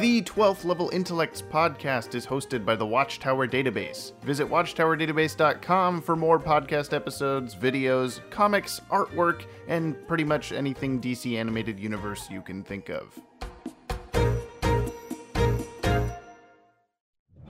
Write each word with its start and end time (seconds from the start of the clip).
The 0.00 0.22
12th 0.22 0.64
Level 0.64 0.90
Intellects 0.90 1.42
podcast 1.42 2.14
is 2.14 2.24
hosted 2.24 2.64
by 2.64 2.76
the 2.76 2.86
Watchtower 2.86 3.48
Database. 3.48 4.12
Visit 4.22 4.48
watchtowerdatabase.com 4.48 6.02
for 6.02 6.14
more 6.14 6.38
podcast 6.38 6.92
episodes, 6.92 7.56
videos, 7.56 8.20
comics, 8.30 8.80
artwork, 8.92 9.46
and 9.66 9.96
pretty 10.06 10.22
much 10.22 10.52
anything 10.52 11.00
DC 11.00 11.36
Animated 11.36 11.80
Universe 11.80 12.30
you 12.30 12.42
can 12.42 12.62
think 12.62 12.90
of. 12.90 13.18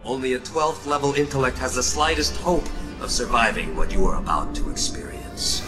Only 0.02 0.32
a 0.32 0.38
12th 0.38 0.86
level 0.86 1.12
intellect 1.12 1.58
has 1.58 1.74
the 1.74 1.82
slightest 1.82 2.34
hope 2.36 2.64
of 3.02 3.10
surviving 3.10 3.76
what 3.76 3.92
you 3.92 4.06
are 4.06 4.16
about 4.16 4.54
to 4.54 4.70
experience. 4.70 5.67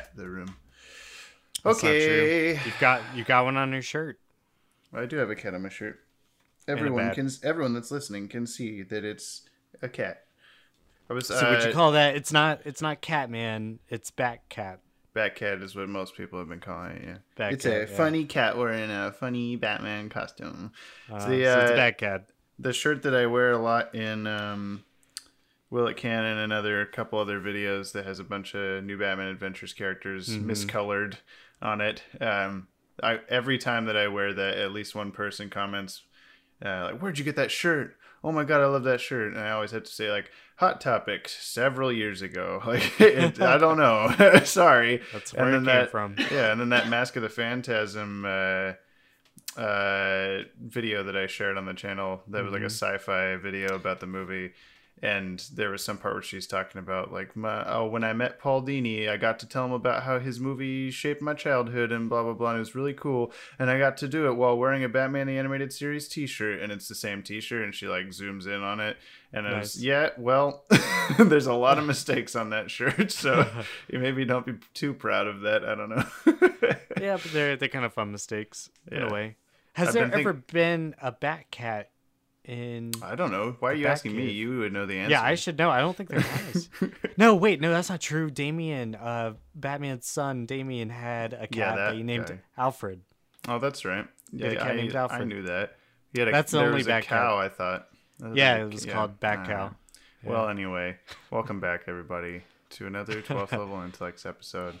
Decat 0.00 0.16
the 0.16 0.28
room. 0.28 0.56
That's. 1.64 1.82
Okay. 1.82 2.60
You've 2.64 2.78
got 2.80 3.02
you 3.14 3.24
got 3.24 3.44
one 3.44 3.56
on 3.56 3.72
your 3.72 3.82
shirt. 3.82 4.18
I 4.92 5.06
do 5.06 5.16
have 5.16 5.30
a 5.30 5.34
cat 5.34 5.54
on 5.54 5.62
my 5.62 5.68
shirt. 5.68 6.00
Everyone 6.66 7.14
can 7.14 7.30
everyone 7.42 7.74
that's 7.74 7.90
listening 7.90 8.28
can 8.28 8.46
see 8.46 8.82
that 8.82 9.04
it's 9.04 9.42
a 9.82 9.88
cat. 9.88 10.24
I 11.10 11.14
was 11.14 11.26
So 11.26 11.50
would 11.50 11.62
you 11.62 11.70
uh, 11.70 11.72
call 11.72 11.92
that? 11.92 12.16
It's 12.16 12.32
not. 12.32 12.60
It's 12.64 12.82
not 12.82 13.00
Catman. 13.00 13.78
It's 13.88 14.10
Batcat. 14.10 14.78
Batcat 15.14 15.62
is 15.62 15.74
what 15.74 15.88
most 15.88 16.14
people 16.14 16.38
have 16.38 16.48
been 16.48 16.60
calling 16.60 16.92
it. 16.92 17.02
Yeah, 17.04 17.16
Batcat, 17.36 17.52
it's 17.52 17.64
a 17.64 17.78
yeah. 17.80 17.86
funny 17.86 18.24
cat 18.24 18.56
wearing 18.56 18.90
a 18.90 19.10
funny 19.10 19.56
Batman 19.56 20.10
costume. 20.10 20.72
Uh, 21.10 21.16
It's 21.16 21.24
so 21.24 21.30
the, 21.30 21.42
it's 21.42 21.70
uh, 21.72 21.74
Batcat. 21.74 22.24
the 22.58 22.72
shirt 22.72 23.02
that 23.02 23.14
I 23.14 23.26
wear 23.26 23.52
a 23.52 23.58
lot 23.58 23.94
in 23.94 24.26
um, 24.26 24.84
Will 25.70 25.86
It 25.86 25.96
Can 25.96 26.24
and 26.24 26.40
another 26.40 26.86
couple 26.86 27.18
other 27.18 27.40
videos 27.40 27.92
that 27.92 28.06
has 28.06 28.18
a 28.18 28.24
bunch 28.24 28.54
of 28.54 28.82
new 28.84 28.98
Batman 28.98 29.28
Adventures 29.28 29.72
characters 29.72 30.28
Mm-hmm. 30.28 30.50
miscolored 30.50 31.14
on 31.60 31.80
it. 31.80 32.02
Um, 32.20 32.68
I 33.02 33.20
every 33.28 33.58
time 33.58 33.84
that 33.86 33.96
I 33.96 34.08
wear 34.08 34.32
that, 34.32 34.56
at 34.58 34.72
least 34.72 34.94
one 34.94 35.10
person 35.12 35.50
comments 35.50 36.02
uh, 36.64 36.90
like, 36.92 37.00
"Where'd 37.00 37.18
you 37.18 37.24
get 37.24 37.36
that 37.36 37.50
shirt?" 37.50 37.96
Oh 38.24 38.32
my 38.32 38.42
god, 38.44 38.60
I 38.60 38.66
love 38.66 38.82
that 38.84 39.00
shirt. 39.00 39.32
And 39.34 39.40
I 39.40 39.50
always 39.52 39.70
have 39.70 39.84
to 39.84 39.90
say 39.90 40.10
like, 40.10 40.30
"Hot 40.56 40.80
Topic 40.80 41.28
several 41.28 41.92
years 41.92 42.22
ago." 42.22 42.60
Like, 42.66 43.00
it, 43.00 43.40
I 43.40 43.58
don't 43.58 43.76
know. 43.78 44.40
Sorry. 44.44 45.02
That's 45.12 45.32
And 45.32 45.42
where 45.42 45.50
then 45.52 45.62
it 45.62 45.66
came 45.66 45.80
that- 45.82 45.90
from. 45.90 46.16
Yeah, 46.32 46.50
and 46.50 46.60
then 46.60 46.70
that 46.70 46.88
Mask 46.88 47.14
of 47.16 47.22
the 47.22 47.28
Phantasm 47.28 48.24
uh, 48.24 48.72
uh, 49.60 50.42
video 50.60 51.02
that 51.04 51.16
I 51.16 51.26
shared 51.26 51.56
on 51.58 51.66
the 51.66 51.74
channel 51.74 52.22
that 52.28 52.42
was 52.42 52.52
like 52.52 52.62
a 52.62 52.66
Mm-hmm. 52.66 52.96
sci-fi 52.98 53.36
video 53.36 53.74
about 53.74 54.00
the 54.00 54.06
movie, 54.06 54.52
and 55.02 55.44
there 55.54 55.70
was 55.70 55.84
some 55.84 55.98
part 55.98 56.14
where 56.14 56.22
she's 56.22 56.46
talking 56.46 56.78
about 56.78 57.12
like, 57.12 57.36
my, 57.36 57.64
oh, 57.70 57.86
when 57.86 58.04
I 58.04 58.12
met 58.12 58.38
Paul 58.38 58.62
Dini, 58.62 59.08
I 59.08 59.16
got 59.16 59.38
to 59.40 59.46
tell 59.46 59.64
him 59.64 59.72
about 59.72 60.02
how 60.02 60.18
his 60.18 60.40
movie 60.40 60.90
shaped 60.90 61.22
my 61.22 61.34
childhood 61.34 61.92
and 61.92 62.08
blah 62.08 62.22
blah 62.22 62.32
blah. 62.32 62.50
And 62.50 62.56
it 62.56 62.60
was 62.60 62.74
really 62.74 62.94
cool, 62.94 63.32
and 63.58 63.70
I 63.70 63.78
got 63.78 63.96
to 63.98 64.08
do 64.08 64.26
it 64.28 64.34
while 64.36 64.56
wearing 64.58 64.84
a 64.84 64.88
Batman 64.88 65.26
the 65.26 65.38
Animated 65.38 65.72
Series 65.72 66.08
T-shirt, 66.08 66.60
and 66.60 66.72
it's 66.72 66.88
the 66.88 66.94
same 66.94 67.22
T-shirt, 67.22 67.62
and 67.64 67.74
she 67.74 67.86
like 67.88 68.06
zooms 68.08 68.46
in 68.46 68.62
on 68.62 68.80
it, 68.80 68.96
and 69.32 69.46
I 69.46 69.58
was 69.58 69.82
yeah, 69.82 70.10
well, 70.18 70.64
there's 71.18 71.46
a 71.46 71.54
lot 71.54 71.78
of 71.78 71.84
mistakes 71.84 72.34
on 72.36 72.50
that 72.50 72.70
shirt, 72.70 73.12
so 73.12 73.48
you 73.88 73.98
maybe 73.98 74.24
don't 74.24 74.46
be 74.46 74.54
too 74.74 74.94
proud 74.94 75.26
of 75.26 75.40
that. 75.42 75.64
I 75.64 75.74
don't 75.74 75.90
know. 75.90 76.04
Yeah, 77.00 77.16
but 77.16 77.32
they're 77.32 77.56
they're 77.56 77.68
kind 77.68 77.84
of 77.84 77.92
fun 77.94 78.10
mistakes 78.10 78.70
in 78.90 78.98
Yeah. 78.98 79.08
a 79.08 79.12
way. 79.12 79.36
Has 79.74 79.88
I've 79.88 79.94
there 79.94 80.02
been 80.06 80.10
think- 80.10 80.26
ever 80.26 80.32
been 80.32 80.94
a 81.00 81.12
Batcat 81.12 81.84
in? 82.48 82.92
I 83.02 83.14
don't 83.14 83.30
know. 83.30 83.56
Why 83.60 83.70
are 83.70 83.74
you 83.74 83.86
asking 83.86 84.16
me? 84.16 84.30
You 84.30 84.58
would 84.60 84.72
know 84.72 84.86
the 84.86 84.98
answer. 84.98 85.10
Yeah, 85.12 85.22
I 85.22 85.34
should 85.34 85.58
know. 85.58 85.70
I 85.70 85.80
don't 85.80 85.96
think 85.96 86.08
there 86.08 86.20
has. 86.20 86.68
no, 87.16 87.34
wait, 87.36 87.60
no, 87.60 87.70
that's 87.70 87.90
not 87.90 88.00
true. 88.00 88.30
Damian, 88.30 88.94
uh, 88.94 89.34
Batman's 89.54 90.06
son, 90.06 90.46
Damian 90.46 90.90
had 90.90 91.32
a 91.34 91.46
cat 91.46 91.56
Yeah, 91.56 91.76
that, 91.76 91.90
that 91.90 91.94
he 91.96 92.02
named 92.02 92.26
guy. 92.26 92.40
Alfred. 92.56 93.02
Oh, 93.46 93.58
that's 93.58 93.84
right. 93.84 94.06
Yeah, 94.32 94.54
cat 94.54 94.66
I, 94.66 95.20
I 95.20 95.24
knew 95.24 95.42
that. 95.42 95.76
He 96.12 96.20
had 96.20 96.28
a, 96.28 96.32
That's 96.32 96.52
the 96.52 96.60
only 96.60 96.74
was 96.78 96.86
a 96.86 96.90
Bat 96.90 97.04
cow. 97.04 97.38
I 97.38 97.48
thought. 97.48 97.88
Yeah, 98.34 98.56
a- 98.56 98.66
it 98.66 98.72
was 98.72 98.84
called 98.86 99.20
Bat 99.20 99.46
Cow. 99.46 99.74
Well, 100.24 100.48
anyway, 100.48 100.96
welcome 101.30 101.60
back, 101.60 101.82
everybody, 101.86 102.42
to 102.70 102.86
another 102.86 103.22
12th 103.22 103.52
level 103.58 103.80
intellects 103.82 104.26
episode. 104.26 104.74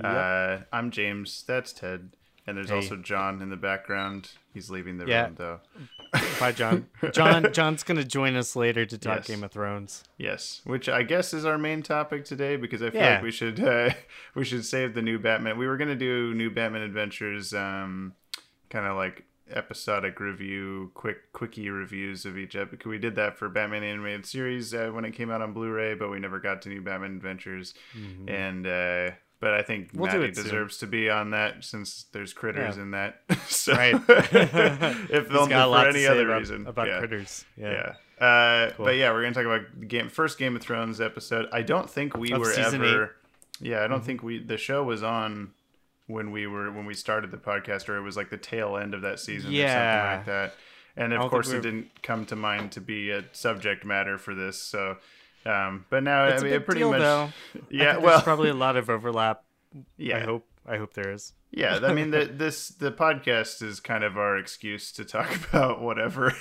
Uh, 0.00 0.60
I'm 0.72 0.90
James. 0.90 1.44
That's 1.46 1.72
Ted. 1.72 2.10
And 2.48 2.56
there's 2.56 2.70
Hey. 2.70 2.76
also 2.76 2.96
John 2.96 3.42
in 3.42 3.50
the 3.50 3.56
background. 3.56 4.32
He's 4.54 4.70
leaving 4.70 4.96
the 4.98 5.06
Yeah. 5.06 5.24
room, 5.26 5.34
though. 5.36 5.60
Bye, 6.40 6.52
John. 6.52 6.86
John, 7.12 7.52
John's 7.52 7.82
gonna 7.82 8.04
join 8.04 8.34
us 8.36 8.56
later 8.56 8.86
to 8.86 8.96
talk 8.96 9.18
Yes. 9.18 9.26
Game 9.28 9.44
of 9.44 9.52
Thrones. 9.52 10.04
Yes, 10.16 10.62
which 10.64 10.88
I 10.88 11.02
guess 11.02 11.34
is 11.34 11.44
our 11.44 11.58
main 11.58 11.82
topic 11.82 12.24
today 12.24 12.56
because 12.56 12.82
I 12.82 12.90
feel 12.90 13.00
Yeah. 13.02 13.14
like 13.16 13.22
we 13.22 13.30
should 13.30 13.60
uh, 13.60 13.90
we 14.34 14.44
should 14.44 14.64
save 14.64 14.94
the 14.94 15.02
new 15.02 15.18
Batman. 15.18 15.58
We 15.58 15.66
were 15.66 15.76
gonna 15.76 15.94
do 15.94 16.32
new 16.34 16.50
Batman 16.50 16.82
Adventures, 16.82 17.52
um, 17.52 18.14
kind 18.70 18.86
of 18.86 18.96
like 18.96 19.24
episodic 19.50 20.20
review, 20.20 20.90
quick 20.94 21.32
quickie 21.32 21.70
reviews 21.70 22.24
of 22.26 22.36
each 22.38 22.54
episode. 22.56 22.84
We 22.86 22.98
did 22.98 23.16
that 23.16 23.36
for 23.38 23.48
Batman 23.48 23.82
animated 23.82 24.26
series 24.26 24.72
uh, 24.74 24.90
when 24.92 25.04
it 25.04 25.12
came 25.12 25.30
out 25.30 25.40
on 25.42 25.52
Blu-ray, 25.54 25.94
but 25.94 26.10
we 26.10 26.18
never 26.18 26.38
got 26.38 26.60
to 26.62 26.68
new 26.68 26.82
Batman 26.82 27.12
Adventures. 27.16 27.72
And 28.26 28.66
uh, 28.66 29.10
but 29.40 29.54
I 29.54 29.62
think 29.62 29.88
Mm-hmm. 29.88 29.98
We'll 30.00 30.12
Matty 30.12 30.24
it 30.30 30.34
soon. 30.36 30.44
deserves 30.44 30.78
to 30.78 30.86
be 30.86 31.08
on 31.10 31.30
that 31.30 31.64
since 31.64 32.04
there's 32.12 32.32
critters 32.32 32.76
Yeah. 32.76 32.82
in 32.82 32.90
that. 32.92 33.20
so, 33.48 33.72
Right. 33.74 33.94
if 34.08 35.32
only 35.34 35.48
got 35.50 35.66
a 35.68 35.70
lot 35.70 35.84
for 35.84 35.90
any 35.90 36.06
other 36.06 36.26
about, 36.28 36.38
reason 36.40 36.66
about 36.66 36.86
Yeah. 36.88 36.98
critters. 36.98 37.44
Yeah. 37.56 37.94
Yeah. 38.20 38.24
Uh, 38.26 38.72
But 38.76 38.96
yeah, 38.96 39.12
we're 39.12 39.22
gonna 39.22 39.34
talk 39.34 39.44
about 39.44 39.78
the 39.78 39.86
game 39.86 40.08
first 40.08 40.38
Game 40.38 40.56
of 40.56 40.62
Thrones 40.62 41.00
episode. 41.00 41.48
I 41.52 41.62
don't 41.62 41.88
think 41.88 42.16
we 42.16 42.32
Of 42.32 42.40
were 42.40 42.52
ever. 42.52 43.14
Yeah, 43.60 43.76
I 43.76 43.80
Mm-hmm. 43.82 43.90
don't 43.92 44.04
think 44.04 44.22
we. 44.22 44.38
The 44.42 44.56
show 44.58 44.82
was 44.84 45.02
on 45.02 45.52
when 46.06 46.30
we 46.30 46.46
were 46.46 46.70
when 46.72 46.86
we 46.86 46.94
started 46.94 47.30
the 47.30 47.36
podcast, 47.36 47.88
or 47.88 47.96
it 47.96 48.02
was 48.02 48.16
like 48.16 48.30
the 48.30 48.36
tail 48.36 48.76
end 48.76 48.94
of 48.94 49.02
that 49.02 49.20
season, 49.20 49.50
or 49.50 49.54
Yeah. 49.54 50.16
something 50.16 50.18
like 50.18 50.26
that. 50.26 50.54
And 50.96 51.12
of 51.12 51.30
course, 51.30 51.48
we 51.48 51.58
it 51.58 51.62
didn't 51.62 52.02
come 52.02 52.26
to 52.26 52.34
mind 52.34 52.72
to 52.72 52.80
be 52.80 53.10
a 53.10 53.24
subject 53.32 53.84
matter 53.84 54.18
for 54.18 54.34
this. 54.34 54.60
So, 54.60 54.96
um, 55.46 55.84
but 55.90 56.02
now 56.02 56.24
It's 56.26 56.42
I 56.42 56.46
a 56.46 56.50
mean, 56.50 56.58
big 56.58 56.64
pretty 56.66 56.80
deal, 56.80 56.90
much. 56.90 57.00
though. 57.00 57.30
Yeah, 57.70 57.96
well, 57.98 58.06
there's 58.12 58.22
probably 58.22 58.50
a 58.50 58.54
lot 58.54 58.76
of 58.76 58.88
overlap. 58.90 59.44
yeah, 59.96 60.16
I 60.18 60.20
hope. 60.20 60.46
I 60.66 60.76
hope 60.76 60.92
there 60.94 61.10
is. 61.12 61.32
Yeah, 61.50 61.78
I 61.82 61.94
mean 61.94 62.10
the 62.10 62.26
this 62.30 62.68
the 62.68 62.92
podcast 62.92 63.62
is 63.62 63.80
kind 63.80 64.04
of 64.04 64.18
our 64.18 64.36
excuse 64.36 64.92
to 64.92 65.04
talk 65.04 65.34
about 65.48 65.80
whatever. 65.80 66.34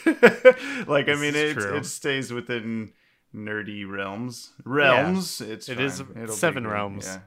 like 0.85 1.07
I 1.07 1.15
mean 1.15 1.33
it 1.35 1.53
true. 1.53 1.77
it 1.77 1.85
stays 1.85 2.31
within 2.33 2.91
nerdy 3.33 3.89
realms. 3.89 4.51
Realms. 4.65 5.39
It's 5.39 5.69
It 5.69 5.79
is 5.79 6.01
be 6.01 6.27
seven 6.27 6.63
good. 6.63 6.71
realms. 6.73 7.05
Yeah. 7.07 7.19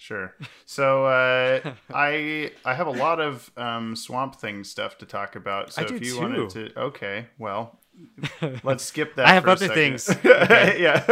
Sure. 0.00 0.34
So 0.64 1.06
uh, 1.06 1.74
I 1.92 2.52
I 2.64 2.74
have 2.74 2.86
a 2.86 2.92
lot 2.92 3.20
of 3.20 3.50
um, 3.58 3.94
Swamp 3.96 4.36
Thing 4.36 4.64
stuff 4.64 4.96
to 4.98 5.06
talk 5.06 5.36
about. 5.36 5.72
So 5.72 5.82
I 5.82 5.84
if 5.86 5.90
you 6.02 6.14
too. 6.14 6.20
wanted 6.20 6.50
to, 6.50 6.78
okay, 6.80 7.26
well, 7.36 7.78
let's 8.62 8.84
skip 8.84 9.14
that. 9.16 9.26
I 9.26 9.34
have 9.34 9.44
for 9.44 9.50
other 9.50 9.68
things. 9.68 10.08
yeah. 10.24 11.04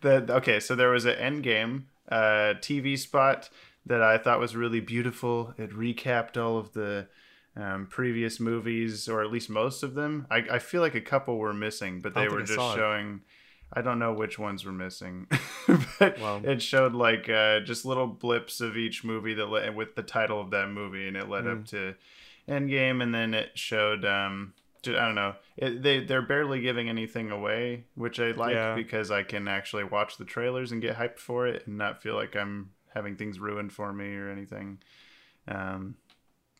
The, 0.00 0.26
okay, 0.36 0.60
so 0.60 0.74
there 0.74 0.90
was 0.90 1.04
an 1.04 1.16
Endgame 1.16 1.84
uh, 2.10 2.54
TV 2.60 2.98
spot 2.98 3.48
that 3.86 4.02
I 4.02 4.18
thought 4.18 4.40
was 4.40 4.54
really 4.56 4.80
beautiful. 4.80 5.54
It 5.58 5.70
recapped 5.70 6.36
all 6.36 6.56
of 6.58 6.72
the 6.72 7.08
um, 7.56 7.86
previous 7.90 8.40
movies, 8.40 9.08
or 9.08 9.22
at 9.22 9.30
least 9.30 9.50
most 9.50 9.82
of 9.82 9.94
them. 9.94 10.26
I, 10.30 10.44
I 10.52 10.58
feel 10.58 10.80
like 10.80 10.94
a 10.94 11.00
couple 11.00 11.38
were 11.38 11.52
missing, 11.52 12.00
but 12.00 12.14
they 12.14 12.28
were 12.28 12.42
just 12.42 12.58
it. 12.58 12.74
showing. 12.76 13.20
I 13.74 13.80
don't 13.80 13.98
know 13.98 14.12
which 14.12 14.38
ones 14.38 14.66
were 14.66 14.72
missing, 14.72 15.28
but 15.98 16.18
Well- 16.20 16.42
it 16.44 16.60
showed 16.60 16.92
like 16.94 17.28
uh, 17.30 17.60
just 17.60 17.86
little 17.86 18.06
blips 18.06 18.60
of 18.60 18.76
each 18.76 19.02
movie 19.02 19.32
that 19.34 19.46
led, 19.46 19.74
with 19.74 19.94
the 19.94 20.02
title 20.02 20.40
of 20.42 20.50
that 20.50 20.68
movie, 20.68 21.08
and 21.08 21.16
it 21.16 21.28
led 21.30 21.44
Mm. 21.44 21.60
up 21.60 21.66
to 21.68 21.94
Endgame, 22.48 23.02
and 23.02 23.14
then 23.14 23.32
it 23.34 23.52
showed. 23.58 24.04
Um, 24.04 24.52
I 24.86 24.92
don't 25.06 25.14
know. 25.14 25.34
It, 25.56 25.82
they 25.82 26.00
they're 26.04 26.22
barely 26.22 26.60
giving 26.60 26.88
anything 26.88 27.30
away, 27.30 27.84
which 27.94 28.18
I 28.20 28.32
like 28.32 28.54
Yeah. 28.54 28.74
because 28.74 29.10
I 29.10 29.22
can 29.22 29.46
actually 29.48 29.84
watch 29.84 30.16
the 30.16 30.24
trailers 30.24 30.72
and 30.72 30.82
get 30.82 30.96
hyped 30.96 31.18
for 31.18 31.46
it, 31.46 31.66
and 31.66 31.78
not 31.78 32.02
feel 32.02 32.14
like 32.14 32.34
I'm 32.36 32.70
having 32.94 33.16
things 33.16 33.38
ruined 33.38 33.72
for 33.72 33.92
me 33.92 34.14
or 34.16 34.28
anything. 34.30 34.78
Um, 35.48 35.96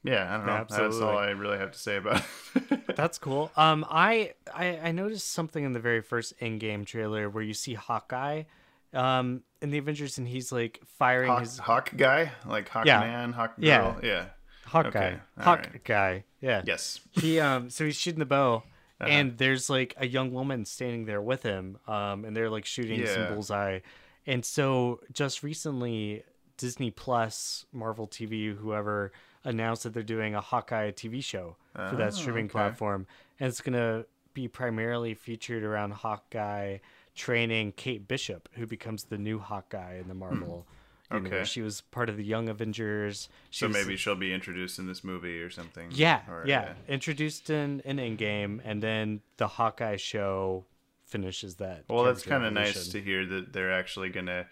yeah, 0.05 0.33
I 0.33 0.37
don't 0.39 0.47
know. 0.47 0.67
That's 0.69 0.97
all 1.01 1.17
I 1.17 1.31
really 1.31 1.59
have 1.59 1.71
to 1.73 1.79
say 1.79 1.97
about. 1.97 2.23
it. 2.57 2.87
That's 2.97 3.19
cool. 3.19 3.51
Um, 3.57 3.85
I, 3.89 4.33
I 4.53 4.79
I 4.89 4.93
noticed 4.93 5.31
something 5.31 5.63
in 5.63 5.73
the 5.73 5.79
very 5.81 6.01
first 6.03 6.39
Endgame 6.41 6.85
trailer 6.85 7.31
where 7.31 7.45
you 7.45 7.55
see 7.55 7.75
Hawkeye, 7.75 8.45
um, 8.93 9.43
in 9.61 9.71
the 9.71 9.79
Avengers, 9.79 10.19
and 10.19 10.27
he's 10.27 10.51
like 10.51 10.81
firing 10.99 11.31
Hawk, 11.31 11.41
his 11.41 11.59
Hawk 11.59 11.91
guy, 11.97 12.33
like 12.47 12.69
Hawk 12.69 12.87
Yeah. 12.87 12.99
man, 13.01 13.33
Hawk 13.33 13.57
girl. 13.61 13.65
Yeah. 13.67 14.01
Yeah. 14.03 14.25
Hawkeye. 14.73 14.89
okay, 14.99 15.19
Hawkeye. 15.39 16.21
Yeah. 16.41 16.63
Yes. 16.67 17.01
He 17.13 17.39
um, 17.41 17.71
so 17.71 17.85
he's 17.85 17.97
shooting 17.97 18.19
the 18.19 18.27
bow. 18.27 18.65
Uh-huh. 19.01 19.11
And 19.11 19.37
there's 19.39 19.69
like 19.69 19.95
a 19.99 20.07
young 20.07 20.33
woman 20.33 20.65
standing 20.65 21.07
there 21.07 21.21
with 21.21 21.43
him, 21.43 21.79
um, 21.89 22.25
and 22.25 22.37
they're 22.37 22.51
like 22.51 22.65
shooting 22.65 23.01
Yeah. 23.01 23.15
some 23.15 23.29
bullseye. 23.35 23.81
And 24.27 24.45
so 24.45 25.01
just 25.13 25.43
recently, 25.43 26.23
Disney 26.57 26.91
Plus, 26.93 27.67
Marvel 27.73 28.07
TV, 28.07 28.57
whoever 28.57 29.11
announced 29.45 29.83
that 29.83 29.93
they're 29.95 30.05
doing 30.05 30.37
a 30.37 30.41
Hawkeye 30.41 30.93
TV 30.93 31.23
show 31.23 31.57
for 31.75 31.97
that 31.97 32.09
Oh, 32.09 32.11
streaming 32.11 32.45
okay. 32.45 32.53
platform, 32.53 33.07
and 33.41 33.49
it's 33.49 33.61
gonna 33.61 34.05
be 34.35 34.47
primarily 34.47 35.15
featured 35.15 35.65
around 35.65 35.91
Hawkeye 35.95 36.79
training 37.17 37.73
Kate 37.73 38.07
Bishop, 38.07 38.49
who 38.53 38.67
becomes 38.67 39.05
the 39.05 39.19
new 39.19 39.39
Hawkeye 39.41 39.97
in 39.99 40.07
the 40.09 40.15
Marvel. 40.15 40.67
Okay. 41.13 41.25
universe. 41.25 41.49
She 41.49 41.63
was 41.63 41.81
part 41.81 42.09
of 42.09 42.17
the 42.17 42.25
Young 42.25 42.49
Avengers. 42.49 43.29
She 43.51 43.61
So 43.61 43.69
was- 43.69 43.77
maybe 43.77 43.97
she'll 43.97 44.17
be 44.17 44.33
introduced 44.33 44.79
in 44.79 44.87
this 44.87 45.03
movie 45.05 45.41
or 45.41 45.51
something. 45.51 45.89
Yeah, 45.93 46.23
Or, 46.29 46.45
yeah. 46.47 46.75
Introduced 46.89 47.51
in 47.51 47.83
an 47.85 47.99
in 47.99 48.17
Endgame, 48.17 48.61
and 48.65 48.83
then 48.83 49.21
the 49.37 49.49
Hawkeye 49.49 49.97
show 49.97 50.65
finishes 51.05 51.57
that. 51.57 51.85
Well, 51.89 52.05
that's 52.05 52.23
kind 52.23 52.45
of 52.45 52.53
nice 52.53 52.89
to 52.89 53.01
hear 53.01 53.27
that 53.27 53.53
they're 53.53 53.73
actually 53.73 54.09
gonna 54.09 54.47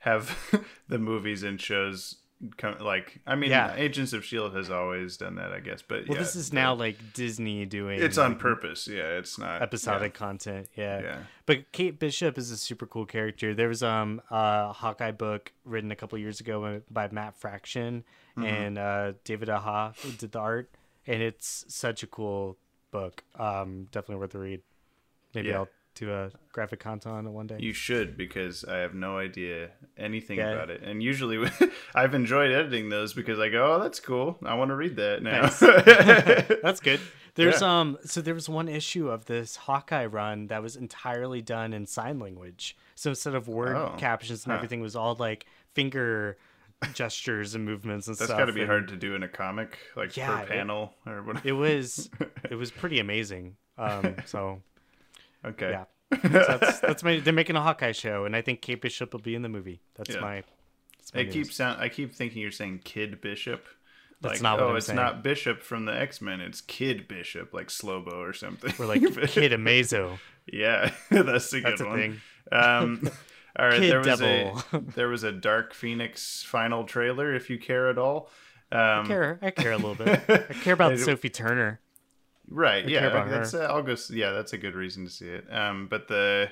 have 0.00 0.36
the 0.88 0.98
movies 0.98 1.42
and 1.42 1.60
shows. 1.60 2.16
Like, 2.80 3.20
I 3.26 3.34
mean, 3.34 3.50
Yeah. 3.50 3.74
Agents 3.76 4.12
of 4.12 4.24
Shield 4.24 4.54
has 4.54 4.70
always 4.70 5.16
done 5.16 5.36
that, 5.36 5.52
I 5.52 5.60
guess. 5.60 5.82
But 5.82 6.08
Well, 6.08 6.16
yeah, 6.16 6.22
this 6.22 6.36
is 6.36 6.50
the- 6.50 6.56
now 6.56 6.74
like 6.74 6.96
Disney 7.14 7.64
doing. 7.66 8.00
It's 8.02 8.18
on 8.18 8.32
like, 8.32 8.38
purpose. 8.40 8.86
Yeah, 8.88 9.18
it's 9.18 9.38
not 9.38 9.62
episodic 9.62 10.14
content. 10.14 10.68
Yeah. 10.76 11.00
Yeah. 11.00 11.16
But 11.46 11.70
Kate 11.72 11.98
Bishop 11.98 12.36
is 12.38 12.50
a 12.50 12.56
super 12.56 12.86
cool 12.86 13.06
character. 13.06 13.54
There 13.54 13.68
was 13.68 13.82
um 13.82 14.20
a 14.30 14.72
Hawkeye 14.72 15.10
book 15.12 15.52
written 15.64 15.90
a 15.90 15.96
couple 15.96 16.18
years 16.18 16.40
ago 16.40 16.82
by 16.90 17.08
Matt 17.10 17.36
Fraction 17.36 18.04
Mm-hmm. 18.36 18.44
and 18.46 18.78
uh, 18.78 19.12
David 19.22 19.48
Aja 19.48 19.94
who 20.02 20.10
did 20.10 20.32
the 20.32 20.40
art, 20.40 20.68
and 21.06 21.22
it's 21.22 21.64
such 21.68 22.02
a 22.02 22.06
cool 22.08 22.56
book. 22.90 23.22
Um, 23.36 23.84
definitely 23.92 24.16
worth 24.16 24.34
a 24.34 24.38
read. 24.40 24.60
Maybe 25.34 25.48
Yeah. 25.50 25.58
I'll 25.58 25.68
do 25.94 26.12
a 26.12 26.30
graphic 26.52 26.80
content 26.80 27.14
on 27.14 27.26
it 27.26 27.30
one 27.30 27.46
day. 27.46 27.56
You 27.60 27.72
should 27.72 28.16
because 28.16 28.64
I 28.64 28.78
have 28.78 28.94
no 28.94 29.18
idea 29.18 29.70
anything 29.96 30.38
Yeah. 30.38 30.50
about 30.50 30.70
it. 30.70 30.82
And 30.82 31.02
usually 31.02 31.38
I've 31.94 32.14
enjoyed 32.14 32.50
editing 32.52 32.88
those 32.88 33.12
because 33.14 33.38
I 33.38 33.48
go, 33.48 33.74
"Oh, 33.74 33.82
that's 33.82 34.00
cool. 34.00 34.38
I 34.44 34.54
want 34.54 34.70
to 34.70 34.76
read 34.76 34.96
that 34.96 35.22
now." 35.22 35.42
That's 36.62 36.80
good. 36.80 37.00
There's 37.36 37.60
Yeah. 37.60 37.80
um 37.80 37.98
so 38.04 38.20
there 38.20 38.34
was 38.34 38.48
one 38.48 38.68
issue 38.68 39.08
of 39.08 39.24
this 39.26 39.56
Hawkeye 39.56 40.06
run 40.06 40.46
that 40.48 40.62
was 40.62 40.76
entirely 40.76 41.42
done 41.42 41.72
in 41.72 41.86
sign 41.86 42.18
language. 42.18 42.76
So 42.94 43.10
instead 43.10 43.34
of 43.34 43.48
word 43.48 43.76
Oh, 43.76 43.94
captions 43.98 44.44
and 44.44 44.52
huh. 44.52 44.56
everything 44.56 44.80
was 44.80 44.94
all 44.94 45.14
like 45.16 45.46
finger 45.74 46.38
gestures 46.92 47.54
and 47.54 47.64
movements 47.64 48.06
and 48.06 48.14
that's 48.16 48.26
stuff. 48.26 48.36
That's 48.36 48.42
got 48.42 48.46
to 48.46 48.52
be 48.52 48.60
and 48.60 48.70
hard 48.70 48.88
to 48.88 48.96
do 48.96 49.14
in 49.14 49.22
a 49.22 49.28
comic, 49.28 49.78
like 49.96 50.16
Yeah, 50.16 50.36
per 50.38 50.42
it- 50.44 50.48
panel 50.48 50.94
or 51.06 51.22
whatever. 51.22 51.48
It 51.48 51.52
was 51.52 52.08
it 52.50 52.54
was 52.56 52.70
pretty 52.70 53.00
amazing. 53.00 53.56
Um 53.78 54.16
so 54.26 54.62
okay. 55.44 55.70
yeah. 55.70 55.84
So 56.22 56.28
that's 56.28 56.80
that's 56.80 57.02
my 57.02 57.18
they're 57.20 57.32
making 57.32 57.56
a 57.56 57.62
Hawkeye 57.62 57.92
show 57.92 58.24
and 58.24 58.36
I 58.36 58.42
think 58.42 58.60
Kate 58.62 58.80
Bishop 58.80 59.12
will 59.12 59.20
be 59.20 59.34
in 59.34 59.42
the 59.42 59.48
movie. 59.48 59.80
That's 59.96 60.14
Yeah. 60.14 60.20
my 60.20 60.44
that's 60.98 61.12
my 61.14 61.20
It 61.20 61.24
news. 61.26 61.34
keeps 61.34 61.56
sound. 61.56 61.80
I 61.80 61.88
keep 61.88 62.14
thinking 62.14 62.40
you're 62.40 62.50
saying 62.52 62.80
Kid 62.84 63.20
Bishop. 63.20 63.64
That's 64.20 64.34
like, 64.34 64.42
not 64.42 64.60
what 64.60 64.70
oh, 64.70 64.74
it's 64.76 64.86
saying. 64.86 64.96
not 64.96 65.22
Bishop 65.22 65.60
from 65.62 65.84
the 65.86 65.92
X 65.92 66.20
Men. 66.22 66.40
It's 66.40 66.60
Kid 66.60 67.08
Bishop, 67.08 67.52
like 67.52 67.66
Slobo 67.68 68.12
or 68.14 68.32
something. 68.32 68.72
We're 68.78 68.86
like 68.86 69.00
Kid 69.28 69.52
Amazo. 69.52 70.18
yeah, 70.50 70.92
that's 71.10 71.52
a 71.52 71.60
good 71.60 71.72
That's 71.72 71.80
a 71.80 71.86
one. 71.86 71.98
thing. 71.98 72.20
Um, 72.52 73.10
all 73.58 73.66
right, 73.66 73.80
Kid 73.80 73.90
there 73.90 73.98
was 73.98 74.06
Devil. 74.06 74.62
a 74.72 74.80
there 74.94 75.08
was 75.08 75.24
a 75.24 75.32
Dark 75.32 75.74
Phoenix 75.74 76.42
final 76.42 76.84
trailer. 76.84 77.34
If 77.34 77.50
you 77.50 77.58
care 77.58 77.88
at 77.90 77.98
all, 77.98 78.30
um, 78.72 78.78
I 78.80 79.04
care 79.06 79.38
I 79.42 79.50
care 79.50 79.72
a 79.72 79.76
little 79.76 79.94
bit. 79.96 80.22
I 80.28 80.54
care 80.62 80.74
about 80.74 80.92
I- 80.92 80.96
Sophie 80.96 81.28
Turner. 81.30 81.80
Right? 82.48 82.88
Yeah, 82.88 83.24
that's 83.28 83.54
uh, 83.54 83.68
I'll 83.70 83.82
go. 83.82 83.96
Yeah, 84.10 84.32
that's 84.32 84.52
a 84.52 84.58
good 84.58 84.74
reason 84.74 85.04
to 85.04 85.10
see 85.10 85.28
it. 85.28 85.46
Um, 85.52 85.86
but 85.88 86.08
the 86.08 86.50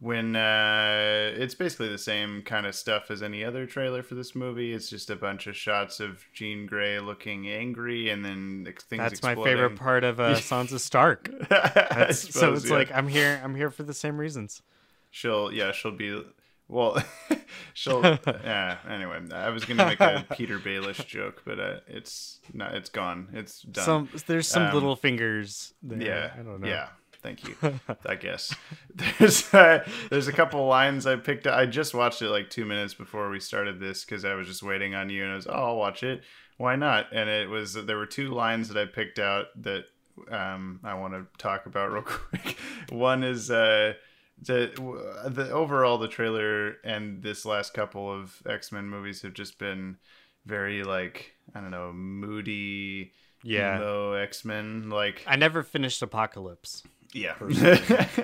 when 0.00 0.36
uh, 0.36 1.32
it's 1.34 1.54
basically 1.54 1.88
the 1.88 1.98
same 1.98 2.42
kind 2.42 2.66
of 2.66 2.74
stuff 2.74 3.10
as 3.10 3.22
any 3.22 3.44
other 3.44 3.64
trailer 3.64 4.02
for 4.02 4.14
this 4.14 4.34
movie. 4.34 4.72
It's 4.72 4.90
just 4.90 5.08
a 5.08 5.16
bunch 5.16 5.46
of 5.46 5.56
shots 5.56 6.00
of 6.00 6.24
Jean 6.32 6.66
Grey 6.66 6.98
looking 7.00 7.48
angry, 7.48 8.10
and 8.10 8.24
then 8.24 8.66
things. 8.88 9.00
That's 9.00 9.22
my 9.22 9.34
favorite 9.34 9.76
part 9.76 10.04
of 10.04 10.20
uh, 10.20 10.34
Sansa 10.34 10.78
Stark. 10.78 11.30
That's, 11.48 12.34
so 12.34 12.52
it's 12.52 12.68
yeah. 12.68 12.74
like 12.74 12.92
I'm 12.92 13.08
here. 13.08 13.40
I'm 13.42 13.54
here 13.54 13.70
for 13.70 13.82
the 13.82 13.94
same 13.94 14.18
reasons. 14.18 14.62
she'll 15.10 15.52
yeah 15.52 15.72
she'll 15.72 15.96
be 15.96 16.22
well 16.68 17.02
she'll 17.74 18.02
yeah 18.26 18.78
anyway 18.88 19.20
i 19.32 19.48
was 19.50 19.64
gonna 19.64 19.84
make 19.84 20.00
a 20.00 20.24
peter 20.36 20.58
baelish 20.58 21.04
joke 21.06 21.42
but 21.44 21.58
uh, 21.60 21.80
it's 21.86 22.40
not 22.52 22.74
it's 22.74 22.88
gone. 22.90 23.28
It's 23.32 23.62
done. 23.62 23.84
Some 23.84 24.08
there's 24.26 24.48
some 24.48 24.64
Um, 24.64 24.74
little 24.74 24.96
fingers. 24.96 25.74
There. 25.82 26.00
yeah 26.02 26.30
I 26.38 26.42
don't 26.42 26.60
know. 26.60 26.68
yeah 26.68 26.88
thank 27.22 27.48
you. 27.48 27.56
I 28.06 28.16
guess. 28.16 28.54
There's 28.94 29.52
uh, 29.54 29.82
there's 30.10 30.28
a 30.28 30.32
couple 30.32 30.66
lines 30.66 31.06
i 31.06 31.16
picked 31.16 31.46
i 31.46 31.64
just 31.66 31.94
watched 31.94 32.20
it 32.22 32.28
like 32.28 32.50
two 32.50 32.64
minutes 32.66 32.92
before 32.94 33.30
we 33.30 33.40
started 33.40 33.80
this 33.80 34.04
because 34.04 34.24
i 34.24 34.34
was 34.34 34.46
just 34.46 34.62
waiting 34.62 34.94
on 34.94 35.08
you 35.10 35.22
and 35.24 35.32
i 35.32 35.36
was 35.36 35.46
oh 35.46 35.52
i'll 35.52 35.76
watch 35.76 36.02
it. 36.02 36.22
Why 36.56 36.76
not? 36.76 37.06
And 37.12 37.28
it 37.28 37.48
was 37.48 37.74
there 37.74 37.96
were 37.96 38.06
two 38.06 38.28
lines 38.30 38.68
that 38.68 38.76
i 38.80 38.84
picked 38.86 39.18
out 39.18 39.46
that 39.62 39.84
um, 40.30 40.78
i 40.84 40.94
want 40.94 41.14
to 41.14 41.26
talk 41.38 41.66
about 41.66 41.90
real 41.92 42.02
quick. 42.02 42.56
One 42.90 43.24
is 43.24 43.50
uh 43.50 43.94
the 44.40 44.72
the 45.28 45.50
overall 45.50 45.96
the 45.98 46.08
trailer 46.08 46.76
and 46.84 47.22
this 47.22 47.44
last 47.44 47.72
couple 47.74 48.10
of 48.12 48.42
X-Men 48.46 48.88
movies 48.88 49.22
have 49.22 49.32
just 49.34 49.58
been 49.58 49.96
very 50.44 50.82
like 50.84 51.34
I 51.54 51.60
don't 51.60 51.70
know 51.70 51.92
moody 51.92 53.12
Yeah. 53.42 53.76
emo 53.76 54.12
X-Men 54.14 54.90
like 54.90 55.22
I 55.26 55.36
never 55.36 55.62
finished 55.62 56.02
Apocalypse. 56.02 56.82
yeah 57.12 57.34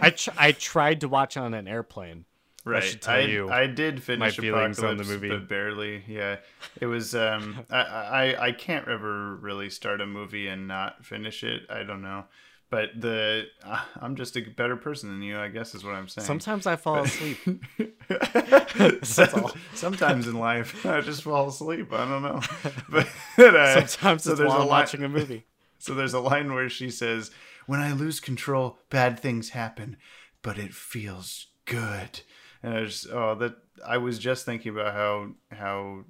I 0.02 0.10
tr- 0.10 0.30
I 0.36 0.52
tried 0.52 1.00
to 1.02 1.08
watch 1.08 1.36
on 1.36 1.54
an 1.54 1.68
airplane. 1.68 2.24
right 2.64 2.82
should 2.82 3.02
tell 3.02 3.14
I, 3.14 3.20
you 3.20 3.48
I 3.48 3.66
did 3.68 4.02
finish 4.02 4.36
my 4.36 4.42
feelings 4.42 4.80
on 4.82 4.96
the 4.96 5.04
movie. 5.04 5.28
but 5.28 5.48
barely 5.48 6.02
yeah 6.08 6.36
it 6.80 6.86
was 6.86 7.14
um 7.14 7.64
I, 7.70 7.78
I 7.80 8.46
I 8.48 8.52
can't 8.52 8.88
ever 8.88 9.36
really 9.36 9.70
start 9.70 10.00
a 10.00 10.06
movie 10.06 10.48
and 10.48 10.66
not 10.66 11.04
finish 11.06 11.44
it 11.44 11.62
I 11.70 11.84
don't 11.84 12.02
know 12.02 12.24
but 12.70 12.90
the 12.98 13.46
uh, 13.64 13.80
I'm 14.00 14.16
just 14.16 14.36
a 14.36 14.40
better 14.42 14.76
person 14.76 15.10
than 15.10 15.22
you 15.22 15.38
I 15.38 15.48
guess 15.48 15.74
is 15.74 15.84
what 15.84 15.94
I'm 15.94 16.08
saying 16.08 16.26
Sometimes 16.26 16.66
I 16.66 16.76
fall 16.76 17.02
asleep. 17.02 17.38
Some- 19.02 19.52
Sometimes 19.74 20.26
in 20.28 20.34
life, 20.38 20.84
I 20.86 21.00
just 21.00 21.22
fall 21.22 21.48
asleep. 21.48 21.92
I 21.92 22.04
don't 22.08 22.22
know. 22.22 22.40
But 23.36 23.54
uh, 23.54 23.86
Sometimes 23.86 24.24
so 24.24 24.30
it's 24.32 24.38
there's 24.40 24.48
while 24.48 24.58
a 24.58 24.62
I'm 24.62 24.66
li- 24.66 24.70
watching 24.70 25.02
a 25.04 25.08
movie. 25.08 25.46
So 25.78 25.94
there's 25.94 26.14
a 26.14 26.20
line 26.20 26.52
where 26.52 26.68
she 26.68 26.90
says, 26.90 27.30
"When 27.66 27.80
I 27.80 27.92
lose 27.92 28.20
control, 28.20 28.78
bad 28.90 29.18
things 29.18 29.50
happen, 29.50 29.96
but 30.42 30.58
it 30.58 30.74
feels 30.74 31.46
good." 31.64 32.20
And 32.62 32.74
I 32.74 32.84
just 32.84 33.06
oh 33.10 33.34
that 33.36 33.54
I 33.86 33.96
was 33.96 34.18
just 34.18 34.44
thinking 34.44 34.72
about 34.72 34.92
how 34.94 35.30
how 35.50 36.04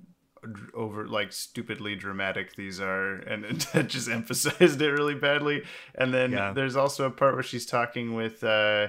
over 0.74 1.06
like 1.06 1.32
stupidly 1.32 1.94
dramatic 1.94 2.54
these 2.56 2.80
are 2.80 3.14
and 3.16 3.44
it, 3.74 3.86
just 3.88 4.08
emphasized 4.08 4.80
it 4.80 4.90
really 4.90 5.14
badly 5.14 5.62
and 5.94 6.14
then 6.14 6.32
Yeah. 6.32 6.52
there's 6.52 6.76
also 6.76 7.04
a 7.06 7.10
part 7.10 7.34
where 7.34 7.42
she's 7.42 7.66
talking 7.66 8.14
with 8.14 8.42
uh 8.42 8.88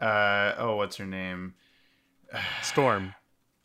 uh 0.00 0.54
oh 0.58 0.76
what's 0.76 0.96
her 0.96 1.06
name 1.06 1.54
Storm. 2.62 3.14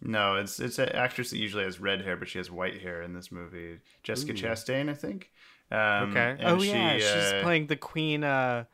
no, 0.01 0.36
it's 0.36 0.60
it's 0.60 0.80
an 0.80 0.89
actress 0.89 1.30
that 1.32 1.38
usually 1.38 1.63
has 1.63 1.80
red 1.80 2.01
hair, 2.01 2.15
but 2.18 2.27
she 2.27 2.38
has 2.39 2.50
white 2.50 2.82
hair 2.82 3.01
in 3.01 3.13
this 3.13 3.32
movie. 3.32 3.80
Jessica 4.04 4.34
Chastain, 4.34 4.89
I 4.89 4.94
think. 4.94 5.32
Um, 5.72 6.10
Okay. 6.12 6.36
and 6.39 6.48
oh 6.48 6.62
yeah, 6.62 6.94
she, 6.98 7.01
she's 7.01 7.32
uh, 7.34 7.39
playing 7.44 7.68
the 7.68 7.75
queen. 7.75 8.24
Uh, 8.24 8.65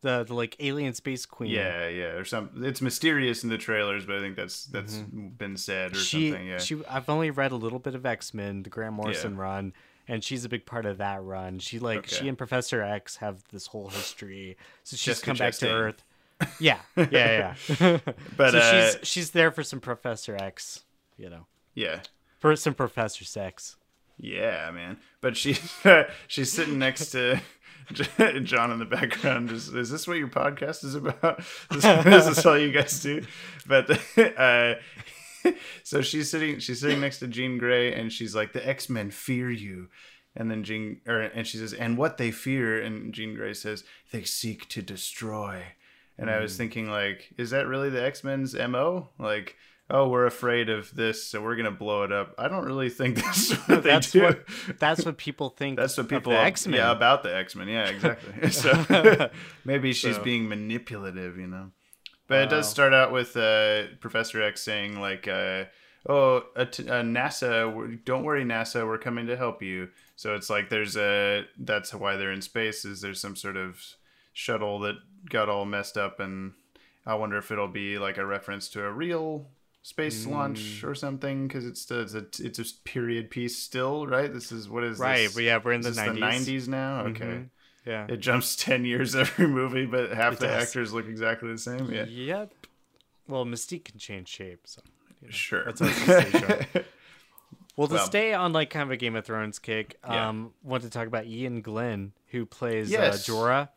the, 0.00 0.24
the 0.24 0.34
like 0.34 0.56
alien 0.60 0.94
space 0.94 1.26
queen. 1.26 1.50
Yeah, 1.50 1.88
yeah, 1.88 2.04
or 2.12 2.24
some. 2.24 2.50
It's 2.64 2.80
mysterious 2.80 3.42
in 3.44 3.50
the 3.50 3.58
trailers, 3.58 4.04
but 4.06 4.16
I 4.16 4.20
think 4.20 4.36
that's 4.36 4.64
that's 4.66 4.96
been 4.96 5.56
said 5.56 5.92
or 5.92 5.94
Mm-hmm. 5.96 6.02
she 6.04 6.30
something. 6.30 6.46
Yeah, 6.46 6.58
she 6.58 6.82
I've 6.88 7.08
only 7.08 7.30
read 7.30 7.52
a 7.52 7.56
little 7.56 7.78
bit 7.78 7.94
of 7.94 8.06
X 8.06 8.32
Men, 8.34 8.62
the 8.62 8.70
Grant 8.70 8.94
Morrison 8.94 9.36
run, 9.36 9.72
and 10.06 10.22
she's 10.22 10.44
a 10.44 10.48
big 10.48 10.66
part 10.66 10.86
of 10.86 10.98
that 10.98 11.22
run. 11.22 11.58
She 11.58 11.78
like 11.78 11.98
Okay. 11.98 12.16
she 12.16 12.28
and 12.28 12.38
Professor 12.38 12.82
X 12.82 13.16
have 13.16 13.42
this 13.50 13.66
whole 13.68 13.88
history. 13.88 14.56
So 14.84 14.96
she's 14.96 15.04
Jessica 15.20 15.26
come 15.26 15.36
back 15.36 15.54
to 15.54 15.68
Earth. 15.70 16.04
Yeah, 16.60 16.78
yeah, 16.96 17.54
yeah. 17.80 17.98
But, 18.36 18.52
so 18.52 18.58
uh, 18.58 18.90
she's 18.92 19.08
she's 19.08 19.30
there 19.32 19.50
for 19.50 19.64
some 19.64 19.80
Professor 19.80 20.36
X, 20.36 20.84
you 21.16 21.28
know, 21.28 21.46
yeah, 21.74 22.00
for 22.38 22.54
some 22.54 22.74
Professor 22.74 23.24
Sex. 23.24 23.74
yeah, 24.16 24.70
man. 24.70 24.98
But 25.20 25.36
she 25.36 25.56
she's 26.28 26.52
sitting 26.52 26.78
next 26.78 27.10
to. 27.10 27.40
John 28.44 28.70
in 28.70 28.78
the 28.78 28.84
background 28.84 29.50
is 29.50 29.68
is 29.68 29.90
this 29.90 30.06
what 30.06 30.18
your 30.18 30.28
podcast 30.28 30.84
is 30.84 30.94
about? 30.94 31.40
Is, 31.70 31.84
is 31.84 32.26
this 32.26 32.46
all 32.46 32.58
you 32.58 32.70
guys 32.72 33.00
do? 33.02 33.22
But 33.66 33.90
uh, 34.38 34.74
so 35.82 36.02
she's 36.02 36.30
sitting 36.30 36.58
she's 36.58 36.80
sitting 36.80 37.00
next 37.00 37.18
to 37.20 37.26
Jean 37.28 37.58
Grey 37.58 37.94
and 37.94 38.12
she's 38.12 38.34
like 38.34 38.52
the 38.52 38.66
X-Men 38.66 39.10
fear 39.10 39.50
you. 39.50 39.88
And 40.36 40.50
then 40.50 40.62
Jean 40.64 41.00
or 41.06 41.20
and 41.20 41.46
she 41.46 41.56
says 41.58 41.72
and 41.72 41.96
what 41.96 42.18
they 42.18 42.30
fear 42.30 42.80
and 42.80 43.12
Jean 43.14 43.34
Grey 43.34 43.54
says 43.54 43.84
they 44.12 44.22
seek 44.24 44.68
to 44.68 44.82
destroy. 44.82 45.62
And 46.18 46.30
I 46.30 46.40
was 46.40 46.54
Hmm. 46.54 46.58
thinking 46.58 46.90
like 46.90 47.32
is 47.38 47.50
that 47.50 47.66
really 47.66 47.90
the 47.90 48.02
X-Men's 48.04 48.54
MO? 48.54 49.08
Like 49.18 49.56
oh 49.90 50.08
we're 50.08 50.26
afraid 50.26 50.68
of 50.68 50.94
this 50.94 51.24
so 51.24 51.40
we're 51.42 51.56
going 51.56 51.64
to 51.64 51.70
blow 51.70 52.02
it 52.02 52.12
up. 52.12 52.34
I 52.38 52.48
don't 52.48 52.64
really 52.66 52.90
think 52.90 53.16
that's 53.22 53.52
what 53.68 53.82
they 53.82 53.90
That's 53.90 54.10
do. 54.12 54.22
what 54.22 54.44
that's 54.78 55.04
what 55.04 55.16
people 55.16 55.48
think. 55.50 55.78
That's 55.78 55.96
what 55.96 56.08
people 56.08 56.32
the 56.32 56.38
X 56.40 56.66
Men. 56.66 56.78
Yeah, 56.78 56.90
about 56.92 57.22
the 57.22 57.34
X 57.34 57.54
Men. 57.56 57.68
Yeah, 57.68 57.86
exactly. 57.88 58.50
so 58.50 59.30
maybe 59.64 59.92
she's 59.92 60.16
So- 60.16 60.22
being 60.22 60.48
manipulative, 60.48 61.36
you 61.38 61.46
know. 61.46 61.70
But 62.26 62.42
it 62.42 62.50
does 62.50 62.68
start 62.68 62.92
out 62.92 63.10
with 63.10 63.34
uh, 63.38 63.84
Professor 64.00 64.42
X 64.42 64.60
saying 64.60 65.00
like, 65.00 65.26
uh, 65.26 65.64
"Oh, 66.06 66.42
uh, 66.54 66.66
t- 66.66 66.86
uh, 66.86 67.00
NASA, 67.02 68.04
don't 68.04 68.22
worry, 68.22 68.44
NASA, 68.44 68.86
we're 68.86 68.98
coming 68.98 69.26
to 69.28 69.36
help 69.38 69.62
you." 69.62 69.88
So 70.14 70.34
it's 70.34 70.50
like 70.50 70.68
there's 70.68 70.94
a 70.94 71.46
that's 71.58 71.94
why 71.94 72.16
they're 72.16 72.30
in 72.30 72.42
space. 72.42 72.84
Is 72.84 73.00
there's 73.00 73.18
some 73.18 73.34
sort 73.34 73.56
of 73.56 73.80
shuttle 74.34 74.78
that 74.80 74.96
got 75.30 75.48
all 75.48 75.64
messed 75.64 75.96
up, 75.96 76.20
and 76.20 76.52
I 77.06 77.14
wonder 77.14 77.38
if 77.38 77.50
it'll 77.50 77.66
be 77.66 77.98
like 77.98 78.18
a 78.18 78.26
reference 78.26 78.68
to 78.70 78.84
a 78.84 78.92
real 78.92 79.46
space 79.82 80.26
Mm. 80.26 80.30
launch 80.32 80.84
or 80.84 80.94
something 80.94 81.46
because 81.48 81.64
it's, 81.64 81.90
it's 81.90 82.14
a 82.14 82.26
it's 82.44 82.58
a 82.58 82.64
period 82.84 83.30
piece 83.30 83.56
still, 83.58 84.06
right? 84.06 84.32
This 84.32 84.52
is 84.52 84.68
what 84.68 84.84
is 84.84 84.98
Right, 84.98 85.24
this? 85.24 85.34
but 85.34 85.44
yeah, 85.44 85.58
we're 85.62 85.72
in 85.72 85.80
the 85.80 85.90
this 85.90 85.98
90s. 85.98 86.14
the 86.14 86.20
90s 86.20 86.68
now. 86.68 87.00
Okay. 87.06 87.24
Mhm. 87.24 87.48
Yeah. 87.86 88.06
It 88.08 88.18
jumps 88.18 88.54
10 88.64 88.84
years 88.84 89.14
every 89.14 89.46
movie, 89.46 89.86
but 89.86 90.10
half 90.12 90.34
It 90.34 90.40
the 90.40 90.46
does. 90.48 90.62
actors 90.68 90.92
look 90.92 91.06
exactly 91.08 91.50
the 91.50 91.58
same. 91.58 91.90
Yeah. 91.90 92.04
Yep. 92.04 92.52
Well, 93.28 93.44
Mystique 93.46 93.84
can 93.84 93.98
change 93.98 94.28
shape, 94.28 94.60
so 94.64 94.82
Sure. 95.30 95.64
That's 95.64 95.80
how 95.80 95.86
it 95.86 96.28
stays. 96.28 96.84
Well, 97.76 97.86
to 97.88 97.94
Well- 97.94 98.06
stay 98.06 98.34
on 98.34 98.52
like 98.52 98.70
kind 98.70 98.82
of 98.82 98.90
a 98.90 98.96
Game 98.96 99.14
of 99.16 99.24
Thrones 99.24 99.58
kick, 99.58 99.96
Yeah. 100.04 100.28
um, 100.28 100.52
want 100.62 100.82
to 100.82 100.90
talk 100.90 101.06
about 101.06 101.26
Iain 101.26 101.62
Glen, 101.62 102.12
who 102.28 102.44
plays 102.44 102.90
Yes. 102.90 103.28
uh, 103.28 103.32
Jorah. 103.32 103.68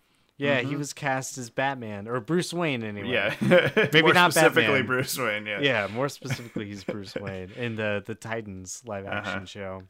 Yeah, 0.41 0.61
he 0.61 0.75
was 0.75 0.93
cast 0.93 1.37
as 1.37 1.49
Batman 1.49 2.07
or 2.07 2.19
Bruce 2.19 2.53
Wayne 2.53 2.83
anyway. 2.83 3.09
yeah. 3.11 3.35
Maybe 3.75 4.01
More 4.03 4.13
not 4.13 4.31
specifically 4.33 4.63
Batman. 4.63 4.85
Bruce 4.87 5.17
Wayne. 5.17 5.45
Yeah. 5.45 5.59
Yeah, 5.61 5.87
more 5.93 6.09
specifically, 6.19 6.65
he's 6.67 6.83
Bruce 6.83 7.15
Wayne 7.15 7.51
in 7.55 7.75
the 7.75 8.03
the 8.05 8.15
Titans 8.15 8.81
live 8.85 9.05
action 9.05 9.35
Uh-huh. 9.37 9.45
show. 9.45 9.83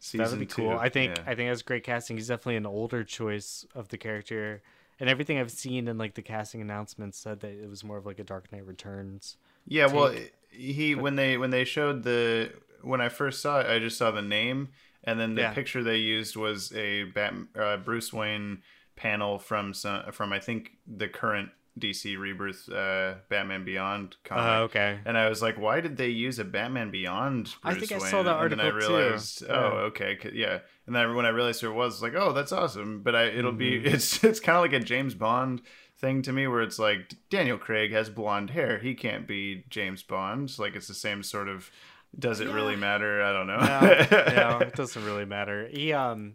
Season 0.00 0.24
That 0.24 0.30
would 0.30 0.38
be 0.40 0.46
two. 0.46 0.62
cool. 0.62 0.78
I 0.78 0.88
think 0.88 1.16
Yeah. 1.16 1.24
I 1.26 1.34
think 1.34 1.50
that's 1.50 1.62
great 1.62 1.82
casting. 1.84 2.16
He's 2.16 2.28
definitely 2.28 2.56
an 2.56 2.66
older 2.66 3.02
choice 3.02 3.66
of 3.74 3.88
the 3.88 3.98
character, 3.98 4.62
and 5.00 5.10
everything 5.10 5.38
I've 5.38 5.50
seen 5.50 5.88
in 5.88 5.98
like 5.98 6.14
the 6.14 6.22
casting 6.22 6.60
announcements 6.60 7.18
said 7.18 7.40
that 7.40 7.50
it 7.50 7.68
was 7.68 7.82
more 7.82 7.96
of 7.98 8.06
like 8.06 8.20
a 8.20 8.24
Dark 8.24 8.52
Knight 8.52 8.64
Returns. 8.66 9.36
Yeah, 9.66 9.86
well, 9.86 10.12
take. 10.12 10.32
he 10.50 10.94
when 10.94 11.16
they 11.16 11.36
when 11.36 11.50
they 11.50 11.64
showed 11.64 12.04
the 12.04 12.52
when 12.82 13.00
I 13.00 13.08
first 13.08 13.42
saw 13.42 13.58
it, 13.58 13.66
I 13.66 13.80
just 13.80 13.98
saw 13.98 14.12
the 14.12 14.22
name, 14.22 14.68
and 15.02 15.18
then 15.18 15.34
the 15.34 15.42
Yeah. 15.42 15.52
picture 15.52 15.82
they 15.82 15.96
used 15.96 16.36
was 16.36 16.72
a 16.76 17.02
Bat, 17.04 17.34
uh, 17.58 17.76
Bruce 17.78 18.12
Wayne 18.12 18.62
panel 18.98 19.38
from 19.38 19.72
some 19.72 20.10
from 20.12 20.32
I 20.32 20.40
think 20.40 20.72
the 20.86 21.08
current 21.08 21.50
DC 21.78 22.18
Rebirth 22.18 22.68
uh, 22.68 23.14
Batman 23.28 23.64
Beyond 23.64 24.16
comic. 24.24 24.44
Oh, 24.44 24.62
okay. 24.64 24.98
And 25.04 25.16
I 25.16 25.28
was 25.28 25.40
like, 25.40 25.56
why 25.58 25.80
did 25.80 25.96
they 25.96 26.08
use 26.08 26.40
a 26.40 26.44
Batman 26.44 26.90
Beyond? 26.90 27.54
Bruce 27.62 27.76
I 27.76 27.78
think 27.78 27.92
I 27.92 27.98
saw 27.98 28.24
that 28.24 28.40
And 28.42 28.50
then 28.52 28.60
I 28.60 28.64
article 28.70 28.88
too. 28.88 28.96
realized, 28.96 29.44
oh, 29.48 29.52
Yeah. 29.54 29.78
okay, 29.90 30.16
'cause- 30.16 30.32
yeah. 30.34 30.58
And 30.86 30.96
then 30.96 31.14
when 31.14 31.24
I 31.24 31.28
realized 31.28 31.60
who 31.60 31.70
it 31.70 31.74
was, 31.74 32.02
like, 32.02 32.14
oh, 32.16 32.32
that's 32.32 32.50
awesome. 32.50 33.02
But 33.04 33.14
I, 33.14 33.24
it'll 33.26 33.52
be 33.52 33.78
Mm-hmm. 33.78 33.94
it's 33.94 34.24
it's 34.28 34.40
kind 34.40 34.56
of 34.56 34.62
like 34.62 34.72
a 34.72 34.84
James 34.84 35.14
Bond 35.14 35.62
thing 35.96 36.20
to 36.22 36.32
me, 36.32 36.48
where 36.48 36.62
it's 36.62 36.80
like 36.80 37.14
Daniel 37.30 37.58
Craig 37.58 37.92
has 37.92 38.10
blonde 38.10 38.50
hair, 38.50 38.78
he 38.80 38.94
can't 38.94 39.28
be 39.28 39.64
James 39.70 40.02
Bond. 40.02 40.58
Like 40.58 40.74
it's 40.74 40.88
the 40.88 40.94
same 40.94 41.22
sort 41.22 41.48
of. 41.48 41.70
Does 42.18 42.40
it 42.40 42.48
really 42.48 42.74
matter? 42.74 43.22
I 43.22 43.32
don't 43.32 43.46
know. 43.46 43.58
no, 43.58 44.34
no, 44.58 44.58
it 44.66 44.74
doesn't 44.74 45.04
really 45.04 45.26
matter. 45.26 45.68
He, 45.70 45.92
um, 45.92 46.34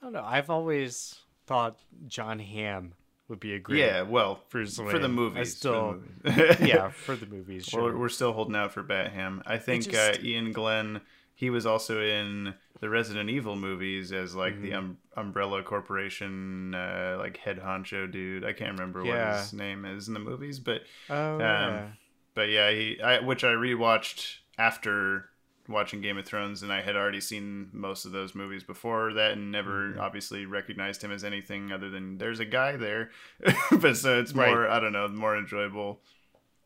I 0.00 0.06
don't 0.06 0.12
know. 0.14 0.24
I've 0.24 0.48
always 0.50 1.14
thought 1.46 1.78
Jon 2.06 2.38
Hamm 2.38 2.94
would 3.28 3.40
be 3.40 3.54
a 3.54 3.58
great. 3.58 3.78
yeah, 3.80 4.02
well, 4.02 4.40
Bruce 4.50 4.76
for 4.76 4.84
the 4.98 4.98
Wayne. 5.00 5.04
I 5.04 5.08
movies. 5.08 5.56
still- 5.56 6.00
for 6.24 6.28
movies. 6.30 6.56
yeah, 6.60 6.88
for 6.94 7.16
the 7.16 7.26
movies. 7.26 7.64
Sure. 7.66 7.84
We're, 7.84 7.96
we're 7.98 8.08
still 8.08 8.32
holding 8.32 8.56
out 8.56 8.72
for 8.72 8.82
Batham. 8.82 9.42
I 9.46 9.58
think 9.58 9.84
just- 9.90 10.18
uh, 10.20 10.22
Iain 10.22 10.52
Glen. 10.52 11.00
He 11.34 11.50
was 11.50 11.66
also 11.66 12.00
in 12.00 12.54
the 12.80 12.88
Resident 12.88 13.28
Evil 13.30 13.56
movies 13.56 14.12
as 14.12 14.34
like 14.34 14.54
Mm-hmm. 14.54 14.62
the 14.62 14.74
um, 14.74 14.98
Umbrella 15.16 15.62
Corporation, 15.62 16.74
uh, 16.74 17.16
like 17.18 17.36
head 17.38 17.58
honcho 17.58 18.10
dude. 18.10 18.44
I 18.44 18.52
can't 18.52 18.72
remember 18.78 19.04
Yeah. 19.04 19.32
what 19.32 19.40
his 19.40 19.52
name 19.52 19.84
is 19.84 20.06
in 20.08 20.14
the 20.14 20.20
movies, 20.20 20.58
but 20.60 20.82
oh, 21.10 21.34
um, 21.34 21.40
yeah. 21.40 21.88
but 22.34 22.48
yeah, 22.48 22.70
he 22.70 23.00
I, 23.02 23.20
which 23.20 23.42
I 23.44 23.48
rewatched 23.54 24.36
after 24.58 25.30
watching 25.68 26.00
Game 26.00 26.18
of 26.18 26.24
Thrones, 26.26 26.62
and 26.62 26.72
I 26.72 26.82
had 26.82 26.96
already 26.96 27.20
seen 27.20 27.68
most 27.72 28.04
of 28.04 28.12
those 28.12 28.34
movies 28.34 28.62
before 28.64 29.12
that, 29.14 29.32
and 29.32 29.52
never 29.52 29.90
Mm-hmm. 29.90 30.00
obviously 30.00 30.44
recognized 30.46 31.02
him 31.02 31.12
as 31.12 31.22
anything 31.24 31.70
other 31.72 31.88
than 31.90 32.18
there's 32.18 32.40
a 32.40 32.44
guy 32.44 32.76
there. 32.76 33.10
but 33.80 33.96
so 33.96 34.18
it's 34.20 34.32
Right. 34.32 34.48
more 34.48 34.68
I 34.68 34.80
don't 34.80 34.92
know, 34.92 35.06
more 35.08 35.36
enjoyable 35.36 36.00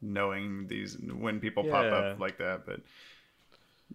knowing 0.03 0.67
these 0.69 0.97
when 0.99 1.41
people 1.41 1.65
pop 1.65 1.87
up 1.93 2.21
like 2.21 2.39
that. 2.39 2.65
But 2.67 2.81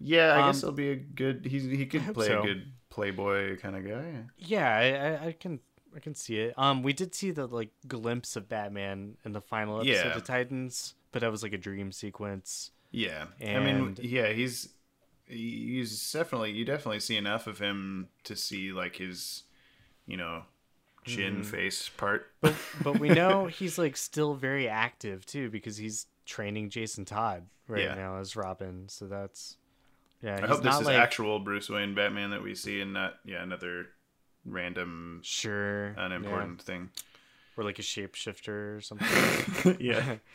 yeah, 0.00 0.34
I 0.34 0.40
Um, 0.40 0.48
guess 0.48 0.58
it'll 0.62 0.72
be 0.72 0.90
a 0.90 0.96
good. 0.96 1.46
He's 1.46 1.64
he 1.64 1.86
could 1.86 2.02
play 2.14 2.28
so. 2.28 2.40
a 2.40 2.46
good 2.46 2.72
playboy 2.90 3.58
kind 3.58 3.76
of 3.76 3.86
guy. 3.86 4.24
Yeah, 4.38 4.68
I, 4.76 4.84
I, 5.24 5.26
I 5.28 5.32
can 5.32 5.60
I 5.94 6.00
can 6.00 6.14
see 6.14 6.38
it. 6.38 6.54
Um, 6.56 6.82
we 6.82 6.92
did 6.92 7.14
see 7.14 7.30
the 7.30 7.46
like 7.46 7.70
glimpse 7.86 8.36
of 8.36 8.48
Batman 8.48 9.16
in 9.24 9.32
the 9.32 9.40
final 9.40 9.80
episode 9.80 10.08
Yeah. 10.08 10.16
of 10.16 10.24
Titans, 10.24 10.94
but 11.12 11.20
that 11.20 11.30
was 11.30 11.42
like 11.42 11.52
a 11.52 11.58
dream 11.58 11.92
sequence. 11.92 12.70
Yeah, 12.90 13.26
I 13.40 13.58
mean, 13.58 13.96
yeah, 14.02 14.32
he's 14.32 14.68
he's 15.26 16.12
definitely 16.12 16.52
you 16.52 16.64
definitely 16.64 17.00
see 17.00 17.16
enough 17.16 17.46
of 17.46 17.58
him 17.58 18.08
to 18.24 18.36
see 18.36 18.72
like 18.72 18.96
his, 18.96 19.44
you 20.06 20.16
know, 20.16 20.42
chin 21.04 21.34
Mm-hmm. 21.36 21.42
face 21.42 21.88
part. 21.88 22.26
But 22.40 22.54
but 22.82 22.98
we 22.98 23.08
know 23.08 23.46
he's 23.58 23.78
like 23.78 23.96
still 23.96 24.34
very 24.34 24.68
active 24.68 25.26
too 25.26 25.50
because 25.50 25.76
he's 25.76 26.06
training 26.26 26.70
Jason 26.70 27.04
Todd 27.04 27.46
right 27.68 27.82
Yeah. 27.82 27.94
now 27.94 28.16
as 28.18 28.36
Robin. 28.36 28.88
So 28.88 29.06
that's 29.06 29.56
yeah. 30.22 30.36
I 30.36 30.40
he's 30.42 30.48
hope 30.48 30.58
this 30.58 30.64
not 30.72 30.80
is 30.82 30.86
like 30.86 30.98
actual 30.98 31.38
Bruce 31.40 31.68
Wayne 31.68 31.94
Batman 31.94 32.30
that 32.30 32.42
we 32.42 32.54
see, 32.54 32.80
and 32.80 32.92
not 32.92 33.14
yeah 33.24 33.42
another 33.42 33.86
random 34.44 35.20
sure 35.22 35.94
unimportant 35.98 36.60
thing. 36.62 36.90
or 37.56 37.64
like 37.64 37.78
a 37.78 37.82
shapeshifter 37.82 38.76
or 38.76 38.80
something. 38.80 39.76
yeah. 39.80 40.16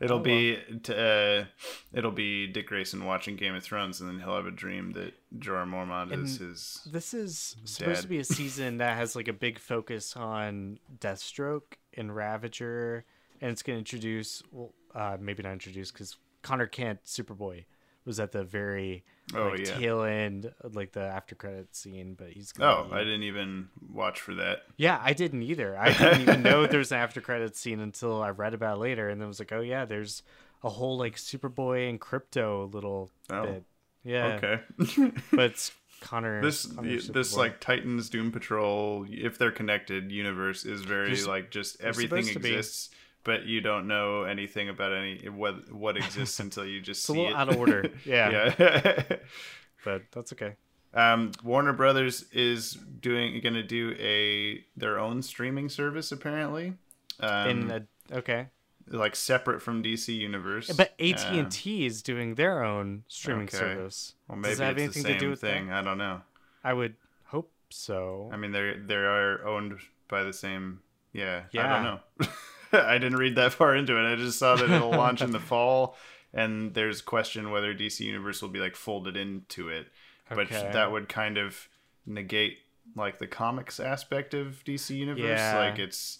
It'll 0.00 0.18
Oh, 0.18 0.22
be 0.22 0.56
t- 0.82 0.94
uh, 0.94 1.44
it'll 1.92 2.10
be 2.10 2.46
Dick 2.46 2.68
Grayson 2.68 3.04
watching 3.04 3.36
Game 3.36 3.54
of 3.54 3.62
Thrones, 3.62 4.00
and 4.00 4.08
then 4.08 4.18
he'll 4.18 4.34
have 4.36 4.46
a 4.46 4.50
dream 4.50 4.92
that 4.92 5.12
Jorah 5.38 5.68
Mormont 5.68 6.12
is 6.24 6.38
his. 6.38 6.88
This 6.90 7.12
is 7.12 7.56
supposed 7.64 8.02
to 8.02 8.08
be 8.08 8.18
a 8.18 8.24
season 8.38 8.78
that 8.78 8.96
has 8.96 9.14
like 9.14 9.28
a 9.28 9.32
big 9.34 9.58
focus 9.58 10.16
on 10.16 10.78
Deathstroke 10.98 11.74
and 11.94 12.14
Ravager, 12.16 13.04
and 13.42 13.50
it's 13.50 13.62
going 13.62 13.76
to 13.76 13.80
introduce, 13.80 14.42
well, 14.50 14.72
uh, 14.94 15.18
maybe 15.20 15.42
not 15.42 15.52
introduce 15.52 15.90
because 15.92 16.16
Connor 16.42 16.66
Kent, 16.66 17.00
Superboy, 17.04 17.64
was 18.06 18.18
at 18.18 18.32
the 18.32 18.42
very 18.42 19.04
Oh, 19.34 19.48
like, 19.48 19.60
yeah. 19.66 19.78
tail 19.78 20.02
end, 20.02 20.52
like 20.72 20.92
the 20.92 21.00
after 21.02 21.34
credit 21.34 21.74
scene. 21.76 22.14
But 22.14 22.30
he's 22.30 22.52
Oh, 22.58 22.84
gonna 22.84 22.94
I 22.94 22.98
be- 23.00 23.04
didn't 23.04 23.22
even 23.24 23.68
watch 23.92 24.20
for 24.20 24.34
that. 24.34 24.64
yeah, 24.76 25.00
I 25.02 25.12
didn't 25.12 25.42
either. 25.42 25.76
I 25.78 25.92
didn't 25.92 26.22
even 26.22 26.42
know 26.42 26.66
there 26.66 26.78
was 26.78 26.92
an 26.92 26.98
after 26.98 27.20
credit 27.20 27.56
scene 27.56 27.80
until 27.80 28.22
I 28.22 28.30
read 28.30 28.54
about 28.54 28.76
it 28.78 28.80
later, 28.80 29.08
and 29.08 29.20
then 29.20 29.28
was 29.28 29.38
like, 29.38 29.52
oh 29.52 29.60
yeah, 29.60 29.84
there's 29.84 30.22
a 30.62 30.68
whole 30.68 30.98
like 30.98 31.16
Superboy 31.16 31.88
and 31.88 32.00
Krypto 32.00 32.72
little 32.72 33.10
Oh. 33.30 33.44
bit. 33.44 33.64
Yeah, 34.04 34.38
Okay. 34.42 35.12
but 35.32 35.50
it's 35.50 35.72
Connor. 36.00 36.40
this 36.42 36.64
Connor 36.66 36.98
this 36.98 37.36
like 37.36 37.60
Titans 37.60 38.08
Doom 38.08 38.32
Patrol, 38.32 39.04
if 39.10 39.36
they're 39.36 39.50
connected, 39.52 40.10
universe 40.10 40.64
is 40.64 40.80
very 40.80 41.08
There's- 41.08 41.26
like 41.26 41.50
just 41.50 41.80
everything 41.82 42.24
be. 42.24 42.54
exists, 42.54 42.88
but 43.24 43.44
you 43.46 43.60
don't 43.60 43.86
know 43.86 44.22
anything 44.24 44.68
about 44.68 44.92
any 44.92 45.28
what 45.28 45.70
what 45.72 45.96
exists 45.96 46.40
until 46.44 46.64
you 46.64 46.80
just 46.80 47.00
It's 47.02 47.08
a 47.08 47.12
little 47.12 47.28
it. 47.30 47.34
out 47.34 47.48
of 47.48 47.56
order. 47.58 47.90
Yeah, 48.04 48.52
yeah. 48.58 49.02
but 49.84 50.02
that's 50.12 50.32
okay. 50.32 50.54
um, 50.94 51.32
Warner 51.44 51.72
Brothers 51.72 52.24
is 52.32 52.72
doing 53.00 53.40
going 53.40 53.54
to 53.54 53.62
do 53.62 53.94
a 53.98 54.64
their 54.76 54.98
own 54.98 55.22
streaming 55.22 55.68
service 55.68 56.12
apparently. 56.12 56.74
Um, 57.20 57.48
In 57.48 57.70
a, 57.70 58.16
okay, 58.16 58.48
like 58.88 59.14
separate 59.14 59.60
from 59.62 59.82
DC 59.82 60.08
Universe. 60.14 60.72
but 60.72 60.94
AT 60.98 61.22
and 61.26 61.50
T 61.52 61.84
is 61.86 62.02
doing 62.02 62.34
their 62.34 62.64
own 62.64 63.04
streaming 63.08 63.44
okay. 63.48 63.58
service. 63.58 64.14
well, 64.26 64.38
maybe 64.38 64.50
Does 64.52 64.58
that 64.58 64.64
have 64.64 64.78
it's 64.78 64.96
anything 64.96 65.02
the 65.02 65.08
same 65.10 65.18
to 65.18 65.24
do 65.26 65.30
with 65.30 65.40
thing. 65.40 65.66
that? 65.68 65.74
I 65.76 65.82
don't 65.82 65.98
know. 65.98 66.22
I 66.64 66.72
would 66.72 66.94
hope 67.26 67.52
so. 67.70 68.30
I 68.32 68.36
mean, 68.36 68.52
they 68.52 68.74
they 68.84 68.94
are 68.96 69.44
owned 69.46 69.74
by 70.08 70.22
the 70.24 70.32
same. 70.32 70.80
Yeah, 71.12 71.42
yeah. 71.52 71.66
I 71.66 71.74
don't 71.74 71.84
know. 71.84 72.28
I 72.72 72.98
didn't 72.98 73.18
read 73.18 73.36
that 73.36 73.52
far 73.52 73.74
into 73.74 73.96
it. 73.96 74.12
I 74.12 74.16
just 74.16 74.38
saw 74.38 74.56
that 74.56 74.70
it'll 74.70 74.90
launch 74.90 75.22
in 75.22 75.30
the 75.32 75.40
fall, 75.50 75.96
and 76.32 76.74
there's 76.74 77.00
question 77.02 77.50
whether 77.50 77.74
DC 77.74 78.00
Universe 78.00 78.42
will 78.42 78.48
be 78.48 78.60
like 78.60 78.76
folded 78.76 79.16
into 79.16 79.68
it, 79.68 79.86
but 80.28 80.48
that 80.50 80.92
would 80.92 81.08
kind 81.08 81.38
of 81.38 81.68
negate 82.06 82.58
like 82.96 83.18
the 83.18 83.26
comics 83.26 83.78
aspect 83.80 84.34
of 84.34 84.62
DC 84.64 84.96
Universe. 84.96 85.22
Yeah. 85.22 85.58
Like 85.58 85.78
it's 85.78 86.18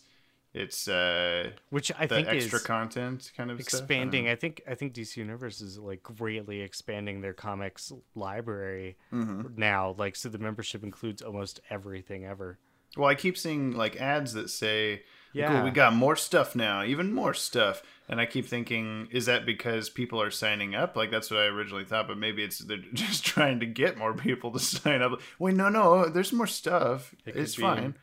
it's 0.53 0.89
uh 0.89 1.51
Which 1.71 1.93
I 1.97 2.07
the 2.07 2.17
think 2.17 2.29
extra 2.29 2.59
content 2.59 3.31
kind 3.37 3.51
of 3.51 3.61
stuff. 3.63 3.81
I 3.81 3.85
expanding. 3.85 4.29
I 4.29 4.35
think 4.35 4.63
I 4.69 4.75
think 4.75 4.95
DC 4.95 5.17
Universe 5.17 5.61
is 5.61 5.79
like 5.79 6.03
greatly 6.03 6.61
expanding 6.61 7.21
their 7.21 7.33
comics 7.33 7.93
library 8.15 8.97
Mm-hmm. 9.13 9.55
now. 9.57 9.95
Like 9.97 10.17
so, 10.17 10.29
the 10.29 10.39
membership 10.39 10.83
includes 10.83 11.23
almost 11.23 11.61
everything 11.71 12.25
ever. 12.25 12.59
Well, 12.97 13.09
I 13.09 13.15
keep 13.15 13.39
seeing 13.39 13.73
like 13.77 14.01
ads 14.01 14.33
that 14.33 14.51
say, 14.51 15.03
"Cool, 15.33 15.43
Yeah. 15.43 15.65
we 15.65 15.71
got 15.71 15.95
more 15.95 16.17
stuff 16.17 16.55
now, 16.57 16.83
even 16.85 17.13
more 17.13 17.35
stuff." 17.35 17.83
And 18.09 18.21
I 18.21 18.27
keep 18.27 18.47
thinking, 18.47 19.07
is 19.13 19.27
that 19.27 19.47
because 19.47 19.89
people 19.89 20.21
are 20.21 20.33
signing 20.33 20.75
up? 20.75 20.97
Like 20.97 21.11
that's 21.13 21.31
what 21.31 21.39
I 21.41 21.45
originally 21.45 21.85
thought, 21.85 22.09
but 22.09 22.19
maybe 22.19 22.43
it's 22.43 22.59
they're 22.59 22.79
just 22.93 23.25
trying 23.25 23.61
to 23.61 23.67
get 23.67 23.97
more 23.97 24.15
people 24.15 24.51
to 24.53 24.59
sign 24.61 25.01
up. 25.03 25.21
Wait, 25.39 25.55
no, 25.55 25.69
no, 25.69 26.09
there's 26.09 26.33
more 26.33 26.47
stuff. 26.49 27.15
It 27.25 27.37
it's 27.37 27.55
be. 27.57 27.63
fine. 27.63 27.95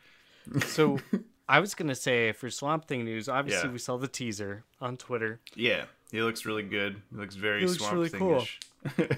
So 0.66 0.98
I 1.48 1.60
was 1.60 1.74
gonna 1.74 1.94
say 1.94 2.32
for 2.32 2.48
Swamp 2.50 2.86
Thing 2.86 3.04
news, 3.04 3.28
obviously 3.28 3.68
Yeah. 3.68 3.72
we 3.72 3.78
saw 3.78 3.96
the 3.98 4.08
teaser 4.08 4.64
on 4.80 4.96
Twitter. 4.96 5.40
Yeah, 5.54 5.84
he 6.10 6.22
looks 6.22 6.46
really 6.46 6.62
good. 6.62 7.02
He 7.10 7.16
looks 7.18 7.34
very 7.36 7.60
He 7.60 7.66
looks 7.66 7.78
Swamp 7.78 7.94
really. 7.94 8.08
Thing-ish. 8.08 8.60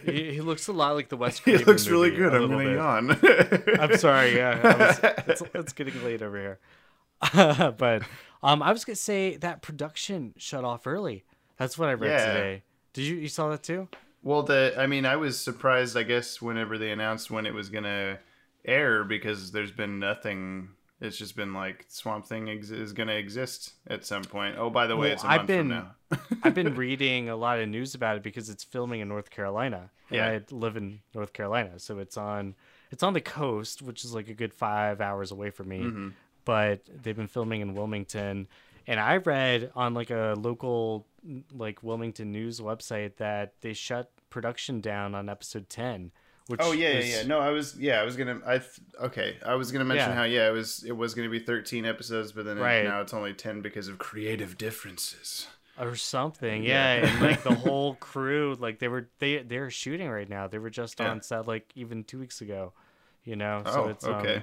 He, 0.04 0.32
he 0.34 0.40
looks 0.40 0.66
a 0.68 0.72
lot 0.72 0.94
like 0.96 1.08
the 1.10 1.16
West. 1.16 1.42
he 1.44 1.56
looks 1.58 1.86
really 1.86 2.10
good. 2.10 2.34
I'm 2.34 2.50
gonna 2.50 2.74
yawn. 2.74 3.16
I'm 3.78 3.96
sorry. 3.98 4.34
Yeah, 4.34 4.76
was, 4.88 4.98
it's, 5.28 5.42
it's 5.54 5.72
getting 5.72 6.02
late 6.02 6.22
over 6.22 6.36
here. 6.36 6.58
but 7.34 8.02
um, 8.42 8.62
I 8.62 8.72
was 8.72 8.84
gonna 8.84 8.96
say 8.96 9.36
that 9.38 9.62
production 9.62 10.34
shut 10.36 10.64
off 10.64 10.86
early. 10.86 11.24
That's 11.56 11.78
what 11.78 11.88
I 11.88 11.92
read 11.92 12.10
Yeah. 12.10 12.26
today. 12.32 12.62
Did 12.92 13.02
you 13.04 13.16
you 13.16 13.28
saw 13.28 13.50
that 13.50 13.62
too? 13.62 13.88
Well, 14.22 14.42
the 14.42 14.74
I 14.76 14.86
mean, 14.86 15.06
I 15.06 15.16
was 15.16 15.38
surprised. 15.38 15.96
I 15.96 16.02
guess 16.02 16.40
whenever 16.42 16.78
they 16.78 16.90
announced 16.90 17.30
when 17.30 17.46
it 17.46 17.54
was 17.54 17.68
gonna 17.70 18.18
air, 18.64 19.04
because 19.04 19.52
there's 19.52 19.72
been 19.72 19.98
nothing. 19.98 20.70
It's 21.00 21.16
just 21.16 21.34
been 21.34 21.54
like 21.54 21.86
Swamp 21.88 22.26
Thing 22.26 22.50
ex- 22.50 22.70
is 22.70 22.92
gonna 22.92 23.14
exist 23.14 23.72
at 23.86 24.04
some 24.04 24.22
point. 24.22 24.56
Oh, 24.58 24.68
by 24.68 24.86
the 24.86 24.96
way, 24.96 25.08
Well, 25.08 25.12
it's 25.14 25.24
a 25.24 25.30
I've 25.30 25.46
been-. 25.46 25.82
I've 26.42 26.54
been 26.54 26.74
reading 26.76 27.30
a 27.30 27.36
lot 27.36 27.58
of 27.58 27.68
news 27.70 27.94
about 27.94 28.16
it 28.18 28.22
because 28.22 28.50
it's 28.50 28.64
filming 28.64 29.00
in 29.00 29.08
North 29.08 29.30
Carolina. 29.30 29.90
Yeah. 30.10 30.26
I 30.28 30.40
live 30.50 30.76
in 30.76 31.00
North 31.14 31.32
Carolina, 31.32 31.78
so 31.78 31.98
it's 32.00 32.18
on 32.18 32.54
it's 32.90 33.02
on 33.02 33.14
the 33.14 33.20
coast, 33.22 33.80
which 33.80 34.04
is 34.04 34.12
like 34.14 34.28
a 34.28 34.34
good 34.34 34.52
five 34.52 35.00
hours 35.00 35.30
away 35.30 35.48
from 35.50 35.68
me. 35.68 35.80
Mm-hmm. 35.80 36.08
But 36.50 36.80
they've 37.02 37.16
been 37.16 37.28
filming 37.28 37.60
in 37.60 37.74
Wilmington, 37.74 38.48
and 38.88 38.98
I 38.98 39.18
read 39.18 39.70
on 39.76 39.94
like 39.94 40.10
a 40.10 40.34
local 40.36 41.06
like 41.54 41.80
Wilmington 41.84 42.32
news 42.32 42.58
website 42.58 43.18
that 43.18 43.52
they 43.60 43.72
shut 43.72 44.10
production 44.30 44.80
down 44.80 45.14
on 45.14 45.28
episode 45.28 45.68
ten. 45.68 46.10
Which 46.48 46.58
Oh 46.60 46.72
yeah, 46.72 46.96
was- 46.96 47.08
yeah, 47.08 47.16
yeah. 47.20 47.26
No, 47.28 47.38
I 47.38 47.50
was 47.50 47.76
yeah, 47.78 48.00
I 48.00 48.04
was 48.04 48.16
gonna 48.16 48.40
I 48.44 48.58
th- 48.58 48.80
okay, 49.00 49.36
I 49.46 49.54
was 49.54 49.70
gonna 49.70 49.84
mention 49.84 50.08
Yeah. 50.10 50.14
how 50.16 50.24
yeah, 50.24 50.48
it 50.48 50.50
was 50.50 50.82
it 50.82 50.90
was 50.96 51.14
gonna 51.14 51.28
be 51.28 51.38
13 51.38 51.86
episodes, 51.86 52.32
but 52.32 52.44
then 52.44 52.58
it- 52.58 52.62
Right. 52.62 52.82
now 52.82 53.00
it's 53.00 53.14
only 53.14 53.32
10 53.32 53.60
because 53.62 53.86
of 53.86 53.98
creative 53.98 54.58
differences. 54.58 55.46
or 55.78 55.94
something 55.94 56.64
yeah, 56.64 56.94
and 57.06 57.20
like 57.22 57.44
the 57.44 57.54
whole 57.64 57.94
crew 57.94 58.56
like 58.58 58.80
they 58.80 58.88
were 58.88 59.08
they 59.20 59.38
they're 59.44 59.70
shooting 59.70 60.10
right 60.10 60.28
now 60.28 60.48
they 60.48 60.58
were 60.58 60.68
just 60.68 60.98
Yeah. 60.98 61.10
on 61.10 61.22
set 61.22 61.46
like 61.46 61.70
even 61.76 62.02
two 62.02 62.18
weeks 62.18 62.40
ago 62.40 62.72
you 63.22 63.36
know 63.36 63.62
Oh, 63.64 63.72
so 63.72 63.88
it's 63.88 64.04
um, 64.04 64.14
okay. 64.16 64.42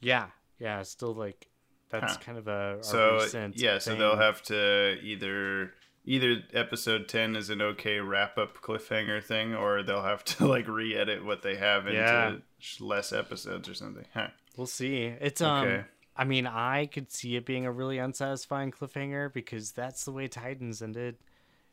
yeah 0.00 0.28
yeah 0.60 0.82
still 0.82 1.14
like 1.14 1.48
that's 1.90 2.12
Huh. 2.12 2.18
kind 2.24 2.38
of 2.38 2.46
a, 2.46 2.78
a 2.78 2.84
so 2.84 3.14
recent 3.14 3.56
yeah, 3.58 3.78
so 3.78 3.90
thing. 3.90 3.98
they'll 4.00 4.16
have 4.16 4.42
to 4.44 4.96
either 5.02 5.72
either 6.04 6.42
episode 6.54 7.08
10 7.08 7.34
is 7.36 7.50
an 7.50 7.60
okay 7.60 7.98
wrap 8.00 8.38
up 8.38 8.56
cliffhanger 8.62 9.22
thing 9.22 9.54
or 9.54 9.82
they'll 9.82 10.02
have 10.02 10.22
to 10.24 10.46
like 10.54 10.68
re-edit 10.68 11.24
what 11.24 11.42
they 11.42 11.56
have 11.56 11.86
into 11.86 11.98
Yeah. 11.98 12.36
less 12.80 13.12
episodes 13.12 13.68
or 13.68 13.74
something. 13.74 14.04
Huh. 14.14 14.28
we'll 14.56 14.66
see 14.66 15.04
it's 15.04 15.40
um 15.40 15.66
Okay. 15.66 15.84
i 16.16 16.24
mean 16.24 16.46
i 16.46 16.86
could 16.86 17.10
see 17.12 17.36
it 17.36 17.44
being 17.44 17.66
a 17.66 17.72
really 17.72 17.98
unsatisfying 17.98 18.70
cliffhanger 18.70 19.32
because 19.32 19.72
that's 19.72 20.04
the 20.04 20.12
way 20.12 20.26
titans 20.28 20.80
ended 20.82 21.16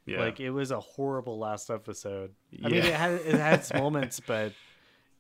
Yeah. 0.06 0.20
like 0.22 0.40
it 0.40 0.50
was 0.52 0.72
a 0.72 0.80
horrible 0.80 1.38
last 1.40 1.70
episode 1.70 2.32
i 2.64 2.70
mean 2.70 2.80
it 2.84 2.94
had 2.94 3.12
it 3.14 3.36
had 3.36 3.60
its 3.60 3.74
moments 3.84 4.20
but 4.20 4.52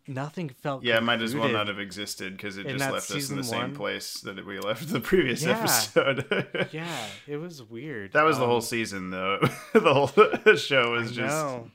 nothing 0.08 0.50
felt 0.50 0.84
yeah, 0.84 0.98
it 0.98 1.04
might 1.04 1.22
as 1.22 1.36
well 1.36 1.50
not 1.50 1.68
have 1.68 1.80
existed 1.80 2.36
because 2.38 2.58
it 2.58 2.68
just 2.68 2.90
left 2.92 3.12
us 3.12 3.30
in 3.30 3.36
the 3.38 3.44
same 3.44 3.76
place 3.76 4.22
that 4.22 4.46
we 4.46 4.60
left 4.60 4.88
the 4.90 5.00
previous 5.00 5.44
Yeah. 5.44 5.60
episode. 5.60 6.70
yeah 6.72 7.06
it 7.28 7.38
was 7.38 7.62
weird 7.64 8.14
That 8.14 8.24
was 8.24 8.38
the 8.38 8.44
Um, 8.44 8.50
whole 8.50 8.62
season, 8.62 9.10
though. 9.12 9.40
the 9.74 9.94
whole 9.94 10.08
show 10.56 10.92
was 10.92 11.12
just 11.12 11.36
no. 11.36 11.70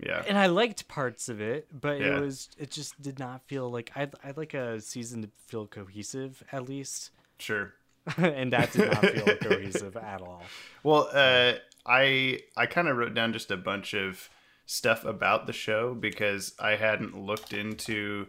yeah. 0.00 0.22
and 0.26 0.38
I 0.38 0.46
liked 0.46 0.88
parts 0.88 1.28
of 1.28 1.40
it, 1.40 1.66
but 1.72 2.00
Yeah. 2.00 2.16
it 2.16 2.20
was 2.20 2.48
it 2.58 2.70
just 2.70 3.00
did 3.00 3.18
not 3.18 3.42
feel 3.46 3.70
like 3.70 3.90
I'd 3.94 4.14
I'd 4.24 4.36
like 4.36 4.54
a 4.54 4.80
season 4.80 5.22
to 5.22 5.28
feel 5.46 5.66
cohesive 5.66 6.42
at 6.52 6.68
least, 6.68 7.10
Sure. 7.38 7.74
and 8.16 8.52
that 8.54 8.72
did 8.72 8.90
not 8.90 9.04
feel 9.04 9.36
cohesive 9.36 9.96
at 9.96 10.22
all. 10.22 10.42
Well, 10.82 11.10
uh, 11.12 11.54
I 11.84 12.40
I 12.56 12.64
kind 12.66 12.88
of 12.88 12.96
wrote 12.96 13.12
down 13.14 13.32
just 13.34 13.50
a 13.50 13.56
bunch 13.56 13.92
of 13.94 14.30
stuff 14.68 15.02
about 15.06 15.46
the 15.46 15.52
show 15.52 15.94
because 15.94 16.54
I 16.60 16.76
hadn't 16.76 17.18
looked 17.18 17.54
into 17.54 18.26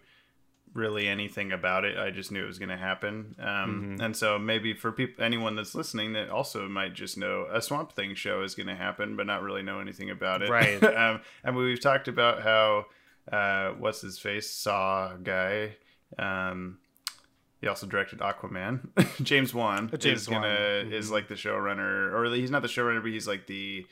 really 0.74 1.06
anything 1.06 1.52
about 1.52 1.84
it. 1.84 1.98
I 1.98 2.12
just 2.12 2.32
knew 2.32 2.44
it 2.44 2.48
was 2.48 2.58
going 2.58 2.70
to 2.70 2.78
happen, 2.78 3.36
um, 3.40 3.98
and 4.00 4.16
so 4.16 4.40
maybe 4.40 4.74
for 4.74 4.94
people, 4.94 5.22
anyone 5.24 5.56
that's 5.56 5.76
listening, 5.76 6.14
that 6.14 6.30
also 6.30 6.70
might 6.70 6.94
just 6.94 7.18
know 7.18 7.46
a 7.52 7.62
Swamp 7.62 7.92
Thing 7.92 8.16
show 8.16 8.42
is 8.42 8.56
going 8.56 8.68
to 8.68 8.76
happen, 8.76 9.18
but 9.18 9.28
not 9.28 9.44
really 9.44 9.62
know 9.62 9.82
anything 9.82 10.10
about 10.10 10.42
it. 10.42 10.50
Right. 10.50 10.82
um, 10.96 11.20
and 11.44 11.58
we've 11.58 11.82
talked 11.82 12.08
about 12.08 12.42
how 12.42 12.86
uh, 13.30 13.72
what's 13.72 14.00
his 14.00 14.18
face 14.18 14.50
Saw 14.50 15.18
guy. 15.18 15.76
Um, 16.18 16.78
he 17.60 17.68
also 17.68 17.86
directed 17.86 18.20
Aquaman. 18.20 18.88
James 19.24 19.54
Wan 19.54 19.90
James 19.98 20.22
is 20.22 20.28
gonna 20.28 20.84
Wan. 20.84 20.94
is 20.94 21.12
like 21.12 21.28
the 21.28 21.36
showrunner, 21.36 22.14
or 22.14 22.34
he's 22.34 22.50
not 22.50 22.62
the 22.62 22.70
showrunner, 22.70 23.02
but 23.02 23.12
he's 23.12 23.28
like 23.28 23.46
the 23.46 23.86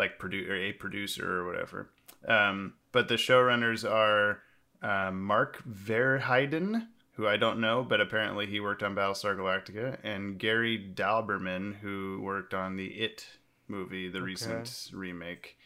like 0.00 0.18
produ- 0.18 0.48
or 0.48 0.56
a 0.56 0.72
producer 0.72 1.40
or 1.40 1.46
whatever. 1.46 1.90
Um, 2.26 2.74
but 2.92 3.08
the 3.08 3.14
showrunners 3.14 3.88
are 3.88 4.42
um, 4.82 5.22
Mark 5.22 5.62
Verheiden, 5.68 6.86
who 7.12 7.26
I 7.28 7.36
don't 7.36 7.60
know, 7.60 7.84
but 7.88 8.00
apparently 8.00 8.46
he 8.46 8.60
worked 8.60 8.82
on 8.82 8.94
Battlestar 8.94 9.36
Galactica, 9.36 9.98
and 10.02 10.38
Gary 10.38 10.78
Dauberman, 10.94 11.76
who 11.76 12.20
worked 12.22 12.54
on 12.54 12.76
the 12.76 12.86
It 12.86 13.26
movie, 13.68 14.08
the 14.08 14.22
recent 14.22 14.88
remake. 14.92 15.56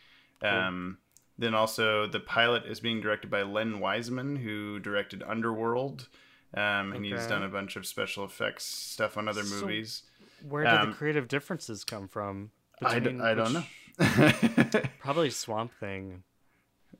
Um, 0.42 0.98
then 1.38 1.54
also 1.54 2.06
the 2.06 2.20
pilot 2.20 2.64
is 2.66 2.80
being 2.80 3.00
directed 3.00 3.30
by 3.30 3.42
Len 3.42 3.80
Wiseman, 3.80 4.36
who 4.36 4.78
directed 4.80 5.22
Underworld. 5.22 6.08
Um, 6.52 6.92
and 6.92 7.04
he's 7.04 7.26
done 7.26 7.42
a 7.42 7.48
bunch 7.48 7.74
of 7.76 7.84
special 7.86 8.24
effects 8.24 8.64
stuff 8.64 9.16
on 9.16 9.28
other 9.28 9.42
So- 9.42 9.60
movies. 9.62 10.02
Where 10.48 10.62
did 10.64 10.72
Um, 10.74 10.90
the 10.90 10.96
creative 10.96 11.26
differences 11.26 11.84
come 11.84 12.06
from? 12.06 12.50
I, 12.82 12.98
d- 12.98 13.18
I 13.20 13.32
don't 13.34 13.52
know. 13.54 13.64
Probably 14.98 15.30
Swamp 15.30 15.72
Thing. 15.78 16.22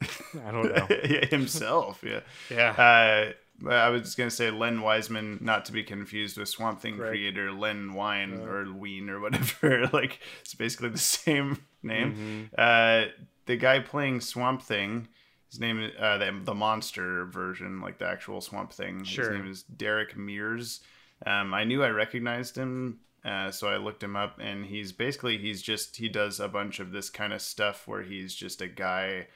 I 0.02 0.50
don't 0.50 0.74
know. 0.74 0.87
yeah, 1.09 1.26
himself, 1.26 2.02
yeah. 2.04 2.20
Yeah. 2.50 2.70
Uh, 2.70 3.33
I 3.68 3.88
was 3.88 4.02
just 4.02 4.16
gonna 4.16 4.30
say 4.30 4.50
Len 4.50 4.80
Wiseman, 4.80 5.38
not 5.40 5.64
to 5.66 5.72
be 5.72 5.85
confused 5.85 6.37
with 6.37 6.48
Swamp 6.48 6.80
Thing 6.80 6.96
creator 6.96 7.52
Len 7.52 7.94
Wine 7.94 8.40
or 8.40 8.72
Ween 8.72 9.09
or 9.09 9.20
whatever. 9.20 9.87
like 9.92 10.20
it's 10.40 10.54
basically 10.54 10.88
the 10.88 10.98
same 10.98 11.64
name. 11.83 12.50
Mm-hmm. 12.50 12.54
Uh, 12.59 13.12
the 13.46 13.57
guy 13.57 13.78
playing 13.78 14.20
Swamp 14.20 14.62
Thing, 14.62 15.09
his 15.50 15.61
name 15.61 15.80
is 15.80 15.92
uh, 15.98 16.18
the, 16.18 16.40
the 16.42 16.54
monster 16.54 17.26
version, 17.26 17.80
like 17.80 17.98
the 17.98 18.07
actual 18.07 18.40
Swamp 18.40 18.72
Thing. 18.72 19.04
Sure. 19.04 19.30
His 19.30 19.40
name 19.40 19.50
is 19.50 19.62
Derek 19.62 20.16
Mears. 20.16 20.80
Um, 21.24 21.54
I 21.54 21.64
knew 21.64 21.83
I 21.85 21.88
recognized 21.88 22.57
him, 22.57 22.98
uh, 23.25 23.51
so 23.51 23.69
I 23.69 23.79
looked 23.79 24.03
him 24.03 24.17
up, 24.17 24.39
and 24.39 24.67
he's 24.67 24.93
basically 24.93 25.39
he's 25.39 25.63
just 25.63 25.97
he 25.97 26.09
does 26.09 26.41
a 26.41 26.49
bunch 26.49 26.79
of 26.79 26.93
this 26.93 27.09
kind 27.09 27.33
of 27.33 27.41
stuff 27.41 27.89
where 27.89 28.03
he's 28.03 28.35
just 28.35 28.61
a 28.61 28.69
guy 28.69 29.29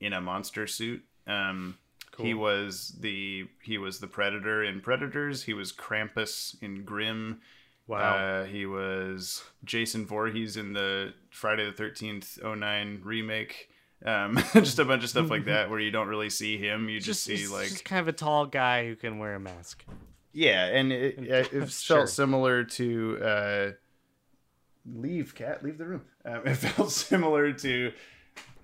in 0.00 0.12
a 0.12 0.20
monster 0.20 0.66
suit. 0.66 1.02
Um, 1.26 1.78
He 2.18 2.34
was 2.34 2.94
the 3.00 3.48
he 3.62 3.78
was 3.78 3.98
the 3.98 4.06
Predator 4.06 4.62
in 4.62 4.80
Predators. 4.80 5.44
He 5.44 5.54
was 5.54 5.72
Krampus 5.72 6.60
in 6.62 6.84
Grimm. 6.84 7.40
Wow. 7.86 7.98
Uh, 8.16 8.44
he 8.44 8.64
was 8.64 9.42
Jason 9.64 10.06
Voorhees 10.06 10.56
in 10.56 10.72
the 10.72 11.14
Friday 11.30 11.64
the 11.64 11.72
Thirteenth 11.72 12.38
09 12.42 13.00
remake. 13.02 13.70
Um, 14.04 14.38
just 14.54 14.78
a 14.78 14.84
bunch 14.84 15.04
of 15.04 15.10
stuff 15.10 15.30
like 15.30 15.44
that 15.46 15.68
where 15.70 15.80
you 15.80 15.90
don't 15.90 16.08
really 16.08 16.30
see 16.30 16.58
him. 16.58 16.88
You 16.88 17.00
just, 17.00 17.24
see 17.24 17.36
he's 17.36 17.50
like 17.50 17.68
just 17.68 17.84
kind 17.84 18.00
of 18.00 18.08
a 18.08 18.12
tall 18.12 18.46
guy 18.46 18.86
who 18.86 18.94
can 18.94 19.18
wear 19.18 19.34
a 19.34 19.40
mask. 19.40 19.84
Yeah, 20.32 20.66
and 20.66 20.92
it, 20.92 21.18
it, 21.22 21.52
it 21.52 21.70
Sure. 21.70 21.98
felt 21.98 22.08
similar 22.08 22.64
to 22.64 23.18
uh, 23.22 23.70
leave 24.86 25.34
cat 25.34 25.62
leave 25.64 25.78
the 25.78 25.86
room. 25.86 26.02
Um, 26.24 26.42
it 26.46 26.56
felt 26.56 26.90
similar 26.92 27.52
to 27.52 27.92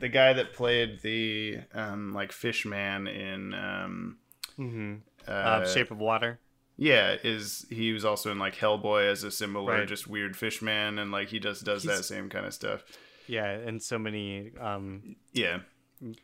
the 0.01 0.09
guy 0.09 0.33
that 0.33 0.53
played 0.55 1.01
the 1.01 1.59
um, 1.75 2.13
like 2.15 2.33
fish 2.33 2.65
man 2.67 3.07
in 3.07 3.55
um, 3.55 4.19
Mm-hmm. 4.59 4.95
uh, 5.29 5.31
Uh, 5.31 5.67
Shape 5.69 5.91
of 5.93 5.99
Water. 5.99 6.41
yeah 6.77 7.17
is 7.23 7.65
he 7.71 7.93
was 7.93 8.05
also 8.05 8.33
in 8.33 8.39
like 8.39 8.57
Hellboy 8.57 9.09
as 9.11 9.23
a 9.23 9.31
similar 9.31 9.79
Right. 9.81 9.89
just 9.89 10.09
weird 10.09 10.37
fish 10.37 10.61
man 10.63 10.99
and 10.99 11.13
like 11.13 11.29
he 11.29 11.39
just 11.39 11.65
does 11.65 11.85
that 11.85 12.05
same 12.05 12.29
kind 12.29 12.45
of 12.47 12.53
stuff. 12.55 12.83
Yeah, 13.29 13.45
and 13.51 13.81
so 13.83 13.99
many. 13.99 14.53
Um, 14.59 15.17
Yeah, 15.33 15.59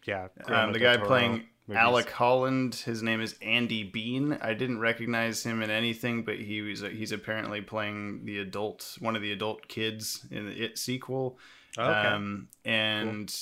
yeah. 0.07 0.29
um, 0.47 0.73
the 0.73 0.79
guy 0.79 0.97
Toro 0.97 1.07
playing 1.07 1.45
movies. 1.67 1.81
Alec 1.81 2.11
Holland, 2.11 2.75
his 2.75 3.03
name 3.03 3.21
is 3.21 3.35
Andy 3.43 3.83
Bean. 3.85 4.39
I 4.41 4.55
didn't 4.55 4.81
recognize 4.81 5.43
him 5.43 5.63
in 5.63 5.71
anything, 5.71 6.25
but 6.25 6.39
he 6.39 6.61
was 6.61 6.81
he's 6.81 7.13
apparently 7.13 7.61
playing 7.61 8.25
the 8.25 8.39
adult, 8.39 8.97
one 9.01 9.17
of 9.17 9.23
the 9.23 9.33
adult 9.33 9.69
kids 9.69 10.27
in 10.31 10.47
the 10.47 10.53
It 10.65 10.79
sequel. 10.79 11.39
Oh, 11.79 11.83
Okay. 11.85 12.09
Um, 12.09 12.49
and 12.65 13.35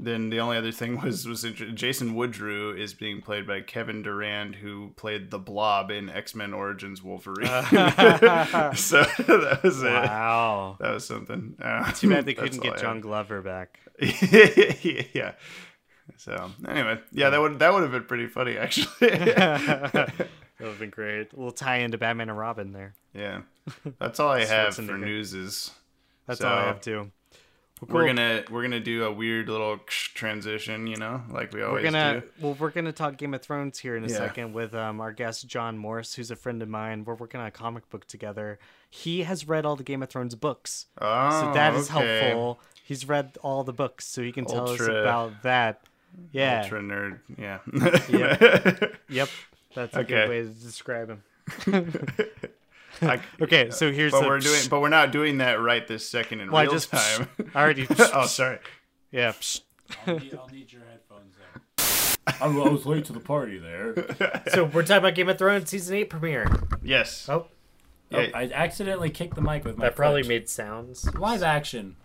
then 0.00 0.30
the 0.30 0.38
only 0.38 0.56
other 0.56 0.70
thing 0.72 1.00
was 1.02 1.26
was 1.26 1.42
Jason 1.42 2.14
Woodrue 2.14 2.78
is 2.78 2.94
being 2.94 3.20
played 3.20 3.46
by 3.46 3.60
Kevin 3.60 4.02
Durand, 4.02 4.54
who 4.56 4.92
played 4.96 5.30
the 5.30 5.38
Blob 5.38 5.90
in 5.90 6.08
X 6.08 6.34
Men 6.34 6.52
Origins 6.54 7.02
Wolverine. 7.02 7.46
so 8.76 9.02
that 9.02 9.60
was 9.62 9.82
it. 9.82 9.86
Wow. 9.92 10.76
That 10.80 10.94
was 10.94 11.06
something. 11.06 11.56
Uh, 11.60 11.90
Too 11.92 12.08
bad 12.10 12.26
they 12.26 12.34
couldn't 12.34 12.62
get 12.62 12.78
John. 12.78 13.00
Glover 13.00 13.42
back. 13.42 13.80
yeah. 14.00 15.32
So 16.18 16.50
anyway, 16.66 17.00
yeah, 17.12 17.30
that 17.30 17.40
would 17.40 17.58
that 17.60 17.72
would 17.72 17.82
have 17.82 17.92
been 17.92 18.04
pretty 18.04 18.26
funny 18.26 18.56
actually. 18.58 18.86
that 19.10 20.12
would 20.60 20.68
have 20.68 20.78
been 20.78 20.90
great. 20.90 21.32
We'll 21.32 21.50
tie 21.52 21.78
into 21.78 21.96
Batman 21.98 22.28
and 22.28 22.38
Robin 22.38 22.72
there. 22.72 22.94
yeah, 23.14 23.42
that's 23.98 24.20
all 24.20 24.28
I 24.30 24.44
have 24.44 24.74
for 24.74 24.82
Schwarzenegger. 24.82 25.00
newses. 25.00 25.70
That's 26.26 26.40
So- 26.40 26.48
all 26.48 26.58
I 26.58 26.64
have 26.66 26.80
too. 26.80 27.10
we're 27.88 28.06
gonna 28.06 28.42
we're 28.50 28.62
gonna 28.62 28.80
do 28.80 29.04
a 29.04 29.12
weird 29.12 29.48
little 29.48 29.78
transition, 29.86 30.88
you 30.88 30.96
know, 30.96 31.22
like 31.30 31.52
we 31.52 31.62
always 31.62 31.84
We're 31.84 31.92
gonna 31.92 32.20
do. 32.22 32.26
well, 32.40 32.56
we're 32.58 32.70
gonna 32.70 32.90
talk 32.92 33.16
Game 33.16 33.34
of 33.34 33.42
Thrones 33.42 33.78
here 33.78 33.96
in 33.96 34.02
a 34.04 34.08
Yeah. 34.08 34.16
second 34.16 34.52
with 34.52 34.74
um, 34.74 35.00
our 35.00 35.12
guest 35.12 35.46
John 35.46 35.78
Morse, 35.78 36.14
who's 36.14 36.32
a 36.32 36.36
friend 36.36 36.60
of 36.60 36.68
mine. 36.68 37.04
We're 37.04 37.14
working 37.14 37.40
on 37.40 37.46
a 37.46 37.50
comic 37.52 37.88
book 37.88 38.06
together. 38.08 38.58
He 38.90 39.22
has 39.22 39.46
read 39.46 39.64
all 39.64 39.76
the 39.76 39.84
Game 39.84 40.02
of 40.02 40.08
Thrones 40.08 40.34
books, 40.34 40.86
Oh, 41.00 41.30
so 41.42 41.52
that 41.54 41.74
is 41.74 41.88
okay. 41.88 42.20
helpful. 42.30 42.58
He's 42.82 43.06
read 43.06 43.38
all 43.42 43.62
the 43.64 43.72
books, 43.72 44.06
so 44.06 44.22
he 44.22 44.32
can 44.32 44.44
tell 44.44 44.70
us 44.70 44.80
about 44.80 45.42
that. 45.44 45.82
Yeah. 46.32 46.62
Ultra 46.62 46.80
nerd, 46.80 47.20
yeah. 47.38 47.58
Yep. 49.08 49.28
That's 49.74 49.94
a 49.96 50.00
Okay. 50.00 50.08
good 50.14 50.28
way 50.28 50.42
to 50.42 50.48
describe 50.48 51.08
him. 51.08 51.22
I- 53.02 53.20
Okay, 53.40 53.70
so 53.70 53.92
here's 53.92 54.12
but 54.12 54.22
the 54.22 54.26
we're 54.28 54.40
doing, 54.40 54.60
but 54.68 54.80
we're 54.80 54.88
not 54.88 55.12
doing 55.12 55.38
that 55.38 55.60
right 55.60 55.86
this 55.86 56.08
second 56.08 56.40
in 56.40 56.50
Well, 56.50 56.58
I 56.60 56.62
real 56.64 56.72
just 56.72 56.90
time. 56.90 57.28
I 57.54 57.62
already 57.62 57.86
oh, 57.98 58.26
sorry. 58.26 58.58
yeah. 59.12 59.32
I'll 60.06 60.18
need, 60.18 60.34
I'll 60.34 60.48
need 60.48 60.72
your 60.72 60.82
headphones 60.90 61.34
then. 61.36 62.34
I 62.40 62.46
was 62.48 62.84
late 62.86 63.04
to 63.06 63.12
the 63.12 63.20
party 63.20 63.58
there. 63.58 63.94
So 64.52 64.64
we're 64.64 64.82
talking 64.82 64.96
about 64.96 65.14
Game 65.14 65.28
of 65.28 65.38
Thrones 65.38 65.70
season 65.70 65.96
eight 65.96 66.10
premiere. 66.10 66.50
Yes. 66.82 67.28
Oh, 67.28 67.46
Oh, 68.10 68.18
I 68.34 68.50
accidentally 68.54 69.10
kicked 69.10 69.34
the 69.34 69.42
mic 69.42 69.64
with 69.66 69.76
my 69.76 69.84
that 69.86 69.94
probably 69.96 70.22
foot. 70.22 70.28
made 70.30 70.48
sounds. 70.48 71.14
live 71.14 71.42
action. 71.42 71.96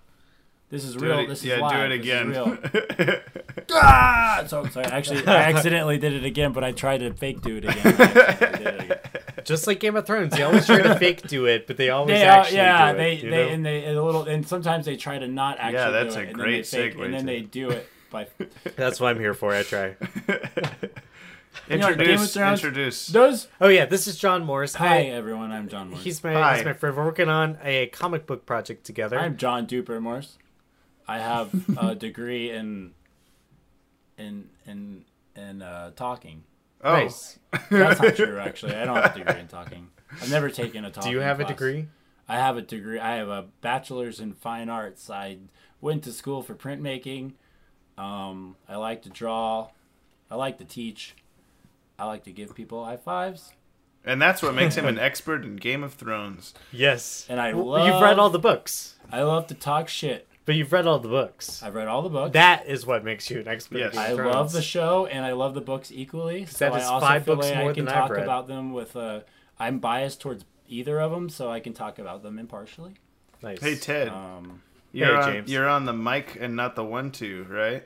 This 0.73 0.85
is 0.85 0.95
Do 0.95 1.05
real. 1.05 1.19
it, 1.19 1.27
this 1.27 1.39
is 1.41 1.45
yeah, 1.45 1.59
live. 1.59 1.71
do 1.71 1.93
it 1.93 1.97
This 1.99 2.07
is 2.07 2.11
again. 2.11 2.29
real. 3.05 3.17
ah! 3.73 4.43
So 4.47 4.65
sorry. 4.69 4.87
Actually, 4.87 5.27
I 5.27 5.35
accidentally 5.53 5.99
did 5.99 6.13
it 6.13 6.23
again, 6.25 6.51
but 6.51 6.63
I 6.63 6.71
tried 6.71 6.97
to 7.01 7.13
fake 7.13 7.41
do 7.43 7.57
it 7.57 7.65
again. 7.65 7.77
I 7.85 7.89
accidentally 7.91 8.57
did 8.57 8.67
it 8.67 8.81
again. 8.81 9.43
Just 9.45 9.67
like 9.67 9.79
Game 9.79 9.95
of 9.95 10.07
Thrones, 10.07 10.33
they 10.35 10.41
always 10.41 10.65
try 10.65 10.81
to 10.81 10.95
fake 10.97 11.27
do 11.27 11.45
it, 11.45 11.67
but 11.67 11.77
they 11.77 11.91
always 11.91 12.15
They 12.17 12.25
are, 12.27 12.39
actually 12.39 12.57
yeah, 12.57 12.91
do 12.91 12.97
it. 12.97 13.21
they 13.21 13.29
they 13.29 13.53
and 13.53 13.63
they 13.63 13.83
and 13.85 13.97
a 13.99 14.03
little 14.03 14.23
and 14.23 14.47
sometimes 14.47 14.87
they 14.87 14.97
try 14.97 15.19
to 15.19 15.27
not 15.27 15.59
actually. 15.59 15.73
Yeah, 15.77 15.89
that's 15.91 16.15
do 16.15 16.21
a 16.21 16.23
it, 16.23 16.33
great 16.33 16.43
then 16.43 16.81
they 16.81 16.89
fake, 16.89 16.97
segue 16.97 17.05
and 17.05 17.13
then 17.13 17.25
they 17.27 17.41
do 17.41 17.69
it 17.69 17.87
by. 18.09 18.27
That's 18.75 18.99
what 18.99 19.09
I'm 19.11 19.19
here 19.19 19.35
for. 19.35 19.53
I 19.53 19.61
try. 19.61 19.95
know, 20.27 20.39
introduce. 21.69 22.33
Thrones- 22.33 22.63
introduce. 22.63 23.07
Those. 23.07 23.47
Oh 23.61 23.67
yeah, 23.67 23.85
this 23.85 24.07
is 24.07 24.17
John 24.17 24.43
Morris. 24.43 24.73
Hi 24.73 25.01
everyone, 25.03 25.51
I'm 25.51 25.67
John 25.67 25.91
Morse. 25.91 26.03
He's 26.03 26.23
my 26.23 26.33
Hi. 26.33 26.55
he's 26.55 26.65
my 26.65 26.73
friend. 26.73 26.95
We're 26.97 27.05
working 27.05 27.29
on 27.29 27.59
a 27.63 27.87
comic 27.87 28.25
book 28.25 28.47
project 28.47 28.85
together. 28.87 29.19
I'm 29.19 29.37
John 29.37 29.67
Duper 29.67 30.01
Morse. 30.01 30.39
I 31.07 31.19
have 31.19 31.77
a 31.77 31.95
degree 32.07 32.51
in 32.51 32.93
in 34.17 34.49
in 34.65 35.05
in 35.35 35.61
uh, 35.61 35.91
talking. 35.95 36.43
Oh, 36.83 36.93
Nice. 36.93 37.39
That's 37.69 38.01
not 38.01 38.15
true, 38.15 38.37
actually. 38.41 38.75
I 38.75 38.83
don't 38.85 38.95
have 38.97 39.15
a 39.15 39.19
degree 39.19 39.39
in 39.39 39.47
talking. 39.47 39.87
I've 40.11 40.29
never 40.29 40.49
taken 40.49 40.83
a 40.85 40.91
talking. 40.91 41.11
Do 41.11 41.17
you 41.17 41.21
have 41.23 41.39
a 41.39 41.45
degree? 41.45 41.87
I 42.27 42.35
have 42.35 42.57
a 42.57 42.61
degree. 42.61 42.99
I 42.99 43.15
have 43.15 43.29
a 43.29 43.45
bachelor's 43.61 44.19
in 44.19 44.33
fine 44.33 44.69
arts. 44.69 45.09
I 45.09 45.37
went 45.81 46.03
to 46.03 46.11
school 46.11 46.41
for 46.41 46.55
printmaking. 46.55 47.33
Um, 47.97 48.55
I 48.67 48.75
like 48.75 49.01
to 49.03 49.09
draw. 49.09 49.69
I 50.29 50.35
like 50.35 50.57
to 50.57 50.65
teach. 50.65 51.15
I 51.97 52.05
like 52.05 52.23
to 52.25 52.31
give 52.31 52.53
people 52.55 52.83
high 52.85 52.97
fives. 52.97 53.53
and 54.03 54.21
that's 54.21 54.41
what 54.41 54.53
makes 54.55 54.75
him 54.75 54.85
an 54.85 54.97
expert 55.09 55.43
in 55.45 55.55
Game 55.55 55.83
of 55.83 55.93
Thrones. 55.93 56.53
Yes. 56.71 57.25
And 57.29 57.39
I 57.39 57.53
Well, 57.53 57.85
you've 57.87 58.01
read 58.01 58.19
all 58.19 58.29
the 58.29 58.39
books, 58.39 58.95
I 59.11 59.21
love 59.23 59.47
to 59.47 59.53
talk 59.53 59.87
shit. 59.87 60.27
But 60.45 60.55
you've 60.55 60.71
read 60.73 60.85
all 60.87 60.99
the 60.99 61.07
books. 61.09 61.61
I've 61.63 61.75
read 61.75 61.87
all 61.87 62.01
the 62.01 62.09
books. 62.09 62.33
That 62.33 62.67
is 62.67 62.85
what 62.85 63.03
makes 63.03 63.29
you 63.29 63.39
an 63.39 63.47
expert. 63.47 63.77
Yes. 63.79 63.95
I 63.97 64.11
love 64.13 64.51
the 64.51 64.61
show 64.61 65.05
and 65.05 65.25
I 65.25 65.31
love 65.33 65.53
the 65.53 65.61
books 65.61 65.91
equally. 65.91 66.45
So 66.45 66.65
that 66.65 66.73
I 66.73 66.77
is 66.79 66.85
also 66.85 67.05
five 67.05 67.25
feel 67.25 67.35
books 67.35 67.47
like 67.49 67.57
more 67.59 67.69
I 67.71 67.73
can 67.73 67.85
than 67.85 67.93
I've 67.93 67.99
talk 68.01 68.11
read. 68.11 68.23
about 68.23 68.47
them 68.47 68.73
with 68.73 68.95
uh 68.95 69.21
I'm 69.59 69.79
biased 69.79 70.19
towards 70.21 70.45
either 70.67 70.99
of 70.99 71.11
them, 71.11 71.29
so 71.29 71.49
I 71.51 71.59
can 71.59 71.73
talk 71.73 71.99
about 71.99 72.23
them 72.23 72.39
impartially. 72.39 72.93
Nice. 73.41 73.61
Hey 73.61 73.75
Ted, 73.75 74.09
Um, 74.09 74.61
you're 74.91 75.07
Hey, 75.07 75.13
on 75.13 75.31
James. 75.33 75.51
you're 75.51 75.67
on 75.69 75.85
the 75.85 75.93
mic 75.93 76.37
and 76.39 76.55
not 76.55 76.75
the 76.75 76.83
one 76.83 77.11
two, 77.11 77.45
right? 77.49 77.83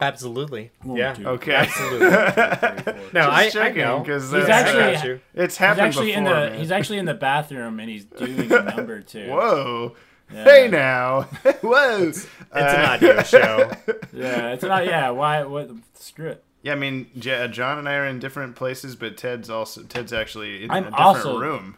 Absolutely. 0.00 0.70
one, 0.82 0.96
yeah. 0.96 1.12
two, 1.14 1.26
Okay. 1.26 1.54
Absolutely. 1.54 1.98
three, 2.10 2.92
four. 2.92 3.10
No, 3.12 3.20
I, 3.22 3.40
I 3.46 3.50
checking, 3.50 3.78
know. 3.82 4.04
'cause 4.06 4.30
He's 4.30 4.46
that's- 4.46 4.50
actually- 4.74 4.82
I 4.84 5.14
got. 5.16 5.20
It's 5.34 5.54
He's 5.54 5.56
happened 5.56 5.86
actually 5.88 6.12
in 6.12 6.22
the 6.24 6.30
man. 6.30 6.58
he's 6.60 6.70
actually 6.70 6.98
in 6.98 7.04
the 7.06 7.14
bathroom 7.14 7.80
and 7.80 7.90
he's 7.90 8.04
doing 8.04 8.52
a 8.52 8.62
number 8.76 9.00
two. 9.00 9.28
Whoa. 9.28 9.96
Yeah. 10.32 10.44
Hey 10.44 10.68
now. 10.68 11.22
Whoa. 11.62 12.08
It's, 12.08 12.24
It's 12.24 12.28
an 12.52 12.84
audio 12.84 13.22
show. 13.24 13.70
Yeah, 14.12 14.52
it's 14.52 14.62
not. 14.64 14.84
Yeah, 14.86 15.10
why? 15.10 15.42
What? 15.44 15.70
Screw 15.94 16.28
it. 16.28 16.44
Yeah, 16.62 16.72
I 16.72 16.76
mean, 16.76 17.06
John 17.18 17.78
and 17.78 17.88
I 17.88 17.94
are 17.94 18.06
in 18.06 18.18
different 18.18 18.56
places, 18.56 18.96
but 18.96 19.16
Ted's 19.16 19.48
also 19.48 19.82
Ted's 19.84 20.12
actually 20.12 20.64
in 20.64 20.70
I'm 20.70 20.84
a 20.84 20.90
different 20.90 21.00
also- 21.06 21.38
room. 21.38 21.76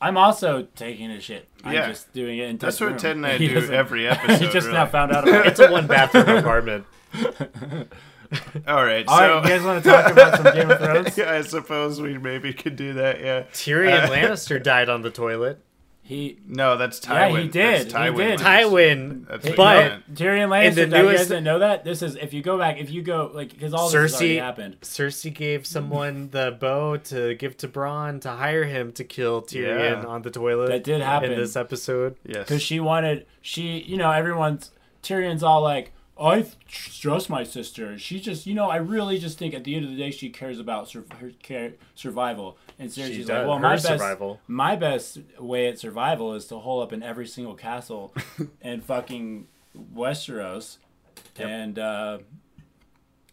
I'm 0.00 0.16
also 0.18 0.66
taking 0.76 1.10
a 1.10 1.20
shit. 1.20 1.48
I'm 1.62 1.72
Yeah. 1.72 1.88
just 1.88 2.12
doing 2.12 2.38
it 2.38 2.48
in 2.50 2.58
That's 2.58 2.76
Ted's 2.76 2.80
what 2.82 2.88
room. 2.90 2.98
Ted 2.98 3.16
and 3.16 3.26
I 3.26 3.38
He 3.38 3.48
do 3.48 3.72
every 3.72 4.06
episode. 4.08 4.40
He 4.44 4.50
just 4.52 4.66
really. 4.66 4.72
now 4.78 4.86
found 4.86 5.12
out 5.12 5.26
about 5.26 5.46
it. 5.46 5.50
It's 5.52 5.60
a 5.60 5.70
one 5.70 5.86
bathroom 5.86 6.28
apartment. 6.28 6.84
All 8.66 8.84
right, 8.84 9.06
All 9.06 9.16
so 9.18 9.34
right, 9.36 9.42
you 9.44 9.48
guys 9.48 9.62
want 9.62 9.82
to 9.84 9.88
talk 9.90 10.10
about 10.10 10.36
some 10.42 10.54
Game 10.54 10.70
of 10.70 10.78
Thrones? 10.78 11.16
yeah, 11.16 11.30
I 11.32 11.40
suppose 11.42 12.00
we 12.02 12.18
maybe 12.18 12.52
could 12.52 12.74
do 12.76 12.94
that. 12.94 13.20
Yeah. 13.20 13.42
Tyrion 13.52 14.04
Uh, 14.04 14.08
Lannister 14.08 14.60
died 14.62 14.88
on 14.88 15.02
the 15.02 15.10
toilet. 15.10 15.60
He 16.06 16.38
No, 16.46 16.76
that's 16.76 17.00
Tywin. 17.00 17.08
Yeah, 17.08 17.28
Tywin. 17.30 17.42
he 17.42 17.48
did. 17.48 17.72
That's 17.80 17.84
He 17.92 17.98
Tywin. 17.98 18.16
did. 18.16 18.40
Tywin, 18.40 19.26
That's 19.26 19.46
what 19.46 19.56
but 19.56 19.82
you 19.84 19.88
meant. 19.90 20.14
Tyrion 20.14 20.48
Lannister. 20.50 20.66
In 20.68 20.74
the 20.74 20.86
now, 20.86 20.96
you 20.98 21.02
newest- 21.04 21.16
guys 21.18 21.28
didn't 21.28 21.44
know 21.44 21.58
that. 21.60 21.84
This 21.84 22.02
is 22.02 22.16
if 22.16 22.34
you 22.34 22.42
go 22.42 22.58
back, 22.58 22.78
if 22.78 22.90
you 22.90 23.00
go 23.02 23.30
like 23.32 23.50
because 23.54 23.72
all 23.72 23.88
this 23.88 24.12
already 24.14 24.36
Cersei 24.36 24.38
happened. 24.40 24.76
Cersei 24.82 25.32
gave 25.34 25.66
someone 25.66 26.28
the 26.30 26.56
bow 26.60 26.98
to 26.98 27.34
give 27.36 27.56
to 27.56 27.68
Bronn 27.68 28.20
to 28.20 28.30
hire 28.32 28.64
him 28.64 28.92
to 28.92 29.04
kill 29.04 29.40
Tyrion 29.42 30.02
Yeah. 30.02 30.06
on 30.06 30.20
the 30.22 30.30
toilet. 30.30 30.68
That 30.68 30.84
did 30.84 31.00
happen. 31.00 31.32
in 31.32 31.38
this 31.38 31.56
episode. 31.56 32.16
Yes. 32.26 32.38
because 32.48 32.60
she 32.60 32.80
wanted 32.80 33.24
she 33.40 33.78
you 33.86 33.96
know 33.96 34.10
everyone's 34.10 34.72
Tyrion's 35.02 35.42
all 35.42 35.62
like 35.62 35.92
I 36.20 36.42
th- 36.42 36.54
trust 37.00 37.28
my 37.28 37.42
sister. 37.44 37.98
She 37.98 38.20
just 38.20 38.46
you 38.46 38.54
know 38.54 38.68
I 38.68 38.76
really 38.76 39.18
just 39.18 39.36
think 39.38 39.52
at 39.54 39.64
the 39.64 39.74
end 39.74 39.84
of 39.86 39.90
the 39.90 39.96
day 39.96 40.10
she 40.10 40.28
cares 40.30 40.58
about 40.60 40.88
sur- 40.88 41.04
her 41.18 41.32
care, 41.42 41.72
survival. 41.94 42.56
And 42.78 42.92
She 42.92 43.02
Cersei's 43.02 43.26
does. 43.26 43.28
like, 43.28 43.46
well, 43.46 43.58
my 43.58 43.74
best 43.74 43.86
survival. 43.86 44.40
my 44.48 44.74
best 44.76 45.18
way 45.38 45.68
at 45.68 45.78
survival 45.78 46.34
is 46.34 46.46
to 46.46 46.58
hole 46.58 46.82
up 46.82 46.92
in 46.92 47.02
every 47.02 47.26
single 47.26 47.54
castle 47.54 48.12
in 48.62 48.80
fucking 48.80 49.46
Westeros, 49.94 50.78
and 51.36 51.78
uh, 51.78 52.18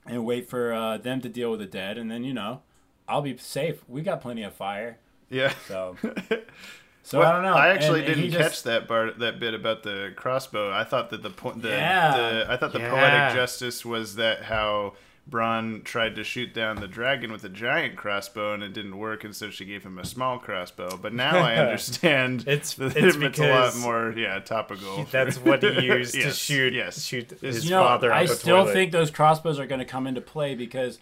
and 0.06 0.25
wait 0.25 0.49
for 0.49 0.73
uh, 0.73 0.97
them 0.97 1.21
to 1.21 1.30
deal 1.30 1.51
with 1.51 1.60
the 1.60 1.65
dead, 1.65 1.97
and 1.97 2.10
then 2.12 2.23
you 2.23 2.34
know 2.34 2.62
I'll 3.08 3.21
be 3.21 3.36
safe. 3.38 3.84
We 3.88 4.01
got 4.01 4.21
plenty 4.21 4.43
of 4.43 4.54
fire, 4.54 4.97
yeah. 5.30 5.54
so. 5.67 5.97
So 7.04 7.17
Well, 7.17 7.30
I 7.30 7.34
don't 7.34 7.41
know. 7.41 7.56
I 7.56 7.69
actually 7.69 8.01
And- 8.01 8.10
and 8.10 8.21
didn't 8.21 8.32
just- 8.32 8.63
catch 8.63 8.63
that 8.63 8.88
part, 8.88 9.17
that 9.17 9.39
bit 9.39 9.56
about 9.56 9.82
the 9.82 10.13
crossbow. 10.15 10.71
I 10.71 10.84
thought 10.84 11.10
that 11.10 11.23
the 11.23 11.32
point, 11.32 11.63
the, 11.63 11.69
Yeah. 11.69 12.15
the 12.15 12.45
I 12.47 12.58
thought 12.58 12.73
the 12.73 12.80
Yeah. 12.80 12.91
poetic 12.91 13.36
justice 13.36 13.84
was 13.84 14.17
that 14.17 14.43
how 14.43 14.93
Bronn 15.29 15.84
tried 15.84 16.15
to 16.15 16.23
shoot 16.23 16.53
down 16.53 16.77
the 16.77 16.88
dragon 16.88 17.31
with 17.31 17.43
a 17.43 17.49
giant 17.49 17.95
crossbow 17.95 18.53
and 18.53 18.63
it 18.63 18.73
didn't 18.73 18.97
work, 18.97 19.23
and 19.23 19.36
so 19.36 19.49
she 19.49 19.65
gave 19.65 19.84
him 19.84 19.97
a 19.99 20.05
small 20.05 20.39
crossbow. 20.39 20.97
But 20.97 21.13
now 21.13 21.38
I 21.38 21.55
understand 21.57 22.41
It's- 22.47 22.73
that 22.73 22.97
it's 22.97 23.15
it's 23.15 23.39
a 23.39 23.47
lot 23.49 23.75
more, 23.77 24.13
yeah, 24.17 24.39
topical. 24.39 25.05
That's 25.12 25.38
what 25.38 25.62
he 25.63 25.86
used 25.86 26.15
to 26.15 26.31
shoot 26.31 26.73
yes. 26.73 27.03
shoot 27.05 27.29
his 27.39 27.65
you 27.65 27.71
know, 27.71 27.84
father. 27.84 28.12
I 28.12 28.21
on 28.21 28.27
the 28.27 28.36
still 28.36 28.57
toilet. 28.63 28.73
think 28.73 28.91
those 28.91 29.12
crossbows 29.12 29.60
are 29.60 29.67
going 29.67 29.79
to 29.79 29.86
come 29.86 30.07
into 30.07 30.21
play 30.21 30.55
because, 30.55 30.97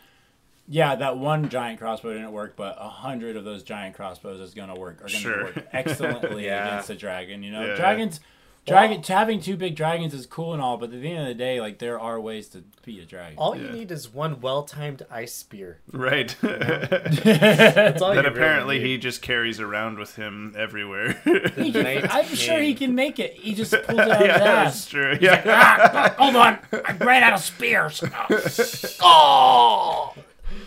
yeah, 0.67 0.95
that 0.95 1.17
one 1.17 1.49
giant 1.49 1.79
crossbow 1.79 2.13
didn't 2.13 2.31
work, 2.33 2.55
but 2.57 2.75
a 2.79 2.89
hundred 2.89 3.35
of 3.37 3.45
those 3.45 3.63
giant 3.63 3.95
crossbows 3.95 4.41
is 4.41 4.53
going 4.53 4.69
to 4.71 4.79
work. 4.79 4.97
Are 4.97 5.07
going 5.07 5.11
to 5.11 5.17
Sure. 5.19 5.43
work 5.45 5.67
excellently 5.71 6.45
Yeah. 6.45 6.67
against 6.67 6.89
the 6.89 6.95
dragon. 6.95 7.41
You 7.41 7.51
know, 7.53 7.65
Yeah. 7.65 7.75
dragons. 7.75 8.19
Dragon 8.69 9.03
having 9.03 9.41
two 9.41 9.57
big 9.57 9.75
dragons 9.75 10.13
is 10.13 10.25
cool 10.25 10.53
and 10.53 10.61
all, 10.61 10.77
but 10.77 10.93
at 10.93 11.01
the 11.01 11.09
end 11.11 11.21
of 11.23 11.27
the 11.27 11.33
day, 11.33 11.59
like 11.59 11.79
there 11.79 11.99
are 11.99 12.19
ways 12.21 12.47
to 12.49 12.63
beat 12.85 13.01
a 13.01 13.05
dragon. 13.05 13.37
all 13.37 13.55
you 13.55 13.65
Yeah. 13.65 13.71
need 13.73 13.91
is 13.91 14.13
one 14.13 14.39
well-timed 14.41 15.05
ice 15.11 15.33
spear. 15.35 15.79
right. 15.91 16.35
That's 16.41 18.01
all 18.01 18.13
that 18.15 18.23
you 18.25 18.29
apparently 18.31 18.77
really 18.77 18.89
he 18.89 18.97
just 18.97 19.21
carries 19.21 19.59
around 19.59 19.97
with 19.99 20.15
him 20.15 20.53
everywhere. 20.57 21.13
Can- 21.25 22.07
I'm 22.09 22.25
sure 22.35 22.59
he 22.59 22.73
can 22.75 22.95
make 22.95 23.19
it. 23.19 23.33
He 23.33 23.53
just 23.53 23.71
pulls 23.71 23.99
it 23.99 23.99
out 23.99 24.07
yeah, 24.07 24.15
of 24.15 24.31
his 24.31 24.39
that's 24.39 24.77
ass. 24.77 24.85
true. 24.87 25.17
Yeah. 25.19 25.43
Ah, 25.45 26.15
hold 26.17 26.35
on, 26.35 26.59
I 26.85 26.93
ran 27.03 27.23
out 27.23 27.33
of 27.33 27.41
spears. 27.41 28.03
oh. 29.01 30.13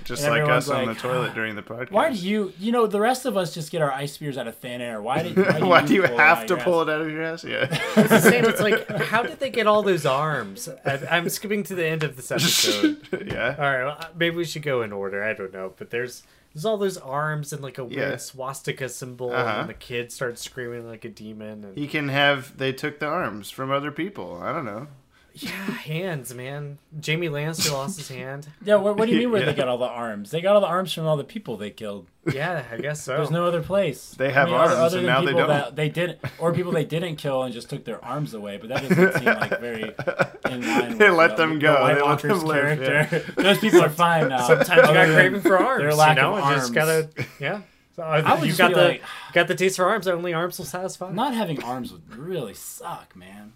Just 0.05 0.25
And 0.25 0.33
like 0.33 0.49
us 0.51 0.69
on 0.69 0.87
the 0.87 0.95
toilet 0.95 1.35
during 1.35 1.55
the 1.55 1.63
podcast. 1.63 1.91
Why 1.93 2.11
do 2.13 2.17
you, 2.17 2.53
you 2.59 2.73
know, 2.73 2.87
the 2.87 3.01
rest 3.01 3.25
of 3.25 3.37
us 3.37 3.55
just 3.55 3.71
get 3.71 3.81
our 3.83 3.93
ice 3.93 4.13
spears 4.13 4.37
out 4.37 4.49
of 4.49 4.57
thin 4.57 4.81
air. 4.81 5.01
Why 5.01 5.23
did? 5.23 5.37
Why 5.37 5.59
do 5.61 5.67
Why 5.67 5.83
do 5.85 5.95
you 5.95 6.05
it 6.05 6.11
out 6.13 6.19
have 6.19 6.47
to 6.47 6.57
pull 6.57 6.81
ass? 6.81 6.89
it 6.89 6.91
out 6.93 7.01
of 7.03 7.11
your 7.11 7.23
ass? 7.23 7.45
Yeah. 7.45 7.67
It's 7.97 8.09
the 8.11 8.21
same. 8.21 8.45
It's 8.45 8.61
like, 8.61 8.89
how 8.91 9.23
did 9.23 9.39
they 9.39 9.51
get 9.51 9.67
all 9.67 9.83
those 9.83 10.05
arms? 10.05 10.69
I, 10.85 11.01
I'm 11.11 11.29
skipping 11.29 11.63
to 11.65 11.75
the 11.75 11.87
end 11.87 12.03
of 12.03 12.17
this 12.17 12.31
episode. 12.33 13.07
yeah. 13.27 13.55
All 13.59 13.65
right, 13.65 13.85
well, 13.85 14.11
maybe 14.17 14.37
we 14.37 14.45
should 14.45 14.63
go 14.63 14.83
in 14.83 14.93
order. 14.93 15.23
I 15.23 15.33
don't 15.35 15.53
know, 15.53 15.73
but 15.79 15.91
there's 15.91 16.25
there's 16.53 16.65
all 16.67 16.77
those 16.77 16.99
arms 16.99 17.53
and 17.53 17.63
like 17.63 17.79
a 17.79 17.85
weird 17.85 17.99
Yeah. 18.11 18.17
swastika 18.17 18.89
symbol, 18.89 19.33
Uh-huh. 19.33 19.61
and 19.61 19.69
the 19.69 19.75
kid 19.75 20.13
starts 20.13 20.43
screaming 20.43 20.87
like 20.87 21.05
a 21.05 21.09
demon. 21.09 21.65
And 21.65 21.79
He 21.79 21.87
can 21.87 22.09
have. 22.09 22.59
They 22.59 22.73
took 22.73 22.99
the 22.99 23.07
arms 23.07 23.51
from 23.51 23.71
other 23.71 23.91
people. 23.93 24.39
I 24.43 24.53
don't 24.53 24.65
know. 24.67 24.89
Yeah, 25.35 25.51
hands, 25.51 26.35
man. 26.35 26.79
Jaime 27.05 27.29
Lannister 27.29 27.73
lost 27.73 27.99
his 27.99 28.09
hand. 28.09 28.47
Yeah, 28.65 28.77
what, 28.77 28.97
what 28.97 29.07
do 29.07 29.13
you 29.13 29.19
mean 29.19 29.31
where 29.33 29.41
Yeah. 29.41 29.47
they 29.47 29.55
got 29.55 29.69
all 29.69 29.79
the 29.79 29.87
arms? 29.87 30.31
They 30.31 30.41
got 30.41 30.55
all 30.55 30.61
the 30.61 30.67
arms 30.67 30.93
from 30.93 31.07
all 31.07 31.17
the 31.17 31.25
people 31.25 31.57
they 31.57 31.71
killed. 31.71 32.07
Yeah, 32.33 32.65
I 32.71 32.77
guess 32.77 33.03
so. 33.05 33.17
There's 33.17 33.31
no 33.31 33.47
other 33.47 33.63
place. 33.63 34.11
They 34.17 34.31
have 34.31 34.53
arms, 34.53 34.93
and 34.95 35.07
now 35.07 35.21
they 35.21 35.27
people 35.29 35.41
don't. 35.41 35.49
That 35.49 35.75
they 35.77 35.89
didn't, 35.89 36.19
or 36.39 36.53
people 36.53 36.71
they 36.73 36.85
didn't 36.85 37.17
kill 37.17 37.43
and 37.43 37.53
just 37.53 37.69
took 37.71 37.85
their 37.85 38.05
arms 38.05 38.35
away. 38.35 38.59
But 38.59 38.69
that 38.69 38.89
doesn't 38.89 39.15
seem 39.15 39.25
like 39.25 39.59
very 39.61 39.83
in 40.51 40.67
line. 40.67 40.99
They 40.99 41.09
with 41.11 41.19
let 41.19 41.31
the, 41.37 41.37
them 41.37 41.55
the 41.55 41.59
go. 41.61 41.81
White 41.81 41.95
They 41.95 42.01
let 42.01 42.05
Walker's 42.05 42.39
them 42.39 42.49
live, 42.49 42.79
character. 42.79 43.43
Those 43.43 43.59
people 43.59 43.83
are 43.83 43.89
fine 43.91 44.29
now. 44.29 44.47
Sometimes 44.47 44.69
you 44.69 44.77
got 44.77 44.89
Other 44.97 45.07
than 45.07 45.15
craving 45.17 45.41
for 45.41 45.59
arms. 45.59 45.83
Their 45.83 45.95
lack 45.95 46.17
you 46.17 46.23
know, 46.23 46.33
of 46.33 46.37
and 46.39 46.45
arms. 46.45 46.61
just 46.61 46.75
gotta 46.75 47.09
yeah. 47.41 47.63
So, 47.97 48.03
I 48.05 48.21
uh, 48.21 48.35
would 48.37 48.43
you 48.43 48.47
just 48.49 48.59
got 48.59 48.69
be 48.69 48.75
the 48.75 48.81
like- 48.89 49.03
got 49.35 49.49
the 49.49 49.55
taste 49.55 49.77
for 49.77 49.87
arms. 49.87 50.07
Only 50.07 50.33
arms 50.33 50.57
will 50.59 50.65
satisfy. 50.65 51.11
Not 51.13 51.35
having 51.35 51.63
arms 51.63 51.93
would 51.93 52.15
really 52.17 52.55
suck, 52.55 53.15
man. 53.17 53.53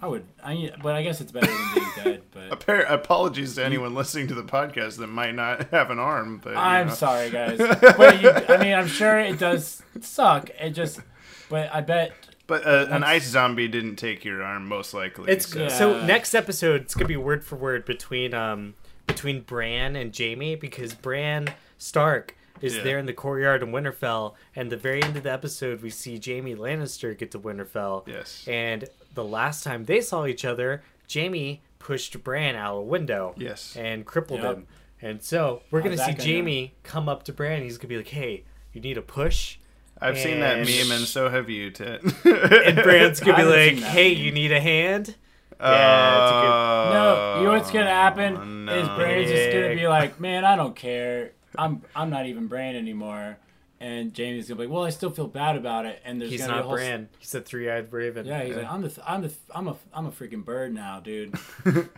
I 0.00 0.06
would, 0.08 0.26
I 0.44 0.72
but 0.82 0.94
I 0.94 1.02
guess 1.02 1.20
it's 1.22 1.32
better 1.32 1.46
than 1.46 1.68
being 1.74 1.90
dead. 2.04 2.22
But 2.30 2.50
Appar- 2.60 2.90
apologies 2.90 3.54
to 3.54 3.64
anyone 3.64 3.94
listening 3.94 4.28
to 4.28 4.34
the 4.34 4.42
podcast 4.42 4.98
that 4.98 5.06
might 5.06 5.34
not 5.34 5.70
have 5.70 5.90
an 5.90 5.98
arm. 5.98 6.38
But 6.42 6.56
I'm 6.56 6.88
know. 6.88 6.94
sorry, 6.94 7.30
guys. 7.30 7.58
But 7.96 8.20
you, 8.22 8.30
I 8.30 8.58
mean, 8.62 8.74
I'm 8.74 8.88
sure 8.88 9.18
it 9.18 9.38
does 9.38 9.82
suck. 10.00 10.50
It 10.60 10.70
just, 10.70 11.00
but 11.48 11.74
I 11.74 11.80
bet 11.80 12.12
But 12.46 12.66
uh, 12.66 12.88
an 12.90 13.04
ice 13.04 13.26
zombie 13.26 13.68
didn't 13.68 13.96
take 13.96 14.22
your 14.24 14.42
arm, 14.42 14.68
most 14.68 14.92
likely. 14.92 15.32
It's 15.32 15.48
so- 15.50 15.60
Yeah. 15.62 15.68
so 15.68 16.04
next 16.04 16.34
episode 16.34 16.82
it's 16.82 16.94
gonna 16.94 17.08
be 17.08 17.16
word 17.16 17.42
for 17.42 17.56
word 17.56 17.86
between 17.86 18.34
um 18.34 18.74
between 19.06 19.40
Bran 19.42 19.96
and 19.96 20.14
Jaime 20.16 20.56
because 20.56 20.92
Bran 20.92 21.48
Stark 21.78 22.36
is 22.60 22.76
Yeah. 22.76 22.82
there 22.82 22.98
in 22.98 23.06
the 23.06 23.12
courtyard 23.14 23.62
in 23.62 23.70
Winterfell 23.70 24.34
and 24.54 24.70
the 24.70 24.76
very 24.76 25.02
end 25.02 25.16
of 25.16 25.22
the 25.22 25.32
episode 25.32 25.80
we 25.80 25.90
see 25.90 26.20
Jaime 26.22 26.54
Lannister 26.54 27.16
get 27.16 27.30
to 27.30 27.38
Winterfell. 27.38 28.06
Yes. 28.06 28.44
And 28.48 28.84
the 29.16 29.24
last 29.24 29.64
time 29.64 29.84
they 29.86 30.00
saw 30.00 30.24
each 30.26 30.44
other, 30.44 30.82
Jaime 31.12 31.60
pushed 31.80 32.22
Bran 32.22 32.54
out 32.54 32.76
a 32.78 32.80
window. 32.82 33.34
Yes. 33.36 33.76
And 33.76 34.06
crippled 34.06 34.42
Yep. 34.42 34.54
him. 34.56 34.66
And 35.02 35.22
so 35.22 35.62
we're 35.70 35.82
gonna 35.82 35.96
see 35.96 36.12
that 36.12 36.18
gonna 36.18 36.28
go? 36.30 36.34
Jaime 36.36 36.74
come 36.84 37.08
up 37.08 37.24
to 37.24 37.32
Bran. 37.32 37.62
He's 37.62 37.76
gonna 37.78 37.88
be 37.88 37.96
like, 37.98 38.08
"Hey, 38.08 38.44
you 38.72 38.80
need 38.80 38.96
a 38.96 39.02
push." 39.02 39.58
I've 40.00 40.18
seen 40.18 40.40
that 40.40 40.58
meme, 40.58 40.90
and 40.90 41.06
so 41.06 41.28
have 41.30 41.48
you, 41.50 41.70
Ted. 41.70 42.00
And 42.24 42.76
Bran's 42.82 43.18
gonna 43.20 43.36
be 43.38 43.42
like, 43.44 43.78
"Hey, 43.82 44.14
meme. 44.14 44.22
you 44.24 44.32
need 44.32 44.52
a 44.52 44.60
hand." 44.60 45.14
Oh, 45.58 45.70
yeah, 45.72 46.22
it's 46.22 46.30
a 46.30 46.34
good- 46.42 46.92
no. 46.94 47.38
You 47.40 47.44
know 47.46 47.52
what's 47.52 47.70
gonna 47.70 47.86
happen 47.90 48.36
Oh, 48.36 48.44
no. 48.44 48.74
is 48.74 48.88
Bran's 48.90 49.30
just 49.30 49.52
gonna 49.52 49.74
be 49.74 49.88
like, 49.88 50.20
man, 50.20 50.44
I 50.44 50.54
don't 50.56 50.76
care. 50.76 51.30
I'm 51.56 51.80
I'm 51.94 52.10
not 52.10 52.26
even 52.26 52.46
Bran 52.46 52.76
anymore. 52.76 53.38
And 53.78 54.16
Jaime's 54.16 54.48
gonna 54.48 54.58
be 54.58 54.66
like, 54.66 54.74
well, 54.74 54.84
I 54.84 54.90
still 54.90 55.10
feel 55.10 55.26
bad 55.26 55.56
about 55.56 55.84
it. 55.84 56.00
And 56.04 56.18
there's 56.20 56.30
He's 56.30 56.40
gonna 56.40 56.54
be 56.54 56.58
a 56.58 56.60
not 56.62 56.66
whole 56.66 56.76
Bran. 56.76 57.08
He's 57.18 57.34
a 57.34 57.40
three-eyed 57.42 57.92
raven. 57.92 58.24
Yeah, 58.26 58.42
he's 58.44 58.56
like, 58.56 58.70
I'm 58.72 58.80
the, 58.82 59.02
I'm 59.06 59.22
the, 59.22 59.32
I'm 59.54 59.68
a, 59.68 59.76
I'm 59.92 60.06
a 60.06 60.10
freaking 60.10 60.44
bird 60.44 60.72
now, 60.74 61.00
dude. 61.00 61.34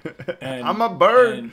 And, 0.41 0.67
I'm 0.67 0.81
a 0.81 0.88
bird. 0.88 1.38
and- 1.38 1.53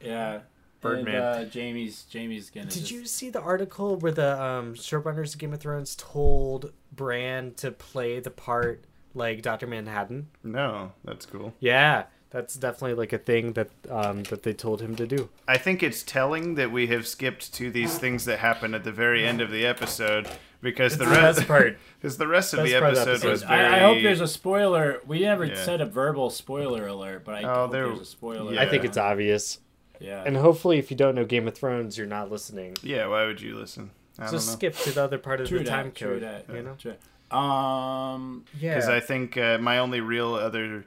yeah, 0.00 0.40
Birdman. 0.80 1.14
And, 1.16 1.24
uh, 1.24 1.44
Jaime's, 1.52 2.06
Jaime's 2.12 2.50
gonna. 2.50 2.66
Did 2.66 2.80
just- 2.80 2.90
you 2.90 3.04
see 3.04 3.30
the 3.30 3.40
article 3.40 3.96
where 3.96 4.12
the 4.12 4.40
um, 4.42 4.74
showrunners 4.74 5.34
of 5.34 5.38
Game 5.40 5.52
of 5.52 5.60
Thrones 5.60 5.96
told 5.96 6.72
Bran 6.92 7.52
to 7.56 7.70
play 7.70 8.20
the 8.20 8.30
part 8.30 8.84
like 9.14 9.42
Doctor 9.42 9.66
Manhattan? 9.66 10.28
no, 10.42 10.92
that's 11.04 11.26
cool. 11.26 11.52
Yeah, 11.60 12.04
that's 12.30 12.54
definitely 12.54 12.94
like 12.94 13.12
a 13.12 13.18
thing 13.18 13.52
that 13.54 13.70
um, 13.90 14.22
that 14.24 14.42
they 14.42 14.52
told 14.52 14.80
him 14.82 14.94
to 14.96 15.06
do. 15.06 15.28
I 15.46 15.56
think 15.58 15.82
it's 15.82 16.02
telling 16.02 16.54
that 16.56 16.70
we 16.70 16.86
have 16.88 17.06
skipped 17.06 17.52
to 17.54 17.70
these 17.70 17.98
things 17.98 18.24
that 18.26 18.38
happen 18.40 18.74
at 18.74 18.84
the 18.84 18.92
very 18.92 19.26
end 19.26 19.40
of 19.40 19.50
the 19.50 19.64
episode 19.66 20.28
because 20.60 20.98
the 20.98 21.04
It's 21.04 21.12
the 21.14 21.20
rest 21.20 21.46
part. 21.46 21.78
because 22.00 22.18
the 22.18 22.26
rest 22.28 22.52
of 22.54 22.58
the 22.64 22.72
Best 22.72 22.80
part 22.80 22.90
of 22.92 22.94
the 22.96 23.00
episode 23.02 23.10
episode. 23.12 23.30
was 23.30 23.42
very. 23.44 23.64
I, 23.64 23.76
I 23.76 23.78
hope 23.80 24.02
there's 24.02 24.20
a 24.20 24.28
spoiler. 24.28 25.00
We 25.06 25.20
never 25.20 25.44
Yeah. 25.46 25.54
said 25.64 25.80
a 25.80 25.86
verbal 25.86 26.30
spoiler 26.30 26.86
alert, 26.86 27.24
but 27.24 27.34
I 27.36 27.42
Oh, 27.44 27.54
hope 27.54 27.72
there- 27.72 27.86
there's 27.88 28.00
a 28.00 28.04
spoiler. 28.04 28.52
yeah. 28.54 28.62
I 28.62 28.68
think 28.68 28.84
it's 28.84 28.98
obvious. 28.98 29.58
Yeah. 30.00 30.22
And 30.24 30.36
hopefully, 30.36 30.78
if 30.78 30.90
you 30.92 30.96
don't 30.96 31.14
know 31.16 31.24
Game 31.24 31.48
of 31.48 31.54
Thrones, 31.56 31.96
you're 31.98 32.06
not 32.06 32.30
listening. 32.30 32.76
yeah. 32.82 33.06
Why 33.06 33.24
would 33.26 33.40
you 33.40 33.56
listen? 33.56 33.90
I 34.18 34.24
don't 34.24 34.32
Just 34.32 34.48
know. 34.48 34.52
skip 34.54 34.76
to 34.76 34.90
the 34.92 35.02
other 35.02 35.18
part 35.18 35.40
of 35.40 35.48
True 35.48 35.58
the 35.58 35.64
that, 35.64 35.70
time 35.70 35.92
true 35.92 36.14
code. 36.14 36.22
that, 36.22 36.44
You 36.52 36.62
know? 36.62 36.74
True. 36.78 36.94
Um. 37.38 38.44
Yeah. 38.58 38.74
because 38.74 38.88
I 38.88 39.00
think 39.00 39.36
uh, 39.36 39.58
my 39.58 39.78
only 39.78 40.00
real 40.00 40.34
other 40.34 40.84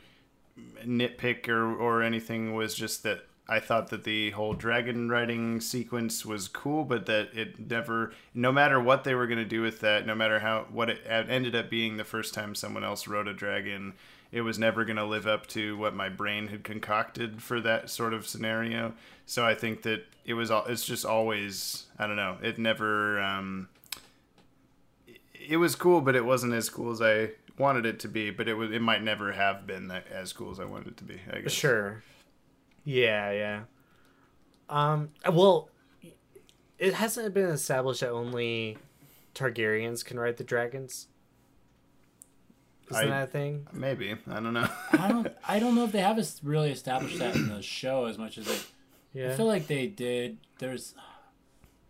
nitpick 0.86 1.48
or, 1.48 1.74
or 1.74 2.02
anything 2.02 2.54
was 2.54 2.76
just 2.76 3.04
that 3.04 3.26
I 3.52 3.60
thought 3.60 3.90
that 3.90 4.06
the 4.06 4.32
whole 4.32 4.54
dragon 4.54 5.10
riding 5.10 5.60
sequence 5.60 6.26
was 6.26 6.48
cool, 6.48 6.86
but 6.86 7.06
that 7.08 7.30
it 7.34 7.70
never, 7.70 8.14
no 8.34 8.52
matter 8.52 8.80
what 8.80 9.04
they 9.04 9.14
were 9.14 9.28
going 9.28 9.40
to 9.40 9.46
do 9.46 9.62
with 9.62 9.82
that, 9.82 10.06
no 10.06 10.16
matter 10.16 10.40
how 10.40 10.68
what 10.72 10.90
it 10.90 11.02
ended 11.06 11.54
up 11.54 11.70
being 11.70 11.98
the 11.98 12.06
first 12.06 12.34
time 12.34 12.56
someone 12.56 12.86
else 12.86 13.08
rode 13.08 13.28
a 13.28 13.34
dragon, 13.34 13.94
it 14.32 14.42
was 14.42 14.58
never 14.58 14.86
going 14.86 14.96
to 14.96 15.06
live 15.06 15.28
up 15.28 15.48
to 15.48 15.76
what 15.78 15.94
my 15.94 16.08
brain 16.08 16.48
had 16.48 16.64
concocted 16.64 17.44
for 17.44 17.60
that 17.60 17.90
sort 17.90 18.14
of 18.14 18.26
scenario. 18.26 18.94
So 19.26 19.46
I 19.46 19.54
think 19.54 19.82
that 19.82 20.06
it 20.24 20.34
was 20.36 20.50
all. 20.50 20.66
It's 20.66 20.86
just 20.86 21.06
always. 21.06 21.88
I 22.00 22.08
don't 22.08 22.16
know. 22.16 22.38
It 22.42 22.58
never. 22.58 23.20
Um, 23.20 23.68
it 25.34 25.58
was 25.58 25.76
cool, 25.76 26.00
but 26.00 26.16
it 26.16 26.24
wasn't 26.24 26.54
as 26.54 26.70
cool 26.70 26.92
as 26.92 27.02
I 27.02 27.32
wanted 27.62 27.86
it 27.86 28.00
to 28.02 28.08
be. 28.08 28.30
But 28.32 28.48
it 28.50 28.56
was 28.56 28.72
it 28.72 28.82
might 28.82 29.04
never 29.04 29.32
have 29.32 29.66
been 29.66 29.88
that 29.88 30.08
as 30.12 30.34
cool 30.34 30.52
as 30.52 30.60
I 30.60 30.66
wanted 30.66 30.88
it 30.90 30.98
to 30.98 31.04
be. 31.04 31.20
I 31.32 31.40
guess. 31.40 31.52
Sure. 31.54 32.04
Yeah, 32.84 33.32
yeah. 33.32 33.62
Um. 34.70 35.10
Well, 35.32 35.70
it 36.80 36.94
hasn't 36.96 37.34
been 37.34 37.50
established 37.50 38.02
that 38.02 38.10
only 38.12 38.78
Targaryens 39.36 40.04
can 40.04 40.20
ride 40.20 40.38
the 40.38 40.44
dragons. 40.44 41.08
Isn't 42.90 43.06
I- 43.06 43.10
that 43.10 43.24
a 43.30 43.32
thing? 43.32 43.68
Maybe 43.72 44.16
I 44.30 44.34
don't 44.40 44.54
know. 44.54 44.68
I 44.94 45.08
don't. 45.08 45.28
I 45.48 45.60
don't 45.60 45.76
know 45.76 45.86
if 45.86 45.92
they 45.92 46.02
have 46.02 46.20
really 46.44 46.72
established 46.72 47.20
that 47.20 47.36
in 47.36 47.48
the 47.50 47.62
show 47.62 48.06
as 48.06 48.18
much 48.18 48.38
as 48.38 48.46
they. 48.46 48.58
Yeah. 49.14 49.32
I 49.32 49.36
feel 49.36 49.46
like 49.46 49.68
they 49.68 49.88
did. 49.88 50.38
There's. 50.60 50.96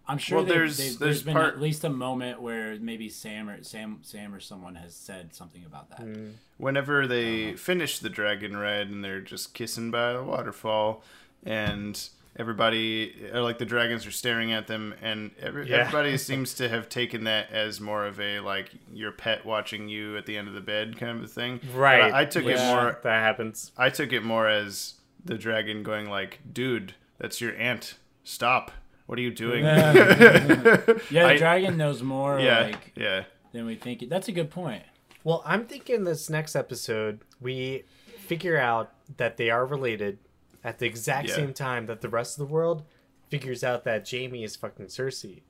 I'm 0.08 0.18
sure 0.18 0.38
Well, 0.40 0.46
they- 0.46 0.54
there's- 0.56 0.78
they- 0.78 0.84
there's 0.86 0.98
there's 0.98 1.24
been 1.24 1.34
part- 1.34 1.54
at 1.54 1.62
least 1.62 1.84
a 1.84 1.90
moment 1.90 2.42
where 2.42 2.76
maybe 2.80 3.08
Sam 3.10 3.50
or 3.50 3.64
Sam 3.64 4.00
Sam 4.02 4.34
or 4.34 4.40
someone 4.40 4.76
has 4.76 4.94
said 4.96 5.34
something 5.34 5.64
about 5.66 5.90
that. 5.92 6.02
Mm. 6.02 6.34
Whenever 6.58 7.08
they 7.08 7.54
finish 7.56 8.00
the 8.00 8.10
dragon 8.10 8.58
ride 8.58 8.90
and 8.90 9.04
they're 9.04 9.22
just 9.22 9.54
kissing 9.54 9.92
by 9.92 10.14
the 10.14 10.24
waterfall, 10.24 11.04
and 11.44 12.10
everybody 12.38 13.14
or 13.34 13.42
like 13.42 13.58
the 13.58 13.66
dragons 13.66 14.06
are 14.06 14.12
staring 14.12 14.52
at 14.52 14.68
them, 14.68 14.94
and 15.02 15.32
every, 15.40 15.70
Yeah. 15.70 15.78
everybody 15.78 16.18
seems 16.18 16.54
to 16.56 16.68
have 16.70 16.90
taken 16.90 17.24
that 17.26 17.52
as 17.52 17.80
more 17.80 18.06
of 18.06 18.20
a 18.20 18.40
like 18.40 18.72
your 18.94 19.12
pet 19.12 19.46
watching 19.46 19.88
you 19.88 20.18
at 20.18 20.26
the 20.26 20.38
end 20.38 20.48
of 20.48 20.54
the 20.54 20.62
bed 20.62 20.98
kind 20.98 21.18
of 21.18 21.24
a 21.24 21.28
thing. 21.28 21.60
But 21.64 21.76
right. 21.80 22.14
I, 22.14 22.22
I 22.22 22.26
took 22.26 22.46
it 22.46 22.58
more. 22.58 23.00
that 23.04 23.20
happens. 23.22 23.72
I 23.78 23.90
took 23.90 24.12
it 24.12 24.24
more 24.24 24.48
as 24.48 24.96
the 25.24 25.38
dragon 25.38 25.84
going 25.84 26.10
like, 26.10 26.40
"Dude, 26.52 26.96
that's 27.20 27.40
your 27.42 27.56
aunt. 27.56 27.96
Stop. 28.24 28.72
What 29.12 29.20
are 29.20 29.24
you 29.24 29.32
doing?" 29.32 29.66
Yeah, 29.66 29.92
the 29.92 31.26
I- 31.26 31.38
dragon 31.38 31.76
knows 31.76 32.02
more 32.02 32.40
yeah, 32.40 32.62
like 32.62 32.94
yeah. 32.96 33.26
than 33.52 33.66
we 33.66 33.76
think. 33.76 34.08
That's 34.08 34.30
a 34.30 34.32
good 34.32 34.50
point. 34.50 34.84
Well, 35.26 35.44
I'm 35.46 35.66
thinking 35.66 36.06
this 36.06 36.30
next 36.30 36.56
episode 36.56 37.20
we 37.42 37.84
figure 38.20 38.58
out 38.58 38.94
that 39.18 39.36
they 39.36 39.50
are 39.50 39.66
related 39.66 40.20
at 40.64 40.80
the 40.80 40.86
exact 40.86 41.28
Yeah. 41.28 41.36
same 41.36 41.54
time 41.54 41.88
that 41.88 42.00
the 42.00 42.08
rest 42.08 42.40
of 42.40 42.48
the 42.48 42.54
world 42.54 42.84
figures 43.28 43.66
out 43.66 43.84
that 43.84 44.10
Jaime 44.10 44.46
is 44.46 44.56
fucking 44.56 44.86
Cersei. 44.86 45.42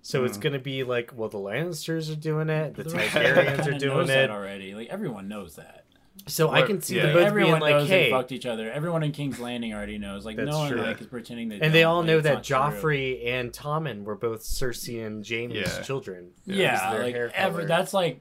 So 0.00 0.24
it's 0.24 0.38
hmm. 0.38 0.42
gonna 0.44 0.58
be 0.58 0.82
like, 0.82 1.12
well, 1.14 1.28
the 1.28 1.36
Lannisters 1.36 2.10
are 2.10 2.16
doing 2.16 2.48
it, 2.48 2.74
the 2.74 2.84
The 2.84 2.90
rest 2.96 3.16
of 3.16 3.22
the 3.22 3.28
world 3.28 3.36
Targaryens 3.36 3.66
are 3.66 3.78
doing 3.78 3.98
knows 3.98 4.08
that 4.08 4.24
it. 4.24 4.30
already. 4.30 4.74
Like 4.74 4.88
everyone 4.88 5.28
knows 5.28 5.56
that. 5.56 5.79
So 6.26 6.50
I 6.50 6.62
can 6.62 6.80
see 6.80 6.96
yeah. 6.96 7.02
them 7.06 7.12
both 7.14 7.26
everyone 7.26 7.52
being 7.52 7.60
like, 7.62 7.74
knows 7.76 7.88
hey, 7.88 8.04
they 8.04 8.10
fucked 8.10 8.32
each 8.32 8.46
other. 8.46 8.70
Everyone 8.70 9.02
in 9.02 9.12
King's 9.12 9.38
Landing 9.40 9.72
already 9.74 9.98
knows. 9.98 10.24
Like 10.24 10.36
That's 10.36 10.50
no 10.50 10.58
one 10.58 10.70
true. 10.70 10.80
like 10.82 11.00
is 11.00 11.06
pretending 11.06 11.48
they. 11.48 11.60
and 11.60 11.72
they 11.74 11.84
all 11.84 11.98
Like, 11.98 12.06
know 12.06 12.20
that 12.20 12.34
not 12.34 12.44
true. 12.44 12.56
Joffrey 12.56 13.26
and 13.26 13.52
Tommen 13.52 14.04
were 14.04 14.14
both 14.16 14.42
Cersei 14.42 15.04
and 15.04 15.24
Jaime's 15.24 15.54
Yeah. 15.54 15.82
children. 15.82 16.30
Yeah, 16.46 16.72
Because 16.72 16.86
of 16.86 16.92
their 16.92 17.02
like 17.04 17.14
hair 17.14 17.32
ever. 17.34 17.64
That's 17.64 17.92
like. 17.94 18.20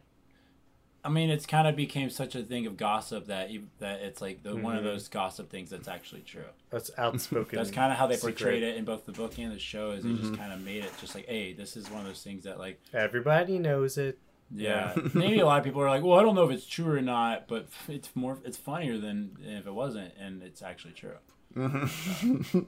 I 1.02 1.08
mean, 1.08 1.30
it's 1.30 1.46
kind 1.46 1.66
of 1.66 1.78
became 1.78 2.10
such 2.10 2.36
a 2.36 2.44
thing 2.44 2.66
of 2.68 2.76
gossip 2.76 3.28
that 3.28 3.52
you, 3.52 3.68
that 3.80 4.02
it's 4.02 4.20
like 4.22 4.44
the 4.44 4.54
one 4.58 4.76
of 4.76 4.82
Mhm. 4.82 4.88
those 4.88 5.08
gossip 5.08 5.50
things 5.50 5.70
that's 5.70 5.88
actually 5.88 6.22
true. 6.22 6.44
That's 6.72 6.92
outspoken. 6.98 7.56
That's 7.58 7.72
kind 7.72 7.94
of 7.94 7.98
how 7.98 8.06
they 8.08 8.16
secret. 8.18 8.36
portrayed 8.38 8.64
it 8.64 8.76
in 8.76 8.84
both 8.84 9.06
the 9.06 9.14
book 9.14 9.38
and 9.40 9.50
the 9.54 9.60
show. 9.60 9.92
Is 9.92 10.04
they 10.04 10.10
Mm-hmm. 10.10 10.28
just 10.28 10.38
kind 10.38 10.52
of 10.52 10.60
made 10.60 10.84
it 10.84 10.92
just 11.00 11.16
like, 11.16 11.26
hey, 11.28 11.54
this 11.54 11.78
is 11.78 11.90
one 11.90 12.02
of 12.02 12.08
those 12.08 12.22
things 12.22 12.44
that 12.44 12.60
like, 12.60 12.82
Everybody 12.94 13.60
knows 13.60 13.98
it. 13.98 14.20
Yeah, 14.52 14.94
maybe 15.14 15.40
a 15.40 15.46
lot 15.46 15.60
of 15.60 15.64
people 15.64 15.82
are 15.82 15.90
like, 15.90 16.04
well, 16.04 16.20
I 16.20 16.24
don't 16.24 16.36
know 16.36 16.44
if 16.44 16.52
it's 16.52 16.66
true 16.66 16.96
or 16.96 17.02
not, 17.02 17.48
but 17.48 17.68
it's 17.88 18.16
more, 18.16 18.38
it's 18.44 18.58
funnier 18.58 18.98
than 18.98 19.38
if 19.42 19.68
it 19.68 19.74
wasn't, 19.74 20.14
and 20.20 20.42
it's 20.44 20.62
actually 20.62 20.94
true. 20.94 21.16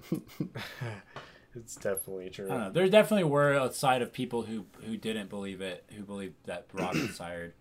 It's 1.55 1.75
definitely 1.75 2.29
true. 2.29 2.45
I 2.45 2.49
don't 2.49 2.59
know. 2.59 2.71
There 2.71 2.87
definitely 2.87 3.25
were 3.25 3.53
a 3.53 3.71
side 3.73 4.01
of 4.01 4.13
people 4.13 4.43
who 4.43 4.65
who 4.85 4.95
didn't 4.97 5.29
believe 5.29 5.61
it, 5.61 5.83
who 5.95 6.03
believed 6.03 6.35
that 6.45 6.67
Robin 6.73 7.09
sired 7.09 7.53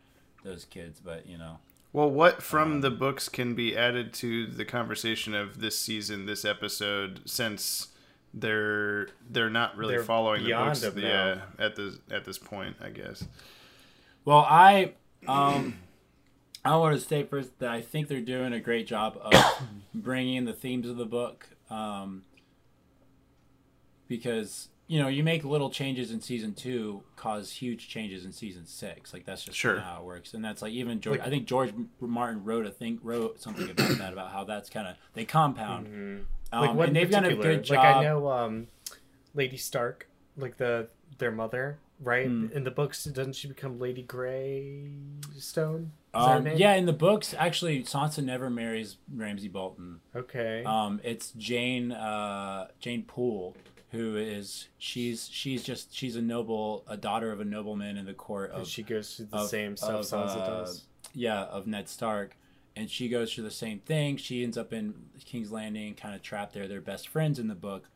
those 0.45 0.65
kids, 0.65 1.01
but 1.01 1.27
you 1.27 1.37
know, 1.37 1.59
Well, 1.93 2.11
what 2.11 2.43
from 2.43 2.75
Um, 2.75 2.81
the 2.83 2.91
books 2.91 3.29
can 3.29 3.55
be 3.55 3.77
added 3.77 4.13
to 4.15 4.47
the 4.47 4.65
conversation 4.65 5.35
of 5.35 5.61
this 5.61 5.79
season, 5.79 6.27
this 6.27 6.45
episode, 6.45 7.23
since 7.29 7.89
they're 8.33 9.09
they're 9.29 9.51
not 9.51 9.77
really 9.77 9.95
They're 9.95 10.05
following 10.05 10.45
the 10.45 10.53
books 10.53 10.81
them 10.81 10.99
yeah, 10.99 11.41
at 11.59 11.75
this 11.75 11.97
at 12.11 12.25
this 12.25 12.39
point, 12.39 12.77
I 12.81 12.91
guess. 12.91 13.25
Well, 14.31 14.47
I 14.49 14.93
um 15.27 15.75
I 16.64 16.77
want 16.77 16.95
to 16.95 17.01
state 17.01 17.29
first 17.31 17.59
that 17.59 17.69
I 17.69 17.81
think 17.81 18.07
they're 18.07 18.21
doing 18.21 18.53
a 18.53 18.61
great 18.61 18.87
job 18.87 19.19
of 19.21 19.33
bringing 19.95 20.45
the 20.45 20.53
themes 20.53 20.88
of 20.88 20.97
the 20.97 21.05
book, 21.05 21.49
um, 21.69 22.23
because 24.07 24.69
you 24.87 25.03
know 25.03 25.09
you 25.09 25.25
make 25.25 25.43
little 25.43 25.69
changes 25.69 26.12
in 26.12 26.21
season 26.21 26.55
two, 26.55 27.03
cause 27.16 27.51
huge 27.51 27.88
changes 27.88 28.25
in 28.25 28.31
season 28.31 28.66
six. 28.66 29.12
Like 29.12 29.25
that's 29.25 29.43
just 29.43 29.59
Sure. 29.59 29.81
how 29.81 29.99
it 29.99 30.05
works, 30.05 30.33
and 30.33 30.45
that's 30.45 30.62
like 30.62 30.75
even 30.75 31.01
George. 31.01 31.19
Like- 31.19 31.27
I 31.27 31.31
think 31.31 31.49
George 31.49 31.75
Martin 32.01 32.45
wrote 32.45 32.66
a 32.66 32.71
think 32.71 33.01
wrote 33.03 33.40
something 33.40 33.69
about 33.69 33.99
that 33.99 34.12
about 34.12 34.31
how 34.31 34.45
that's 34.45 34.71
kind 34.71 34.87
of 34.87 34.95
they 35.14 35.25
compound. 35.25 35.88
Um, 36.53 36.61
Like 36.61 36.77
what 36.77 36.87
and 36.87 36.95
they've 36.95 37.11
done 37.11 37.25
a 37.25 37.35
good 37.35 37.64
job. 37.64 37.79
Like 37.79 37.97
I 37.97 38.03
know 38.05 38.29
um, 38.31 38.69
Lady 39.35 39.57
Stark, 39.57 40.09
like 40.37 40.57
the 40.57 40.87
their 41.19 41.33
mother, 41.33 41.79
right? 42.01 42.27
Hmm. 42.27 42.47
In 42.53 42.65
the 42.65 42.71
books, 42.71 43.05
doesn't 43.05 43.35
she 43.35 43.49
become 43.49 43.79
Lady 43.79 44.03
Greystone? 44.03 45.93
Is 46.15 46.15
Um, 46.15 46.47
yeah, 46.57 46.75
in 46.75 46.87
the 46.87 46.93
books, 46.93 47.35
actually, 47.39 47.83
Sansa 47.85 48.25
never 48.25 48.51
marries 48.51 48.97
Ramsay 49.15 49.49
Bolton. 49.49 50.01
Okay. 50.15 50.65
Um, 50.65 51.01
it's 51.05 51.31
Jeyne 51.33 51.93
uh, 51.93 52.69
Jeyne 52.81 53.03
Poole 53.05 53.57
who 53.93 54.17
is 54.17 54.69
she's 54.79 55.29
she's 55.33 55.65
just 55.65 55.93
she's 55.93 56.15
a 56.15 56.23
noble 56.23 56.85
a 56.87 56.97
daughter 56.97 57.33
of 57.33 57.41
a 57.41 57.45
nobleman 57.45 57.97
in 57.97 58.07
the 58.07 58.15
court 58.15 58.53
And 58.55 58.65
she 58.65 58.85
goes 58.85 59.17
through 59.17 59.27
the 59.27 59.39
of- 59.39 59.49
same 59.49 59.77
stuff 59.77 59.91
of, 59.91 60.05
Sansa 60.07 60.37
uh, 60.41 60.47
does. 60.47 60.85
yeah 61.13 61.43
of 61.43 61.67
Ned 61.67 61.89
Stark, 61.89 62.37
and 62.77 62.89
she 62.89 63.09
goes 63.09 63.35
through 63.35 63.45
the 63.45 63.51
same 63.51 63.81
thing. 63.81 64.17
She 64.17 64.45
ends 64.45 64.57
up 64.57 64.73
in 64.73 64.95
King's 65.25 65.51
Landing, 65.51 65.95
kind 65.95 66.15
of 66.15 66.23
trapped 66.23 66.53
there. 66.55 66.69
They're 66.69 66.81
best 66.81 67.09
friends 67.09 67.41
in 67.41 67.49
the 67.49 67.57
book. 67.57 67.89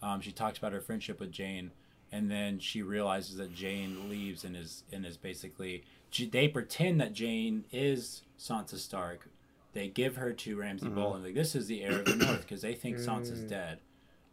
Um, 0.00 0.20
she 0.20 0.30
talks 0.30 0.56
about 0.58 0.72
her 0.72 0.80
friendship 0.80 1.18
with 1.18 1.32
Jeyne, 1.32 1.72
and 2.12 2.30
then 2.30 2.58
she 2.58 2.82
realizes 2.82 3.36
that 3.36 3.54
Jeyne 3.54 4.08
leaves 4.08 4.44
and 4.44 4.56
is 4.56 4.84
and 4.92 5.06
is 5.06 5.16
basically 5.16 5.84
they 6.30 6.48
pretend 6.48 7.00
that 7.00 7.12
Jeyne 7.12 7.64
is 7.72 8.22
Sansa 8.38 8.76
Stark. 8.76 9.28
They 9.72 9.86
give 9.86 10.16
her 10.16 10.32
to 10.32 10.56
Ramsay 10.56 10.86
mm-hmm. 10.86 10.94
Bolton. 10.96 11.22
Like 11.22 11.34
this 11.34 11.54
is 11.54 11.66
the 11.66 11.82
heir 11.82 12.00
of 12.00 12.04
the 12.04 12.16
North 12.16 12.42
because 12.42 12.62
they 12.62 12.74
think 12.74 12.96
Sansa's 12.96 13.44
mm. 13.44 13.48
dead, 13.48 13.78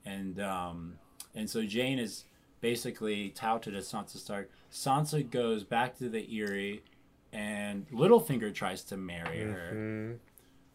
and 0.05 0.39
um, 0.41 0.97
and 1.35 1.49
so 1.49 1.63
Jeyne 1.63 1.99
is 1.99 2.25
basically 2.61 3.29
touted 3.29 3.75
as 3.75 3.91
Sansa 3.91 4.17
Stark. 4.17 4.49
Sansa 4.71 5.29
goes 5.29 5.63
back 5.63 5.97
to 5.99 6.09
the 6.09 6.27
Eyrie, 6.35 6.81
and 7.31 7.87
Littlefinger 7.91 8.53
tries 8.53 8.83
to 8.85 8.97
marry 8.97 9.41
her. 9.41 9.71
Mm-hmm. 9.73 10.13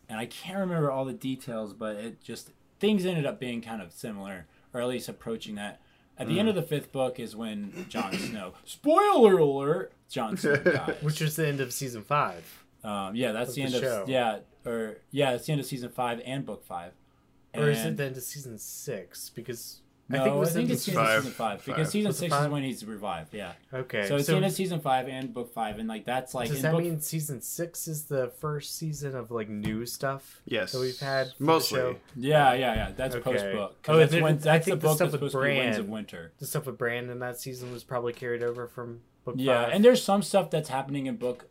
And 0.08 0.20
I 0.20 0.26
can't 0.26 0.58
remember 0.58 0.90
all 0.90 1.04
the 1.04 1.12
details, 1.12 1.72
but 1.72 1.96
it 1.96 2.22
just 2.22 2.50
things 2.78 3.04
ended 3.04 3.26
up 3.26 3.40
being 3.40 3.60
kind 3.60 3.82
of 3.82 3.92
similar, 3.92 4.46
or 4.72 4.80
at 4.80 4.88
least 4.88 5.08
approaching 5.08 5.56
that. 5.56 5.80
At 6.22 6.28
the 6.28 6.38
end 6.40 6.48
of 6.48 6.54
the 6.54 6.62
fifth 6.62 6.90
book 6.92 7.20
is 7.20 7.36
when 7.36 7.86
Jon 7.88 8.12
Snow, 8.16 8.54
spoiler 8.64 9.38
alert, 9.38 9.92
Jon 10.08 10.36
Snow 10.36 10.56
dies. 10.56 10.96
Which 11.02 11.20
was 11.20 11.36
the 11.36 11.46
end 11.46 11.60
of 11.60 11.72
season 11.72 12.02
five. 12.02 12.64
Um, 12.82 13.14
yeah, 13.14 13.32
that's 13.32 13.50
Of 13.50 13.54
the 13.56 13.60
the 13.66 13.74
end 13.76 13.84
show. 13.84 14.02
of 14.02 14.08
yeah, 14.08 14.38
or 14.64 14.96
yeah, 15.10 15.32
it's 15.32 15.46
the 15.46 15.52
end 15.52 15.60
of 15.60 15.66
season 15.66 15.90
five 15.90 16.20
and 16.24 16.44
book 16.46 16.64
five. 16.64 16.92
Or 17.54 17.68
is 17.68 17.80
it 17.80 17.88
And- 17.88 17.96
the 17.98 18.04
end 18.04 18.16
of 18.16 18.22
season 18.22 18.56
six? 18.58 19.28
Because 19.28 19.81
No, 20.08 20.20
I 20.20 20.24
think 20.24 20.34
it 20.34 20.38
was 20.38 20.56
end 20.56 20.64
of 20.66 20.70
it's 20.72 20.82
season 20.82 21.00
five. 21.04 21.18
season 21.22 21.32
five 21.32 21.64
because 21.64 21.90
season 21.90 22.08
Was 22.08 22.16
it 22.16 22.18
six 22.30 22.34
is 22.34 22.48
when 22.48 22.62
he's 22.64 22.84
revived. 22.84 23.32
Yeah, 23.32 23.52
Okay. 23.72 24.06
so 24.08 24.16
it's 24.16 24.26
the 24.26 24.36
end 24.36 24.44
of 24.44 24.52
season 24.52 24.80
five 24.80 25.08
and 25.08 25.32
book 25.32 25.54
five, 25.54 25.78
and 25.78 25.88
like 25.88 26.04
that's 26.04 26.34
like 26.34 26.48
does 26.48 26.60
that 26.62 26.72
book 26.72 26.82
mean 26.82 27.00
season 27.00 27.40
six 27.40 27.88
is 27.88 28.04
the 28.06 28.28
first 28.40 28.76
season 28.76 29.14
of 29.14 29.30
like 29.30 29.48
new 29.48 29.86
stuff? 29.86 30.42
Yes. 30.44 30.72
That 30.72 30.80
we've 30.80 30.98
had 30.98 31.28
for 31.28 31.38
the 31.38 31.44
Mostly. 31.44 31.78
show? 31.78 31.96
Yeah, 32.16 32.52
yeah, 32.52 32.74
yeah. 32.74 32.90
That's 32.94 33.14
Okay. 33.14 33.22
post 33.32 33.44
book. 33.52 33.76
Oh, 33.88 33.92
Oh, 33.94 33.98
and 34.00 34.02
that's, 34.10 34.12
when, 34.22 34.24
I 34.24 34.36
that's 34.36 34.64
the 34.66 34.70
think 34.72 34.80
the 34.82 34.86
book 34.88 34.96
stuff 34.96 35.10
that's 35.12 35.22
with 35.22 35.30
supposed 35.32 35.44
to 35.46 35.50
be 35.52 35.58
Winds 35.58 35.78
of 35.78 35.88
Winter. 35.88 36.32
The 36.38 36.46
stuff 36.46 36.66
with 36.66 36.76
Bran 36.78 37.08
in 37.08 37.18
that 37.20 37.40
season 37.40 37.72
was 37.72 37.84
probably 37.84 38.12
carried 38.12 38.42
over 38.42 38.66
from 38.66 39.00
book 39.24 39.36
Yeah, 39.38 39.64
five. 39.64 39.72
and 39.74 39.84
there's 39.84 40.02
some 40.02 40.22
stuff 40.22 40.50
that's 40.50 40.68
happening 40.68 41.06
in 41.06 41.16
book 41.16 41.46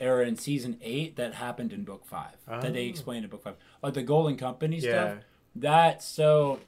era 0.00 0.26
in 0.26 0.36
season 0.36 0.78
eight 0.82 1.14
that 1.16 1.34
happened 1.34 1.72
in 1.72 1.84
book 1.84 2.04
five 2.06 2.34
that 2.48 2.72
they 2.72 2.86
Oh. 2.86 2.88
explained 2.88 3.24
in 3.24 3.30
book 3.30 3.44
five, 3.44 3.54
like 3.82 3.94
the 3.94 4.02
Golden 4.02 4.36
Company 4.36 4.78
Yeah. 4.78 4.90
stuff. 5.12 5.24
That 5.54 6.02
so 6.02 6.58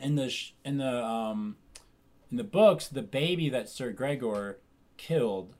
in 0.00 0.14
the 0.16 0.28
sh- 0.30 0.52
in 0.64 0.78
the 0.78 1.04
um 1.04 1.56
in 2.30 2.36
the 2.36 2.44
books, 2.44 2.88
the 2.88 3.02
baby 3.02 3.48
that 3.50 3.68
Sir 3.68 3.92
Gregor 3.92 4.58
killed, 4.96 5.54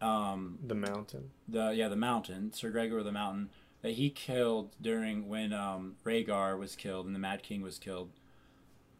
um, 0.00 0.58
the 0.64 0.74
mountain. 0.74 1.30
the 1.48 1.70
yeah 1.74 1.88
the 1.88 1.96
mountain 1.96 2.52
Sir 2.52 2.70
Gregor 2.70 3.02
the 3.02 3.12
mountain 3.12 3.50
that 3.82 3.92
he 3.92 4.10
killed 4.10 4.74
during 4.80 5.28
when 5.28 5.52
um, 5.52 5.96
Rhaegar 6.04 6.58
was 6.58 6.74
killed 6.76 7.06
and 7.06 7.14
the 7.14 7.18
Mad 7.20 7.42
King 7.42 7.62
was 7.62 7.78
killed. 7.78 8.10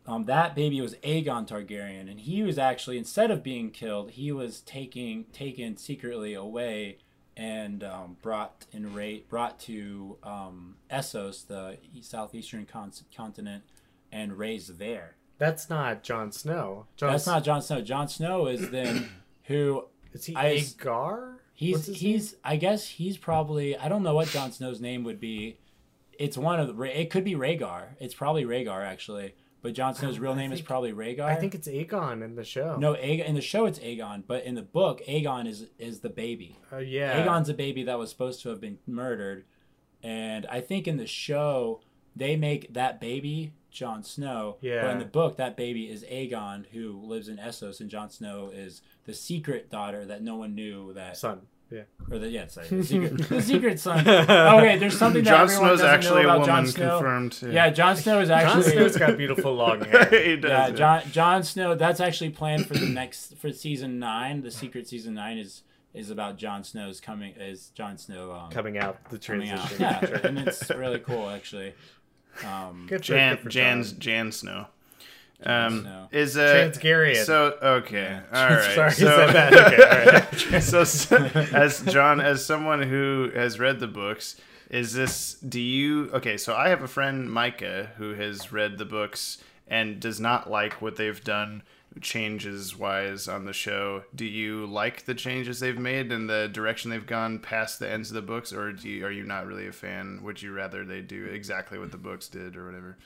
Um, 0.06 0.26
that 0.26 0.54
baby 0.54 0.80
was 0.80 0.94
Aegon 0.96 1.48
Targaryen, 1.48 2.08
and 2.08 2.20
he 2.20 2.42
was 2.44 2.58
actually 2.58 2.96
instead 2.96 3.30
of 3.32 3.42
being 3.42 3.70
killed, 3.70 4.12
he 4.12 4.30
was 4.30 4.60
taking 4.60 5.24
taken 5.32 5.76
secretly 5.76 6.34
away 6.34 6.98
and 7.36 7.82
um, 7.84 8.16
brought 8.22 8.66
in 8.72 8.94
ra- 8.94 9.20
brought 9.28 9.58
to 9.60 10.16
um, 10.22 10.76
Essos, 10.90 11.46
the 11.46 11.76
southeastern 12.00 12.64
con- 12.66 12.92
continent, 13.14 13.64
and 14.12 14.38
raised 14.38 14.78
there. 14.78 15.16
That's 15.38 15.68
not 15.68 16.02
Jon 16.02 16.32
Snow. 16.32 16.86
Jon 16.96 17.12
That's 17.12 17.26
not 17.26 17.44
Jon 17.44 17.60
Snow. 17.62 17.80
Jon 17.82 18.08
Snow 18.08 18.46
is 18.46 18.70
then 18.70 19.08
who 19.44 19.84
Is 20.12 20.24
he 20.26 20.34
I- 20.36 20.46
Agar? 20.46 21.40
He's 21.54 21.86
he's 21.86 22.34
I 22.44 22.56
guess 22.56 22.86
he's 22.86 23.16
probably 23.16 23.76
I 23.78 23.88
don't 23.88 24.02
know 24.02 24.14
what 24.14 24.28
Jon 24.28 24.52
Snow's 24.52 24.80
name 24.80 25.04
would 25.04 25.18
be. 25.20 25.58
It's 26.18 26.36
one 26.36 26.60
of 26.60 26.76
the 26.76 26.82
it 26.82 27.08
could 27.10 27.24
be 27.24 27.34
Rhaegar. 27.34 27.88
It's 27.98 28.14
probably 28.14 28.44
Rhaegar 28.44 28.84
actually, 28.84 29.34
but 29.62 29.72
Jon 29.72 29.94
Snow's 29.94 30.18
real 30.18 30.34
name 30.34 30.52
is 30.52 30.60
probably 30.60 30.92
Rhaegar. 30.92 31.20
I 31.24 31.36
think 31.36 31.54
it's 31.54 31.66
Aegon 31.66 32.22
in 32.22 32.34
the 32.34 32.44
show. 32.44 32.76
no 32.76 32.92
Aegon, 32.94 33.24
in 33.26 33.34
the 33.34 33.40
show 33.40 33.64
it's 33.64 33.78
Aegon, 33.78 34.24
but 34.26 34.44
in 34.44 34.54
the 34.54 34.62
book 34.62 35.00
Aegon 35.08 35.46
is 35.48 35.66
is 35.78 36.00
the 36.00 36.10
baby. 36.10 36.58
Oh 36.70 36.76
yeah. 36.78 37.24
Aegon's 37.24 37.48
a 37.48 37.54
baby 37.54 37.82
that 37.84 37.98
was 37.98 38.10
supposed 38.10 38.42
to 38.42 38.50
have 38.50 38.60
been 38.60 38.78
murdered, 38.86 39.44
and 40.02 40.44
I 40.46 40.60
think 40.60 40.86
in 40.86 40.98
the 40.98 41.06
show 41.06 41.80
they 42.16 42.34
make 42.36 42.72
that 42.74 43.00
baby 43.00 43.52
Jon 43.70 44.02
Snow. 44.02 44.56
Yeah. 44.62 44.82
But 44.82 44.90
in 44.92 44.98
the 44.98 45.04
book, 45.04 45.36
that 45.36 45.56
baby 45.56 45.84
is 45.90 46.02
Aegon, 46.04 46.64
who 46.72 46.98
lives 47.04 47.28
in 47.28 47.36
Essos, 47.36 47.80
and 47.80 47.90
Jon 47.90 48.10
Snow 48.10 48.50
is 48.52 48.80
the 49.04 49.12
secret 49.14 49.70
daughter 49.70 50.04
that 50.06 50.22
no 50.22 50.36
one 50.36 50.54
knew 50.54 50.92
that 50.94 51.16
son. 51.16 51.42
Yeah. 51.68 51.82
or 52.12 52.18
the 52.20 52.28
yeah, 52.28 52.46
sorry, 52.46 52.68
the 52.70 52.84
secret, 52.84 53.28
the 53.28 53.42
secret 53.42 53.80
son. 53.80 53.98
Okay, 54.08 54.78
there's 54.78 54.96
something 54.96 55.24
that 55.24 55.30
Jon 55.30 55.40
everyone 55.42 55.66
Snow's 55.66 55.78
doesn't 55.80 55.94
actually 55.94 56.22
know 56.22 56.28
a 56.30 56.34
about 56.36 56.46
Jon 56.46 56.56
woman 56.58 56.70
Snow. 56.70 56.90
confirmed. 56.98 57.32
too. 57.32 57.50
Yeah, 57.52 57.70
Jon 57.70 57.96
Snow 57.96 58.20
is 58.20 58.28
Jon 58.28 58.38
actually. 58.38 58.70
Snow's 58.72 58.96
got 58.96 59.16
beautiful 59.18 59.52
long 59.62 59.80
hair. 59.84 60.04
he 60.24 60.36
does. 60.36 60.48
yeah, 60.50 60.68
yeah. 60.68 60.70
Jon 60.70 61.02
Jon 61.10 61.42
Snow. 61.42 61.74
That's 61.74 61.98
actually 62.00 62.30
planned 62.30 62.66
for 62.66 62.74
the 62.74 62.86
next 62.88 63.36
for 63.36 63.50
season 63.52 63.98
nine. 63.98 64.42
The 64.42 64.50
secret 64.52 64.86
season 64.88 65.14
nine 65.14 65.38
is 65.38 65.64
is 65.92 66.10
about 66.10 66.36
Jon 66.38 66.62
Snow's 66.62 67.00
coming. 67.00 67.34
Is 67.36 67.70
Jon 67.74 67.98
Snow 67.98 68.30
um, 68.32 68.50
Coming 68.52 68.78
out 68.78 68.98
the 69.10 69.18
coming 69.18 69.50
out? 69.50 69.68
transition. 69.68 69.82
Yeah, 69.82 70.20
and 70.28 70.38
it's 70.38 70.70
really 70.70 71.00
cool 71.00 71.28
actually. 71.28 71.74
Um, 72.44 72.86
Good 72.88 73.00
for, 73.00 73.04
Jan 73.04 73.34
good 73.36 73.42
for 73.42 73.48
Jan's 73.48 73.92
Jon. 73.92 74.00
Jan 74.00 74.32
Snow. 74.32 74.66
Um, 75.44 75.80
Snow. 75.82 76.08
is 76.12 76.36
uh 76.38 76.70
Transgarian. 76.70 77.24
So 77.24 77.56
okay, 77.62 78.20
all 78.32 78.48
right. 78.48 78.70
Sorry, 78.74 78.90
so, 78.92 79.26
is 79.26 79.32
that? 79.34 79.52
Okay, 79.72 79.82
all 80.50 80.50
right. 80.52 80.62
so 80.62 80.80
s- 80.80 81.12
as 81.12 81.82
John, 81.82 82.20
as 82.20 82.44
someone 82.44 82.82
who 82.82 83.30
has 83.34 83.58
read 83.60 83.78
the 83.80 83.86
books, 83.86 84.36
is 84.70 84.94
this? 84.94 85.34
Do 85.34 85.60
you? 85.60 86.10
Okay, 86.14 86.36
so 86.38 86.54
I 86.56 86.70
have 86.70 86.82
a 86.82 86.88
friend 86.88 87.30
Micah 87.30 87.90
who 87.98 88.14
has 88.14 88.50
read 88.50 88.78
the 88.78 88.86
books 88.86 89.38
and 89.68 90.00
does 90.00 90.18
not 90.20 90.50
like 90.50 90.80
what 90.80 90.96
they've 90.96 91.22
done 91.22 91.62
changes 92.00 92.76
wise 92.76 93.28
on 93.28 93.44
the 93.44 93.52
show. 93.52 94.04
Do 94.14 94.24
you 94.24 94.66
like 94.66 95.04
the 95.04 95.14
changes 95.14 95.60
they've 95.60 95.78
made 95.78 96.12
and 96.12 96.28
the 96.28 96.48
direction 96.48 96.90
they've 96.90 97.06
gone 97.06 97.38
past 97.38 97.78
the 97.78 97.90
ends 97.90 98.10
of 98.10 98.14
the 98.14 98.22
books, 98.22 98.52
or 98.52 98.72
do 98.72 98.88
you, 98.88 99.06
are 99.06 99.10
you 99.10 99.24
not 99.24 99.46
really 99.46 99.66
a 99.66 99.72
fan? 99.72 100.20
Would 100.22 100.42
you 100.42 100.52
rather 100.52 100.84
they 100.84 101.00
do 101.00 101.24
exactly 101.24 101.78
what 101.78 101.90
the 101.90 101.98
books 101.98 102.28
did 102.28 102.56
or 102.56 102.66
whatever? 102.66 102.96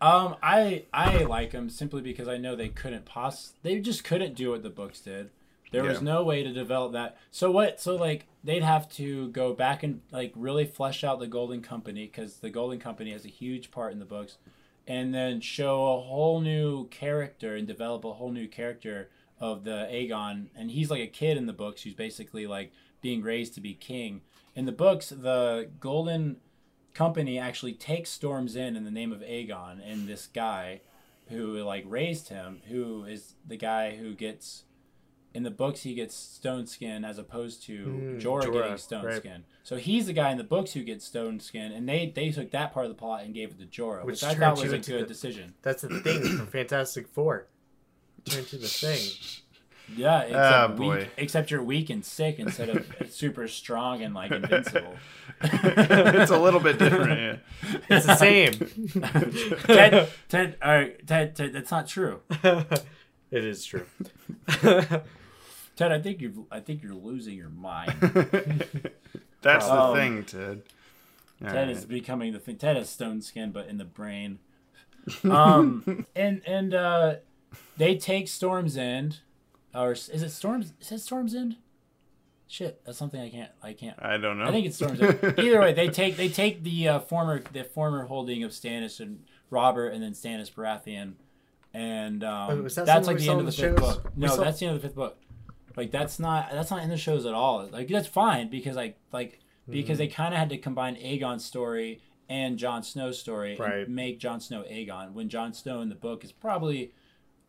Um, 0.00 0.36
I 0.42 0.84
I 0.92 1.24
like 1.24 1.52
them 1.52 1.70
simply 1.70 2.02
because 2.02 2.28
I 2.28 2.36
know 2.36 2.56
they 2.56 2.68
couldn't 2.68 3.06
poss 3.06 3.52
they 3.62 3.80
just 3.80 4.04
couldn't 4.04 4.34
do 4.34 4.50
what 4.50 4.62
the 4.62 4.70
books 4.70 5.00
did. 5.00 5.30
There 5.70 5.82
was 5.82 6.02
no 6.02 6.22
way 6.22 6.42
to 6.42 6.52
develop 6.52 6.92
that. 6.92 7.16
So 7.30 7.50
what? 7.50 7.80
So 7.80 7.96
like 7.96 8.26
they'd 8.44 8.62
have 8.62 8.88
to 8.92 9.28
go 9.30 9.52
back 9.54 9.82
and 9.82 10.02
like 10.12 10.32
really 10.36 10.66
flesh 10.66 11.02
out 11.02 11.18
the 11.18 11.26
Golden 11.26 11.62
Company 11.62 12.06
because 12.06 12.36
the 12.36 12.50
Golden 12.50 12.78
Company 12.78 13.12
has 13.12 13.24
a 13.24 13.28
huge 13.28 13.70
part 13.70 13.92
in 13.92 13.98
the 13.98 14.04
books, 14.04 14.36
and 14.86 15.14
then 15.14 15.40
show 15.40 15.94
a 15.94 16.00
whole 16.00 16.40
new 16.40 16.88
character 16.88 17.56
and 17.56 17.66
develop 17.66 18.04
a 18.04 18.12
whole 18.12 18.30
new 18.30 18.48
character 18.48 19.10
of 19.40 19.64
the 19.64 19.88
Aegon, 19.90 20.46
and 20.56 20.70
he's 20.70 20.90
like 20.90 21.02
a 21.02 21.06
kid 21.06 21.36
in 21.36 21.46
the 21.46 21.52
books 21.52 21.82
who's 21.82 21.94
basically 21.94 22.46
like 22.46 22.72
being 23.00 23.22
raised 23.22 23.54
to 23.54 23.60
be 23.60 23.74
king. 23.74 24.22
In 24.54 24.66
the 24.66 24.72
books, 24.72 25.08
the 25.08 25.70
Golden 25.80 26.36
company 26.94 27.38
actually 27.38 27.72
takes 27.72 28.10
Storm's 28.10 28.56
End 28.56 28.76
in 28.76 28.84
the 28.84 28.90
name 28.90 29.12
of 29.12 29.20
Aegon 29.20 29.80
and 29.84 30.06
this 30.06 30.26
guy 30.26 30.80
who 31.28 31.62
like 31.62 31.84
raised 31.86 32.28
him, 32.28 32.60
who 32.68 33.04
is 33.04 33.34
the 33.46 33.56
guy 33.56 33.96
who 33.96 34.14
gets 34.14 34.63
in 35.34 35.42
the 35.42 35.50
books 35.50 35.82
he 35.82 35.94
gets 35.94 36.14
stone 36.14 36.66
skin 36.66 37.04
as 37.04 37.18
opposed 37.18 37.62
to 37.64 37.86
Mm, 37.86 38.22
Jorah, 38.22 38.44
Jorah, 38.44 38.52
getting 38.52 38.76
stone 38.78 39.04
right. 39.04 39.16
skin. 39.16 39.44
So 39.64 39.76
he's 39.76 40.06
the 40.06 40.12
guy 40.12 40.30
in 40.30 40.38
the 40.38 40.44
books 40.44 40.72
who 40.72 40.82
gets 40.84 41.04
stone 41.04 41.40
skin, 41.40 41.72
and 41.72 41.88
they 41.88 42.12
they 42.14 42.30
took 42.30 42.50
that 42.52 42.72
part 42.72 42.86
of 42.86 42.90
the 42.90 42.96
plot 42.98 43.24
and 43.24 43.34
gave 43.34 43.50
it 43.50 43.58
to 43.58 43.66
Jorah, 43.66 44.04
which, 44.04 44.22
Which 44.22 44.24
I 44.24 44.34
thought 44.34 44.54
was 44.60 44.72
a 44.72 44.78
good 44.78 44.84
the- 44.84 45.06
decision. 45.06 45.54
That's 45.62 45.82
the 45.82 46.00
thing 46.00 46.22
from 46.22 46.46
Fantastic 46.58 47.08
Four. 47.08 47.46
Turn 48.24 48.44
to 48.44 48.56
the 48.56 48.66
thing. 48.68 49.40
Yeah, 49.94 50.22
except, 50.22 50.34
Ah, 50.40 50.74
weak, 50.78 51.08
except 51.18 51.50
you're 51.50 51.62
weak 51.62 51.90
and 51.90 52.02
sick 52.02 52.38
instead 52.38 52.70
of 52.70 52.86
super 53.10 53.46
strong 53.48 54.00
and 54.02 54.14
like 54.14 54.30
invincible. 54.40 54.94
it's 55.42 56.30
a 56.30 56.38
little 56.38 56.60
bit 56.60 56.78
different. 56.78 57.40
Yeah. 57.60 57.76
It's 57.90 58.06
the 58.06 58.16
same. 58.16 58.52
Ted, 59.66 60.08
Ted, 60.30 60.56
all 60.62 60.70
right, 60.72 61.06
Ted, 61.06 61.36
Ted, 61.36 61.52
that's 61.52 61.70
not 61.70 61.86
true. 61.86 62.20
it 62.42 63.44
is 63.44 63.62
true. 63.66 63.84
Ted, 65.76 65.92
I 65.92 66.00
think 66.00 66.20
you, 66.20 66.46
I 66.50 66.60
think 66.60 66.82
you're 66.82 66.94
losing 66.94 67.36
your 67.36 67.48
mind. 67.48 67.92
That's 69.42 69.66
the 69.66 69.72
Um, 69.80 69.96
thing, 69.96 70.24
Ted. 70.24 70.62
All 71.42 71.48
Ted 71.50 71.68
right. 71.68 71.76
is 71.76 71.84
becoming 71.84 72.32
the 72.32 72.38
thing. 72.38 72.56
Ted 72.56 72.76
has 72.76 72.88
stone 72.88 73.20
skin, 73.20 73.50
but 73.50 73.66
in 73.68 73.78
the 73.78 73.84
brain. 73.84 74.38
Um, 75.24 76.06
and 76.16 76.40
and 76.46 76.72
uh, 76.74 77.16
they 77.76 77.96
take 77.96 78.28
Storm's 78.28 78.76
End, 78.76 79.18
or 79.74 79.92
is 79.92 80.08
it 80.08 80.30
Storm's? 80.30 80.72
Is 80.80 80.92
it 80.92 81.00
Storm's 81.00 81.34
End? 81.34 81.56
Shit, 82.46 82.80
that's 82.86 82.96
something 82.98 83.20
I 83.20 83.28
can't. 83.30 83.50
I 83.62 83.72
can't. 83.72 83.96
I 84.00 84.16
don't 84.16 84.38
know. 84.38 84.44
I 84.44 84.52
think 84.52 84.66
it's 84.66 84.76
Storm's 84.76 85.00
End. 85.00 85.18
Either 85.38 85.60
way, 85.60 85.72
they 85.74 85.88
take 85.88 86.16
they 86.16 86.28
take 86.28 86.62
the 86.62 86.88
uh, 86.88 86.98
former 87.00 87.42
the 87.52 87.64
former 87.64 88.04
holding 88.06 88.44
of 88.44 88.52
Stannis 88.52 89.00
and 89.00 89.24
Robert, 89.50 89.88
and 89.88 90.02
then 90.02 90.12
Stannis 90.12 90.50
Baratheon, 90.52 91.14
and 91.74 92.22
um, 92.24 92.50
Oh, 92.50 92.62
that 92.62 92.86
that's 92.86 93.06
like 93.08 93.18
the 93.18 93.28
end 93.28 93.40
of 93.40 93.46
the 93.46 93.52
the 93.52 93.56
fifth 93.56 93.80
shows? 93.80 93.96
book. 93.96 94.16
No, 94.16 94.28
saw- 94.28 94.44
that's 94.44 94.60
the 94.60 94.66
end 94.66 94.76
of 94.76 94.82
the 94.82 94.88
fifth 94.88 94.96
book. 94.96 95.18
Like 95.76 95.90
that's 95.90 96.18
not 96.18 96.50
that's 96.52 96.70
not 96.70 96.82
in 96.82 96.88
the 96.90 96.96
shows 96.96 97.26
at 97.26 97.34
all. 97.34 97.68
Like 97.72 97.88
that's 97.88 98.08
fine 98.08 98.48
because 98.50 98.76
like 98.76 98.96
like 99.12 99.40
because 99.68 99.98
they 99.98 100.06
Mm-hmm. 100.08 100.14
kind 100.14 100.34
of 100.34 100.38
had 100.40 100.50
to 100.50 100.58
combine 100.58 100.96
Aegon's 100.96 101.44
story 101.44 102.00
and 102.28 102.58
Jon 102.58 102.82
Snow's 102.82 103.18
story 103.18 103.56
Right. 103.58 103.86
and 103.86 103.94
make 103.94 104.18
Jon 104.18 104.40
Snow 104.40 104.62
Aegon. 104.70 105.12
When 105.12 105.28
Jon 105.28 105.52
Snow 105.52 105.80
in 105.80 105.88
the 105.88 105.94
book 105.94 106.24
is 106.24 106.32
probably, 106.32 106.92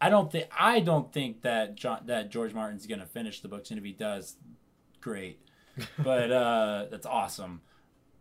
I 0.01 0.09
don't 0.09 0.32
think 0.32 0.47
I 0.57 0.80
don't 0.80 1.11
think 1.13 1.41
that 1.43 1.76
John 1.76 2.01
that 2.05 2.30
George 2.32 2.53
Martin's 2.53 2.88
gonna 2.88 3.05
finish 3.05 3.41
the 3.41 3.47
books, 3.47 3.69
and 3.69 3.78
if 3.78 3.86
he 3.86 3.91
does, 3.93 4.36
great. 5.01 5.39
But 6.03 6.32
uh, 6.32 6.86
that's 6.89 7.05
awesome. 7.05 7.61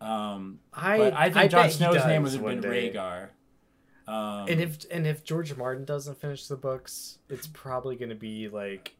Um, 0.01 0.59
I 0.73 1.09
I 1.11 1.23
think 1.29 1.37
I 1.37 1.47
Jon 1.47 1.71
Snow's 1.71 2.05
name 2.05 2.23
would 2.23 2.33
have 2.33 2.43
been 2.43 2.61
day. 2.61 2.91
Rhaegar. 2.93 3.29
Um, 4.07 4.47
And 4.49 4.61
if 4.61 4.85
and 4.91 5.07
if 5.07 5.23
George 5.23 5.55
Martin 5.55 5.85
doesn't 5.85 6.19
finish 6.19 6.47
the 6.47 6.57
books, 6.57 7.19
it's 7.29 7.47
probably 7.47 7.95
going 7.95 8.09
to 8.09 8.15
be 8.15 8.49
like 8.49 8.95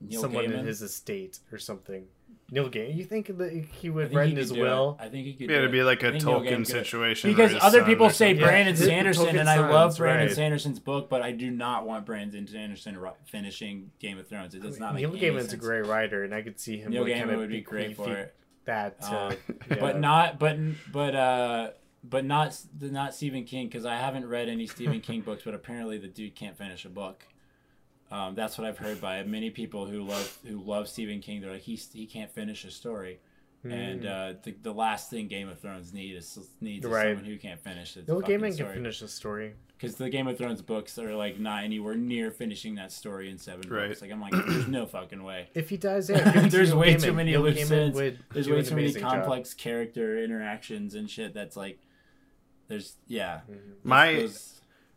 Neil 0.00 0.20
someone 0.20 0.44
Gaiman, 0.44 0.60
in 0.60 0.66
his 0.66 0.82
estate 0.82 1.40
or 1.52 1.58
something. 1.58 2.06
Neil 2.50 2.70
Gaiman. 2.70 2.96
You 2.96 3.04
think 3.04 3.26
that 3.36 3.52
he 3.52 3.90
would 3.90 4.14
write 4.14 4.30
in 4.30 4.36
his 4.36 4.50
do 4.50 4.56
it. 4.56 4.60
will? 4.62 4.96
I 4.98 5.08
think 5.08 5.26
he 5.26 5.34
could. 5.34 5.50
Yeah, 5.50 5.56
do 5.56 5.62
it'd 5.64 5.72
be 5.72 5.82
like 5.82 6.02
I 6.02 6.08
a 6.08 6.12
think 6.12 6.24
Neil 6.24 6.40
Gaiman 6.40 6.60
Tolkien 6.60 6.66
situation. 6.66 7.30
Because 7.30 7.54
other 7.60 7.84
people 7.84 8.08
say. 8.10 8.32
Brandon 8.32 8.74
Yeah, 8.74 8.86
Sanderson, 8.86 9.36
and 9.36 9.48
I 9.50 9.58
love 9.68 9.98
Brandon 9.98 10.28
right. 10.28 10.34
Sanderson's 10.34 10.78
book, 10.80 11.10
but 11.10 11.20
I 11.20 11.32
do 11.32 11.50
not 11.50 11.86
want 11.86 12.06
Brandon 12.06 12.46
Sanderson 12.46 12.98
finishing 13.26 13.90
Game 13.98 14.18
of 14.18 14.28
Thrones. 14.28 14.54
It 14.54 14.62
does 14.62 14.78
not 14.78 14.94
make 14.94 15.02
Neil 15.02 15.10
any 15.10 15.20
Gaiman's 15.20 15.50
sense. 15.50 15.52
a 15.54 15.56
great 15.58 15.86
writer, 15.86 16.24
and 16.24 16.34
I 16.34 16.40
could 16.42 16.58
see 16.58 16.78
him. 16.78 16.92
Neil 16.92 17.02
like, 17.02 17.12
Gaiman 17.12 17.36
would 17.36 17.50
be 17.50 17.60
great 17.60 17.96
for 17.96 18.12
it. 18.14 18.34
That, 18.64 19.00
to, 19.02 19.06
Uh, 19.08 19.34
yeah. 19.70 19.76
but 19.80 19.98
not 19.98 20.38
but 20.38 20.58
but 20.92 21.14
uh 21.14 21.70
but 22.04 22.24
not 22.24 22.58
not 22.80 23.14
Stephen 23.14 23.44
King 23.44 23.66
because 23.66 23.84
I 23.86 23.96
haven't 23.96 24.26
read 24.26 24.48
any 24.48 24.66
Stephen 24.66 25.00
King 25.00 25.20
books, 25.22 25.42
but 25.44 25.54
apparently 25.54 25.98
the 25.98 26.08
dude 26.08 26.34
can't 26.34 26.56
finish 26.56 26.84
a 26.84 26.88
book. 26.90 27.24
Um, 28.10 28.34
that's 28.34 28.56
what 28.56 28.66
I've 28.66 28.78
heard 28.78 29.00
by 29.00 29.22
many 29.24 29.50
people 29.50 29.86
who 29.86 30.02
love 30.02 30.38
who 30.46 30.60
love 30.62 30.88
Stephen 30.88 31.20
King. 31.20 31.40
They're 31.42 31.52
like 31.52 31.62
he 31.62 31.76
he 31.92 32.06
can't 32.06 32.30
finish 32.30 32.64
a 32.64 32.70
story, 32.70 33.20
and 33.64 34.06
uh, 34.06 34.32
the, 34.42 34.52
the 34.62 34.72
last 34.72 35.10
thing 35.10 35.28
Game 35.28 35.48
of 35.48 35.60
Thrones 35.60 35.92
need 35.92 36.16
is 36.16 36.38
needs 36.60 36.84
is 36.84 36.88
Hmm. 36.88 36.94
Right. 36.94 37.08
someone 37.16 37.24
who 37.24 37.36
can't 37.36 37.60
finish 37.62 37.96
it. 37.96 38.08
Neil 38.08 38.22
Gaiman 38.22 38.56
can 38.56 38.72
finish 38.72 39.02
a 39.02 39.08
story. 39.08 39.54
because 39.76 39.96
the 39.96 40.08
Game 40.08 40.26
of 40.26 40.38
Thrones 40.38 40.62
books 40.62 40.98
are 40.98 41.14
like 41.14 41.38
not 41.38 41.64
anywhere 41.64 41.96
near 41.96 42.30
finishing 42.30 42.76
that 42.76 42.92
story 42.92 43.28
in 43.30 43.36
seven 43.36 43.68
Right. 43.68 43.88
books. 43.88 44.00
Like 44.00 44.10
I'm 44.10 44.20
like, 44.22 44.32
there's 44.32 44.68
no 44.68 44.86
fucking 44.86 45.22
way. 45.22 45.48
If 45.54 45.68
he 45.68 45.76
does, 45.76 46.08
yeah, 46.08 46.44
it 46.46 46.50
There's 46.50 46.70
Neil 46.70 46.78
way 46.78 46.94
Gaiman. 46.94 47.02
too 47.02 47.12
many 47.12 47.30
Neil 47.32 47.40
loose 47.42 47.70
ends. 47.70 47.98
There's 48.32 48.48
way 48.48 48.62
too 48.62 48.74
many 48.74 48.84
amazing 48.86 49.02
job. 49.02 49.12
complex 49.12 49.52
character 49.52 50.16
interactions 50.24 50.94
and 50.94 51.10
shit. 51.10 51.34
That's 51.34 51.56
like, 51.58 51.78
there's 52.68 52.96
yeah. 53.06 53.40
My- 53.82 54.14
Those- 54.14 54.54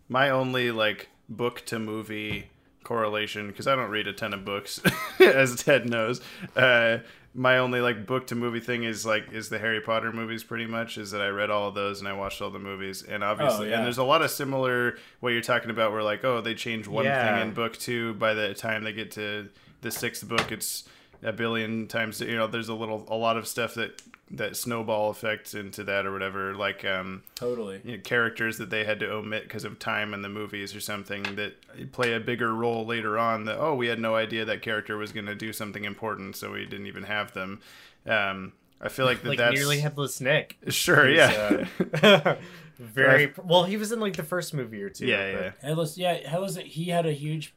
my 0.07 0.29
only 0.29 0.71
like 0.71 1.09
book 1.29 1.63
to 1.67 1.77
movie 1.79 2.49
correlation 2.83 3.47
because 3.47 3.67
I 3.67 3.75
don't 3.75 3.89
read 3.89 4.07
a 4.07 4.13
ton 4.13 4.33
of 4.33 4.43
books, 4.45 4.81
as 5.19 5.63
Ted 5.63 5.89
knows. 5.89 6.21
Uh, 6.55 6.99
my 7.33 7.59
only 7.59 7.79
like 7.79 8.05
book 8.05 8.27
to 8.27 8.35
movie 8.35 8.59
thing 8.59 8.83
is 8.83 9.05
like 9.05 9.31
is 9.31 9.47
the 9.49 9.57
Harry 9.59 9.79
Potter 9.79 10.11
movies. 10.11 10.43
Pretty 10.43 10.65
much 10.65 10.97
is 10.97 11.11
that 11.11 11.21
I 11.21 11.27
read 11.29 11.49
all 11.49 11.69
of 11.69 11.75
those 11.75 11.99
and 11.99 12.07
I 12.09 12.13
watched 12.13 12.41
all 12.41 12.49
the 12.49 12.59
movies, 12.59 13.03
and 13.03 13.23
obviously, 13.23 13.67
Oh, 13.67 13.69
yeah. 13.69 13.75
and 13.77 13.85
there's 13.85 13.97
a 13.99 14.03
lot 14.03 14.21
of 14.21 14.29
similar 14.31 14.97
what 15.21 15.29
you're 15.29 15.41
talking 15.41 15.69
about. 15.71 15.93
Where 15.93 16.03
like 16.03 16.25
oh 16.25 16.41
they 16.41 16.53
change 16.55 16.87
one 16.87 17.05
Yeah. 17.05 17.37
thing 17.39 17.47
in 17.47 17.53
book 17.53 17.77
two, 17.77 18.15
by 18.15 18.33
the 18.33 18.53
time 18.53 18.83
they 18.83 18.91
get 18.93 19.11
to 19.11 19.47
the 19.81 19.91
sixth 19.91 20.27
book, 20.27 20.51
it's 20.51 20.83
a 21.23 21.31
billion 21.31 21.87
times. 21.87 22.19
You 22.19 22.35
know, 22.35 22.47
there's 22.47 22.67
a 22.69 22.73
little 22.73 23.05
a 23.07 23.15
lot 23.15 23.37
of 23.37 23.47
stuff 23.47 23.75
that 23.75 24.01
that 24.33 24.55
snowball 24.55 25.09
effect 25.09 25.53
into 25.53 25.83
that 25.83 26.05
or 26.05 26.11
whatever. 26.13 26.55
Like 26.55 26.85
um 26.85 27.23
totally. 27.35 27.81
you 27.83 27.97
know, 27.97 28.01
characters 28.03 28.57
that 28.59 28.69
they 28.69 28.85
had 28.85 28.99
to 29.01 29.11
omit 29.11 29.43
because 29.43 29.63
of 29.65 29.77
time 29.79 30.13
in 30.13 30.21
the 30.21 30.29
movies 30.29 30.75
or 30.75 30.79
something 30.79 31.23
that 31.35 31.55
play 31.91 32.13
a 32.13 32.19
bigger 32.19 32.53
role 32.53 32.85
later 32.85 33.17
on 33.17 33.45
that 33.45 33.57
oh 33.59 33.75
we 33.75 33.87
had 33.87 33.99
no 33.99 34.15
idea 34.15 34.45
that 34.45 34.61
character 34.61 34.97
was 34.97 35.11
going 35.11 35.25
to 35.25 35.35
do 35.35 35.51
something 35.51 35.83
important 35.85 36.35
so 36.35 36.51
we 36.51 36.65
didn't 36.65 36.87
even 36.87 37.03
have 37.03 37.33
them 37.33 37.59
um 38.05 38.53
i 38.79 38.87
feel 38.89 39.05
like 39.05 39.21
that 39.21 39.29
like 39.29 39.37
that's 39.37 39.53
nearly 39.55 39.79
headless 39.79 40.21
Nick. 40.21 40.57
sure 40.69 41.07
He's, 41.07 41.17
yeah 41.17 41.65
uh, 42.03 42.35
very 42.79 43.33
well. 43.43 43.63
He 43.63 43.77
was 43.77 43.91
in 43.91 43.99
like 43.99 44.15
the 44.15 44.23
first 44.23 44.53
movie 44.53 44.81
or 44.81 44.89
two. 44.89 45.05
yeah 45.05 45.31
but- 45.33 45.41
yeah 45.43 45.51
Headless, 45.61 45.97
yeah, 45.97 46.27
Headless. 46.27 46.57
He 46.57 46.85
had 46.85 47.05
a 47.05 47.11
huge. 47.11 47.53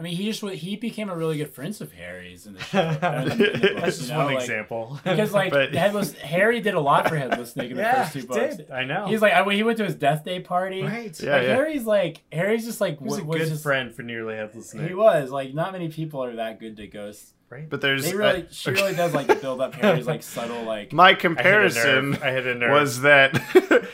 I 0.00 0.02
mean, 0.02 0.16
he 0.16 0.24
just 0.32 0.42
he 0.42 0.76
became 0.76 1.10
a 1.10 1.14
really 1.16 1.36
good 1.36 1.50
friend 1.50 1.78
of 1.78 1.92
Harry's 1.92 2.46
in 2.46 2.54
the 2.54 2.60
show. 2.60 2.80
in 2.80 2.94
the- 2.98 3.52
in 3.52 3.60
the 3.60 3.68
books, 3.68 3.80
That's 3.82 3.98
just 3.98 4.10
know, 4.10 4.16
one 4.16 4.26
like- 4.34 4.40
example. 4.40 4.98
Because 5.04 5.32
like 5.34 5.50
But- 5.52 5.74
Headless 5.74 6.14
Harry 6.14 6.60
did 6.60 6.72
a 6.72 6.80
lot 6.80 7.06
for 7.06 7.16
Headless 7.16 7.54
Nick 7.54 7.70
in 7.72 7.76
the 7.76 7.82
yeah, 7.84 8.02
first 8.04 8.12
two 8.14 8.20
he 8.20 8.26
books. 8.26 8.56
did. 8.56 8.70
I 8.70 8.84
know. 8.84 9.06
He's 9.08 9.20
like 9.20 9.34
I, 9.34 9.44
he 9.54 9.62
went 9.62 9.76
to 9.76 9.84
his 9.84 9.94
death 9.94 10.24
day 10.24 10.40
party. 10.40 10.82
right. 10.82 11.20
Yeah, 11.22 11.32
like, 11.32 11.42
yeah. 11.42 11.54
Harry's 11.54 11.84
like 11.84 12.22
Harry's 12.32 12.64
just 12.64 12.80
like 12.80 12.98
He 12.98 13.04
was 13.04 13.18
a 13.18 13.24
was 13.24 13.38
good 13.42 13.48
just, 13.50 13.62
friend 13.62 13.94
for 13.94 14.02
nearly 14.02 14.36
headless 14.36 14.72
Nick. 14.72 14.88
He 14.88 14.94
was 14.94 15.30
like 15.30 15.52
not 15.52 15.72
many 15.72 15.88
people 15.90 16.24
are 16.24 16.34
that 16.36 16.58
good 16.60 16.78
to 16.78 16.86
ghosts. 16.86 17.34
Right. 17.50 17.68
but 17.68 17.80
there's 17.80 18.04
They 18.04 18.14
really, 18.16 18.42
I- 18.42 18.46
she 18.50 18.70
really 18.70 18.94
does 18.94 19.12
like 19.12 19.40
build 19.40 19.60
up 19.60 19.74
Harry's 19.74 20.06
like 20.06 20.22
subtle 20.22 20.62
like. 20.62 20.92
my 20.92 21.04
I 21.04 21.08
hit 21.10 21.16
a 21.18 21.20
comparison. 21.20 22.18
I 22.22 22.30
hit 22.30 22.46
a 22.46 22.54
nerve. 22.54 22.70
was 22.72 23.00
that 23.02 23.40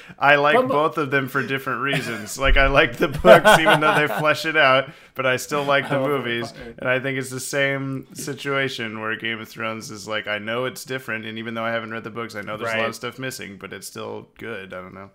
I 0.18 0.36
like 0.36 0.56
But- 0.56 0.68
both 0.68 0.98
of 0.98 1.10
them 1.10 1.28
for 1.28 1.42
different 1.46 1.80
reasons. 1.82 2.38
like 2.38 2.56
I 2.56 2.66
like 2.68 2.96
the 2.96 3.08
books 3.08 3.58
even 3.58 3.80
though 3.80 3.94
they 3.94 4.06
flesh 4.06 4.44
it 4.46 4.56
out, 4.56 4.90
but 5.14 5.26
I 5.26 5.36
still 5.36 5.64
like 5.74 5.88
the 5.88 5.94
I 5.96 5.98
love 5.98 6.06
Harry 6.08 6.18
movies. 6.18 6.52
And 6.78 6.88
I 6.88 7.00
think 7.00 7.18
it's 7.18 7.30
the 7.30 7.40
same 7.40 8.06
situation 8.14 9.00
where 9.00 9.16
Game 9.16 9.40
of 9.40 9.48
Thrones 9.48 9.90
is 9.90 10.06
like 10.06 10.26
I 10.26 10.38
know 10.38 10.64
it's 10.66 10.84
different, 10.84 11.24
and 11.26 11.38
even 11.38 11.54
though 11.54 11.64
I 11.64 11.70
haven't 11.72 11.90
read 11.92 12.04
the 12.04 12.10
books, 12.10 12.34
I 12.34 12.42
know 12.42 12.56
there's 12.56 12.72
a 12.74 12.78
lot 12.78 12.88
of 12.88 12.94
stuff 12.94 13.18
missing, 13.18 13.56
but 13.58 13.72
it's 13.72 13.86
still 13.86 14.28
good. 14.38 14.72
I 14.74 14.76
don't 14.82 14.94
know. 14.94 15.10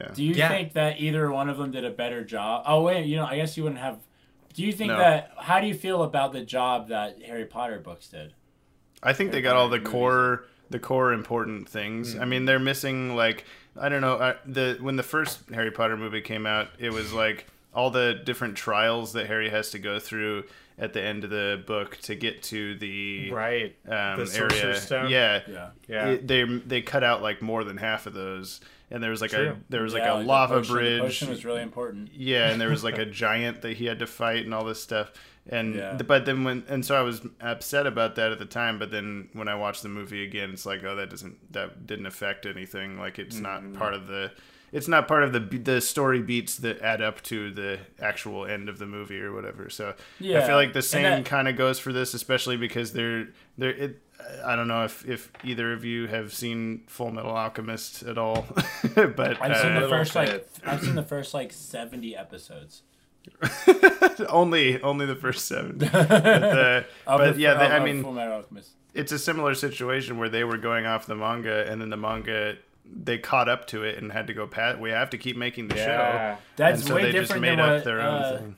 Yeah. 0.00 0.08
Do 0.14 0.24
you 0.24 0.32
Yeah. 0.34 0.48
think 0.48 0.72
that 0.72 1.00
either 1.00 1.30
one 1.30 1.50
of 1.50 1.58
them 1.58 1.70
did 1.70 1.84
a 1.84 1.90
better 1.90 2.24
job? 2.24 2.64
Oh 2.66 2.80
wait, 2.82 3.04
you 3.06 3.16
know, 3.16 3.26
I 3.26 3.36
guess 3.36 3.56
you 3.56 3.62
wouldn't 3.64 3.80
have. 3.80 3.98
Do 4.54 4.62
you 4.62 4.72
think 4.72 4.90
No. 4.90 4.98
that? 4.98 5.32
How 5.38 5.60
do 5.60 5.66
you 5.66 5.74
feel 5.74 6.02
about 6.02 6.32
the 6.32 6.42
job 6.44 6.88
that 6.88 7.22
Harry 7.22 7.44
Potter 7.46 7.78
books 7.78 8.08
did? 8.08 8.34
I 9.02 9.12
think 9.12 9.32
they 9.32 9.40
got 9.42 9.56
all 9.56 9.68
the 9.68 9.78
Movies. 9.78 9.90
core 9.92 10.44
the 10.70 10.78
core 10.78 11.12
important 11.12 11.68
things. 11.68 12.16
I 12.16 12.24
mean, 12.24 12.44
they're 12.46 12.58
missing 12.58 13.14
like 13.16 13.44
I 13.80 13.88
don't 13.88 14.00
know 14.00 14.14
uh, 14.14 14.34
the 14.46 14.78
when 14.80 14.96
the 14.96 15.02
first 15.02 15.40
Harry 15.54 15.70
Potter 15.70 15.96
movie 15.96 16.20
came 16.20 16.46
out, 16.46 16.68
it 16.78 16.90
was 16.90 17.12
like 17.12 17.46
all 17.74 17.90
the 17.90 18.20
different 18.24 18.56
trials 18.56 19.12
that 19.14 19.26
Harry 19.26 19.48
has 19.50 19.70
to 19.70 19.78
go 19.78 19.98
through 19.98 20.44
at 20.78 20.92
the 20.94 21.02
end 21.02 21.24
of 21.24 21.30
the 21.30 21.62
book 21.66 21.96
to 22.02 22.14
get 22.14 22.42
to 22.42 22.74
the 22.76 23.30
right. 23.30 23.76
um, 23.86 24.18
The 24.20 24.26
Sorcerer's 24.26 24.62
area. 24.62 24.76
Stone? 24.80 25.10
Yeah, 25.10 25.40
Yeah. 25.48 25.68
Yeah. 25.88 26.06
It- 26.08 26.26
they 26.28 26.44
they 26.44 26.82
cut 26.82 27.02
out 27.04 27.22
like 27.22 27.40
more 27.42 27.64
than 27.64 27.76
half 27.78 28.06
of 28.06 28.14
those, 28.14 28.60
and 28.92 29.02
there 29.02 29.10
was 29.10 29.20
like 29.20 29.32
a 29.32 29.56
there 29.68 29.82
was 29.82 29.92
like 29.94 30.02
Yeah, 30.04 30.16
a 30.16 30.18
the 30.20 30.24
lava 30.26 30.54
potion- 30.58 30.74
The 30.74 30.80
bridge. 30.80 31.00
potion 31.00 31.28
was 31.30 31.44
really 31.44 31.62
important. 31.62 32.10
Yeah, 32.14 32.50
and 32.50 32.60
there 32.60 32.68
was 32.70 32.84
like 32.84 32.98
a 32.98 33.06
giant 33.24 33.62
that 33.62 33.76
he 33.78 33.86
had 33.86 33.98
to 33.98 34.06
fight 34.06 34.44
and 34.44 34.54
all 34.54 34.64
this 34.64 34.80
stuff. 34.82 35.12
And 35.48 35.74
Yeah. 35.74 35.98
but 36.06 36.24
then 36.24 36.44
when 36.44 36.62
and 36.68 36.84
so 36.86 36.94
I 36.94 37.02
was 37.02 37.20
upset 37.40 37.86
about 37.86 38.14
that 38.14 38.30
at 38.30 38.38
the 38.38 38.44
time. 38.44 38.78
But 38.78 38.90
then 38.92 39.28
when 39.32 39.48
I 39.48 39.56
watched 39.56 39.82
the 39.82 39.88
movie 39.88 40.22
again, 40.24 40.50
it's 40.52 40.64
like 40.66 40.84
oh 40.84 40.94
that 40.94 41.10
doesn't 41.10 41.52
that 41.52 41.86
didn't 41.86 42.06
affect 42.06 42.46
anything. 42.46 42.98
Like 42.98 43.18
it's 43.18 43.36
Mm-hmm. 43.40 43.72
not 43.72 43.78
part 43.78 43.94
of 43.94 44.06
the 44.06 44.30
it's 44.72 44.88
not 44.88 45.06
part 45.06 45.22
of 45.22 45.32
the 45.32 45.40
the 45.40 45.80
story 45.80 46.20
beats 46.22 46.56
that 46.56 46.80
add 46.80 47.00
up 47.02 47.22
to 47.24 47.50
the 47.52 47.78
actual 48.00 48.46
end 48.46 48.68
of 48.68 48.78
the 48.78 48.86
movie 48.86 49.20
or 49.20 49.32
whatever. 49.32 49.68
So 49.70 49.94
I 50.20 50.40
feel 50.46 50.56
like 50.56 50.72
the 50.72 50.82
same 50.82 51.22
kind 51.24 51.46
of 51.48 51.56
goes 51.56 51.78
for 51.78 51.92
this, 51.92 52.14
especially 52.14 52.56
because 52.56 52.92
they're 52.92 53.28
they're 53.58 53.70
it. 53.70 54.02
I 54.44 54.54
don't 54.54 54.68
know 54.68 54.84
if, 54.84 55.04
if 55.08 55.32
either 55.42 55.72
of 55.72 55.84
you 55.84 56.06
have 56.06 56.32
seen 56.32 56.84
Full 56.86 57.10
Metal 57.10 57.32
Alchemist 57.32 58.04
at 58.04 58.16
all, 58.18 58.46
but 58.94 59.42
I've 59.42 59.56
seen 59.60 59.72
uh, 59.72 59.80
the 59.80 59.88
first 59.88 60.14
like. 60.14 60.48
I've 60.64 60.80
seen 60.82 60.94
the 60.94 61.02
first 61.02 61.34
like 61.34 61.52
seventy 61.52 62.16
episodes. 62.16 62.82
only 64.28 64.80
only 64.82 65.06
the 65.06 65.16
first 65.16 65.46
seven. 65.46 65.78
But, 65.92 66.08
the- 66.08 66.84
but 67.06 67.34
the, 67.34 67.40
yeah, 67.40 67.54
they, 67.54 67.66
I 67.66 67.84
mean, 67.84 68.02
Full 68.02 68.12
Metal 68.12 68.34
Alchemist. 68.34 68.70
it's 68.94 69.12
a 69.12 69.18
similar 69.18 69.54
situation 69.54 70.18
where 70.18 70.28
they 70.28 70.44
were 70.44 70.58
going 70.58 70.86
off 70.86 71.06
the 71.06 71.14
manga, 71.16 71.68
and 71.70 71.80
then 71.80 71.90
the 71.90 71.96
manga 71.96 72.56
they 72.84 73.18
caught 73.18 73.48
up 73.48 73.66
to 73.68 73.82
it 73.84 73.98
and 74.02 74.12
had 74.12 74.26
to 74.26 74.34
go 74.34 74.46
pat. 74.46 74.80
We 74.80 74.90
have 74.90 75.10
to 75.10 75.18
keep 75.18 75.36
making 75.36 75.68
the 75.68 75.76
Yeah. 75.76 76.36
show. 76.36 76.42
That's 76.56 76.80
and 76.80 76.88
so 76.88 76.94
way 76.96 77.02
they 77.04 77.12
just 77.12 77.22
different 77.32 77.42
made 77.42 77.50
than 77.50 77.60
up 77.60 77.72
what 77.76 77.84
their 77.84 78.00
uh, 78.00 78.30
own 78.32 78.38
thing. 78.38 78.56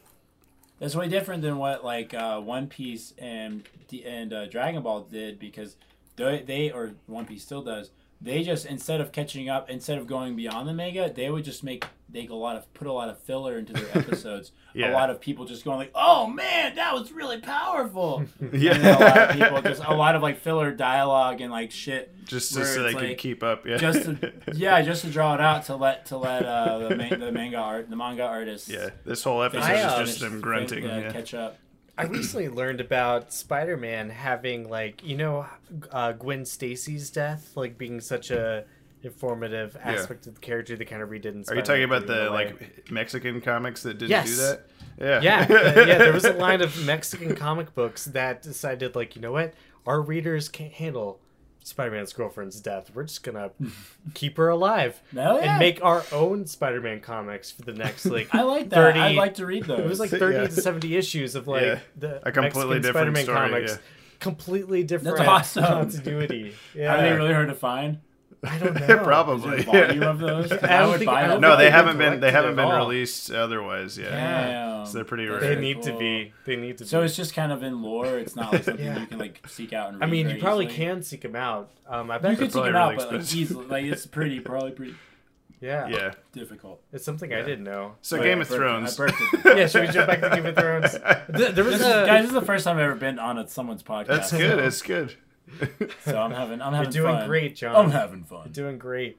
That's 0.81 0.97
way 0.97 1.09
different 1.09 1.43
than 1.43 1.59
what 1.59 1.85
like 1.85 2.15
uh, 2.15 2.41
One 2.41 2.67
Piece 2.67 3.15
and 3.19 3.63
and 4.05 4.33
uh, 4.33 4.47
Dragon 4.47 4.83
Ball 4.83 5.03
did 5.03 5.39
because 5.39 5.77
they, 6.17 6.43
they 6.47 6.71
or 6.71 6.95
One 7.07 7.27
Piece 7.27 7.43
still 7.43 7.63
does. 7.63 7.91
They 8.21 8.43
just 8.43 8.67
instead 8.67 9.01
of 9.01 9.13
catching 9.13 9.49
up, 9.49 9.69
instead 9.71 9.99
of 9.99 10.07
going 10.07 10.35
beyond 10.35 10.69
the 10.69 10.73
manga, 10.73 11.13
they 11.15 11.31
would 11.31 11.45
just 11.45 11.63
make 11.63 11.85
make 12.15 12.31
a 12.31 12.35
lot 12.35 12.57
of 12.57 12.73
put 12.73 12.87
a 12.87 12.93
lot 12.93 13.09
of 13.09 13.19
filler 13.19 13.59
into 13.59 13.73
their 13.73 13.89
episodes. 13.99 14.53
Yeah. 14.73 14.91
A 14.91 14.93
lot 14.93 15.11
of 15.11 15.21
people 15.21 15.45
just 15.45 15.65
going 15.65 15.79
like, 15.79 15.91
"Oh 15.95 16.29
man, 16.29 16.77
that 16.77 16.95
was 16.95 17.13
really 17.13 17.41
powerful." 17.41 18.25
Yeah. 18.53 18.75
And 18.75 18.87
a 18.87 18.93
lot 18.93 19.19
of 19.19 19.37
people 19.37 19.63
just 19.63 19.85
a 19.85 19.95
lot 19.95 20.15
of 20.15 20.23
like 20.23 20.39
filler 20.39 20.71
dialogue 20.71 21.41
and 21.41 21.51
like 21.51 21.73
shit 21.73 22.15
just 22.25 22.55
where 22.55 22.65
so 22.65 22.83
they 22.85 22.91
it's 22.91 22.99
could 22.99 23.19
keep 23.19 23.43
up. 23.43 23.67
Yeah. 23.67 23.77
just 23.79 24.05
to, 24.05 24.33
yeah, 24.55 24.81
just 24.83 25.05
to 25.05 25.11
draw 25.11 25.35
it 25.35 25.41
out 25.41 25.67
to 25.67 25.77
let 25.77 26.07
to 26.07 26.17
let 26.17 26.45
uh, 26.45 26.89
the 26.89 26.97
ma- 26.97 27.17
the 27.17 27.33
manga 27.33 27.57
art 27.57 27.91
the 27.91 27.97
manga 27.97 28.23
artists 28.23 28.69
yeah. 28.69 28.91
This 29.05 29.25
whole 29.25 29.43
episode 29.43 29.65
I, 29.65 30.03
is 30.03 30.09
just 30.09 30.21
them 30.21 30.41
grunting. 30.41 30.85
uh, 30.87 30.99
yeah. 31.05 31.13
catch 31.13 31.35
up. 31.35 31.59
I 31.97 32.05
recently 32.05 32.49
learned 32.49 32.81
about 32.81 33.33
Spider-Man 33.33 34.11
having 34.11 34.69
like 34.69 35.05
you 35.05 35.17
know 35.17 35.47
uh, 35.91 36.13
Gwen 36.13 36.45
Stacy's 36.45 37.11
death 37.11 37.57
like 37.57 37.77
being 37.77 38.01
such 38.01 38.31
a 38.31 38.65
informative 39.05 39.77
aspect 39.83 40.27
of 40.27 40.35
the 40.35 40.41
character 40.41 40.77
they 40.77 40.85
kind 40.85 41.03
of 41.03 41.09
redid 41.11 41.27
in 41.27 41.45
Are 41.49 41.55
you 41.57 41.63
talking 41.63 41.85
about 41.85 42.07
3 42.07 42.15
in 42.15 42.21
a 42.21 42.25
the 42.25 42.31
like 42.31 42.91
Mexican 42.91 43.41
comics 43.41 43.83
that 43.83 43.99
didn't 43.99 44.11
Yes. 44.11 44.27
do 44.31 44.37
that? 44.37 44.67
Yeah. 44.99 45.21
yeah 45.23 45.47
uh, 45.51 45.85
yeah 45.87 45.99
there 45.99 46.13
was 46.13 46.25
a 46.25 46.33
line 46.35 46.61
of 46.61 46.85
Mexican 46.87 47.35
comic 47.35 47.75
books 47.75 48.05
that 48.07 48.43
decided 48.43 48.95
like 48.95 49.17
you 49.17 49.23
know 49.23 49.33
what 49.33 49.55
our 49.87 50.01
readers 50.01 50.49
can't 50.49 50.73
handle 50.73 51.21
Spider-Man's 51.65 52.13
girlfriend's 52.13 52.61
death 52.61 52.91
we're 52.95 53.05
just 53.05 53.23
gonna 53.23 53.51
keep 54.15 54.37
her 54.37 54.49
alive 54.51 55.01
yeah. 55.13 55.35
and 55.37 55.59
make 55.59 55.83
our 55.85 56.05
own 56.13 56.47
Spider-Man 56.47 57.01
comics 57.01 57.51
for 57.51 57.63
the 57.63 57.73
next 57.73 58.05
like 58.07 58.29
I 58.35 58.43
like 58.43 58.69
that. 58.71 58.77
30 58.95 59.01
I'd 59.01 59.17
like 59.17 59.35
to 59.35 59.47
read 59.47 59.65
those. 59.65 59.81
It 59.81 59.87
was 59.89 59.99
like 59.99 60.11
30 60.11 60.35
Yeah. 60.37 60.47
to 60.47 60.53
70 60.53 60.97
issues 60.97 61.35
of 61.35 61.49
like 61.49 61.63
Yeah. 61.63 61.79
the 61.97 62.29
A 62.29 62.31
completely 62.33 62.77
Mexican 62.77 62.83
different 62.83 63.17
Spider-Man 63.17 63.25
story, 63.25 63.37
comics. 63.51 63.73
yeah. 63.73 63.79
Completely 64.21 64.85
different 64.85 65.17
That's 65.19 65.29
awesome. 65.29 65.65
continuity. 65.65 66.55
Yeah. 66.75 66.95
Are 66.95 67.03
they 67.03 67.13
really 67.13 67.33
hard 67.33 67.49
to 67.49 67.55
find? 67.55 67.99
I 68.47 68.59
don't 68.59 68.75
know. 68.89 68.99
Probably. 68.99 69.61
a 69.61 69.63
volume 69.65 70.03
of 70.03 70.19
those? 70.19 70.53
I 70.53 70.57
I, 70.83 70.87
would 70.87 70.99
think- 70.99 71.11
buy 71.11 71.23
I 71.25 71.37
No, 71.39 71.57
they 71.57 71.65
they've 71.65 71.73
haven't 71.73 71.99
been 71.99 72.13
been. 72.13 72.21
They 72.21 72.31
haven't 72.31 72.57
been 72.57 72.65
all. 72.67 72.77
released 72.87 73.31
otherwise. 73.31 73.97
Yeah. 73.99 74.11
Damn. 74.11 74.87
So 74.87 74.93
they're 74.95 75.05
pretty 75.05 75.27
That's 75.27 75.41
They 75.41 75.47
rare. 75.49 75.55
very 75.57 75.75
need 75.75 75.83
to 75.83 75.99
be. 75.99 76.33
They 76.45 76.57
need 76.57 76.79
to 76.79 76.87
So 76.87 77.01
be. 77.01 77.07
it's 77.07 77.17
just 77.17 77.35
kind 77.35 77.53
of 77.53 77.63
in 77.63 77.83
lore. 77.83 78.07
It's 78.19 78.37
not 78.37 78.53
like 78.53 78.65
something 78.65 78.85
Yeah. 78.85 79.01
you 79.01 79.07
can 79.07 79.19
like 79.19 79.41
seek 79.49 79.73
out 79.73 79.93
and. 79.95 80.03
I 80.05 80.07
mean, 80.07 80.29
you 80.29 80.39
probably 80.39 80.67
easily. 80.67 80.77
can 80.87 81.03
seek 81.03 81.23
them 81.23 81.37
out. 81.37 81.71
Um, 81.89 82.11
I 82.11 82.17
You 82.17 82.21
bet. 82.23 82.39
could 82.39 82.53
seek 82.53 82.65
them 82.65 82.77
out, 82.77 82.91
really 82.93 82.97
but 82.97 83.07
like 83.13 83.21
expensive. 83.23 83.39
easily, 83.39 83.67
like 83.67 83.85
it's 83.85 84.07
pretty, 84.07 84.41
probably 84.41 84.71
pretty 84.73 84.95
yeah. 85.61 85.87
Yeah. 85.89 86.13
difficult. 86.33 86.83
It's 86.93 87.05
something 87.05 87.33
I 87.33 87.41
didn't 87.43 87.65
know. 87.65 87.95
So 88.03 88.19
Oh, 88.19 88.23
Game 88.23 88.39
yeah, 88.39 88.43
of 88.43 88.49
Thrones. 88.49 89.01
I 89.01 89.07
burped 89.07 89.21
it. 89.21 89.57
Yeah, 89.59 89.67
should 89.67 89.83
we 89.83 89.89
jump 89.89 90.09
back 90.09 90.21
to 90.21 90.31
Game 90.31 90.47
of 90.47 90.55
Thrones? 90.57 90.93
There 90.93 91.65
was 91.65 91.79
This 91.79 91.81
is, 91.81 91.87
a. 91.87 92.05
guys, 92.07 92.23
this 92.23 92.29
is 92.29 92.35
the 92.35 92.43
first 92.43 92.65
time 92.65 92.77
I've 92.77 92.83
ever 92.85 92.95
been 92.97 93.19
on 93.19 93.39
a, 93.39 93.49
someone's 93.49 93.83
podcast. 93.83 94.07
That's 94.09 94.33
good. 94.33 94.59
So, 94.59 94.65
It's 94.65 94.83
good. 94.83 95.15
so 96.05 96.19
I'm 96.21 96.31
having, 96.31 96.61
I'm 96.63 96.73
having 96.73 96.93
You're 96.93 97.05
doing 97.05 97.17
fun. 97.19 97.29
great, 97.29 97.57
John. 97.57 97.77
I'm 97.77 97.91
having 97.91 98.25
fun. 98.25 98.43
You're 98.47 98.53
doing 98.53 98.79
great. 98.79 99.19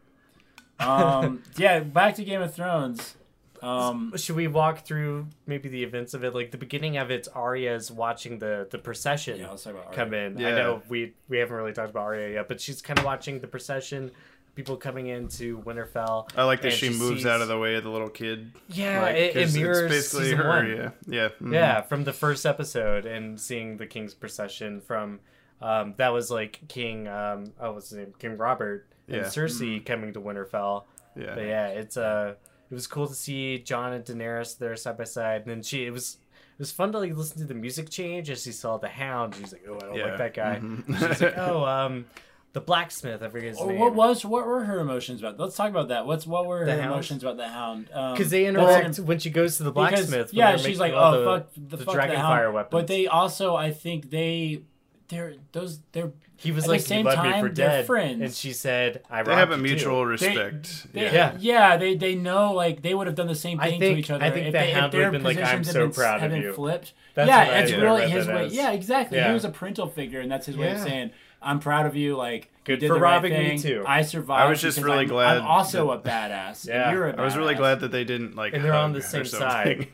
Um, 0.80 1.44
yeah, 1.58 1.80
back 1.80 2.16
to 2.16 2.24
Game 2.24 2.42
of 2.42 2.54
Thrones. 2.54 3.16
Um, 3.62 4.14
Should 4.18 4.36
we 4.36 4.48
walk 4.48 4.86
through 4.86 5.28
maybe 5.48 5.70
the 5.70 5.84
events 5.84 6.14
of 6.14 6.24
it? 6.24 6.36
Like 6.36 6.52
the 6.52 6.58
beginning 6.58 6.98
of 6.98 7.10
it's 7.10 7.28
Arya's 7.30 7.90
watching 7.90 8.38
the 8.38 8.68
the 8.70 8.78
procession 8.78 9.40
yeah, 9.40 9.50
let's 9.50 9.64
talk 9.64 9.74
about 9.74 9.94
come 9.94 10.10
Arya. 10.10 10.26
in. 10.28 10.38
Yeah. 10.38 10.48
I 10.50 10.52
know 10.52 10.82
we 10.90 11.14
we 11.30 11.38
haven't 11.38 11.56
really 11.56 11.72
talked 11.74 11.90
about 11.90 12.04
Arya 12.04 12.34
yet, 12.34 12.48
but 12.48 12.60
she's 12.62 12.82
kind 12.82 13.00
of 13.00 13.06
watching 13.06 13.40
the 13.40 13.48
procession, 13.48 14.12
people 14.54 14.76
coming 14.78 15.08
into 15.08 15.60
Winterfell. 15.64 16.30
I 16.36 16.44
like 16.44 16.62
that 16.62 16.74
and 16.74 16.76
she 16.78 16.90
moves 16.90 17.20
sees- 17.22 17.26
out 17.26 17.42
of 17.42 17.48
the 17.48 17.58
way 17.58 17.76
of 17.76 17.84
the 17.84 17.90
little 17.90 18.10
kid. 18.10 18.52
Yeah, 18.68 19.02
Like, 19.02 19.16
it, 19.16 19.36
it 19.36 19.44
'cause 19.46 19.56
mirrors 19.56 19.80
it's 19.92 19.94
basically 19.94 20.24
season 20.26 20.38
her. 20.40 20.48
one. 20.50 20.68
Yeah. 20.68 20.90
Yeah. 21.08 21.30
mhm. 21.42 21.54
Yeah, 21.54 21.82
from 21.82 22.04
the 22.04 22.14
first 22.14 22.46
episode 22.46 23.06
and 23.08 23.40
seeing 23.40 23.78
the 23.78 23.88
king's 23.88 24.14
procession 24.14 24.80
from 24.82 25.22
um, 25.62 25.94
that 25.98 26.14
was 26.14 26.30
like 26.32 26.60
King 26.68 27.08
um, 27.08 27.54
oh 27.60 27.74
what's 27.74 27.90
his 27.90 28.00
name 28.00 28.14
King 28.20 28.38
Robert 28.38 28.88
and 29.08 29.18
Yeah. 29.18 29.24
Cersei 29.24 29.86
coming 29.86 30.14
to 30.14 30.22
Winterfell. 30.22 30.84
Yeah. 31.16 31.36
But 31.36 31.46
yeah, 31.46 31.68
it's 31.68 31.98
uh 31.98 32.36
it 32.70 32.74
was 32.74 32.88
cool 32.88 33.08
to 33.08 33.14
see 33.16 33.60
Jon 33.60 33.94
and 33.94 34.04
Daenerys 34.04 34.58
there 34.58 34.76
side 34.76 34.98
by 34.98 35.04
side, 35.06 35.42
and 35.42 35.50
then 35.52 35.62
she 35.64 35.86
it 35.86 35.92
was 35.92 36.18
it 36.58 36.60
was 36.60 36.72
fun 36.72 36.92
to 36.94 37.00
like 37.00 37.16
listen 37.16 37.38
to 37.40 37.46
the 37.46 37.54
music 37.54 37.90
change 37.90 38.30
as 38.30 38.44
she 38.44 38.52
saw 38.52 38.78
the 38.78 38.88
Hound. 38.88 39.36
She's 39.36 39.52
like, 39.54 39.64
oh, 39.70 39.76
I 39.76 39.80
don't 39.80 39.96
Yeah. 39.96 40.06
like 40.06 40.18
that 40.18 40.34
guy. 40.34 40.60
Mhm. 40.62 41.10
She's 41.10 41.22
like, 41.22 41.38
oh, 41.38 41.64
um, 41.66 42.06
the 42.54 42.62
blacksmith. 42.62 43.22
I 43.22 43.28
forget 43.28 43.50
his 43.50 43.60
Oh, 43.60 43.68
name. 43.68 43.80
what 43.80 43.94
was 43.94 44.24
what 44.26 44.46
were 44.48 44.64
her 44.64 44.80
emotions 44.80 45.22
about? 45.22 45.38
Let's 45.40 45.56
talk 45.58 45.70
about 45.70 45.90
that. 45.90 46.06
What's 46.06 46.26
what 46.26 46.46
were 46.48 46.64
The 46.66 46.72
her 46.74 46.82
Hound? 46.82 46.94
emotions 46.94 47.24
about 47.24 47.36
the 47.38 47.48
Hound? 47.50 47.90
Um, 47.94 48.14
Because 48.14 48.32
they 48.32 48.50
well, 48.52 48.68
interact 48.70 49.00
when 49.00 49.20
she 49.20 49.30
goes 49.30 49.58
to 49.58 49.64
the 49.64 49.72
blacksmith. 49.74 50.32
when 50.32 50.38
yeah, 50.40 50.56
she's 50.58 50.80
like, 50.80 50.94
oh 50.96 51.20
the, 51.20 51.26
fuck, 51.26 51.54
the, 51.56 51.78
the 51.78 51.84
fuck 51.86 51.94
dragon 51.96 52.16
the 52.16 52.22
fire 52.22 52.44
Hound. 52.44 52.56
weapons. 52.56 52.72
But 52.72 52.88
they 52.88 53.08
also, 53.08 53.56
I 53.56 53.72
think 53.72 54.10
they, 54.10 54.64
they're 55.08 55.36
those 55.52 55.80
they're 55.92 56.12
he 56.38 56.52
was 56.52 56.66
at 56.66 56.72
like, 56.72 56.82
the 56.82 56.88
same 56.88 57.00
you 57.00 57.06
left 57.06 57.24
me 57.24 57.32
time, 57.32 57.42
for 57.42 57.50
they're 57.54 57.68
dead, 57.70 57.86
friends. 57.88 58.22
and 58.22 58.34
she 58.34 58.52
said, 58.52 59.02
I 59.10 59.24
They 59.24 59.34
have 59.34 59.52
a 59.52 59.58
mutual 59.58 60.04
too. 60.04 60.10
respect. 60.10 60.92
They, 60.94 61.04
yeah. 61.04 61.14
yeah. 61.14 61.38
Yeah. 61.40 61.78
they 61.78 61.96
they 61.96 62.16
know 62.16 62.54
like 62.54 62.82
they 62.82 62.94
would 62.94 63.08
have 63.08 63.16
done 63.16 63.28
the 63.28 63.36
same 63.36 63.58
thing 63.58 63.80
think- 63.80 63.96
to 63.96 64.00
each 64.00 64.12
other. 64.12 64.24
I 64.26 64.32
think 64.32 64.48
if 64.48 64.52
the 64.54 64.60
they, 64.60 64.72
Hound 64.72 64.86
if 64.88 64.92
their 64.92 65.00
would've 65.12 65.12
been 65.14 65.24
like, 65.24 65.38
"I'm 65.38 65.60
positions 65.60 65.72
so 65.74 65.80
had 65.80 65.86
been, 65.88 65.94
proud 65.96 66.20
had 66.20 66.32
of 66.32 66.36
been 66.36 66.42
you." 66.44 66.54
Flipped. 66.54 66.94
That's 67.14 67.28
yeah, 67.30 67.46
what 67.46 67.54
I 67.54 67.60
it's 67.60 67.72
really 67.72 68.10
his 68.10 68.28
way. 68.28 68.46
as. 68.48 68.54
Yeah, 68.54 68.72
exactly. 68.72 69.18
Yeah. 69.18 69.28
He 69.30 69.34
was 69.34 69.46
a 69.46 69.50
parental 69.50 69.88
figure, 69.88 70.20
and 70.20 70.30
that's 70.30 70.46
his 70.46 70.58
way 70.58 70.72
of 70.72 70.80
saying, 70.80 71.12
"I'm 71.42 71.60
proud 71.60 71.86
of 71.86 71.96
you." 71.96 72.18
Like 72.18 72.52
Good 72.66 72.80
did 72.80 72.88
for 72.88 72.96
the 72.96 73.00
right 73.00 73.14
robbing 73.14 73.34
me, 73.34 73.58
too. 73.60 73.84
I 73.88 74.02
survived. 74.02 74.42
I 74.42 74.50
was 74.50 74.60
just 74.60 74.82
really 74.82 75.04
I'm, 75.04 75.08
glad 75.08 75.38
I'm 75.38 75.46
also 75.46 75.92
a 75.92 76.00
badass. 76.00 76.68
Yeah. 76.68 76.90
and 76.90 76.98
you're 76.98 77.08
a 77.10 77.16
I 77.16 77.24
was 77.24 77.38
really 77.38 77.54
glad 77.56 77.80
that 77.82 77.92
they 77.92 78.04
didn't 78.04 78.36
like. 78.36 78.54
And 78.54 78.66
they're 78.66 78.74
on 78.74 78.92
hug 78.94 79.02
the 79.02 79.20
or 79.20 79.24
same 79.24 79.26
something. 79.26 79.88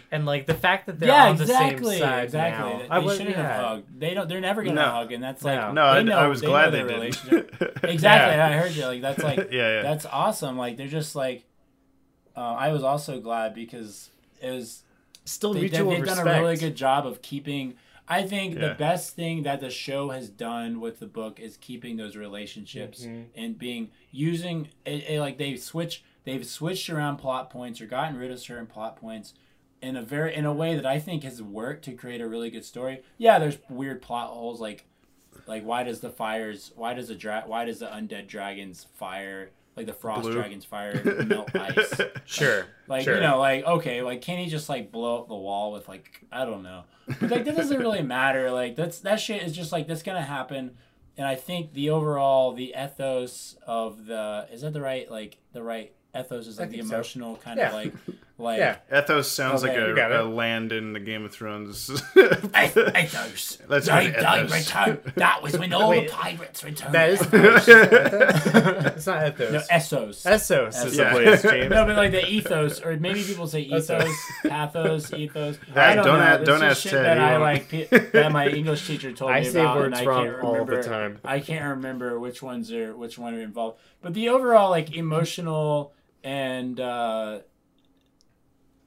And 0.12 0.26
like 0.26 0.46
the 0.46 0.54
fact 0.54 0.86
that 0.86 1.00
they're 1.00 1.08
yeah, 1.08 1.28
on 1.28 1.36
the 1.36 1.46
same 1.46 1.82
side 1.82 2.24
exactly. 2.24 2.72
now. 2.72 2.78
They 2.78 2.88
I 2.90 2.98
was, 2.98 3.16
shouldn't 3.16 3.36
yeah. 3.36 3.42
have 3.42 3.64
hugged. 3.64 4.00
They 4.00 4.14
don't. 4.14 4.28
They're 4.28 4.40
never 4.40 4.62
gonna 4.62 4.74
No. 4.76 4.90
hug, 4.90 5.12
and 5.12 5.22
that's 5.22 5.42
like 5.42 5.58
No. 5.58 5.72
no, 5.72 5.94
they 5.94 6.00
I, 6.00 6.02
know, 6.02 6.18
I 6.18 6.26
was 6.26 6.40
they 6.42 6.46
glad 6.46 6.66
know 6.66 6.70
they 6.72 6.76
their 6.78 6.86
didn't. 6.88 7.00
relationship. 7.00 7.84
exactly. 7.84 8.36
Yeah. 8.36 8.46
I 8.48 8.52
heard 8.52 8.72
you. 8.72 8.84
Like 8.84 9.00
that's 9.00 9.22
like 9.22 9.38
Yeah, 9.50 9.76
yeah. 9.76 9.82
that's 9.82 10.06
awesome. 10.06 10.56
Like 10.58 10.76
they're 10.76 10.88
just 10.88 11.16
like. 11.16 11.44
Uh, 12.36 12.40
I 12.52 12.70
was 12.70 12.82
also 12.82 13.18
glad 13.18 13.54
because 13.54 14.10
it 14.42 14.50
was 14.50 14.82
Still 15.24 15.54
they, 15.54 15.60
mutual 15.62 15.90
have 15.90 16.02
respect. 16.02 16.24
done 16.24 16.36
a 16.36 16.40
really 16.40 16.56
good 16.56 16.76
job 16.76 17.06
of 17.06 17.22
keeping. 17.22 17.74
I 18.08 18.22
think 18.22 18.54
Yeah. 18.54 18.68
the 18.68 18.74
best 18.74 19.14
thing 19.16 19.42
that 19.42 19.60
the 19.60 19.70
show 19.70 20.10
has 20.10 20.28
done 20.28 20.80
with 20.80 21.00
the 21.00 21.06
book 21.06 21.40
is 21.40 21.56
keeping 21.56 21.96
those 21.96 22.16
relationships 22.16 23.02
Mm-hmm. 23.04 23.22
and 23.34 23.58
being 23.58 23.90
using 24.10 24.68
it, 24.84 25.04
it- 25.08 25.20
like 25.20 25.38
they 25.38 25.56
switch 25.56 26.02
they've 26.24 26.46
switched 26.46 26.88
around 26.90 27.16
plot 27.18 27.50
points 27.50 27.80
or 27.80 27.86
gotten 27.86 28.16
rid 28.16 28.30
of 28.30 28.38
certain 28.40 28.66
plot 28.66 28.96
points 28.96 29.34
in 29.82 29.96
a 29.96 30.02
very 30.02 30.34
in 30.34 30.44
a 30.44 30.52
way 30.52 30.74
that 30.74 30.86
I 30.86 30.98
think 30.98 31.22
has 31.24 31.42
worked 31.42 31.84
to 31.84 31.92
create 31.92 32.20
a 32.20 32.28
really 32.28 32.50
good 32.50 32.64
story. 32.64 33.02
Yeah, 33.18 33.38
there's 33.38 33.58
weird 33.68 34.02
plot 34.02 34.30
holes 34.30 34.60
like 34.60 34.86
like 35.46 35.62
why 35.64 35.82
does 35.82 36.00
the 36.00 36.10
fires 36.10 36.72
why 36.76 36.94
does 36.94 37.08
the 37.08 37.14
dra- 37.14 37.44
why 37.46 37.64
does 37.64 37.78
the 37.80 37.86
undead 37.86 38.26
dragons 38.26 38.86
fire 38.94 39.50
like 39.76 39.86
the 39.86 39.92
frost 39.92 40.22
Blue. 40.22 40.32
dragons 40.32 40.64
fire 40.64 41.02
melt 41.26 41.54
ice 41.54 42.00
Sure. 42.24 42.66
like 42.88 43.04
sure. 43.04 43.16
you 43.16 43.20
know, 43.20 43.38
like 43.38 43.64
okay, 43.64 44.02
like 44.02 44.22
can 44.22 44.38
he 44.38 44.46
just 44.46 44.68
like 44.68 44.90
blow 44.90 45.18
up 45.20 45.28
the 45.28 45.34
wall 45.34 45.72
with 45.72 45.86
like 45.88 46.24
I 46.32 46.44
don't 46.44 46.62
know, 46.62 46.84
but 47.20 47.30
like 47.30 47.44
that 47.44 47.56
doesn't 47.56 47.78
really 47.78 48.02
matter. 48.18 48.50
Like 48.50 48.74
that's 48.76 49.00
that 49.00 49.20
shit 49.20 49.42
is 49.42 49.54
just 49.54 49.72
like 49.72 49.86
that's 49.86 50.02
gonna 50.02 50.22
happen, 50.22 50.72
and 51.18 51.26
I 51.26 51.34
think 51.34 51.72
the 51.74 51.90
overall 51.90 52.52
the 52.54 52.74
ethos 52.76 53.56
of 53.66 54.06
the 54.06 54.48
is 54.52 54.62
that 54.62 54.72
the 54.72 54.80
right 54.80 55.10
like 55.10 55.38
the 55.52 55.62
right 55.62 55.92
ethos 56.18 56.46
is 56.46 56.58
like 56.58 56.70
the 56.70 56.78
think 56.78 56.88
so. 56.88 56.94
emotional 56.94 57.36
kind 57.36 57.58
Yeah. 57.58 57.68
of 57.68 57.74
like 57.74 57.94
like 58.38 58.58
Yeah. 58.58 58.76
Ethos 58.94 59.30
sounds 59.30 59.64
Okay, 59.64 59.78
like 59.92 59.98
a, 59.98 60.22
a 60.22 60.24
land 60.24 60.72
in 60.72 60.92
the 60.92 61.00
Game 61.00 61.24
of 61.24 61.32
Thrones. 61.32 61.90
Eth- 62.54 62.76
ethos. 62.76 63.58
Let's 63.68 63.88
I, 63.88 64.06
go 64.10 64.12
to 64.20 64.28
I 64.28 64.44
ethos. 64.44 64.52
return. 64.68 65.00
That 65.16 65.42
was 65.42 65.58
when 65.58 65.72
all 65.74 65.90
Wait. 65.90 66.08
the 66.08 66.12
pirates 66.14 66.62
returned. 66.64 66.94
That 66.94 67.10
is. 67.10 67.20
it's 67.32 69.06
not 69.06 69.26
ethos. 69.28 69.52
no 69.52 69.60
Essos. 69.70 70.26
Essos 70.26 70.86
is 70.86 70.96
the 70.96 71.04
place, 71.06 71.42
James. 71.42 71.70
No, 71.70 71.84
but 71.86 71.96
like 71.96 72.10
the 72.12 72.26
ethos, 72.28 72.80
or 72.80 72.96
maybe 72.98 73.22
people 73.22 73.46
say 73.46 73.60
ethos, 73.62 74.08
pathos, 74.46 75.12
ethos. 75.12 75.58
Hey, 75.72 75.80
I 75.80 75.94
don't, 75.94 76.04
don't 76.06 76.18
know. 76.20 76.42
a- 76.42 76.44
don't 76.44 76.62
ask 76.62 76.82
shit 76.82 76.92
Ted, 76.92 77.04
That 77.04 77.18
I 77.18 77.36
like 77.38 77.68
pe- 77.68 77.86
that 77.86 78.32
my 78.32 78.48
English 78.48 78.86
teacher 78.86 79.12
told 79.12 79.30
I 79.30 79.40
me 79.40 79.46
say 79.48 79.60
about, 79.60 79.76
words 79.76 79.98
and 79.98 80.08
I 80.08 80.10
wrong 80.10 80.24
can't 80.26 80.42
all 80.42 80.52
the 80.52 80.58
remember. 80.76 80.82
time. 80.82 81.18
I 81.24 81.40
can't 81.40 81.64
remember 81.76 82.18
which 82.20 82.42
ones 82.42 82.72
are 82.72 82.96
which 82.96 83.18
one 83.18 83.34
are 83.34 83.40
involved. 83.40 83.78
But 84.02 84.14
the 84.14 84.28
overall 84.28 84.70
like 84.70 84.94
emotional 84.96 85.92
and 86.22 86.78
uh, 86.80 87.40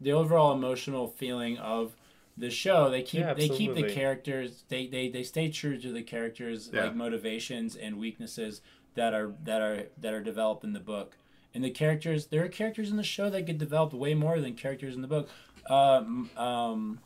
the 0.02 0.12
overall 0.12 0.54
emotional 0.54 1.08
feeling 1.08 1.58
of 1.58 1.96
the 2.38 2.50
show, 2.50 2.90
they 2.90 3.02
keep 3.02 3.22
Yeah, 3.22 3.34
they 3.34 3.50
keep 3.50 3.76
the 3.76 3.84
characters. 3.84 4.64
They, 4.70 4.88
they 4.88 5.10
they 5.10 5.24
stay 5.24 5.50
true 5.50 5.78
to 5.78 5.92
the 5.92 6.02
characters 6.04 6.70
Yeah. 6.72 6.86
like 6.86 6.96
motivations 6.96 7.76
and 7.76 7.98
weaknesses 7.98 8.62
that 8.96 9.14
are 9.14 9.34
that 9.44 9.62
are 9.62 9.88
that 9.98 10.14
are 10.14 10.22
developed 10.24 10.64
in 10.64 10.74
the 10.74 10.80
book. 10.80 11.18
And 11.54 11.64
the 11.64 11.72
characters, 11.72 12.28
there 12.28 12.44
are 12.46 12.48
characters 12.48 12.92
in 12.92 12.98
the 12.98 13.04
show 13.04 13.30
that 13.32 13.46
get 13.46 13.58
developed 13.58 13.94
way 13.94 14.14
more 14.14 14.40
than 14.40 14.54
characters 14.54 14.96
in 14.96 15.02
the 15.02 15.08
book. 15.08 15.28
Um, 15.70 16.30
um, 16.38 17.00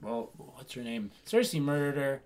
well, 0.00 0.30
what's 0.54 0.72
her 0.74 0.82
name? 0.82 1.10
Cersei 1.26 1.60
murdered 1.60 1.96
her. 1.96 2.22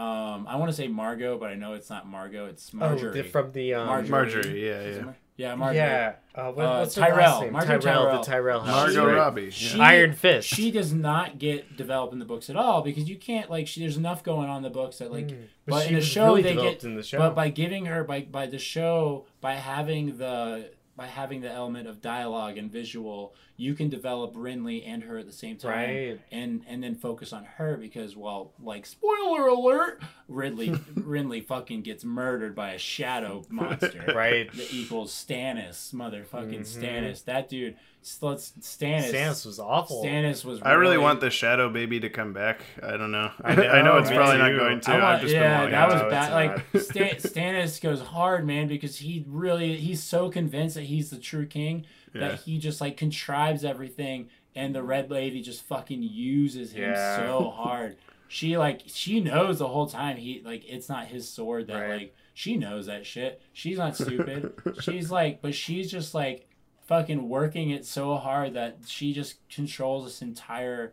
Um, 0.00 0.46
I 0.48 0.56
want 0.56 0.70
to 0.70 0.76
say 0.76 0.88
Margot, 0.88 1.38
but 1.38 1.50
I 1.50 1.54
know 1.54 1.74
it's 1.74 1.90
not 1.90 2.06
Margot. 2.08 2.46
It's 2.46 2.70
Oh, 2.74 2.78
Marjorie. 2.78 3.22
the, 3.22 3.28
from 3.28 3.52
the 3.52 3.74
um, 3.74 3.86
Marjorie. 3.86 4.10
Marjorie, 4.10 4.66
yeah, 4.68 4.82
yeah. 4.96 5.00
Mar- 5.02 5.16
Yeah, 5.40 5.54
Margaret. 5.54 5.76
Yeah. 5.78 6.12
Uh, 6.34 6.52
what, 6.52 6.64
Uh, 6.66 6.78
what's 6.80 6.94
her 6.96 7.00
Tyrell. 7.02 7.16
last 7.16 7.40
name? 7.42 7.52
Margaret 7.54 7.82
Tyrell. 7.82 8.02
Tyrell. 8.04 8.18
The 8.18 8.24
Tyrell 8.26 8.60
house. 8.60 8.94
Margot 8.94 9.08
She- 9.10 9.14
Robbie. 9.16 9.50
she- 9.50 9.78
yeah. 9.78 9.84
Iron 9.84 10.12
Fist. 10.12 10.48
She 10.48 10.70
does 10.70 10.92
not 10.92 11.38
get 11.38 11.76
developed 11.76 12.12
in 12.12 12.18
the 12.18 12.24
books 12.26 12.50
at 12.50 12.56
all 12.56 12.82
because 12.82 13.08
you 13.08 13.16
can't 13.16 13.50
like 13.50 13.66
she, 13.66 13.80
there's 13.80 13.96
enough 13.96 14.22
going 14.22 14.48
on 14.50 14.58
in 14.58 14.62
the 14.62 14.70
books 14.70 14.98
that 14.98 15.10
like 15.10 15.28
Mm. 15.28 15.36
but, 15.66 15.72
But 15.76 15.86
in 15.88 15.94
the 15.94 16.00
show 16.02 16.26
really 16.26 16.42
they 16.42 16.54
get 16.56 16.84
in 16.84 16.94
the 16.94 17.02
show. 17.02 17.18
but 17.18 17.34
by 17.34 17.48
giving 17.48 17.86
her 17.86 18.04
by 18.04 18.20
by 18.22 18.46
the 18.46 18.58
show 18.58 19.24
by 19.40 19.54
having 19.54 20.18
the 20.18 20.70
by 21.00 21.06
having 21.06 21.40
the 21.40 21.50
element 21.50 21.88
of 21.88 22.02
dialogue 22.02 22.58
and 22.58 22.70
visual 22.70 23.34
you 23.56 23.72
can 23.74 23.88
develop 23.88 24.34
Renly 24.34 24.86
and 24.86 25.02
her 25.02 25.16
at 25.16 25.24
the 25.26 25.32
same 25.32 25.56
time 25.56 25.70
Right. 25.88 26.20
and 26.30 26.62
and 26.68 26.82
then 26.84 26.94
focus 26.94 27.32
on 27.32 27.42
her 27.56 27.78
because 27.78 28.14
well 28.16 28.52
like 28.62 28.84
spoiler 28.84 29.46
alert 29.48 30.02
Ridley 30.28 30.68
Renly 30.98 31.42
fucking 31.42 31.80
gets 31.84 32.04
murdered 32.04 32.54
by 32.54 32.72
a 32.72 32.78
shadow 32.78 33.42
monster 33.48 34.04
Right. 34.14 34.52
that 34.52 34.74
equals 34.74 35.10
Stannis 35.14 35.94
motherfucking 35.94 36.60
Mhm. 36.60 36.78
Stannis 36.82 37.24
that 37.24 37.48
dude 37.48 37.76
Stannis 38.02 38.52
Stannis 38.60 39.12
Stannis 39.12 39.44
was 39.46 39.58
awful. 39.58 40.02
Stannis 40.02 40.44
was. 40.44 40.60
I 40.62 40.72
really 40.72 40.96
want 40.98 41.20
the 41.20 41.28
Shadow 41.30 41.68
Baby 41.68 42.00
to 42.00 42.08
come 42.08 42.32
back. 42.32 42.62
I 42.82 42.96
don't 42.96 43.10
know. 43.12 43.30
I 43.42 43.52
I 43.52 43.82
know, 43.82 43.82
know, 43.82 43.96
it's 43.98 44.10
me 44.10 44.16
probably 44.16 44.38
not 44.38 44.56
going 44.58 44.80
to. 44.80 44.90
I 44.90 44.96
I've 44.96 45.02
want, 45.02 45.22
just 45.22 45.34
yeah, 45.34 45.62
been 45.62 45.70
that 45.72 45.88
was 45.92 46.00
to. 46.02 46.08
Bad. 46.08 46.32
Like 46.32 46.82
Stan, 46.82 47.10
Stannis 47.16 47.80
goes 47.80 48.00
hard, 48.00 48.46
man, 48.46 48.68
because 48.68 48.96
he 48.96 49.24
really 49.28 49.76
he's 49.76 50.02
so 50.02 50.30
convinced 50.30 50.76
that 50.76 50.84
he's 50.84 51.10
the 51.10 51.18
true 51.18 51.46
king 51.46 51.84
Yeah. 52.14 52.28
that 52.28 52.40
he 52.40 52.58
just 52.58 52.80
like 52.80 52.96
contrives 52.96 53.64
everything, 53.64 54.30
and 54.54 54.74
the 54.74 54.82
Red 54.82 55.10
Lady 55.10 55.42
just 55.42 55.62
fucking 55.64 56.02
uses 56.02 56.72
him 56.72 56.92
Yeah. 56.92 57.16
so 57.16 57.50
hard. 57.54 57.96
She 58.28 58.56
like 58.56 58.82
she 58.86 59.20
knows 59.20 59.58
the 59.58 59.68
whole 59.68 59.86
time 59.88 60.16
he 60.16 60.40
like 60.44 60.64
it's 60.66 60.88
not 60.88 61.06
his 61.06 61.28
sword 61.28 61.66
that 61.66 61.74
Right. 61.80 61.90
like 61.90 62.16
she 62.32 62.56
knows 62.56 62.86
that 62.86 63.04
shit. 63.04 63.42
She's 63.52 63.76
not 63.76 63.96
stupid. 63.96 64.54
she's 64.80 65.10
like, 65.10 65.42
but 65.42 65.54
she's 65.54 65.90
just 65.90 66.14
like 66.14 66.46
fucking 66.90 67.28
working 67.28 67.70
it 67.70 67.86
so 67.86 68.16
hard 68.16 68.52
that 68.54 68.78
she 68.86 69.14
just 69.14 69.36
controls 69.48 70.04
this 70.04 70.20
entire 70.20 70.92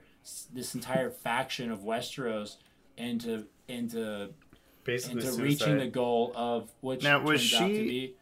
this 0.53 0.75
entire 0.75 1.09
faction 1.23 1.71
of 1.71 1.79
Westeros 1.81 2.55
into 2.97 3.45
into 3.67 4.29
Basically, 4.85 5.17
into 5.21 5.33
suicide. 5.33 5.43
reaching 5.43 5.77
the 5.79 5.87
goal 5.87 6.31
of 6.35 6.69
which 6.79 7.03
Now, 7.03 7.21
was 7.21 7.41
turns 7.41 7.53
out 7.61 7.67
to 7.67 7.73
she- 7.75 7.87
be 7.89 8.13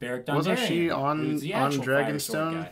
Beric 0.00 0.26
Dondarrion, 0.26 0.34
Wasn't 0.34 0.58
she 0.58 0.90
on- 0.90 1.20
on 1.20 1.72
Dragonstone? 1.72 2.68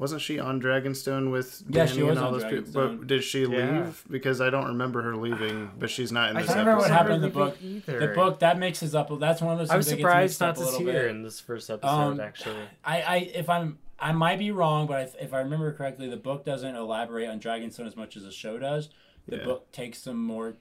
Guy. 0.00 0.02
Wasn't 0.02 0.20
she 0.22 0.38
on 0.38 0.60
Dragonstone 0.60 1.30
with 1.30 1.62
Yeah, 1.68 1.84
Dany 1.86 1.94
she 1.94 2.02
was 2.02 2.10
and 2.16 2.18
all 2.26 2.34
on 2.34 2.40
those 2.40 2.50
people? 2.50 2.72
Dragonstone. 2.82 2.98
But 3.00 3.06
did 3.06 3.22
she 3.24 3.42
Yeah. 3.42 3.82
leave? 3.82 4.04
Because 4.10 4.40
I 4.40 4.48
don't 4.50 4.66
remember 4.68 5.02
her 5.02 5.16
leaving, 5.16 5.70
but 5.78 5.90
she's 5.90 6.10
not 6.10 6.30
in 6.30 6.36
this 6.36 6.46
can't 6.46 6.56
don't 6.58 6.66
remember 6.66 6.82
what 6.82 6.90
happened 6.90 7.14
in 7.16 7.20
the 7.22 7.28
book. 7.28 7.56
Either. 7.62 8.00
The 8.00 8.14
book 8.14 8.38
that 8.40 8.58
mixes 8.58 8.94
up. 8.94 9.10
That's 9.20 9.40
one 9.42 9.52
of 9.52 9.58
those. 9.58 9.70
I 9.70 9.76
was 9.76 9.86
things 9.86 9.98
that 10.02 10.02
gets 10.02 10.34
surprised 10.34 10.40
not 10.40 10.56
to 10.56 10.64
see 10.66 10.84
bit. 10.84 10.94
her 10.94 11.08
in 11.08 11.22
this 11.22 11.38
first 11.40 11.68
episode. 11.70 11.88
Um, 11.90 12.20
actually, 12.20 12.56
I, 12.84 13.02
I 13.02 13.16
if 13.34 13.48
I'm 13.50 13.78
I 13.98 14.12
might 14.12 14.38
be 14.38 14.50
wrong, 14.50 14.86
but 14.86 15.02
if, 15.02 15.14
if 15.20 15.34
I 15.34 15.40
remember 15.40 15.72
correctly, 15.74 16.08
the 16.08 16.16
book 16.16 16.44
doesn't 16.46 16.74
elaborate 16.74 17.28
on 17.28 17.38
Dragonstone 17.38 17.86
as 17.86 17.96
much 17.96 18.16
as 18.16 18.22
the 18.24 18.32
show 18.32 18.58
does. 18.58 18.88
The 19.28 19.36
Yeah. 19.36 19.44
book 19.44 19.70
takes 19.72 20.02
them 20.02 20.16
more 20.16 20.54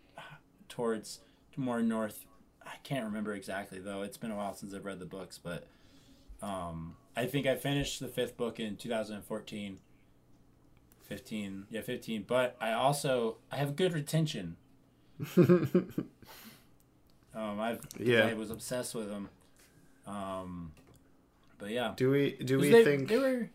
towards 0.68 1.20
more 1.56 1.82
north. 1.82 2.26
I 2.66 2.76
can't 2.84 3.06
remember 3.06 3.34
exactly 3.34 3.80
though. 3.80 4.02
It's 4.02 4.18
been 4.18 4.32
a 4.32 4.36
while 4.36 4.54
since 4.54 4.74
I've 4.74 4.86
read 4.86 5.00
the 5.00 5.06
books, 5.06 5.38
but 5.42 5.66
um, 6.42 6.96
I 7.20 7.26
think 7.26 7.47
I 7.47 7.55
finished 7.55 7.99
the 7.99 8.07
fifth 8.07 8.38
book 8.38 8.59
in 8.59 8.76
2014. 8.78 9.80
15 11.07 11.65
yeah 11.72 11.82
15 11.82 12.24
but 12.28 12.55
i 12.61 12.72
also 12.72 13.38
i 13.51 13.55
have 13.55 13.76
good 13.76 13.93
retention 13.93 14.55
um 15.38 16.03
i've 17.36 17.80
Yeah. 17.97 18.28
i 18.28 18.36
was 18.36 18.51
obsessed 18.51 18.93
with 18.93 19.09
them 19.09 19.28
um 20.05 20.72
but 21.57 21.72
yeah 21.72 21.93
Do 21.95 22.11
we 22.11 22.34
do 22.43 22.59
we 22.59 22.70
they, 22.70 22.84
think 22.84 23.09
they 23.09 23.17
were 23.17 23.49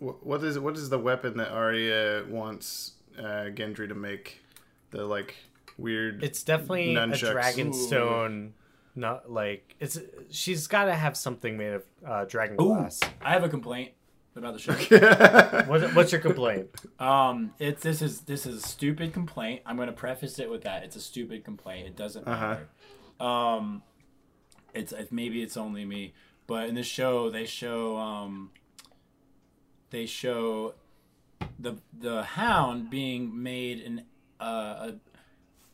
what 0.00 0.42
is 0.42 0.58
what 0.58 0.76
is 0.76 0.88
the 0.90 0.98
weapon 0.98 1.36
that 1.38 1.50
Arya 1.50 2.24
wants 2.28 2.92
uh, 3.18 3.50
Gendry 3.54 3.88
to 3.88 3.94
make? 3.96 4.40
The 4.92 5.04
like 5.04 5.34
weird. 5.76 6.22
it's 6.22 6.44
definitely 6.44 6.94
Nunchucks. 6.94 7.30
a 7.30 7.34
dragonstone. 7.34 8.50
Not 8.98 9.30
like 9.30 9.76
it's. 9.80 9.98
She's 10.30 10.66
got 10.66 10.86
to 10.86 10.94
have 10.94 11.16
something 11.16 11.56
made 11.56 11.74
of 11.74 11.84
uh, 12.06 12.24
dragon 12.24 12.56
glass. 12.56 12.98
i 13.22 13.32
have 13.32 13.44
a 13.44 13.48
complaint 13.48 13.92
about 14.36 14.54
the 14.54 14.58
show 14.60 14.72
What, 15.70 15.94
what's 15.94 16.12
your 16.12 16.20
complaint? 16.20 16.68
um 17.00 17.52
it's 17.58 17.82
this 17.82 18.02
is 18.02 18.20
this 18.22 18.46
is 18.46 18.62
a 18.62 18.66
stupid 18.66 19.12
complaint 19.12 19.62
i'm 19.66 19.74
going 19.76 19.88
to 19.88 19.92
preface 20.06 20.38
it 20.38 20.48
with 20.48 20.62
that 20.62 20.84
it's 20.84 20.94
a 20.96 21.00
stupid 21.00 21.44
complaint 21.44 21.86
it 21.88 21.96
doesn't 21.96 22.26
Uh-huh. 22.26 22.56
matter 22.58 22.68
um 23.20 23.82
it's 24.74 24.92
if 24.92 25.10
maybe 25.10 25.42
it's 25.42 25.56
only 25.56 25.84
me 25.84 26.12
but 26.46 26.68
in 26.68 26.74
the 26.76 26.84
show 26.84 27.30
they 27.30 27.46
show 27.46 27.96
um 27.96 28.50
they 29.90 30.06
show 30.06 30.74
the 31.58 31.74
the 31.98 32.22
hound 32.22 32.90
being 32.90 33.42
made 33.42 33.80
in 33.80 34.04
uh, 34.40 34.92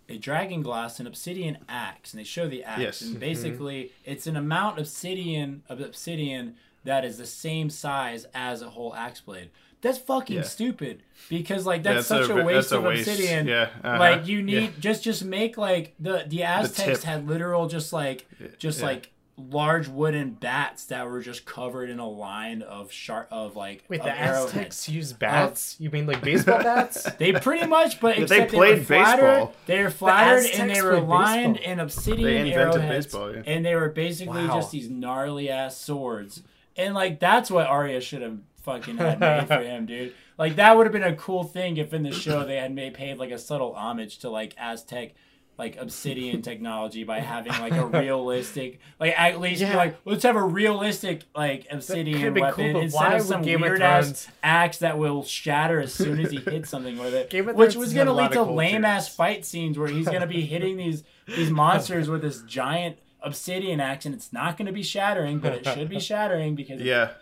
a 0.08 0.18
dragon 0.18 0.62
glass 0.62 0.98
and 0.98 1.08
obsidian 1.08 1.58
axe 1.68 2.12
and 2.12 2.20
they 2.20 2.24
show 2.24 2.46
the 2.48 2.62
axe 2.64 2.80
Yes. 2.80 3.00
and 3.02 3.18
basically 3.18 3.92
it's 4.04 4.26
an 4.26 4.36
amount 4.36 4.78
of 4.78 4.82
obsidian 4.86 5.62
of 5.68 5.80
obsidian 5.80 6.56
that 6.84 7.04
is 7.04 7.16
the 7.18 7.26
same 7.26 7.70
size 7.70 8.26
as 8.34 8.60
a 8.62 8.70
whole 8.70 8.94
axe 8.94 9.20
blade 9.20 9.50
that's 9.80 9.98
fucking 9.98 10.36
Yeah. 10.36 10.42
stupid 10.42 11.02
because 11.28 11.64
like 11.66 11.82
that's, 11.82 12.06
such 12.06 12.28
a- 12.30 12.36
a, 12.38 12.44
waste 12.44 12.72
a 12.72 12.78
of 12.78 12.84
waste. 12.84 13.08
obsidian 13.08 13.46
Yeah, 13.46 13.68
uh-huh. 13.82 13.98
like 13.98 14.26
you 14.26 14.42
need 14.42 14.62
Yeah. 14.62 14.70
just 14.80 15.02
just 15.04 15.24
make 15.24 15.56
like 15.56 15.94
the 15.98 16.24
the 16.26 16.42
aztecs 16.42 17.00
tip. 17.00 17.08
had 17.08 17.26
literal 17.28 17.68
just 17.68 17.92
like 17.92 18.26
just 18.58 18.82
like 18.82 19.10
large 19.36 19.88
wooden 19.88 20.30
bats 20.30 20.84
that 20.86 21.08
were 21.10 21.20
just 21.20 21.44
covered 21.44 21.90
in 21.90 21.98
a 21.98 22.08
line 22.08 22.62
of 22.62 22.92
sharp 22.92 23.26
of 23.32 23.56
like 23.56 23.82
Wait, 23.88 24.00
of 24.00 24.06
the 24.06 24.16
arrowheads. 24.16 24.54
Aztecs 24.54 24.88
use 24.88 25.12
bats? 25.12 25.76
You 25.80 25.90
mean 25.90 26.06
like 26.06 26.22
baseball 26.22 26.58
bats? 26.62 27.02
They 27.18 27.32
pretty 27.32 27.66
much, 27.66 28.00
but 28.00 28.16
they 28.16 28.22
except 28.22 28.50
they, 28.52 28.56
played 28.56 28.78
were 28.78 28.84
flattered. 28.84 29.22
baseball. 29.22 29.52
They 29.66 29.82
were 29.82 29.90
flattered 29.90 30.46
and 30.54 30.70
they 30.70 30.82
were 30.82 31.00
lined 31.00 31.54
baseball. 31.54 31.72
in 31.72 31.80
obsidian 31.80 32.22
They 32.22 32.36
invented 32.52 32.56
arrowheads, 32.82 33.06
baseball, 33.06 33.34
yeah. 33.34 33.42
and 33.46 33.64
they 33.64 33.74
were 33.74 33.88
basically 33.88 34.46
Wow. 34.46 34.54
just 34.56 34.70
these 34.70 34.88
gnarly 34.88 35.50
ass 35.50 35.76
swords. 35.76 36.42
And 36.76 36.94
like 36.94 37.18
that's 37.18 37.50
what 37.50 37.66
Arya 37.66 38.00
should 38.00 38.22
have 38.22 38.38
fucking 38.62 38.98
had 38.98 39.18
made 39.20 39.48
for 39.48 39.60
him, 39.60 39.86
dude. 39.86 40.14
Like 40.38 40.56
that 40.56 40.76
would 40.76 40.86
have 40.86 40.92
been 40.92 41.02
a 41.02 41.14
cool 41.16 41.44
thing 41.44 41.76
if 41.76 41.92
in 41.92 42.02
the 42.04 42.12
show 42.12 42.44
they 42.44 42.56
had 42.56 42.72
made 42.74 42.94
paid 42.94 43.18
like 43.18 43.30
a 43.30 43.38
subtle 43.38 43.74
homage 43.74 44.18
to 44.18 44.30
like 44.30 44.54
Aztec. 44.58 45.14
Like 45.56 45.76
obsidian 45.76 46.42
technology 46.50 47.04
by 47.04 47.20
having 47.34 47.52
like 47.52 47.72
a 47.74 47.86
realistic, 47.86 48.80
like 48.98 49.14
at 49.18 49.40
least 49.40 49.60
Yeah. 49.60 49.76
like 49.76 49.96
let's 50.04 50.24
have 50.24 50.36
a 50.36 50.42
realistic 50.42 51.22
like 51.34 51.66
obsidian 51.70 52.34
weapon 52.34 52.72
cool, 52.72 52.82
instead 52.82 53.14
of 53.14 53.22
some 53.22 53.42
Game 53.42 53.62
of 53.62 53.68
weird 53.70 53.82
ass 53.82 54.26
axe 54.42 54.78
that 54.78 54.98
will 54.98 55.22
shatter 55.22 55.78
as 55.80 55.92
soon 55.94 56.18
as 56.18 56.30
he 56.32 56.38
hits 56.38 56.68
something 56.68 56.98
with 56.98 57.14
it. 57.14 57.32
Which 57.56 57.76
was 57.76 57.92
gonna 57.94 58.12
lead 58.12 58.32
to 58.32 58.40
of 58.42 58.50
lame 58.50 58.84
ass 58.84 59.14
fight 59.14 59.44
scenes 59.44 59.78
where 59.78 59.88
he's 59.88 60.06
gonna 60.06 60.26
be 60.26 60.44
hitting 60.44 60.76
these 60.76 61.04
these 61.26 61.50
monsters 61.50 62.08
with 62.08 62.22
this 62.22 62.42
giant 62.42 62.98
obsidian 63.22 63.80
axe, 63.80 64.04
and 64.06 64.14
it's 64.14 64.32
not 64.32 64.56
gonna 64.58 64.72
be 64.72 64.82
shattering, 64.82 65.38
but 65.38 65.52
it 65.54 65.64
should 65.66 65.88
be 65.88 66.00
shattering 66.00 66.54
because 66.54 66.80
yeah. 66.80 67.12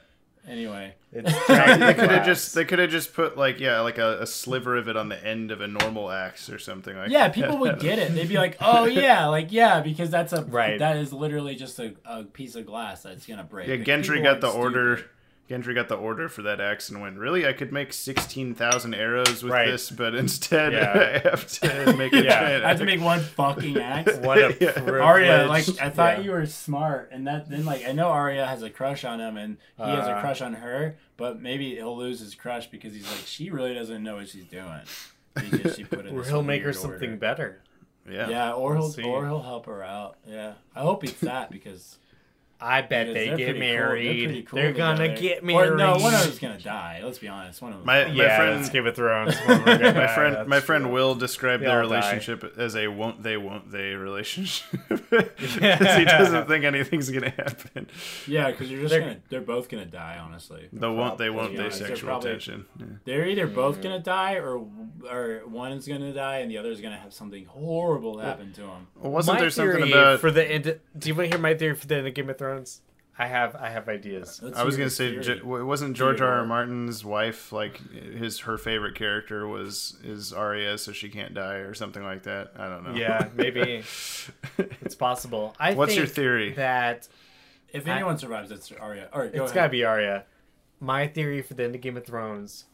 Anyway. 0.49 0.95
It's 1.13 1.31
They 1.49 1.95
could 1.95 2.11
have 2.11 2.25
just 2.25 2.55
they 2.55 2.65
could 2.65 2.79
have 2.79 2.91
just 2.91 3.15
put 3.15 3.37
like 3.37 3.61
yeah 3.61 3.81
like 3.81 3.99
a, 3.99 4.21
a 4.21 4.27
sliver 4.27 4.77
of 4.77 4.89
it 4.89 4.97
on 4.97 5.09
the 5.09 5.25
end 5.27 5.51
of 5.51 5.61
a 5.61 5.69
normal 5.69 6.11
axe 6.11 6.49
or 6.49 6.59
something 6.59 6.97
like 6.97 7.11
Yeah, 7.11 7.29
people 7.29 7.59
would 7.59 7.81
get 7.81 7.99
it. 7.99 8.15
They'd 8.15 8.29
be 8.29 8.37
like, 8.37 8.57
"Oh 8.61 8.87
yeah, 8.87 9.27
like 9.27 9.53
yeah," 9.53 9.81
because 9.81 10.11
that's 10.11 10.33
a 10.33 10.43
Right. 10.45 10.79
That 10.79 10.97
is 10.97 11.13
literally 11.13 11.55
just 11.55 11.79
a, 11.79 11.95
a 12.05 12.25
piece 12.25 12.55
of 12.55 12.67
glass 12.67 13.03
that's 13.03 13.27
gonna 13.27 13.45
break. 13.45 13.69
Yeah, 13.69 13.75
Like, 13.75 13.85
Gendry 13.85 14.17
people 14.17 14.23
got 14.23 14.41
the 14.41 14.49
aren't 14.49 14.59
order. 14.59 15.05
Stupid. 15.47 15.65
Gendry 15.65 15.75
got 15.75 15.89
the 15.89 15.97
order 15.97 16.29
for 16.29 16.43
that 16.43 16.61
axe 16.61 16.89
and 16.89 17.01
went, 17.03 17.19
really? 17.19 17.47
I 17.47 17.53
could 17.53 17.73
make 17.73 17.93
16,000 17.93 18.95
arrows 18.95 19.43
with 19.43 19.53
Right. 19.53 19.67
this, 19.71 19.91
but 19.91 20.15
instead 20.15 20.73
Yeah. 20.73 20.93
I 21.25 21.29
have 21.29 21.47
to 21.47 21.97
make 21.97 22.13
a 22.13 22.25
Yeah. 22.25 22.61
I 22.65 22.69
have 22.69 22.79
to 22.79 22.85
make 22.85 23.01
one 23.01 23.21
fucking 23.21 23.77
axe. 23.79 24.17
What 24.19 24.39
a 24.39 24.57
Yeah. 24.61 24.73
privilege. 24.73 25.03
Arya, 25.03 25.47
like 25.49 25.69
I 25.81 25.91
thought 25.91 26.19
Yeah. 26.19 26.25
you 26.25 26.31
were 26.31 26.47
smart, 26.47 27.11
and 27.13 27.27
that 27.27 27.49
then 27.51 27.65
like 27.65 27.87
I 27.87 27.93
know 27.93 28.09
Arya 28.09 28.47
has 28.47 28.63
a 28.63 28.71
crush 28.71 29.05
on 29.05 29.21
him, 29.21 29.37
and 29.37 29.57
he 29.77 29.85
has 29.85 30.07
a 30.07 30.13
Uh. 30.17 30.21
crush 30.21 30.41
on 30.41 30.55
her, 30.55 30.97
but 31.17 31.41
maybe 31.41 31.75
he'll 31.75 31.97
lose 31.97 32.21
his 32.21 32.35
crush 32.35 32.69
because 32.69 32.95
he's 32.95 33.09
like 33.11 33.27
she 33.27 33.51
really 33.51 33.75
doesn't 33.75 34.03
know 34.03 34.17
what 34.17 34.29
she's 34.29 34.45
doing 34.47 34.81
because 35.35 35.77
she 35.77 35.85
put 35.85 36.07
in. 36.07 36.17
Or 36.19 36.25
he'll 36.25 36.43
make 36.43 36.63
her 36.63 36.69
weird 36.69 36.77
something 36.77 37.11
order. 37.11 37.17
better. 37.21 37.63
Yeah. 38.11 38.29
Yeah, 38.29 38.53
or 38.53 38.75
he'll 38.75 38.83
We'll 38.85 38.91
see. 38.91 39.03
or 39.05 39.27
he'll 39.27 39.43
help 39.43 39.67
her 39.67 39.83
out. 39.83 40.17
Yeah, 40.27 40.55
I 40.75 40.81
hope 40.81 41.03
he's 41.03 41.21
that 41.21 41.51
because 41.53 41.99
I 42.63 42.83
bet 42.83 43.09
because 43.09 43.15
they 43.15 43.27
get 43.27 43.35
pretty 43.37 43.53
cool- 43.53 43.59
married. 43.61 44.31
They're, 44.31 44.43
cool 44.43 44.57
They're 44.61 44.73
gonna 44.73 45.09
together. 45.09 45.21
get 45.21 45.43
Or, 45.43 45.47
married. 45.47 45.77
no, 45.79 45.97
one 45.99 46.15
of 46.15 46.23
them's 46.23 46.39
gonna 46.39 46.59
die. 46.61 47.01
Let's 47.05 47.19
be 47.19 47.29
honest. 47.29 47.61
One 47.61 47.73
of 47.73 47.79
them. 47.79 47.87
My, 47.87 48.05
my 48.05 48.11
yeah, 48.13 48.37
friend, 48.37 48.61
that's 48.61 48.71
Game 48.71 48.87
of 48.87 48.95
Thrones. 48.95 49.35
my 49.49 50.07
friend, 50.15 50.49
my 50.49 50.61
friend 50.61 50.93
Will 50.93 51.15
described 51.15 51.63
They 51.63 51.67
their 51.67 51.83
all 51.83 51.89
die. 51.89 51.97
relationship 51.97 52.55
as 52.59 52.77
a 52.77 52.87
won't 52.89 53.23
they, 53.23 53.37
won't 53.37 53.71
they 53.73 53.95
relationship. 53.95 54.69
'Cause 55.11 55.97
he 55.97 56.05
doesn't 56.05 56.47
think 56.49 56.65
anything's 56.65 57.11
going 57.11 57.23
to 57.25 57.31
happen. 57.31 57.89
yeah, 58.27 58.51
because 58.51 58.71
you're 58.71 58.81
just 58.81 58.91
They're- 58.91 59.01
gonna. 59.01 59.17
They're 59.29 59.41
both 59.41 59.69
gonna 59.69 59.85
die. 59.87 60.19
Honestly, 60.23 60.69
The 60.73 60.91
won't 60.93 61.19
they, 61.19 61.31
won't 61.31 61.53
yeah, 61.53 61.57
they 61.57 61.63
they're 61.65 61.71
sexual 61.71 62.09
probably- 62.09 62.31
tension. 62.31 62.67
Yeah. 62.79 62.87
they're 63.05 63.27
either 63.27 63.47
both 63.47 63.83
gonna 63.83 63.99
die 63.99 64.35
or 64.35 64.65
or 65.11 65.43
one 65.47 65.73
is 65.73 65.87
gonna 65.89 66.13
die 66.13 66.39
and 66.39 66.51
the 66.51 66.59
other 66.59 66.71
is 66.71 66.81
gonna 66.81 66.97
have 66.97 67.13
something 67.13 67.45
horrible 67.47 68.19
happen 68.19 68.53
to 68.53 68.61
him. 68.63 68.87
Well, 69.01 69.13
wasn't 69.13 69.37
my 69.37 69.41
there 69.41 69.51
something 69.51 69.77
theory 69.79 69.93
about. 69.93 70.21
for 70.21 70.31
the 70.31 70.45
end? 70.49 70.79
Do 70.99 71.09
you 71.09 71.15
want 71.15 71.27
to 71.31 71.37
hear 71.37 71.43
my 71.43 71.55
theory 71.55 71.75
for 71.75 71.87
the 71.87 71.97
end 71.97 72.07
of 72.07 72.15
Game 72.15 72.31
of 72.31 72.39
Thrones? 72.39 72.52
I 73.19 73.27
have 73.27 73.55
I 73.57 73.69
have 73.69 73.89
ideas. 73.89 74.41
Let's 74.43 74.59
I 74.59 74.65
was 74.65 74.77
gonna 74.77 74.85
your 74.85 74.91
say, 74.91 75.11
theory. 75.11 75.23
J- 75.23 75.39
w- 75.41 75.67
wasn't 75.67 75.97
George 75.97 76.21
R. 76.23 76.39
R. 76.41 76.47
Martin's 76.47 77.05
wife 77.05 77.53
like 77.53 77.77
his 77.93 78.41
her 78.41 78.57
favorite 78.57 78.95
character 78.95 79.47
was 79.47 79.97
is 80.03 80.33
Arya, 80.33 80.79
so 80.79 80.93
she 80.93 81.11
can't 81.11 81.35
die 81.35 81.57
or 81.57 81.75
something 81.75 82.03
like 82.03 82.23
that? 82.23 82.53
I 82.57 82.69
don't 82.69 82.85
know. 82.85 82.95
Yeah, 82.95 83.29
maybe 83.35 83.85
it's 84.59 84.95
possible. 84.95 85.55
I 85.61 85.75
What's 85.75 85.95
your 85.95 86.07
theory? 86.07 86.55
That 86.55 87.07
if 87.69 87.87
anyone 87.87 88.17
survives, 88.19 88.51
it's 88.51 88.73
Arya. 88.73 89.09
All 89.13 89.21
right, 89.21 89.33
go 89.33 89.43
it's 89.43 89.53
ahead. 89.53 89.55
gotta 89.63 89.71
be 89.71 89.85
Arya. 89.85 90.25
My 90.81 91.07
theory 91.07 91.43
for 91.43 91.55
the 91.55 91.65
end 91.65 91.75
of 91.75 91.81
Game 91.83 91.97
of 91.99 92.05
Thrones, 92.07 92.65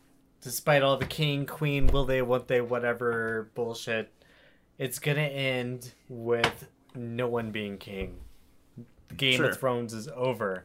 despite 0.41 0.83
all 0.83 0.97
the 0.97 1.05
king, 1.05 1.47
queen, 1.47 1.89
will 1.89 2.05
they, 2.05 2.23
won't 2.23 2.49
they, 2.49 2.61
whatever 2.61 3.51
bullshit, 3.55 4.11
it's 4.79 4.99
gonna 5.01 5.21
end 5.21 5.93
with 6.09 6.69
no 6.95 7.29
one 7.29 7.51
being 7.51 7.77
king. 7.77 8.19
Game 9.17 9.37
Sure. 9.37 9.51
of 9.51 9.59
Thrones 9.59 9.93
is 9.95 10.09
over. 10.09 10.65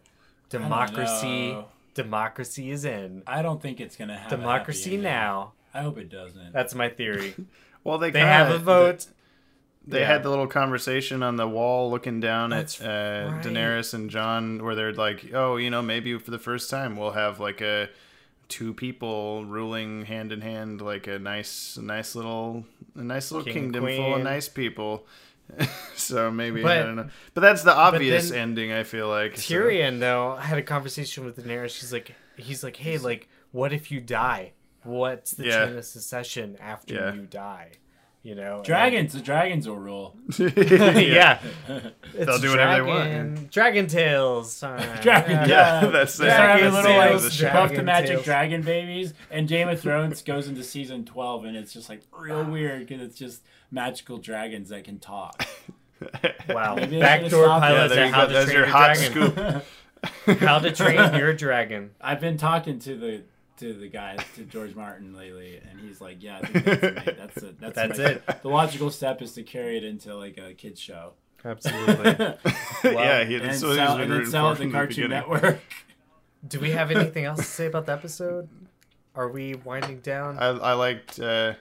Democracy, 0.50 1.58
democracy 1.94 2.72
is 2.72 2.86
in. 2.86 3.24
I 3.28 3.42
don't 3.42 3.62
think 3.62 3.80
it's 3.80 3.96
gonna 3.96 4.18
have 4.18 4.32
a 4.32 4.38
Democracy 4.38 4.92
happy 4.92 5.04
now. 5.04 5.54
I 5.74 5.82
hope 5.82 5.98
it 5.98 6.10
doesn't. 6.10 6.54
That's 6.54 6.76
my 6.76 6.90
theory. 6.90 7.36
Well, 7.86 7.98
they 7.98 8.12
They 8.12 8.20
kinda- 8.20 8.34
have 8.34 8.50
a 8.52 8.60
vote. 8.60 9.08
They 9.86 10.00
Yeah. 10.00 10.08
had 10.08 10.24
the 10.24 10.30
little 10.30 10.48
conversation 10.48 11.22
on 11.22 11.36
the 11.36 11.46
wall, 11.50 11.92
looking 11.92 12.22
down 12.22 12.52
That's 12.52 12.80
at 12.80 12.88
uh, 13.28 13.32
right. 13.34 13.44
Daenerys 13.44 13.94
and 13.94 14.10
Jon, 14.10 14.64
where 14.64 14.74
they're 14.74 14.94
like, 14.94 15.32
"Oh, 15.34 15.58
you 15.58 15.70
know, 15.70 15.82
maybe 15.82 16.18
for 16.18 16.32
the 16.32 16.40
first 16.40 16.70
time 16.70 16.96
we'll 16.96 17.12
have 17.12 17.42
like 17.42 17.60
a 17.60 17.90
two 18.48 18.74
people 18.74 19.44
ruling 19.44 20.06
hand 20.06 20.32
in 20.32 20.40
hand, 20.40 20.80
like 20.80 21.08
a 21.08 21.20
nice, 21.20 21.78
nice 21.78 22.16
little, 22.16 22.64
a 22.96 23.04
nice 23.04 23.34
little 23.34 23.44
King, 23.44 23.74
kingdom 23.74 23.86
full 23.88 24.16
of 24.16 24.22
nice 24.24 24.48
people." 24.48 25.06
so 25.96 26.32
maybe 26.32 26.64
I 26.64 26.80
don't 26.84 26.96
know, 26.96 27.10
but 27.34 27.42
that's 27.42 27.64
the 27.64 27.74
obvious 27.76 28.30
then 28.30 28.40
ending. 28.40 28.72
I 28.72 28.84
feel 28.84 29.08
like 29.08 29.38
so- 29.38 29.54
Tyrion 29.56 30.00
though 30.00 30.36
had 30.36 30.58
a 30.58 30.64
conversation 30.64 31.26
with 31.26 31.38
Daenerys. 31.38 31.70
She's 31.72 31.94
like, 31.94 32.14
he's 32.38 32.64
like, 32.64 32.78
hey, 32.78 32.98
like, 32.98 33.30
what 33.52 33.74
if 33.74 33.92
you 33.92 34.00
die? 34.02 34.54
What's 34.84 35.32
the 35.32 35.46
Yeah. 35.46 35.66
chain 35.66 35.78
of 35.78 35.86
succession 35.86 36.58
after 36.60 36.94
Yeah. 36.96 37.14
you 37.14 37.22
die? 37.22 37.72
You 38.22 38.36
know, 38.36 38.58
and- 38.58 38.66
dragons. 38.66 39.12
The 39.12 39.20
dragons 39.20 39.68
will 39.68 39.78
rule. 39.78 40.16
yeah, 40.38 41.42
They'll 42.14 42.40
do 42.40 42.52
whatever 42.52 42.74
they 42.76 42.82
want, 42.82 43.04
Dragon, 43.10 43.50
dragon 43.52 43.88
tails. 43.88 44.60
Dragon. 44.62 45.04
Yeah, 45.06 45.46
Yeah, 45.84 45.86
that's 45.90 46.16
the- 46.18 46.24
They're 46.26 46.32
having 46.38 46.70
Dragon 46.72 46.74
little 46.74 46.98
like 46.98 47.10
tails, 47.10 47.38
the. 47.38 47.48
Puff 47.50 47.74
the 47.74 47.84
Magic 47.84 48.10
tails. 48.12 48.26
Dragon 48.26 48.62
babies, 48.62 49.14
and 49.30 49.46
Game 49.48 49.68
of 49.68 49.82
Thrones 49.82 50.22
goes 50.22 50.48
into 50.48 50.64
season 50.64 51.04
twelve, 51.04 51.44
and 51.44 51.58
it's 51.58 51.74
just 51.74 51.90
like 51.90 52.02
real 52.18 52.46
weird 52.46 52.88
because 52.88 53.02
it's 53.02 53.18
just 53.18 53.42
magical 53.74 54.18
dragons 54.20 54.70
that 54.70 54.84
can 54.86 55.00
talk. 55.00 55.46
Wow, 56.50 56.76
Maybe 56.76 57.00
backdoor 57.00 57.46
stopped 57.46 57.64
Yeah, 57.64 57.70
pilot 57.70 57.88
there 57.90 58.00
to 58.00 58.06
you 58.08 58.14
how 58.14 58.22
go. 58.24 58.28
to 58.28 58.34
There's 58.34 58.46
train 58.46 58.58
your 58.58 58.66
your 58.66 58.76
hot 58.76 58.96
dragon. 58.96 59.64
scoop. 60.26 60.40
how 60.42 60.60
to 60.60 60.72
train 60.72 61.16
your 61.16 61.34
dragon. 61.34 61.92
I've 62.02 62.20
been 62.20 62.36
talking 62.36 62.80
to 62.80 62.96
the 62.98 63.22
to 63.60 63.74
the 63.74 63.88
guy 63.88 64.18
to 64.36 64.44
George 64.44 64.76
Martin 64.76 65.16
lately, 65.16 65.62
and 65.70 65.80
he's 65.80 66.02
like, 66.02 66.22
"Yeah, 66.22 66.40
I 66.44 66.46
think 66.48 66.66
that's, 66.66 66.84
amazing. 66.84 67.16
that's 67.18 67.38
it. 67.38 67.60
That's, 67.62 67.76
That's 67.76 68.00
my- 68.00 68.06
it. 68.06 68.42
The 68.42 68.50
logical 68.50 68.90
step 68.92 69.22
is 69.22 69.32
to 69.34 69.44
carry 69.44 69.78
it 69.78 69.86
into 69.86 70.14
like 70.14 70.38
a 70.38 70.54
kids 70.54 70.82
show, 70.82 71.14
Absolutely. 71.46 71.96
yeah, 72.84 73.24
he, 73.24 73.36
and 73.36 73.46
that's 73.46 73.62
then 73.62 73.70
he's 73.70 73.78
sell, 73.78 73.94
been 73.94 74.02
and 74.02 74.02
then 74.02 74.10
rooting 74.10 74.30
sell 74.32 74.52
it 74.52 74.56
to 74.58 74.64
the 74.66 74.72
Cartoon 74.72 74.88
beginning. 75.10 75.10
Network. 75.10 75.60
Do 76.46 76.60
we 76.60 76.72
have 76.72 76.92
anything 76.92 77.24
else 77.24 77.40
to 77.40 77.46
say 77.46 77.68
about 77.68 77.86
the 77.86 77.94
episode? 77.94 78.50
Are 79.16 79.30
we 79.30 79.54
winding 79.56 80.00
down? 80.00 80.38
I, 80.38 80.48
I 80.48 80.74
liked. 80.74 81.18
Uh, 81.18 81.54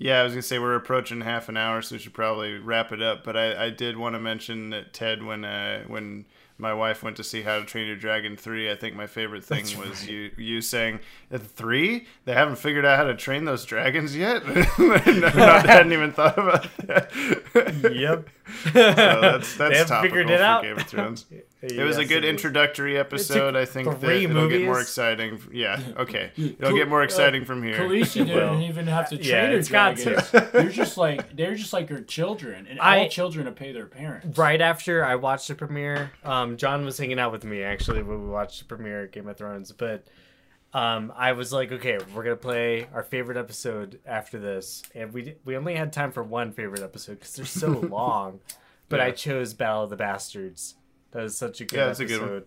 yeah, 0.00 0.20
I 0.20 0.22
was 0.22 0.32
gonna 0.32 0.42
say 0.42 0.60
we're 0.60 0.76
approaching 0.76 1.22
half 1.22 1.48
an 1.48 1.56
hour, 1.56 1.82
so 1.82 1.96
we 1.96 1.98
should 1.98 2.14
probably 2.14 2.56
wrap 2.56 2.92
it 2.92 3.02
up. 3.02 3.24
But 3.24 3.36
I, 3.36 3.66
I 3.66 3.70
did 3.70 3.96
want 3.96 4.14
to 4.14 4.20
mention 4.20 4.70
that 4.70 4.92
Ted, 4.92 5.24
when 5.24 5.44
uh, 5.44 5.82
when 5.88 6.24
my 6.56 6.72
wife 6.72 7.02
went 7.02 7.16
to 7.16 7.24
see 7.24 7.42
How 7.42 7.58
to 7.58 7.64
Train 7.64 7.88
Your 7.88 7.96
Dragon 7.96 8.36
three, 8.36 8.70
I 8.70 8.76
think 8.76 8.94
my 8.94 9.08
favorite 9.08 9.44
thing 9.44 9.64
That's 9.64 9.76
was 9.76 10.00
right. 10.02 10.10
you 10.10 10.30
you 10.36 10.60
saying 10.60 11.00
"At 11.32 11.42
three 11.42 12.06
they 12.26 12.32
haven't 12.32 12.56
figured 12.56 12.84
out 12.84 12.96
how 12.96 13.04
to 13.04 13.16
train 13.16 13.44
those 13.44 13.64
dragons 13.64 14.16
yet. 14.16 14.46
no, 14.78 14.94
I 15.34 15.66
hadn't 15.66 15.92
even 15.92 16.12
thought 16.12 16.38
about 16.38 16.68
that. 16.86 17.92
yep. 17.92 18.28
So 18.64 18.70
that's 18.72 19.56
They 19.56 19.68
that's 19.68 19.78
haven't 19.78 19.86
topical 19.88 20.02
figured 20.02 20.30
it 20.30 20.38
for 20.38 20.42
out. 20.44 20.62
Game 20.62 20.76
of 20.76 20.82
Thrones. 20.86 21.26
It 21.60 21.82
was 21.82 21.96
a 21.98 22.04
good 22.04 22.24
introductory 22.24 22.96
episode. 22.96 23.56
I 23.56 23.64
think 23.64 23.98
that 23.98 24.10
it'll 24.12 24.48
get 24.48 24.62
more 24.64 24.80
exciting. 24.80 25.40
Yeah, 25.52 25.80
okay, 25.96 26.30
it'll 26.38 26.76
get 26.76 26.88
more 26.88 27.02
exciting 27.02 27.44
from 27.44 27.64
here. 27.64 27.74
Khaleesi 27.74 28.24
didn't 28.24 28.36
Well, 28.36 28.60
even 28.62 28.86
have 28.86 29.08
to 29.10 29.16
train 29.16 29.28
yeah, 29.28 29.46
her 29.48 29.56
it's 29.58 29.68
got 29.68 29.96
dragons. 29.96 30.30
They're 30.52 30.68
just 30.68 30.96
like 30.96 31.34
they're 31.36 31.56
just 31.56 31.72
like 31.72 31.88
her 31.88 32.00
children, 32.00 32.68
and 32.70 32.78
I- 32.78 32.98
all 33.00 33.08
children 33.08 33.48
obey 33.48 33.72
their 33.72 33.86
parents. 33.86 34.38
Right 34.38 34.60
after 34.60 35.04
I 35.04 35.16
watched 35.16 35.48
the 35.48 35.56
premiere, 35.56 36.12
um, 36.22 36.56
John 36.58 36.84
was 36.84 36.96
hanging 36.96 37.18
out 37.18 37.32
with 37.32 37.42
me 37.42 37.64
actually 37.64 38.04
when 38.04 38.22
we 38.22 38.28
watched 38.28 38.60
the 38.60 38.64
premiere 38.66 39.02
of 39.06 39.10
Game 39.10 39.26
of 39.26 39.36
Thrones. 39.36 39.72
But 39.72 40.06
um, 40.74 41.12
I 41.16 41.32
was 41.32 41.52
like, 41.52 41.72
okay, 41.72 41.98
we're 42.14 42.24
gonna 42.24 42.36
play 42.36 42.86
our 42.92 43.02
favorite 43.02 43.38
episode 43.38 44.00
after 44.04 44.38
this, 44.38 44.82
and 44.94 45.12
we 45.12 45.34
we 45.44 45.56
only 45.56 45.74
had 45.74 45.92
time 45.92 46.12
for 46.12 46.22
one 46.22 46.52
favorite 46.52 46.82
episode 46.82 47.14
because 47.20 47.34
they're 47.34 47.46
so 47.46 47.68
long. 47.90 48.40
But 48.90 49.00
I 49.00 49.10
chose 49.10 49.52
Battle 49.54 49.84
of 49.84 49.90
the 49.90 49.96
Bastards. 49.96 50.74
That 51.10 51.22
was 51.22 51.36
such 51.36 51.60
a 51.60 51.64
good 51.64 51.76
Yeah, 51.76 51.86
that's 51.86 52.00
a 52.00 52.06
good 52.06 52.20
one. 52.20 52.42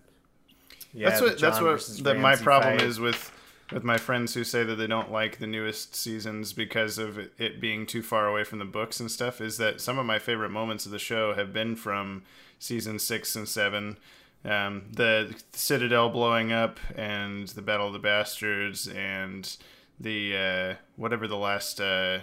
Yeah, 0.93 1.09
that's 1.09 1.21
what 1.21 1.39
that's 1.39 1.61
what 1.61 2.03
that 2.03 2.17
my 2.19 2.35
problem 2.35 2.77
fight. 2.77 2.87
is 2.87 2.99
with 2.99 3.31
with 3.71 3.83
my 3.83 3.97
friends 3.97 4.33
who 4.33 4.43
say 4.43 4.63
that 4.63 4.75
they 4.75 4.87
don't 4.87 5.11
like 5.11 5.39
the 5.39 5.47
newest 5.47 5.95
seasons 5.95 6.53
because 6.53 6.97
of 6.97 7.17
it, 7.17 7.33
it 7.37 7.61
being 7.61 7.85
too 7.85 8.01
far 8.01 8.27
away 8.27 8.43
from 8.43 8.59
the 8.59 8.65
books 8.65 8.99
and 8.99 9.09
stuff 9.09 9.39
is 9.39 9.57
that 9.57 9.79
some 9.79 9.97
of 9.97 10.05
my 10.05 10.19
favorite 10.19 10.49
moments 10.49 10.85
of 10.85 10.91
the 10.91 10.99
show 10.99 11.33
have 11.33 11.53
been 11.53 11.75
from 11.75 12.23
season 12.59 12.99
six 12.99 13.35
and 13.35 13.47
seven 13.47 13.97
um, 14.45 14.83
the 14.91 15.35
citadel 15.53 16.09
blowing 16.09 16.51
up 16.51 16.79
and 16.95 17.47
the 17.49 17.61
battle 17.61 17.87
of 17.87 17.93
the 17.93 17.99
bastards 17.99 18.87
and 18.87 19.55
the 19.99 20.35
uh, 20.37 20.75
whatever 20.95 21.27
the 21.27 21.37
last 21.37 21.79
uh, 21.79 22.19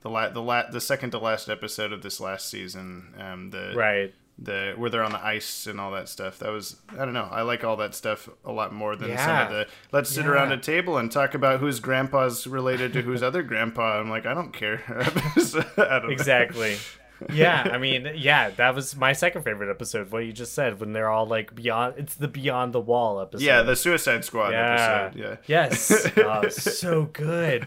the 0.00 0.08
la- 0.10 0.30
the 0.30 0.40
la- 0.42 0.70
the 0.70 0.80
second 0.80 1.10
to 1.10 1.18
last 1.18 1.48
episode 1.48 1.92
of 1.92 2.02
this 2.02 2.20
last 2.20 2.48
season 2.48 3.14
um, 3.18 3.50
the 3.50 3.74
Right. 3.76 4.14
the 4.38 4.72
where 4.76 4.88
they're 4.88 5.02
on 5.02 5.12
the 5.12 5.22
ice 5.24 5.66
and 5.66 5.78
all 5.80 5.90
that 5.90 6.08
stuff. 6.08 6.38
That 6.38 6.50
was 6.50 6.76
I 6.90 7.04
don't 7.04 7.12
know. 7.12 7.28
I 7.30 7.42
like 7.42 7.64
all 7.64 7.76
that 7.78 7.94
stuff 7.94 8.28
a 8.44 8.52
lot 8.52 8.72
more 8.72 8.96
than 8.96 9.18
some 9.18 9.36
of 9.36 9.50
the 9.50 9.66
let's 9.92 10.08
sit 10.08 10.24
Yeah. 10.24 10.30
around 10.30 10.52
a 10.52 10.56
table 10.58 10.96
and 10.96 11.10
talk 11.12 11.34
about 11.34 11.60
whose 11.60 11.80
grandpa's 11.80 12.46
related 12.46 12.92
to 12.94 13.02
whose 13.02 13.22
other 13.22 13.42
grandpa. 13.42 13.98
I'm 14.00 14.08
like 14.08 14.24
I 14.24 14.32
don't 14.34 14.52
care. 14.52 14.82
I 15.76 15.98
don't. 16.00 16.12
Exactly. 16.12 16.76
yeah, 17.32 17.68
I 17.72 17.78
mean, 17.78 18.12
yeah, 18.16 18.50
that 18.50 18.74
was 18.74 18.94
my 18.96 19.12
second 19.12 19.42
favorite 19.42 19.70
episode. 19.70 20.10
What 20.12 20.24
you 20.24 20.32
just 20.32 20.52
said 20.52 20.78
when 20.80 20.92
they're 20.92 21.08
all 21.08 21.26
like 21.26 21.54
beyond. 21.54 21.94
It's 21.98 22.14
the 22.14 22.28
Beyond 22.28 22.72
the 22.72 22.80
Wall 22.80 23.20
episode. 23.20 23.44
Yeah, 23.44 23.62
the 23.62 23.76
Suicide 23.76 24.24
Squad 24.24 24.50
yeah, 24.50 25.06
episode. 25.06 25.20
Yeah. 25.20 25.36
Yes. 25.46 26.10
Oh, 26.18 26.48
so 26.48 27.04
good. 27.04 27.66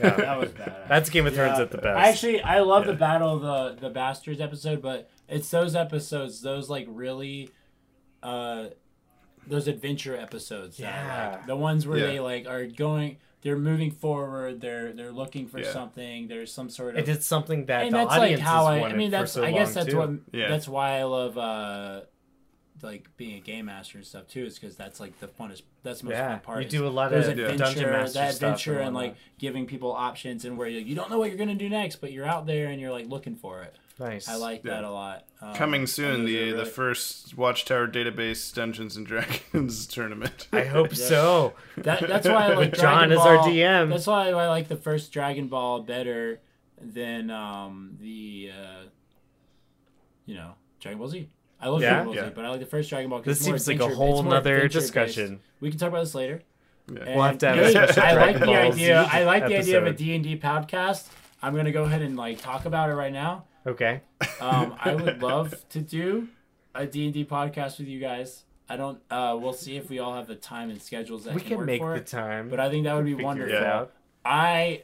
Yeah. 0.00 0.10
That 0.16 0.38
was 0.38 0.50
bad. 0.52 0.88
That's 0.88 1.10
Game 1.10 1.26
of 1.26 1.34
Thrones 1.34 1.58
Yeah. 1.58 1.64
at 1.64 1.70
the 1.70 1.78
best. 1.78 2.08
Actually, 2.08 2.42
I 2.42 2.60
love 2.60 2.86
the 2.86 2.94
Battle 2.94 3.34
of 3.36 3.42
the 3.42 3.80
the 3.88 3.90
Bastards 3.90 4.40
episode, 4.40 4.82
but 4.82 5.08
it's 5.28 5.50
those 5.50 5.74
episodes, 5.74 6.40
those 6.42 6.68
like 6.68 6.86
really, 6.90 7.50
uh, 8.22 8.66
those 9.46 9.68
adventure 9.68 10.16
episodes. 10.16 10.78
That, 10.78 10.84
Yeah. 11.06 11.30
like, 11.36 11.46
the 11.46 11.56
ones 11.56 11.86
where 11.86 11.98
Yeah. 11.98 12.06
they 12.06 12.20
like 12.20 12.46
are 12.46 12.66
going, 12.66 13.18
they're 13.44 13.56
moving 13.58 13.92
forward, 13.92 14.60
they're 14.60 14.92
they're 14.92 15.12
looking 15.12 15.46
for 15.46 15.60
Yeah. 15.60 15.70
something. 15.72 16.26
There's 16.26 16.52
some 16.52 16.68
sort 16.70 16.96
it 16.96 17.00
of. 17.00 17.06
did 17.06 17.22
something 17.22 17.66
that 17.66 17.84
and 17.84 17.92
the 17.94 17.98
that's 17.98 18.10
like 18.10 18.20
audience 18.22 18.40
how 18.42 18.64
I. 18.66 18.82
I 18.88 18.92
mean, 18.94 19.10
for 19.12 19.18
that's. 19.18 19.32
so 19.32 19.44
I 19.44 19.52
guess 19.52 19.68
long, 19.68 19.74
that's 19.74 19.88
too. 19.90 19.98
what. 19.98 20.10
Yeah. 20.32 20.48
That's 20.48 20.66
why 20.66 20.98
I 20.98 21.04
love. 21.04 21.38
uh 21.38 22.00
like 22.82 23.08
being 23.16 23.36
a 23.38 23.40
game 23.40 23.66
master 23.66 23.96
and 23.96 24.06
stuff 24.06 24.26
too 24.26 24.44
is 24.44 24.58
because 24.58 24.76
that's 24.76 25.00
like 25.00 25.18
the 25.18 25.26
funnest 25.28 25.62
that's 25.84 26.00
the 26.00 26.06
most 26.06 26.12
Yeah, 26.16 26.28
fun 26.32 26.40
part 26.40 26.62
you 26.64 26.68
do 26.68 26.86
a 26.86 26.88
lot 26.90 27.10
there's 27.10 27.28
of 27.28 27.38
Yeah. 27.38 27.46
dungeon 27.46 27.64
adventure 27.66 27.90
master 27.90 28.18
that 28.18 28.34
adventure 28.34 28.74
and, 28.78 28.86
and 28.88 28.96
like 28.96 29.16
giving 29.38 29.64
people 29.64 29.92
options 29.92 30.44
and 30.44 30.58
where 30.58 30.68
you, 30.68 30.80
you 30.80 30.94
don't 30.94 31.08
know 31.08 31.18
what 31.18 31.30
you're 31.30 31.38
gonna 31.38 31.54
do 31.54 31.70
next 31.70 31.96
but 31.96 32.12
you're 32.12 32.26
out 32.26 32.44
there 32.46 32.66
and 32.68 32.80
you're 32.82 32.90
like 32.90 33.06
looking 33.08 33.36
for 33.36 33.62
it 33.62 33.74
nice. 33.98 34.28
i 34.28 34.34
like 34.36 34.62
that 34.62 34.84
a 34.84 34.90
lot 34.90 35.24
um, 35.40 35.54
Coming 35.54 35.86
soon, 35.86 36.24
the 36.24 36.52
are 36.52 36.56
the 36.56 36.64
first 36.64 37.36
Watchtower 37.36 37.86
Database 37.86 38.54
Dungeons 38.54 38.96
and 38.96 39.06
Dragons 39.06 39.86
tournament. 39.94 40.48
I 40.52 40.64
hope 40.64 40.94
so. 40.94 41.52
that, 41.76 42.00
that's 42.08 42.26
why 42.26 42.46
i 42.46 42.54
like 42.54 42.72
John 42.76 43.08
Dragon 43.08 43.12
is 43.12 43.18
our 43.18 43.38
DM. 43.48 43.90
that's 43.90 44.06
why 44.06 44.28
i 44.30 44.48
like 44.48 44.68
the 44.68 44.76
first 44.76 45.12
dragon 45.12 45.48
ball 45.48 45.80
better 45.82 46.40
than 46.80 47.30
um 47.30 47.96
the 48.00 48.50
uh 48.58 48.82
you 50.26 50.34
know 50.34 50.52
dragon 50.80 50.98
ball 50.98 51.08
z 51.08 51.28
i 51.60 51.68
love 51.68 51.82
Yeah? 51.82 51.90
dragon 51.90 52.06
ball 52.06 52.14
Yeah. 52.16 52.24
z 52.28 52.32
but 52.34 52.44
i 52.44 52.50
like 52.50 52.60
the 52.60 52.66
first 52.66 52.88
dragon 52.90 53.10
ball 53.10 53.18
'cause 53.20 53.26
This 53.26 53.38
it's 53.40 53.48
more 53.48 53.58
seems 53.58 53.80
like 53.80 53.90
a 53.90 53.94
whole 53.94 54.14
it's 54.18 54.22
more 54.24 54.32
nother 54.34 54.54
adventure-based. 54.56 54.86
discussion. 54.94 55.40
we 55.60 55.70
can 55.70 55.78
talk 55.78 55.88
about 55.90 56.00
this 56.00 56.14
later 56.14 56.42
Yeah. 56.92 57.14
We'll 57.16 57.22
have 57.24 57.38
to 57.38 57.48
have 57.48 57.58
a 57.58 57.66
And 57.66 57.76
I 57.98 58.14
like 58.14 58.36
Dragon 58.38 58.40
the 58.46 58.56
idea. 58.56 59.04
Z 59.10 59.16
I 59.18 59.24
like 59.24 59.46
the 59.46 59.56
idea 59.58 59.78
of 59.78 59.86
a. 59.86 59.92
D 59.94 60.14
and 60.14 60.22
D 60.24 60.36
podcast. 60.38 61.08
I'm 61.42 61.54
gonna 61.56 61.72
go 61.72 61.84
ahead 61.84 62.02
and 62.02 62.14
like 62.16 62.40
talk 62.42 62.66
about 62.66 62.90
it 62.90 62.94
right 62.94 63.12
now. 63.12 63.44
Okay. 63.66 64.00
Um, 64.40 64.74
I 64.78 64.94
would 64.94 65.22
love 65.22 65.54
to 65.70 65.80
do 65.80 66.28
a 66.74 66.86
D 66.86 67.04
and 67.06 67.14
D 67.14 67.24
podcast 67.24 67.78
with 67.78 67.88
you 67.88 68.00
guys. 68.00 68.44
I 68.68 68.76
don't. 68.76 68.98
Uh, 69.10 69.36
we'll 69.40 69.52
see 69.52 69.76
if 69.76 69.88
we 69.90 69.98
all 69.98 70.14
have 70.14 70.26
the 70.26 70.34
time 70.34 70.70
and 70.70 70.80
schedules 70.80 71.24
that 71.24 71.34
We 71.34 71.40
can, 71.40 71.48
can 71.50 71.56
work 71.58 71.66
make 71.66 71.80
for 71.80 71.90
the 71.94 72.00
it. 72.00 72.06
time. 72.06 72.48
But 72.48 72.60
I 72.60 72.70
think 72.70 72.84
that 72.84 72.94
would 72.94 73.04
be 73.04 73.12
Figure 73.12 73.22
it 73.22 73.24
wonderful. 73.24 73.56
out. 73.56 73.64
out. 73.64 73.92
I, 74.24 74.82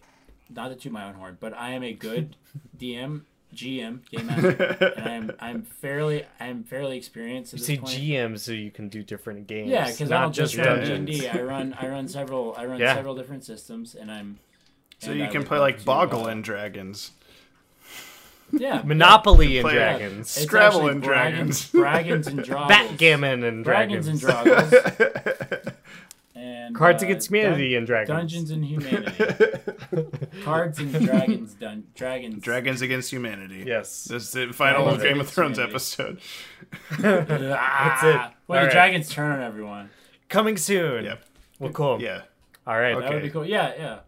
not 0.54 0.68
to 0.68 0.74
toot 0.76 0.92
my 0.92 1.04
own 1.08 1.14
horn, 1.14 1.36
but 1.40 1.54
I 1.56 1.70
am 1.70 1.82
a 1.82 1.92
good 1.92 2.36
DM 2.78 3.22
GM, 3.54 4.08
game 4.10 4.26
master, 4.26 4.92
and 4.96 5.08
I'm 5.08 5.32
I'm 5.40 5.62
fairly 5.62 6.24
I'm 6.38 6.62
fairly 6.62 6.96
experienced. 6.96 7.52
At 7.52 7.60
You 7.60 7.66
this 7.66 7.66
say 7.66 7.76
point. 7.78 7.90
GM 8.34 8.38
so 8.38 8.52
you 8.52 8.70
can 8.70 8.88
do 8.88 9.02
different 9.02 9.46
games. 9.48 9.70
Yeah, 9.70 9.86
because 9.90 10.10
I 10.12 10.14
not 10.14 10.22
don't 10.26 10.32
just 10.34 10.54
just 10.54 10.66
run. 10.68 10.84
D 10.84 10.92
and 10.92 11.06
D. 11.06 11.28
I 11.28 11.40
run 11.42 11.74
I 11.80 11.88
run 11.88 12.06
several 12.06 12.54
I 12.56 12.66
run 12.66 12.78
Yeah. 12.80 12.94
several 12.94 13.14
different 13.16 13.44
systems, 13.44 13.94
and 13.94 14.10
I'm. 14.10 14.38
So 14.98 15.10
and 15.10 15.18
you 15.20 15.26
I 15.26 15.28
can 15.30 15.42
play 15.44 15.58
like 15.58 15.84
Boggle 15.84 16.26
uh, 16.26 16.28
and 16.28 16.44
Dragons. 16.44 17.10
Yeah, 18.52 18.82
Monopoly 18.84 19.58
and 19.58 19.64
Play- 19.64 19.74
Dragons. 19.74 20.36
It's 20.36 20.42
Scrabble 20.46 20.78
actually 20.78 20.92
and 20.92 21.02
Dragons, 21.02 21.70
Dragons. 21.70 22.26
Dragons 22.26 22.26
and 22.26 22.40
Droggles. 22.46 22.68
Backgammon 22.68 23.44
and 23.44 23.64
Dragons 23.64 24.20
Dragons. 24.20 24.72
and 24.72 24.72
Droggles. 24.72 25.74
and 26.34 26.74
Cards 26.74 27.02
uh, 27.02 27.06
Against 27.06 27.28
Humanity 27.30 27.70
Dun- 27.72 27.78
and 27.78 27.86
Dragons. 27.86 28.08
Dungeons 28.18 28.50
and 28.50 28.64
Humanity. 28.64 29.24
Cards 30.44 30.78
and 30.78 30.92
Dragons. 31.06 31.54
Dun- 31.54 31.84
dragons. 31.94 32.42
Dragons 32.42 32.82
Against 32.82 33.10
Humanity. 33.12 33.64
Yes. 33.66 34.04
This 34.04 34.24
is 34.24 34.30
the 34.32 34.52
final 34.52 34.84
Dragons 34.84 35.02
Game 35.02 35.12
of 35.12 35.16
Against 35.20 35.34
Thrones 35.34 35.58
Humanity. 35.58 35.72
episode. 35.74 36.20
That's 36.98 38.02
it. 38.04 38.16
When 38.46 38.58
All 38.58 38.64
the 38.64 38.66
right. 38.66 38.70
dragons 38.72 39.08
turn 39.10 39.32
on 39.32 39.42
everyone. 39.42 39.90
Coming 40.28 40.56
soon. 40.56 41.04
Yep. 41.04 41.24
Well, 41.58 41.72
cool. 41.72 42.00
Yeah. 42.00 42.22
All 42.66 42.78
right. 42.78 42.94
Okay. 42.94 43.04
That 43.06 43.12
would 43.14 43.22
be 43.22 43.30
cool. 43.30 43.44
Yeah, 43.44 43.72
yeah. 43.76 43.98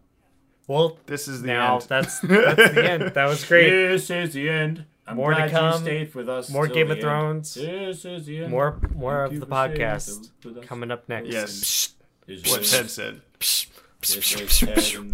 Well, 0.67 0.97
This 1.07 1.27
is 1.27 1.41
the 1.41 1.47
now 1.47 1.75
end. 1.75 1.85
that's 1.89 2.19
that's 2.19 2.55
the 2.73 2.89
end. 2.91 3.03
That 3.13 3.25
was 3.25 3.43
great. 3.47 3.69
This 3.69 4.09
is 4.09 4.33
the 4.33 4.49
end. 4.49 4.85
I'm 5.05 5.17
More 5.17 5.33
to 5.33 5.49
come. 5.49 5.73
You 5.73 5.79
stayed 5.79 6.15
with 6.15 6.29
us. 6.29 6.49
More 6.49 6.67
Game 6.67 6.87
of 6.87 6.91
end. 6.97 7.01
Thrones. 7.01 7.53
This 7.55 8.05
is 8.05 8.25
the 8.25 8.43
end. 8.43 8.51
More 8.51 8.79
more 8.95 9.27
Thank 9.27 9.41
of 9.43 9.49
the 9.49 9.53
podcast 9.55 10.29
coming 10.65 10.91
up 10.91 11.09
next. 11.09 11.27
yes. 11.29 11.93
This 12.25 12.49
What 12.49 12.61
is- 12.61 12.71
Ted 12.71 12.89
said. 12.89 13.21
this 13.39 13.67
is 14.15 14.59
Ted 14.59 14.93
and- 14.95 15.13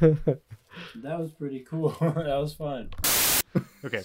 That 0.96 1.18
was 1.18 1.32
pretty 1.32 1.60
cool. 1.60 1.88
that 2.00 2.14
was 2.38 2.52
fun. 2.54 2.90
Okay. 3.84 4.02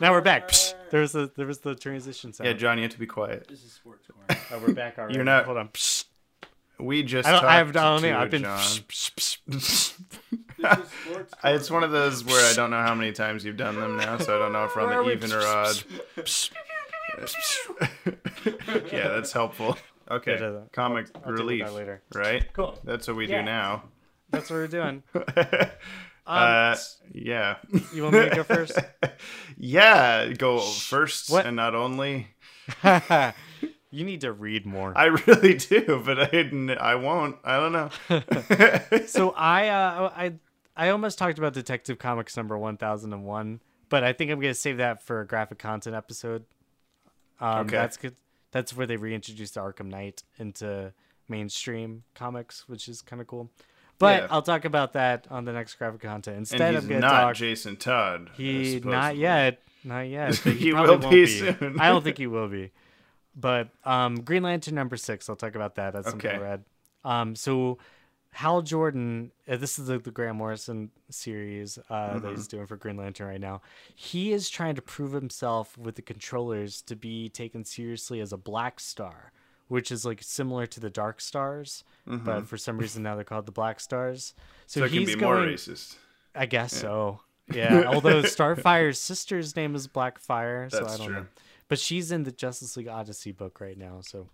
Now 0.00 0.12
we're 0.12 0.20
back. 0.20 0.52
There 0.90 1.00
was 1.00 1.12
the 1.12 1.30
there 1.36 1.46
was 1.46 1.60
the 1.60 1.74
transition 1.74 2.32
sound. 2.34 2.46
Yeah, 2.46 2.52
John, 2.52 2.76
you 2.76 2.82
have 2.84 2.92
to 2.92 2.98
be 2.98 3.06
quiet. 3.06 3.46
This 3.48 3.64
is 3.64 3.72
sports 3.72 4.06
corner. 4.06 4.40
Oh, 4.52 4.58
we're 4.66 4.74
back 4.74 4.98
already. 4.98 5.14
You're 5.14 5.24
not- 5.24 5.46
Hold 5.46 5.56
on. 5.56 5.70
We 6.82 7.02
just 7.02 7.28
I 7.28 7.32
don't. 7.32 7.44
I 7.44 7.56
have. 7.56 7.68
I 7.68 7.72
talked 7.72 8.02
don't 8.02 8.04
know. 8.10 8.10
to 8.10 8.18
I've 8.18 8.30
been. 8.30 8.42
John. 8.42 8.58
this 9.46 9.48
is 9.48 9.94
It's 11.44 11.70
one 11.70 11.84
of 11.84 11.90
those 11.90 12.24
where 12.24 12.50
I 12.50 12.54
don't 12.54 12.70
know 12.70 12.82
how 12.82 12.94
many 12.94 13.12
times 13.12 13.44
you've 13.44 13.56
done 13.56 13.78
them 13.78 13.96
now, 13.96 14.18
so 14.18 14.36
I 14.36 14.38
don't 14.38 14.52
know 14.52 14.64
if 14.64 14.74
we're 14.76 14.82
on 14.82 15.04
the 15.06 15.12
even 15.12 15.32
or 15.32 15.40
odd. 15.44 15.82
yeah, 18.92 19.08
that's 19.08 19.32
helpful. 19.32 19.76
Okay, 20.10 20.32
Yeah, 20.32 20.38
that- 20.38 20.46
I'll- 20.54 20.68
comic 20.72 21.06
I'll 21.24 21.32
relief, 21.32 21.64
that 21.64 21.74
later. 21.74 22.02
right? 22.14 22.44
Cool. 22.52 22.78
That's 22.84 23.06
what 23.08 23.16
we 23.16 23.28
Yeah. 23.28 23.40
do 23.40 23.44
now. 23.46 23.82
That's 24.30 24.50
what 24.50 24.56
we're 24.56 24.66
doing. 24.68 25.02
uh, 26.26 26.76
yeah. 27.12 27.56
You 27.94 28.02
want 28.04 28.14
me 28.14 28.28
to 28.28 28.36
go 28.36 28.42
first? 28.44 28.78
yeah, 29.58 30.32
go 30.32 30.58
first 30.60 31.30
What? 31.30 31.46
and 31.46 31.56
not 31.56 31.74
only. 31.74 32.28
You 33.92 34.04
need 34.04 34.22
to 34.22 34.32
read 34.32 34.66
more. 34.66 34.92
I 34.96 35.04
really 35.26 35.54
do, 35.54 36.02
but 36.04 36.34
I 36.34 36.50
I 36.80 36.94
won't. 36.96 37.36
I 37.44 37.56
don't 37.60 37.72
know. 37.72 37.90
so 39.06 39.30
I 39.36 39.68
uh 39.68 40.10
I 40.16 40.32
I 40.76 40.88
almost 40.88 41.18
talked 41.18 41.38
about 41.38 41.52
Detective 41.52 41.98
Comics 41.98 42.36
number 42.36 42.58
one 42.58 42.76
thousand 42.78 43.12
and 43.12 43.24
one, 43.24 43.60
but 43.88 44.02
I 44.02 44.12
think 44.12 44.30
I'm 44.30 44.40
gonna 44.40 44.54
save 44.54 44.78
that 44.78 45.02
for 45.02 45.20
a 45.20 45.26
graphic 45.26 45.58
content 45.58 45.94
episode. 45.94 46.44
Um, 47.40 47.66
Okay. 47.66 47.76
That's 47.76 47.96
good. 47.96 48.16
That's 48.50 48.74
where 48.76 48.86
they 48.86 48.96
reintroduced 48.96 49.54
the 49.54 49.60
Arkham 49.60 49.86
Knight 49.86 50.22
into 50.38 50.92
mainstream 51.28 52.02
comics, 52.14 52.68
which 52.68 52.88
is 52.88 53.02
kind 53.02 53.20
of 53.20 53.26
cool. 53.28 53.50
But 53.98 54.22
Yeah. 54.22 54.28
I'll 54.30 54.42
talk 54.42 54.64
about 54.64 54.94
that 54.94 55.26
on 55.30 55.44
the 55.44 55.52
next 55.52 55.74
graphic 55.74 56.00
content. 56.00 56.36
Instead, 56.38 56.60
and 56.60 56.76
I'm 56.76 56.82
he's 56.82 56.88
gonna 56.88 57.00
not 57.00 57.20
talk. 57.20 57.34
Jason 57.36 57.76
Todd. 57.76 58.30
He 58.34 58.64
supposedly. 58.74 58.90
not 58.92 59.16
yet, 59.16 59.62
not 59.84 60.00
yet. 60.08 60.34
He, 60.36 60.52
He 60.52 60.72
will 60.72 60.98
be. 60.98 61.26
soon. 61.26 61.78
I 61.78 61.88
don't 61.88 62.02
think 62.02 62.18
he 62.18 62.26
will 62.26 62.48
be. 62.48 62.70
But 63.34 63.68
um, 63.84 64.16
Green 64.22 64.42
Lantern 64.42 64.74
number 64.74 64.96
six. 64.96 65.28
I'll 65.28 65.36
talk 65.36 65.54
about 65.54 65.76
that. 65.76 65.92
That's 65.94 66.08
something 66.10 66.30
I 66.30 66.36
read. 66.36 66.64
Um, 67.04 67.34
so 67.34 67.78
Hal 68.32 68.62
Jordan. 68.62 69.32
Uh, 69.48 69.56
this 69.56 69.78
is 69.78 69.86
the, 69.86 69.98
the 69.98 70.10
Grant 70.10 70.36
Morrison 70.36 70.90
series 71.10 71.78
uh, 71.90 72.14
that 72.14 72.22
Mm-hmm. 72.22 72.30
he's 72.30 72.46
doing 72.46 72.66
for 72.66 72.76
Green 72.76 72.96
Lantern 72.96 73.28
right 73.28 73.40
now. 73.40 73.60
He 73.94 74.32
is 74.32 74.48
trying 74.50 74.74
to 74.74 74.82
prove 74.82 75.12
himself 75.12 75.76
with 75.78 75.94
the 75.96 76.02
controllers 76.02 76.82
to 76.82 76.96
be 76.96 77.28
taken 77.28 77.64
seriously 77.64 78.20
as 78.20 78.32
a 78.32 78.36
Black 78.36 78.80
Star, 78.80 79.32
which 79.68 79.90
is 79.90 80.04
like 80.04 80.22
similar 80.22 80.66
to 80.66 80.80
the 80.80 80.90
Dark 80.90 81.20
Stars, 81.20 81.84
but 82.06 82.46
for 82.46 82.56
some 82.58 82.78
reason 82.78 83.02
now 83.02 83.14
they're 83.14 83.24
called 83.24 83.46
the 83.46 83.52
Black 83.52 83.80
Stars. 83.80 84.34
So, 84.66 84.80
Mm-hmm. 84.80 84.80
So 84.80 84.84
it 84.84 84.88
can 84.90 84.98
he's 84.98 85.14
be 85.14 85.20
going, 85.20 85.40
more 85.40 85.48
racist. 85.54 85.96
I 86.34 86.46
guess 86.46 86.72
so. 86.74 87.20
Yeah. 87.52 87.84
Although 87.88 88.22
Starfire's 88.22 88.98
sister's 89.00 89.56
name 89.56 89.74
is 89.74 89.86
Blackfire, 89.88 90.70
so 90.70 90.78
That's 90.80 90.94
I 90.94 90.96
don't 90.96 91.06
true. 91.06 91.14
know. 91.16 91.26
But 91.68 91.78
she's 91.78 92.12
in 92.12 92.24
the 92.24 92.32
Justice 92.32 92.76
League 92.76 92.88
Odyssey 92.88 93.32
book 93.32 93.60
right 93.60 93.78
now, 93.78 94.00
so 94.02 94.28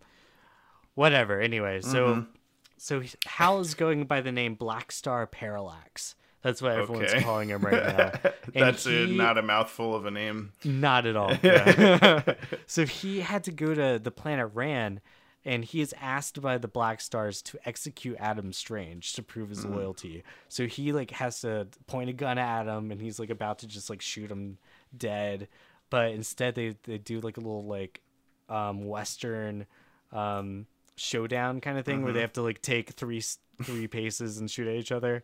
whatever. 0.94 1.40
Anyway, 1.40 1.80
so 1.80 2.06
Mm-hmm. 2.06 2.30
so 2.76 3.02
Hal 3.26 3.60
is 3.60 3.74
going 3.74 4.04
by 4.04 4.20
the 4.20 4.32
name 4.32 4.54
Black 4.54 4.92
Star 4.92 5.26
Parallax. 5.26 6.14
That's 6.42 6.62
what 6.62 6.72
everyone's 6.72 7.12
Okay. 7.12 7.22
calling 7.22 7.48
him 7.48 7.62
right 7.62 7.96
now. 7.96 8.12
That's 8.54 8.86
a, 8.86 9.06
not 9.06 9.38
a 9.38 9.42
mouthful 9.42 9.94
of 9.94 10.06
a 10.06 10.10
name. 10.10 10.52
not 10.64 11.04
at 11.04 11.16
all. 11.16 11.34
yeah. 11.42 12.22
so 12.66 12.86
he 12.86 13.20
had 13.20 13.44
to 13.44 13.50
go 13.50 13.74
to 13.74 13.98
the 14.02 14.10
planet 14.12 14.50
Rann, 14.54 15.00
and 15.44 15.64
he 15.64 15.80
is 15.80 15.92
asked 16.00 16.40
by 16.40 16.56
the 16.56 16.68
Black 16.68 17.00
Stars 17.00 17.42
to 17.42 17.58
execute 17.64 18.16
Adam 18.20 18.52
Strange 18.52 19.14
to 19.14 19.22
prove 19.22 19.48
his 19.48 19.64
loyalty. 19.64 20.22
So 20.48 20.66
he 20.68 20.92
like 20.92 21.10
has 21.10 21.40
to 21.40 21.66
point 21.88 22.08
a 22.08 22.12
gun 22.12 22.38
at 22.38 22.60
Adam, 22.62 22.92
and 22.92 23.00
he's 23.00 23.18
like 23.18 23.30
about 23.30 23.58
to 23.60 23.66
just 23.66 23.90
like 23.90 24.00
shoot 24.00 24.30
him 24.30 24.58
dead, 24.96 25.48
but 25.90 26.12
instead 26.12 26.54
they 26.54 26.76
they 26.84 26.98
do 26.98 27.20
like 27.20 27.36
a 27.36 27.40
little 27.40 27.64
like 27.64 28.00
um, 28.48 28.86
Western 28.86 29.66
um, 30.12 30.66
showdown 30.96 31.60
kind 31.60 31.78
of 31.78 31.84
thing 31.84 32.02
where 32.02 32.12
they 32.12 32.20
have 32.20 32.32
to 32.34 32.42
like 32.42 32.62
take 32.62 32.90
three 32.90 33.22
three 33.62 33.86
paces 33.86 34.38
and 34.38 34.50
shoot 34.50 34.68
at 34.68 34.74
each 34.74 34.92
other. 34.92 35.22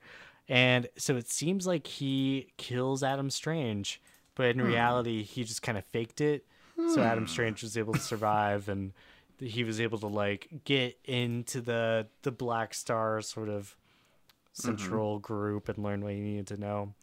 And 0.49 0.89
so 0.97 1.17
it 1.17 1.29
seems 1.31 1.67
like 1.67 1.87
he 1.87 2.49
kills 2.59 3.03
Adam 3.03 3.31
Strange, 3.31 4.01
but 4.35 4.47
in 4.47 4.61
reality, 4.61 5.23
he 5.23 5.43
just 5.45 5.63
kind 5.63 5.79
of 5.79 5.85
faked 5.87 6.21
it. 6.21 6.45
So 6.93 7.03
Adam 7.03 7.27
Strange 7.27 7.63
was 7.63 7.79
able 7.79 7.95
to 7.95 8.01
survive, 8.01 8.69
and 8.69 8.93
he 9.39 9.65
was 9.65 9.81
able 9.81 9.99
to 10.01 10.07
like 10.07 10.49
get 10.65 10.99
into 11.05 11.61
the 11.61 12.09
the 12.23 12.33
Black 12.33 12.75
Star 12.75 13.23
sort 13.23 13.49
of 13.49 13.77
central 14.53 15.19
group 15.19 15.69
and 15.69 15.79
learn 15.79 16.03
what 16.03 16.13
he 16.13 16.21
needed 16.21 16.47
to 16.49 16.57
know. 16.57 16.95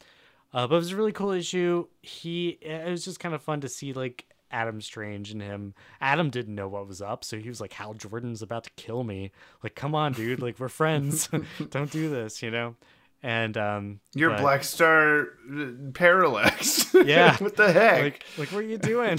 Uh, 0.54 0.68
but 0.68 0.76
it 0.76 0.80
was 0.80 0.92
a 0.92 0.98
really 0.98 1.12
cool 1.12 1.32
issue. 1.32 1.88
He 2.02 2.50
it 2.62 2.90
was 2.90 3.06
just 3.06 3.20
kind 3.20 3.34
of 3.34 3.42
fun 3.42 3.62
to 3.62 3.70
see 3.70 3.94
like 3.94 4.26
Adam 4.52 4.82
Strange 4.82 5.32
and 5.32 5.42
him. 5.42 5.74
Adam 6.00 6.30
didn't 6.30 6.56
know 6.56 6.68
what 6.68 6.88
was 6.88 7.02
up, 7.02 7.24
so 7.24 7.38
he 7.38 7.50
was 7.50 7.62
like, 7.62 7.74
"Hal 7.74 7.94
Jordan's 7.94 8.42
about 8.42 8.66
to 8.66 8.70
kill 8.76 9.04
me. 9.04 9.32
Like, 9.64 9.76
come 9.76 9.96
on, 9.96 10.14
dude. 10.14 10.42
Like, 10.42 10.60
we're 10.60 10.70
friends. 10.70 11.30
Don't 11.70 11.92
do 11.92 12.10
this, 12.10 12.42
you 12.42 12.52
know." 12.52 12.76
And 13.24 13.56
um, 13.56 14.00
You're 14.16 14.32
but, 14.32 14.40
Black 14.40 14.64
Star 14.64 15.28
uh, 15.56 15.66
Parallax. 15.94 16.94
Yeah. 17.06 17.38
what 17.38 17.56
the 17.56 17.72
heck? 17.72 18.04
Like, 18.04 18.26
like, 18.38 18.52
what 18.52 18.60
are 18.60 18.68
you 18.68 18.78
doing? 18.78 19.18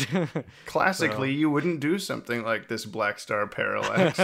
Classically, 0.66 1.32
you 1.32 1.50
wouldn't 1.50 1.80
do 1.80 1.98
something 1.98 2.44
like 2.44 2.68
this 2.68 2.84
Black 2.84 3.18
Star 3.18 3.46
Parallax. 3.46 4.18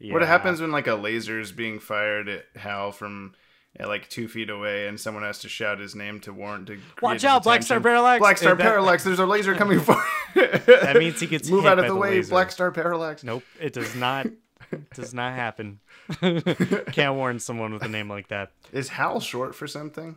What 0.00 0.22
happens 0.22 0.60
when 0.60 0.72
like 0.72 0.86
a 0.86 0.94
laser 0.94 1.38
is 1.38 1.52
being 1.52 1.78
fired 1.78 2.28
at 2.28 2.44
Hal 2.56 2.90
from 2.90 3.34
at 3.78 3.88
like 3.88 4.08
two 4.08 4.28
feet 4.28 4.50
away, 4.50 4.88
and 4.88 4.98
someone 4.98 5.22
has 5.22 5.38
to 5.40 5.48
shout 5.48 5.78
his 5.78 5.94
name 5.94 6.20
to 6.20 6.32
warrant 6.32 6.66
to 6.68 6.78
Watch 7.00 7.24
out, 7.24 7.44
Black 7.44 7.62
Star? 7.62 7.80
Parallax! 7.80 8.20
Black 8.20 8.38
Star 8.38 8.54
that- 8.54 8.62
Parallax! 8.62 9.04
There's 9.04 9.18
a 9.18 9.26
laser 9.26 9.54
coming 9.54 9.80
for. 9.80 9.96
That 10.34 10.96
means 10.98 11.20
he 11.20 11.26
gets 11.26 11.48
move 11.50 11.64
hit 11.64 11.70
out 11.72 11.78
of 11.78 11.84
by 11.84 11.88
the, 11.88 11.94
the 11.94 12.00
way, 12.00 12.10
laser. 12.16 12.30
Black 12.30 12.50
Star 12.50 12.70
Parallax. 12.70 13.22
Nope, 13.24 13.44
it 13.60 13.72
does 13.72 13.94
not. 13.94 14.26
does 14.94 15.14
not 15.14 15.34
happen. 15.34 15.80
Can't 16.20 17.14
warn 17.14 17.38
someone 17.38 17.72
with 17.72 17.82
a 17.82 17.88
name 17.88 18.08
like 18.10 18.28
that. 18.28 18.50
Is 18.72 18.88
Hal 18.88 19.20
short 19.20 19.54
for 19.54 19.66
something? 19.66 20.16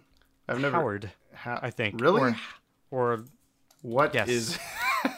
I've 0.49 0.59
never. 0.59 0.75
Howard, 0.77 1.11
How, 1.33 1.59
I 1.61 1.69
think. 1.69 2.01
Really? 2.01 2.21
Or, 2.21 2.35
or 2.91 3.25
What 3.81 4.13
Yes. 4.13 4.27
is 4.27 4.57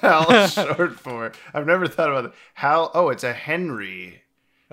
Hal 0.01 0.47
short 0.47 0.99
for? 0.99 1.31
I've 1.53 1.65
never 1.65 1.87
thought 1.87 2.09
about 2.09 2.25
it. 2.25 2.31
Hal. 2.55 2.91
Oh, 2.93 3.09
it's 3.09 3.23
a 3.23 3.33
Henry. 3.33 4.22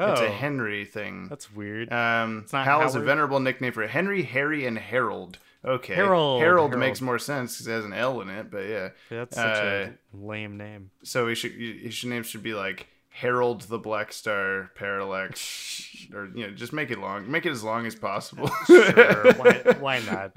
Oh, 0.01 0.13
It's 0.13 0.21
a 0.21 0.31
Henry 0.31 0.85
thing. 0.85 1.29
that's 1.29 1.53
weird. 1.53 1.93
Um, 1.93 2.47
not 2.53 2.65
Hal 2.65 2.83
is 2.83 2.95
a 2.95 3.01
venerable 3.01 3.41
nickname 3.41 3.73
for 3.73 3.87
Henry, 3.87 4.23
Harry, 4.23 4.67
and 4.67 4.79
Harold. 4.79 5.39
Okay, 5.63 5.95
Harold, 5.95 6.41
Harold, 6.41 6.71
Harold. 6.71 6.79
makes 6.79 7.01
more 7.03 7.19
sense 7.19 7.53
because 7.55 7.67
it 7.67 7.73
has 7.73 7.85
an 7.85 7.93
L 7.93 8.23
in 8.23 8.31
it. 8.31 8.51
But 8.51 8.67
yeah, 8.67 8.89
that's 9.11 9.37
such 9.37 9.59
a 9.59 9.85
uh, 9.85 9.89
lame 10.15 10.57
name. 10.57 10.91
so 11.03 11.29
he 11.29 11.35
should 11.35 11.53
his 11.53 12.03
name 12.05 12.23
should 12.23 12.43
be 12.43 12.55
like 12.55 12.87
Harold 13.11 13.63
the 13.63 13.79
Black 13.79 14.13
Star 14.13 14.71
Parallax, 14.75 16.07
or 16.15 16.31
you 16.35 16.47
know, 16.47 16.53
just 16.55 16.73
make 16.73 16.91
it 16.91 16.99
long, 16.99 17.31
make 17.31 17.45
it 17.45 17.51
as 17.51 17.63
long 17.63 17.87
as 17.87 17.95
possible. 17.95 18.51
Sure, 18.67 19.33
why, 19.35 19.53
why 19.81 19.99
not? 20.01 20.33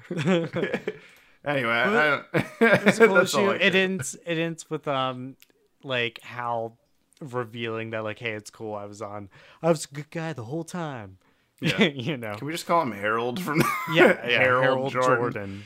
anyway, 1.46 1.72
I, 1.72 1.86
I 1.86 2.10
don't. 2.10 2.26
Cool 2.34 3.14
that's 3.16 3.34
all 3.34 3.52
issue. 3.52 3.52
I 3.52 3.56
It 3.56 3.76
ends. 3.76 4.18
It 4.26 4.38
ends 4.38 4.70
with 4.70 4.88
um, 4.88 5.38
like 5.84 6.20
Hal 6.22 6.78
revealing 7.24 7.92
that 7.92 8.04
like, 8.04 8.20
hey, 8.20 8.32
it's 8.32 8.50
cool. 8.50 8.76
I 8.76 8.86
was 8.86 9.02
on. 9.02 9.30
I 9.62 9.70
was 9.70 9.86
a 9.86 9.94
good 9.94 10.10
guy 10.10 10.34
the 10.34 10.44
whole 10.46 10.64
time. 10.64 11.18
Yeah. 11.62 11.84
you 11.84 12.18
know. 12.18 12.36
Can 12.36 12.48
we 12.48 12.52
just 12.52 12.66
call 12.66 12.82
him 12.82 12.92
Harold 12.92 13.40
from 13.42 13.62
Yeah, 13.94 14.20
yeah, 14.28 14.38
Harold, 14.40 14.92
Harold, 14.92 14.92
Jordan, 14.92 15.64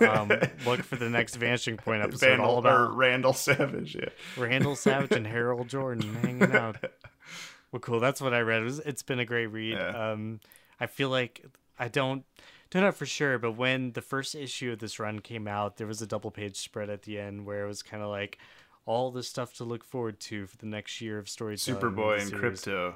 Jordan. 0.00 0.32
um, 0.32 0.48
look 0.66 0.82
for 0.82 0.96
the 0.96 1.08
next 1.08 1.36
Vanishing 1.36 1.76
Point 1.76 2.02
episode 2.02 2.30
Vandal, 2.30 2.46
all 2.46 2.56
or 2.56 2.58
about 2.86 2.96
Randall 2.96 3.32
Savage? 3.32 3.94
Yeah. 3.94 4.08
Randall 4.36 4.74
Savage 4.74 5.12
and 5.12 5.24
Harold 5.28 5.68
Jordan 5.68 6.16
hanging 6.16 6.50
out. 6.52 6.78
Well, 7.70 7.78
cool. 7.78 8.00
That's 8.00 8.20
what 8.20 8.34
I 8.34 8.40
read. 8.40 8.62
It 8.62 8.64
was, 8.64 8.78
it's 8.80 9.04
been 9.04 9.20
a 9.20 9.24
great 9.24 9.46
read. 9.46 9.74
Yeah. 9.74 10.10
Um, 10.10 10.40
I 10.80 10.86
feel 10.86 11.10
like 11.10 11.44
I 11.78 11.86
don't 11.86 12.24
don't 12.70 12.82
know 12.82 12.92
for 12.92 13.06
sure, 13.06 13.38
but 13.38 13.52
when 13.52 13.92
the 13.92 14.02
first 14.02 14.34
issue 14.34 14.72
of 14.72 14.78
this 14.78 14.98
run 14.98 15.20
came 15.20 15.46
out, 15.46 15.76
there 15.76 15.86
was 15.86 16.00
a 16.00 16.06
double 16.06 16.30
page 16.30 16.56
spread 16.56 16.88
at 16.90 17.02
the 17.02 17.18
end 17.18 17.46
where 17.46 17.64
it 17.64 17.68
was 17.68 17.82
kind 17.82 18.02
of 18.02 18.08
like 18.08 18.38
all 18.86 19.10
the 19.10 19.22
stuff 19.22 19.54
to 19.54 19.64
look 19.64 19.84
forward 19.84 20.18
to 20.20 20.46
for 20.46 20.56
the 20.56 20.66
next 20.66 21.00
year 21.00 21.18
of 21.18 21.28
storytelling. 21.28 21.80
Superboy 21.80 22.22
and. 22.22 22.32
Krypto. 22.32 22.94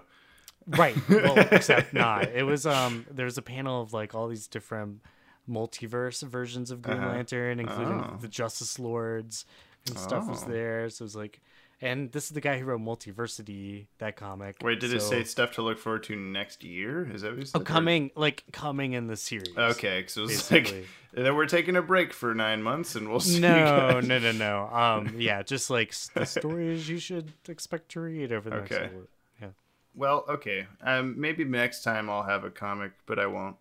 Right. 0.67 0.97
Well, 1.09 1.39
except 1.53 1.93
not. 1.93 2.29
It 2.31 2.45
was 2.45 2.65
um 2.67 3.05
there 3.11 3.27
was 3.27 3.37
a 3.39 3.43
panel 3.43 3.83
of 3.83 3.93
like 3.93 4.15
all 4.15 4.29
these 4.29 4.47
different 4.47 5.01
multiverse 5.49 6.23
versions 6.23 6.71
of 6.71 6.81
Green 6.83 6.99
Uh-huh. 6.99 7.09
Lantern, 7.09 7.61
including 7.61 8.01
Oh. 8.01 8.17
the 8.21 8.29
Justice 8.29 8.79
Lords 8.79 9.45
and 9.87 9.99
stuff 9.99 10.27
was 10.27 10.43
Oh. 10.45 10.49
there. 10.49 10.89
So 10.89 11.03
it 11.03 11.07
was 11.07 11.17
like 11.17 11.41
and 11.81 12.13
this 12.13 12.25
is 12.25 12.31
the 12.31 12.41
guy 12.41 12.59
who 12.59 12.65
wrote 12.65 12.81
Multiversity, 12.81 13.87
that 13.99 14.17
comic. 14.17 14.57
Wait, 14.63 14.81
did 14.81 14.93
it 14.93 15.01
say 15.03 15.25
stuff 15.25 15.53
to 15.53 15.63
look 15.63 15.79
forward 15.79 16.05
to 16.05 16.17
next 16.17 16.63
year? 16.65 17.11
Is 17.13 17.23
that 17.23 17.33
what 17.33 17.41
you 17.41 17.45
said? 17.47 17.61
Oh, 17.61 17.65
coming 17.65 18.11
like 18.17 18.45
coming 18.53 18.93
in 18.93 19.07
the 19.07 19.17
series. 19.17 19.57
Okay, 19.57 20.05
so 20.07 20.25
it's 20.25 20.51
like 20.51 20.73
then 21.13 21.35
we're 21.35 21.47
taking 21.47 21.77
a 21.77 21.83
break 21.83 22.13
for 22.13 22.35
nine 22.35 22.63
months, 22.63 22.95
and 22.95 23.11
we'll 23.11 23.21
see. 23.21 23.41
No, 23.41 24.01
no, 24.01 24.19
no, 24.19 24.33
no. 24.33 24.69
Um, 24.69 25.15
yeah, 25.19 25.43
just 25.43 25.71
like 25.71 25.95
the 26.15 26.25
stories 26.27 26.89
you 26.89 26.99
should 26.99 27.33
expect 27.49 27.91
to 27.91 28.01
read 28.01 28.33
over 28.33 28.51
the 28.51 28.57
Okay. 28.57 28.79
next. 28.81 28.95
Yeah. 29.41 29.49
Well, 29.95 30.25
okay. 30.29 30.67
Um, 30.83 31.21
maybe 31.21 31.45
next 31.45 31.83
time 31.83 32.09
I'll 32.09 32.25
have 32.25 32.45
a 32.45 32.51
comic, 32.51 32.93
but 33.07 33.19
I 33.19 33.27
won't. 33.27 33.57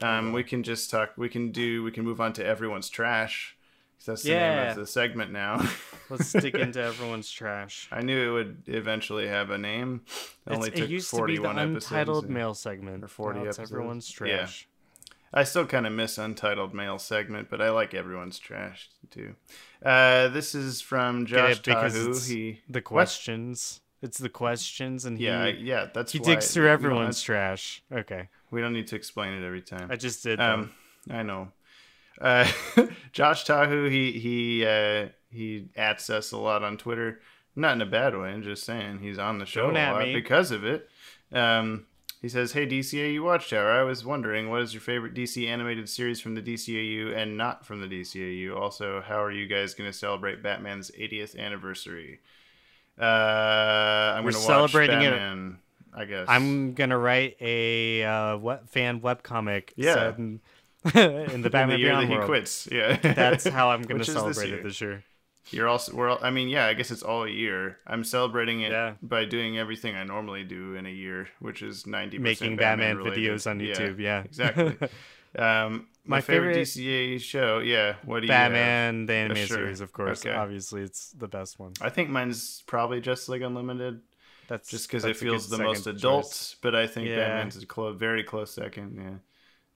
Um, 0.00 0.32
we 0.32 0.44
can 0.44 0.62
just 0.62 0.90
talk. 0.90 1.10
We 1.16 1.28
can 1.28 1.50
do. 1.50 1.82
We 1.82 1.90
can 1.90 2.04
move 2.04 2.20
on 2.20 2.32
to 2.34 2.44
everyone's 2.44 2.88
trash. 2.88 3.56
That's 4.06 4.22
the 4.22 4.30
name 4.30 4.68
of 4.70 4.76
the 4.76 4.86
segment 4.86 5.32
now. 5.32 5.68
Let's 6.10 6.28
stick 6.28 6.54
into 6.66 6.80
everyone's 6.82 7.30
trash. 7.30 7.88
I 7.92 8.00
knew 8.00 8.28
it 8.28 8.32
would 8.32 8.62
eventually 8.66 9.26
have 9.28 9.50
a 9.50 9.58
name. 9.58 10.02
It 10.46 10.52
only 10.54 10.68
It's- 10.68 10.80
took 10.80 10.88
it 10.88 10.92
used 10.92 11.10
to 11.14 11.24
be 11.26 11.36
the 11.36 11.48
episodes. 11.48 11.84
untitled 11.90 12.30
mail 12.30 12.54
segment. 12.54 13.04
or 13.04 13.08
40 13.08 13.40
Now 13.40 13.44
episodes. 13.46 13.70
everyone's 13.72 14.10
Yeah. 14.20 14.26
trash. 14.38 14.68
I 15.30 15.44
still 15.44 15.66
kind 15.66 15.86
of 15.86 15.92
miss 15.92 16.16
Untitled 16.16 16.72
Mail 16.72 16.98
segment, 16.98 17.50
but 17.50 17.60
I 17.60 17.68
like 17.68 17.92
everyone's 17.92 18.38
trash 18.38 18.88
too. 19.10 19.34
Uh, 19.84 20.28
this 20.28 20.54
is 20.54 20.80
from 20.80 21.26
Josh 21.26 21.60
Tahu. 21.60 22.14
He 22.26 22.62
the 22.66 22.80
questions. 22.80 23.82
It's 24.00 24.16
the 24.16 24.30
questions, 24.30 25.04
and 25.04 25.18
yeah 25.20 25.46
he 25.50 25.58
yeah 25.64 25.88
that's 25.92 26.12
he 26.12 26.18
digs 26.18 26.54
through 26.54 26.68
everyone's 26.70 27.20
trash. 27.20 27.82
Okay, 27.92 28.30
We 28.50 28.62
don't 28.62 28.72
need 28.72 28.86
to 28.86 28.96
explain 28.96 29.34
it 29.34 29.44
every 29.44 29.60
time. 29.60 29.90
I 29.90 29.96
just 29.96 30.22
did. 30.22 30.40
Um, 30.40 30.72
I 31.10 31.22
know. 31.22 31.48
Uh, 32.20 32.50
Josh 33.12 33.44
Tahu, 33.44 33.88
he 33.88 34.12
he 34.12 34.66
uh, 34.66 35.08
he 35.30 35.68
ats 35.76 36.10
us 36.10 36.32
a 36.32 36.38
lot 36.38 36.62
on 36.62 36.76
Twitter. 36.76 37.20
Not 37.56 37.72
in 37.74 37.82
a 37.82 37.86
bad 37.86 38.16
way. 38.16 38.28
I'm 38.30 38.42
just 38.42 38.64
saying 38.64 39.00
he's 39.00 39.18
on 39.18 39.38
the 39.38 39.46
show 39.46 39.62
Don't 39.66 39.76
a 39.76 39.92
lot 39.92 40.02
me. 40.02 40.14
because 40.14 40.50
of 40.52 40.64
it. 40.64 40.88
Um, 41.32 41.86
he 42.22 42.28
says, 42.28 42.52
"Hey 42.52 42.66
DCAU 42.66 43.22
Watchtower, 43.22 43.70
I 43.70 43.82
was 43.82 44.04
wondering 44.04 44.48
what 44.50 44.62
is 44.62 44.72
your 44.74 44.80
favorite 44.80 45.14
DC 45.14 45.46
animated 45.48 45.88
series 45.88 46.20
from 46.20 46.34
the 46.34 46.42
DCAU 46.42 47.16
and 47.16 47.36
not 47.36 47.64
from 47.66 47.80
the 47.80 47.86
DCAU. 47.86 48.56
Also, 48.56 49.00
how 49.00 49.22
are 49.22 49.30
you 49.30 49.46
guys 49.46 49.74
going 49.74 49.90
to 49.90 49.96
celebrate 49.96 50.42
Batman's 50.42 50.90
80th 50.92 51.38
anniversary? 51.38 52.20
Uh, 53.00 53.04
I'm 54.16 54.22
going 54.24 54.34
to 54.34 54.40
celebrating 54.40 55.02
it- 55.02 55.10
Batman, 55.10 55.58
I 55.94 56.04
guess. 56.04 56.26
I'm 56.28 56.74
gonna 56.74 56.98
write 56.98 57.36
a 57.40 58.02
uh, 58.04 58.36
what 58.38 58.68
fan 58.68 59.00
webcomic. 59.00 59.70
Yeah. 59.76 59.94
set 59.94 60.18
in, 60.84 60.90
in 61.00 61.02
the 61.02 61.34
in 61.34 61.42
Batman 61.42 61.68
the 61.70 61.78
year 61.78 61.88
Beyond 61.90 62.02
that 62.02 62.06
he 62.12 62.14
world. 62.16 62.26
quits. 62.28 62.68
Yeah, 62.70 62.96
That's 62.96 63.46
how 63.46 63.70
I'm 63.70 63.82
gonna 63.88 63.98
Which 64.00 64.08
is 64.08 64.14
this 64.14 64.22
celebrate 64.36 64.52
it 64.52 64.62
this 64.62 64.80
year. 64.80 65.04
You're 65.50 65.66
also 65.68 65.94
we're 65.94 66.10
all, 66.10 66.18
I 66.20 66.30
mean, 66.30 66.48
yeah, 66.48 66.66
I 66.66 66.74
guess 66.74 66.90
it's 66.90 67.02
all 67.02 67.26
year. 67.26 67.78
I'm 67.86 68.04
celebrating 68.04 68.60
it 68.60 68.70
Yeah. 68.70 68.94
by 69.00 69.24
doing 69.24 69.56
everything 69.58 69.96
I 69.96 70.04
normally 70.04 70.44
do 70.44 70.74
in 70.74 70.84
a 70.84 70.90
year, 70.90 71.28
which 71.40 71.62
is 71.62 71.84
90% 71.84 72.18
Making 72.20 72.56
Batman 72.56 72.98
related. 72.98 73.18
videos 73.18 73.50
on 73.50 73.58
YouTube, 73.58 73.98
yeah. 73.98 74.22
exactly. 74.24 74.76
Um, 75.36 75.86
my, 76.04 76.16
My 76.16 76.20
favorite, 76.20 76.54
favorite- 76.54 77.18
DCA 77.18 77.20
show, 77.20 77.58
yeah. 77.60 77.94
What 78.04 78.20
do 78.20 78.26
you 78.26 78.32
have? 78.32 78.52
Batman, 78.52 79.06
the 79.06 79.12
animated 79.14 79.48
sure. 79.48 79.56
series, 79.58 79.80
of 79.80 79.92
course. 79.92 80.24
Okay. 80.24 80.34
Obviously, 80.34 80.82
it's 80.82 81.10
the 81.12 81.28
best 81.28 81.58
one. 81.58 81.72
I 81.80 81.90
think 81.90 82.08
mine's 82.10 82.62
probably 82.66 83.00
Justice 83.00 83.28
League 83.30 83.42
Unlimited, 83.42 84.00
That's 84.48 84.68
just 84.68 84.88
because 84.88 85.04
it 85.04 85.16
feels 85.16 85.48
the 85.50 85.58
most 85.58 85.86
adult. 85.86 86.24
choice. 86.24 86.56
But 86.62 86.74
I 86.74 86.86
think 86.86 87.08
Yeah. 87.08 87.16
Batman's 87.26 87.62
a 87.62 87.66
close, 87.66 87.96
very 87.98 88.22
close 88.24 88.50
second. 88.52 88.96
Yeah. 89.02 89.10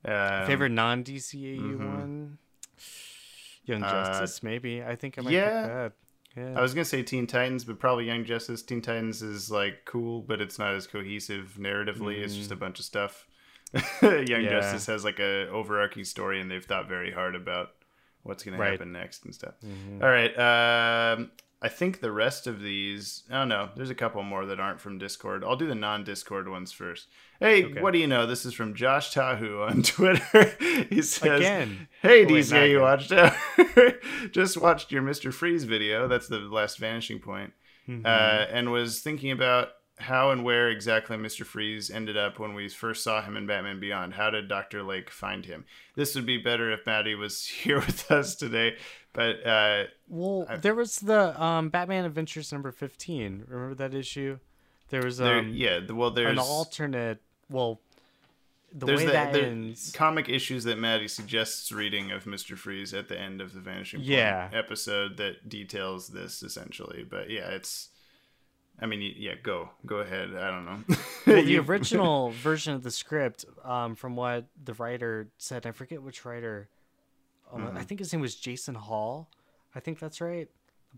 Um, 0.05 0.47
Favorite 0.47 0.71
non 0.71 1.05
DCAU 1.05 1.59
mhm. 1.61 1.79
one? 1.99 2.39
Young 3.65 3.83
Uh, 3.83 3.91
Justice, 3.91 4.43
maybe. 4.43 4.83
I 4.83 4.97
think 4.97 5.19
I 5.19 5.23
might 5.23 5.33
yeah. 5.33 5.63
pick 5.63 5.73
that. 5.73 5.93
Yeah. 6.37 6.59
I 6.59 6.63
was 6.63 6.73
gonna 6.75 6.85
say 6.87 7.03
Teen 7.03 7.27
Titans, 7.27 7.65
but 7.65 7.79
probably 7.79 8.07
Young 8.07 8.25
Justice. 8.25 8.63
Teen 8.63 8.81
Titans 8.81 9.23
is 9.23 9.51
like 9.51 9.85
cool, 9.85 10.23
but 10.23 10.41
it's 10.41 10.59
not 10.59 10.75
as 10.75 10.87
cohesive 10.87 11.57
narratively. 11.61 12.19
It's 12.19 12.35
just 12.35 12.51
a 12.51 12.57
bunch 12.57 12.79
of 12.79 12.85
stuff. 12.87 13.27
Young 13.73 13.83
Mm. 14.03 14.29
Yeah. 14.45 14.51
Justice 14.61 14.87
has 14.87 15.05
like 15.05 15.21
a 15.21 15.49
overarching 15.51 16.05
story, 16.05 16.41
and 16.41 16.51
they've 16.51 16.65
thought 16.65 16.89
very 16.89 17.13
hard 17.13 17.35
about 17.35 17.71
what's 18.23 18.43
gonna 18.45 18.57
Right. 18.59 18.73
happen 18.73 18.93
next 18.93 19.25
and 19.25 19.35
stuff. 19.35 19.55
Mhm. 19.65 20.03
All 20.03 20.09
right, 20.09 21.13
um, 21.19 21.31
I 21.65 21.69
think 21.69 22.01
the 22.01 22.11
rest 22.11 22.47
of 22.49 22.61
these. 22.61 23.23
Oh 23.31 23.45
no, 23.45 23.71
there's 23.77 23.89
a 23.91 23.95
couple 23.95 24.23
more 24.25 24.45
that 24.47 24.59
aren't 24.59 24.81
from 24.81 24.99
Discord. 24.99 25.45
I'll 25.45 25.55
do 25.57 25.69
the 25.69 25.75
non-Discord 25.77 26.49
ones 26.49 26.73
first. 26.73 27.07
Hey, 27.39 27.65
Okay. 27.67 27.81
what 27.81 27.93
do 27.93 27.99
you 28.01 28.07
know? 28.09 28.27
This 28.27 28.45
is 28.45 28.53
from 28.53 28.75
Josh 28.75 29.13
Tahu 29.15 29.63
on 29.63 29.83
Twitter. 29.85 30.57
he 30.91 31.03
says, 31.03 31.41
Again. 31.41 31.87
Hey, 32.03 32.25
Oh, 32.25 32.29
DCA, 32.29 32.71
you 32.71 32.81
watched 32.81 33.13
out. 33.13 33.35
Just 34.33 34.57
watched 34.57 34.91
your 34.91 35.03
Mr. 35.03 35.33
Freeze 35.33 35.65
video. 35.65 36.09
That's 36.09 36.27
the 36.29 36.39
last 36.41 36.79
vanishing 36.79 37.21
point. 37.21 37.53
Mhm. 37.89 38.05
Uh, 38.05 38.47
and 38.53 38.71
was 38.73 39.01
thinking 39.01 39.31
about 39.31 39.69
how 39.99 40.31
and 40.31 40.43
where 40.45 40.69
exactly 40.69 41.17
Mr. 41.17 41.45
Freeze 41.45 41.91
ended 41.91 42.17
up 42.17 42.39
when 42.39 42.55
we 42.55 42.69
first 42.69 43.05
saw 43.05 43.23
him 43.23 43.37
in 43.37 43.47
Batman 43.47 43.79
Beyond. 43.79 44.15
How 44.15 44.31
did 44.31 44.49
Dr. 44.49 44.83
Lake 44.83 45.11
find 45.11 45.45
him? 45.47 45.65
This 45.95 46.15
would 46.15 46.27
be 46.27 46.39
better 46.39 46.73
if 46.73 46.87
Maddie 46.87 47.15
was 47.15 47.47
here 47.47 47.79
with 47.79 48.11
us 48.11 48.35
today. 48.35 48.77
But 49.13 49.47
uh, 49.47 49.85
Well, 50.09 50.47
I- 50.49 50.57
there 50.57 50.75
was 50.75 50.97
the 51.01 51.41
um, 51.41 51.69
Batman 51.69 52.05
Adventures 52.05 52.51
number 52.53 52.73
15. 52.73 53.45
Remember 53.47 53.75
that 53.77 53.95
issue? 53.95 54.39
There 54.89 55.03
was 55.03 55.19
there, 55.19 55.39
um, 55.39 55.53
yeah, 55.55 55.79
the- 55.81 55.95
well, 55.95 56.11
there's 56.11 56.33
an 56.33 56.39
alternate. 56.39 57.21
Well, 57.49 57.81
the 58.75 58.87
there's 58.87 59.01
way 59.01 59.07
the, 59.07 59.13
that 59.13 59.33
the 59.35 59.45
ends. 59.47 59.93
comic 59.95 60.29
issues 60.31 60.65
that 60.65 60.79
Maddie 60.79 61.09
suggests 61.09 61.71
reading 61.71 62.11
of 62.11 62.25
Mr. 62.25 62.57
Freeze 62.57 62.95
at 62.95 63.09
the 63.09 63.19
end 63.19 63.41
of 63.43 63.53
the 63.53 63.61
Vanishing 63.61 64.01
Point 64.01 64.09
Yeah. 64.09 64.49
episode 64.53 65.19
that 65.19 65.49
details 65.49 66.09
this 66.09 66.43
essentially. 66.43 67.05
But 67.09 67.29
yeah, 67.31 67.49
it's. 67.51 67.91
I 68.81 68.87
mean, 68.87 69.15
yeah, 69.17 69.35
go 69.43 69.71
go 69.87 69.97
ahead. 69.97 70.35
I 70.37 70.51
don't 70.51 70.65
know. 70.65 70.79
Well, 71.27 71.45
the 71.45 71.59
original 71.59 72.31
version 72.43 72.75
of 72.75 72.83
the 72.83 72.91
script, 72.91 73.45
um, 73.65 73.95
from 73.95 74.17
what 74.17 74.47
the 74.65 74.75
writer 74.75 75.29
said, 75.39 75.67
I 75.67 75.71
forget 75.71 76.03
which 76.03 76.25
writer. 76.25 76.69
Um, 77.53 77.63
Mm-hmm. 77.67 77.77
I 77.79 77.83
think 77.85 78.01
his 78.01 78.13
name 78.13 78.23
was 78.23 78.35
Jason 78.35 78.75
Hall. 78.75 79.29
I 79.75 79.81
think 79.81 79.99
that's 80.01 80.21
right. 80.21 80.49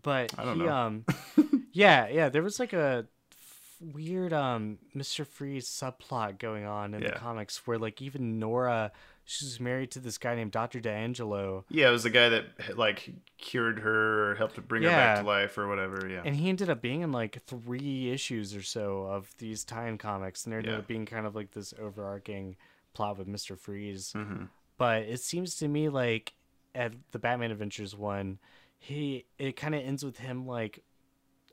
But 0.01 0.33
I 0.37 0.45
don't 0.45 0.59
he, 0.59 0.65
know. 0.65 0.73
um, 0.73 1.05
yeah, 1.73 2.07
yeah, 2.07 2.29
there 2.29 2.41
was 2.41 2.59
like 2.59 2.73
a 2.73 3.05
f- 3.31 3.77
weird 3.93 4.33
um 4.33 4.77
Mr. 4.95 5.27
Freeze 5.27 5.67
subplot 5.69 6.39
going 6.39 6.65
on 6.65 6.93
in 6.95 7.01
Yeah. 7.01 7.09
the 7.11 7.15
comics 7.15 7.67
where 7.67 7.77
like 7.77 8.01
even 8.01 8.39
Nora, 8.39 8.91
she's 9.25 9.59
married 9.59 9.91
to 9.91 9.99
this 9.99 10.17
guy 10.17 10.35
named 10.35 10.51
Doctor 10.51 10.79
D'Angelo, 10.79 11.65
Yeah, 11.69 11.89
it 11.89 11.91
was 11.91 12.03
the 12.03 12.09
guy 12.11 12.29
that 12.29 12.77
like 12.77 13.11
cured 13.37 13.79
her 13.79 14.31
or 14.31 14.35
helped 14.35 14.55
to 14.55 14.61
bring 14.61 14.83
her 14.83 14.89
back 14.89 15.17
to 15.19 15.23
life 15.25 15.57
or 15.57 15.67
whatever. 15.67 16.07
Yeah. 16.07 16.21
and 16.23 16.35
he 16.35 16.47
ended 16.49 16.69
up 16.69 16.81
being 16.81 17.01
in 17.01 17.11
like 17.11 17.41
three 17.43 18.11
issues 18.11 18.55
or 18.55 18.61
so 18.61 19.03
of 19.03 19.35
these 19.39 19.63
tie-in 19.63 19.97
comics, 19.97 20.43
and 20.45 20.51
there 20.53 20.59
ended 20.59 20.73
Yeah. 20.73 20.79
up 20.79 20.87
being 20.87 21.05
kind 21.05 21.25
of 21.25 21.35
like 21.35 21.51
this 21.51 21.73
overarching 21.79 22.55
plot 22.93 23.17
with 23.17 23.27
Mister 23.27 23.55
Freeze. 23.55 24.13
Mhm. 24.15 24.49
But 24.77 25.03
it 25.03 25.19
seems 25.21 25.55
to 25.57 25.67
me 25.67 25.89
like 25.89 26.33
at 26.73 26.93
the 27.11 27.19
Batman 27.19 27.51
Adventures 27.51 27.95
one, 27.95 28.39
he 28.77 29.25
it 29.39 29.55
kind 29.55 29.73
of 29.73 29.81
ends 29.81 30.03
with 30.05 30.17
him 30.19 30.45
like 30.45 30.83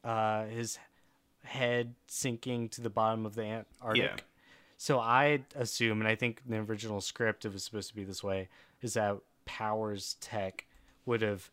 uh 0.04 0.44
his 0.46 0.78
head 1.44 1.94
sinking 2.06 2.68
to 2.68 2.80
the 2.80 2.90
bottom 2.90 3.24
of 3.26 3.34
the 3.34 3.42
Antarctic. 3.44 4.02
Yeah. 4.02 4.16
So 4.82 4.98
I 4.98 5.44
assume, 5.54 6.00
and 6.00 6.08
I 6.08 6.16
think 6.16 6.42
the 6.44 6.56
original 6.56 7.00
script 7.00 7.44
it 7.44 7.52
was 7.52 7.62
supposed 7.62 7.88
to 7.90 7.94
be 7.94 8.02
this 8.02 8.24
way, 8.24 8.48
is 8.80 8.94
that 8.94 9.16
Powers 9.44 10.16
Tech 10.20 10.66
would 11.06 11.22
have 11.22 11.48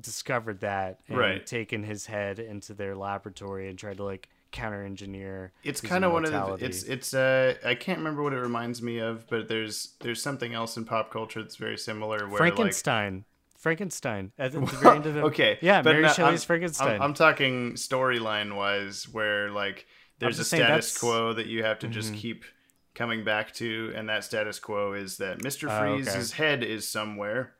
discovered 0.00 0.60
that 0.60 1.00
and 1.06 1.18
Right. 1.18 1.44
taken 1.44 1.82
his 1.82 2.06
head 2.06 2.38
into 2.38 2.72
their 2.72 2.96
laboratory 2.96 3.68
and 3.68 3.78
tried 3.78 3.98
to 3.98 4.04
like 4.04 4.30
counter 4.52 4.82
engineer. 4.84 5.52
It's 5.62 5.82
kind 5.82 6.02
of 6.02 6.12
one 6.12 6.24
of 6.24 6.30
the. 6.30 6.64
It's 6.64 6.82
it's 6.84 7.12
uh 7.12 7.56
I 7.62 7.74
can't 7.74 7.98
remember 7.98 8.22
what 8.22 8.32
it 8.32 8.40
reminds 8.40 8.80
me 8.80 8.96
of, 9.00 9.28
but 9.28 9.48
there's 9.48 9.92
there's 10.00 10.22
something 10.22 10.54
else 10.54 10.78
in 10.78 10.86
pop 10.86 11.10
culture 11.10 11.42
that's 11.42 11.56
very 11.56 11.76
similar. 11.76 12.26
Where 12.26 12.38
Frankenstein. 12.38 13.26
Frankenstein 13.58 14.32
at 14.38 14.52
the, 14.52 14.60
the 14.60 14.66
very 14.78 14.96
end 14.96 15.04
of 15.06 15.14
like 15.16 15.22
the 15.22 15.22
okay, 15.28 15.58
yeah, 15.60 15.82
Mary 15.82 16.00
no, 16.00 16.08
Shelley's 16.08 16.40
I'm- 16.40 16.46
Frankenstein. 16.46 16.94
I'm, 16.96 17.02
I'm 17.02 17.14
talking 17.14 17.74
storyline 17.74 18.56
wise, 18.56 19.06
where 19.12 19.50
like 19.50 19.86
there's 20.20 20.38
a 20.38 20.44
status 20.44 20.96
quo 20.96 21.34
that 21.34 21.48
you 21.48 21.64
have 21.64 21.78
to 21.80 21.88
just 21.88 22.14
Mhm. 22.14 22.16
keep 22.16 22.44
coming 22.94 23.24
back 23.24 23.52
to, 23.54 23.92
and 23.94 24.08
that 24.08 24.24
status 24.24 24.58
quo 24.58 24.92
is 24.92 25.16
that 25.18 25.42
Mister 25.42 25.68
Oh, 25.70 25.80
Freeze's 25.80 26.32
head 26.32 26.62
is 26.62 26.86
somewhere. 26.88 27.54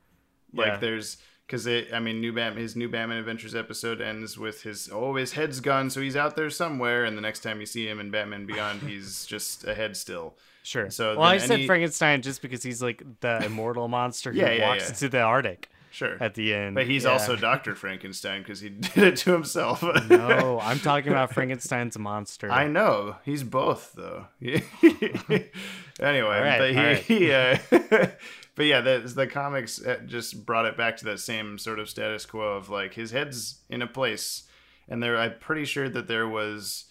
Like 0.53 0.67
Yeah. 0.69 0.77
there's 0.77 1.17
because 1.47 1.67
it. 1.67 1.89
I 1.93 1.99
mean, 1.99 2.21
new 2.21 2.33
Bat 2.33 2.57
his 2.57 2.77
new 2.77 2.89
Batman 2.89 3.19
Adventures 3.19 3.55
episode 3.55 4.01
ends 4.01 4.39
with 4.39 4.63
his 4.63 4.89
oh 4.93 5.15
his 5.17 5.33
head's 5.33 5.61
gone, 5.61 5.91
so 5.91 6.01
he's 6.01 6.17
out 6.17 6.37
there 6.37 6.51
somewhere, 6.51 7.05
and 7.05 7.17
the 7.17 7.23
next 7.23 7.41
time 7.41 7.61
you 7.61 7.67
see 7.67 7.87
him 7.89 8.01
in 8.01 8.11
Batman 8.11 8.47
Beyond, 8.47 8.83
he's 8.89 9.25
just 9.27 9.65
a 9.65 9.75
head 9.75 9.97
still. 9.97 10.37
Sure. 10.63 10.91
So 10.91 11.17
well, 11.17 11.23
I 11.27 11.39
said 11.39 11.51
any- 11.53 11.67
Frankenstein 11.67 12.23
just 12.23 12.41
because 12.41 12.63
he's 12.63 12.81
like 12.83 13.03
the 13.21 13.45
immortal 13.45 13.89
monster 13.89 14.31
who 14.33 14.39
Yeah, 14.39 14.53
yeah, 14.53 14.69
walks 14.69 14.85
yeah. 14.85 14.89
into 14.91 15.09
the 15.09 15.21
Arctic 15.21 15.69
Sure. 15.93 16.17
at 16.21 16.35
the 16.35 16.55
end. 16.55 16.75
but 16.75 16.87
he's 16.87 17.05
Yeah. 17.05 17.11
also 17.11 17.37
Doctor 17.37 17.75
Frankenstein 17.75 18.43
because 18.43 18.61
he 18.61 18.69
did 18.71 18.99
it 18.99 19.17
to 19.19 19.33
himself. 19.33 19.83
no. 20.11 20.59
I'm 20.63 20.81
talking 20.81 21.13
about 21.13 21.33
Frankenstein's 21.33 21.99
monster. 21.99 22.51
I 22.51 22.67
know 22.67 23.17
he's 23.25 23.45
both 23.45 23.93
though. 23.93 24.27
anyway, 24.41 25.51
right, 26.01 26.59
but 26.59 26.71
he, 26.73 26.77
right. 26.79 26.99
he 26.99 27.33
uh, 27.33 27.59
but 28.55 28.67
yeah, 28.67 28.81
the 28.81 29.13
the 29.15 29.27
comics 29.27 29.85
uh, 29.85 30.01
just 30.07 30.45
brought 30.45 30.67
it 30.67 30.77
back 30.77 30.97
to 30.99 31.05
that 31.07 31.21
same 31.21 31.59
sort 31.59 31.79
of 31.79 31.89
status 31.89 32.27
quo 32.27 32.57
of 32.57 32.71
like 32.71 32.95
his 32.95 33.11
head's 33.11 33.61
in 33.69 33.83
a 33.83 33.87
place, 33.87 34.45
and 34.89 35.03
there 35.03 35.19
I'm 35.19 35.35
pretty 35.41 35.65
sure 35.65 35.89
that 35.89 36.09
there 36.09 36.29
was 36.29 36.87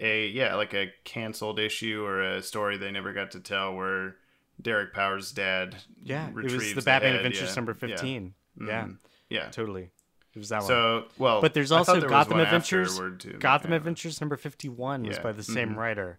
a 0.00 0.26
yeah 0.28 0.54
like 0.54 0.74
a 0.74 0.92
canceled 1.04 1.58
issue 1.58 2.04
or 2.04 2.22
a 2.22 2.42
story 2.42 2.76
they 2.76 2.90
never 2.90 3.12
got 3.12 3.30
to 3.32 3.40
tell 3.40 3.74
where 3.74 4.16
Derek 4.60 4.92
Powers' 4.92 5.32
dad 5.32 5.76
yeah, 6.02 6.28
it 6.28 6.34
was 6.34 6.74
the 6.74 6.82
Batman 6.82 7.12
head, 7.12 7.26
Adventures 7.26 7.50
yeah, 7.50 7.54
number 7.54 7.76
yeah. 7.86 7.96
15. 8.58 8.66
Yeah, 8.68 8.84
Mhm. 8.84 8.98
yeah. 9.28 9.48
totally. 9.50 9.90
It 10.34 10.38
was 10.38 10.48
that 10.48 10.58
one. 10.60 10.66
So 10.68 11.04
well, 11.18 11.40
But 11.40 11.54
there's 11.54 11.70
also 11.70 12.00
there 12.00 12.08
Gotham 12.08 12.40
Adventures. 12.40 12.98
too, 13.18 13.36
Gotham 13.38 13.70
yeah. 13.70 13.76
Adventures 13.76 14.20
number 14.20 14.36
51 14.36 15.04
was 15.04 15.16
Yeah, 15.16 15.22
by 15.22 15.32
the 15.32 15.42
same 15.44 15.70
mhm. 15.74 15.76
writer. 15.76 16.18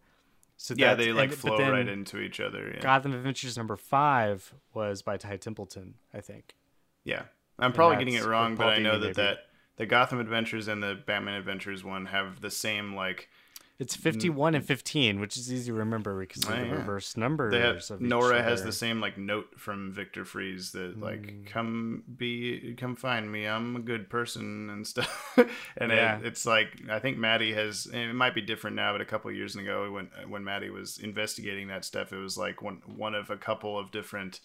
So 0.58 0.74
Yeah, 0.78 0.96
they 0.96 1.12
like 1.12 1.32
and- 1.32 1.38
flow 1.38 1.58
right 1.70 1.86
into 1.88 2.20
each 2.20 2.40
other. 2.40 2.72
Yeah. 2.76 2.80
Gotham 2.82 3.14
Adventures 3.14 3.58
number 3.58 3.76
5 3.76 4.54
was 4.74 5.02
by 5.02 5.18
Ty 5.18 5.36
Templeton, 5.38 5.96
I 6.14 6.22
think. 6.22 6.56
Yeah, 7.04 7.24
I'm 7.60 7.74
probably 7.74 7.98
getting 7.98 8.14
it 8.14 8.24
wrong, 8.24 8.56
but 8.56 8.64
Paul 8.64 8.72
I 8.72 8.78
know 8.80 8.94
that 9.00 9.02
maybe. 9.08 9.14
that 9.14 9.40
the 9.76 9.86
Gotham 9.86 10.20
Adventures 10.22 10.70
and 10.70 10.82
the 10.82 10.96
Batman 10.96 11.34
Adventures 11.36 11.84
one 11.84 12.06
have 12.06 12.40
the 12.40 12.50
same 12.50 12.96
like 12.96 13.30
It's 13.78 13.94
51 13.94 14.56
and 14.56 14.64
15, 14.66 15.20
which 15.20 15.36
is 15.36 15.52
easy 15.52 15.70
to 15.70 15.74
remember 15.74 16.18
because 16.22 16.44
of 16.44 16.50
Oh, 16.50 16.56
the 16.56 16.66
yeah. 16.66 16.72
reverse 16.72 17.18
numbers 17.18 17.54
have, 17.90 18.00
Nora 18.00 18.42
has 18.42 18.64
the 18.64 18.72
same 18.72 19.02
like 19.02 19.18
note 19.18 19.48
from 19.60 19.92
Victor 19.92 20.24
Freeze 20.24 20.72
that 20.72 20.98
like 20.98 21.22
Mm. 21.24 21.46
come 21.46 22.04
be 22.16 22.74
come 22.78 22.96
find 22.96 23.30
me 23.30 23.46
I'm 23.46 23.76
a 23.76 23.80
good 23.82 24.10
person 24.10 24.70
and 24.70 24.88
stuff 24.88 25.36
and 25.78 25.92
Yeah. 25.92 26.20
it, 26.20 26.26
it's 26.26 26.46
like 26.46 26.84
I 26.90 27.00
think 27.00 27.18
Maddie 27.18 27.54
has 27.54 27.86
it 27.88 28.14
might 28.14 28.34
be 28.34 28.42
different 28.42 28.78
now 28.78 28.94
but 28.94 29.02
a 29.02 29.06
couple 29.06 29.30
of 29.30 29.36
years 29.36 29.58
ago 29.58 29.92
when 29.92 30.10
when 30.30 30.46
Maddie 30.46 30.70
was 30.70 30.98
investigating 31.00 31.68
that 31.68 31.84
stuff 31.84 32.14
it 32.14 32.18
was 32.18 32.38
like 32.38 32.62
one 32.62 32.82
one 32.86 33.14
of 33.14 33.30
a 33.30 33.36
couple 33.38 33.78
of 33.78 33.92
different 33.92 34.40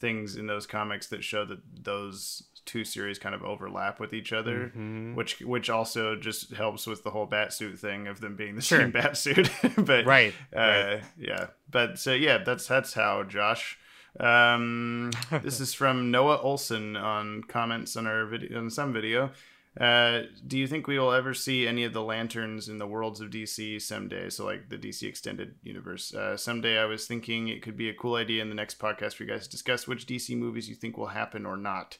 things 0.00 0.34
in 0.34 0.48
those 0.48 0.66
comics 0.66 1.06
that 1.06 1.22
show 1.22 1.44
that 1.44 1.60
those 1.84 2.42
two 2.64 2.84
series 2.84 3.18
kind 3.18 3.34
of 3.34 3.42
overlap 3.42 3.98
with 4.00 4.12
each 4.14 4.32
other 4.32 4.68
Mm-hmm. 4.76 5.14
which 5.14 5.40
which 5.40 5.68
also 5.70 6.16
just 6.16 6.52
helps 6.52 6.86
with 6.86 7.02
the 7.04 7.10
whole 7.10 7.26
bat 7.26 7.52
suit 7.52 7.78
thing 7.78 8.06
of 8.08 8.20
them 8.20 8.36
being 8.36 8.54
the 8.56 8.62
Sure. 8.62 8.80
same 8.80 8.90
bat 9.00 9.16
suit 9.16 9.50
but 9.76 10.06
Right, 10.06 10.34
uh, 10.54 10.98
yeah 11.18 11.46
but 11.70 11.98
so 11.98 12.12
yeah 12.14 12.38
that's 12.38 12.66
that's 12.66 12.94
how 12.94 13.22
josh 13.24 13.78
um 14.20 15.10
this 15.42 15.60
is 15.60 15.74
from 15.74 16.10
noah 16.10 16.38
olson 16.40 16.96
on 16.96 17.42
comments 17.44 17.96
on 17.96 18.06
our 18.06 18.26
video 18.26 18.58
on 18.58 18.70
some 18.70 18.92
video 18.92 19.30
uh, 19.80 20.24
do 20.46 20.58
you 20.58 20.66
think 20.66 20.86
we 20.86 20.98
will 20.98 21.12
ever 21.14 21.32
see 21.32 21.66
any 21.66 21.84
of 21.84 21.94
the 21.94 22.02
lanterns 22.02 22.68
in 22.68 22.76
the 22.76 22.86
worlds 22.86 23.22
of 23.22 23.30
DC 23.30 23.80
someday? 23.80 24.28
So, 24.28 24.44
like 24.44 24.68
the 24.68 24.76
DC 24.76 25.08
extended 25.08 25.54
universe. 25.62 26.12
Uh, 26.14 26.36
someday, 26.36 26.76
I 26.78 26.84
was 26.84 27.06
thinking 27.06 27.48
it 27.48 27.62
could 27.62 27.78
be 27.78 27.88
a 27.88 27.94
cool 27.94 28.16
idea 28.16 28.42
in 28.42 28.50
the 28.50 28.54
next 28.54 28.78
podcast 28.78 29.14
for 29.14 29.22
you 29.24 29.30
guys 29.30 29.44
to 29.44 29.50
discuss 29.50 29.88
which 29.88 30.04
DC 30.04 30.36
movies 30.36 30.68
you 30.68 30.74
think 30.74 30.98
will 30.98 31.06
happen 31.06 31.46
or 31.46 31.56
not. 31.56 31.96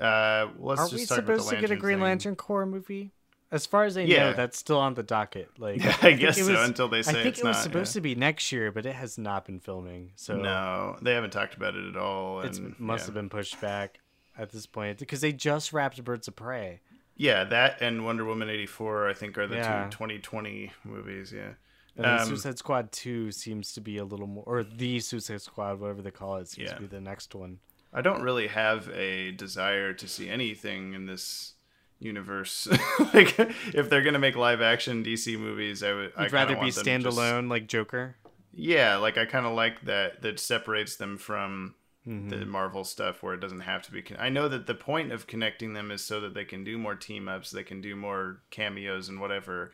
Uh, 0.00 0.48
let's 0.58 0.80
Are 0.80 0.88
just 0.88 0.94
we 0.94 1.06
talk 1.06 1.18
about 1.18 1.36
the 1.36 1.42
supposed 1.42 1.50
to 1.50 1.56
get 1.56 1.64
a 1.64 1.68
lantern 1.72 1.78
Green 1.78 1.96
thing. 1.96 2.02
Lantern 2.04 2.36
Corps 2.36 2.66
movie? 2.66 3.10
As 3.50 3.66
far 3.66 3.84
as 3.84 3.98
I 3.98 4.02
Yeah. 4.02 4.30
know, 4.30 4.32
that's 4.32 4.56
still 4.56 4.78
on 4.78 4.94
the 4.94 5.02
docket. 5.02 5.50
Like, 5.58 5.84
I 5.84 5.92
think 5.92 6.20
guess 6.20 6.38
it 6.38 6.44
so, 6.46 6.62
until 6.62 6.88
they 6.88 7.02
say 7.02 7.10
I 7.10 7.14
think 7.14 7.26
it's 7.26 7.40
it 7.40 7.44
was 7.44 7.56
not, 7.56 7.62
supposed 7.62 7.90
yeah. 7.94 7.98
to 7.98 8.00
be 8.00 8.14
next 8.14 8.50
year, 8.50 8.72
but 8.72 8.86
it 8.86 8.94
has 8.94 9.18
not 9.18 9.44
been 9.44 9.60
filming. 9.60 10.12
So 10.16 10.36
No, 10.36 10.96
they 11.02 11.12
haven't 11.12 11.30
talked 11.32 11.54
about 11.54 11.74
it 11.74 11.84
at 11.86 11.96
all. 11.96 12.40
it 12.40 12.58
must 12.80 13.02
yeah. 13.02 13.06
have 13.06 13.14
been 13.14 13.28
pushed 13.28 13.60
back 13.60 13.98
at 14.38 14.50
this 14.50 14.64
point 14.64 14.98
because 14.98 15.20
they 15.20 15.32
just 15.32 15.72
wrapped 15.74 16.02
Birds 16.02 16.26
of 16.28 16.36
Prey. 16.36 16.80
Yeah, 17.14 17.44
that 17.44 17.82
and 17.82 18.06
Wonder 18.06 18.24
Woman 18.24 18.48
eighty 18.48 18.64
four, 18.64 19.06
I 19.06 19.12
think, 19.12 19.36
are 19.36 19.46
the 19.46 19.56
Yeah. 19.56 19.84
two 19.84 19.90
2020 19.90 20.72
movies. 20.84 21.30
Yeah. 21.36 21.50
And 21.94 22.06
Um, 22.06 22.26
Suicide 22.26 22.56
Squad 22.56 22.90
2 22.90 23.30
seems 23.32 23.74
to 23.74 23.82
be 23.82 23.98
a 23.98 24.04
little 24.04 24.26
more, 24.26 24.44
or 24.46 24.64
the 24.64 24.98
Suicide 25.00 25.42
Squad, 25.42 25.78
whatever 25.78 26.00
they 26.00 26.10
call 26.10 26.36
it, 26.36 26.48
seems 26.48 26.70
Yeah. 26.70 26.76
to 26.76 26.80
be 26.80 26.86
the 26.86 27.02
next 27.02 27.34
one. 27.34 27.58
I 27.92 28.00
don't 28.00 28.22
really 28.22 28.46
have 28.48 28.88
a 28.90 29.32
desire 29.32 29.92
to 29.92 30.08
see 30.08 30.28
anything 30.28 30.94
in 30.94 31.06
this 31.06 31.54
universe. 31.98 32.66
like, 33.14 33.38
if 33.74 33.88
they're 33.90 34.02
gonna 34.02 34.18
make 34.18 34.36
live 34.36 34.60
action 34.62 35.04
DC 35.04 35.38
movies, 35.38 35.82
I 35.82 35.92
would. 35.92 36.12
I 36.16 36.22
You'd 36.24 36.32
rather 36.32 36.54
be 36.56 36.70
to 36.70 36.72
just- 36.72 36.84
standalone, 36.86 37.48
like 37.50 37.66
Joker. 37.66 38.16
Yeah, 38.54 38.96
like 38.96 39.16
I 39.16 39.24
kind 39.24 39.46
of 39.46 39.54
like 39.54 39.82
that. 39.86 40.22
That 40.22 40.38
separates 40.40 40.96
them 40.96 41.16
from 41.18 41.74
Mm-hmm. 42.04 42.30
the 42.30 42.44
Marvel 42.46 42.82
stuff, 42.82 43.22
where 43.22 43.32
it 43.32 43.38
doesn't 43.38 43.60
have 43.60 43.82
to 43.82 43.92
be. 43.92 44.02
Con- 44.02 44.16
I 44.18 44.28
know 44.28 44.48
that 44.48 44.66
the 44.66 44.74
point 44.74 45.12
of 45.12 45.28
connecting 45.28 45.72
them 45.72 45.92
is 45.92 46.02
so 46.04 46.18
that 46.22 46.34
they 46.34 46.44
can 46.44 46.64
do 46.64 46.76
more 46.76 46.96
team 46.96 47.28
ups, 47.28 47.52
they 47.52 47.62
can 47.62 47.80
do 47.80 47.94
more 47.94 48.40
cameos 48.50 49.08
and 49.08 49.20
whatever. 49.20 49.72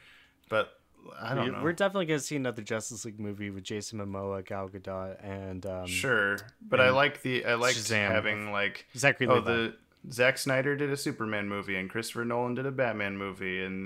But 0.51 0.78
I 1.21 1.35
don't 1.35 1.53
know. 1.53 1.63
We're 1.63 1.73
definitely 1.73 2.07
going 2.07 2.21
to 2.21 2.25
see 2.27 2.37
another 2.37 2.63
Justice 2.63 3.05
League 3.05 3.19
movie 3.19 3.51
with 3.51 3.65
Jason 3.65 3.99
Momoa, 3.99 4.45
Gal 4.47 4.69
Gadot, 4.69 5.17
and 5.25 5.65
um, 5.67 5.87
Sure, 5.87 6.39
but 6.61 6.81
I 6.81 6.91
like 6.91 7.23
the 7.23 7.45
I 7.45 7.55
like 7.55 7.77
having 7.89 8.53
like 8.53 8.87
Zachary 8.97 9.27
oh 9.27 9.35
Levi. 9.37 9.45
the 9.53 9.77
Zack 10.13 10.39
Snyder 10.39 10.77
did 10.77 10.91
a 10.91 10.97
Superman 10.97 11.49
movie 11.49 11.75
and 11.77 11.91
Christopher 11.91 12.25
Nolan 12.25 12.55
did 12.55 12.67
a 12.67 12.71
Batman 12.71 13.17
movie 13.17 13.63
and 13.65 13.85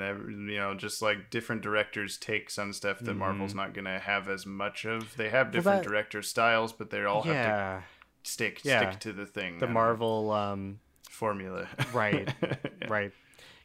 you 0.51 0.59
know 0.59 0.75
just 0.75 1.01
like 1.01 1.31
different 1.31 1.63
directors 1.63 2.19
takes 2.19 2.59
on 2.59 2.73
stuff 2.75 2.99
that 3.01 3.15
Marvel's 3.15 3.55
not 3.55 3.73
gonna 3.73 3.99
have 3.99 4.29
as 4.29 4.45
much 4.45 4.85
of. 4.85 5.17
They 5.17 5.31
have 5.31 5.51
different 5.51 5.77
Mm-hmm. 5.79 5.85
that- 5.85 5.89
director 5.91 6.21
styles, 6.23 6.73
but 6.75 6.91
they 6.91 7.03
all 7.05 7.23
have 7.23 7.47
to 7.47 7.85
stick 8.31 8.61
Yeah. 8.63 8.91
stick 8.91 9.01
to 9.01 9.13
the 9.15 9.25
thing. 9.27 9.59
the 9.59 9.67
Marvel, 9.67 10.31
um, 10.33 10.81
formula. 11.09 11.67
right, 11.95 12.33
right. 12.89 13.13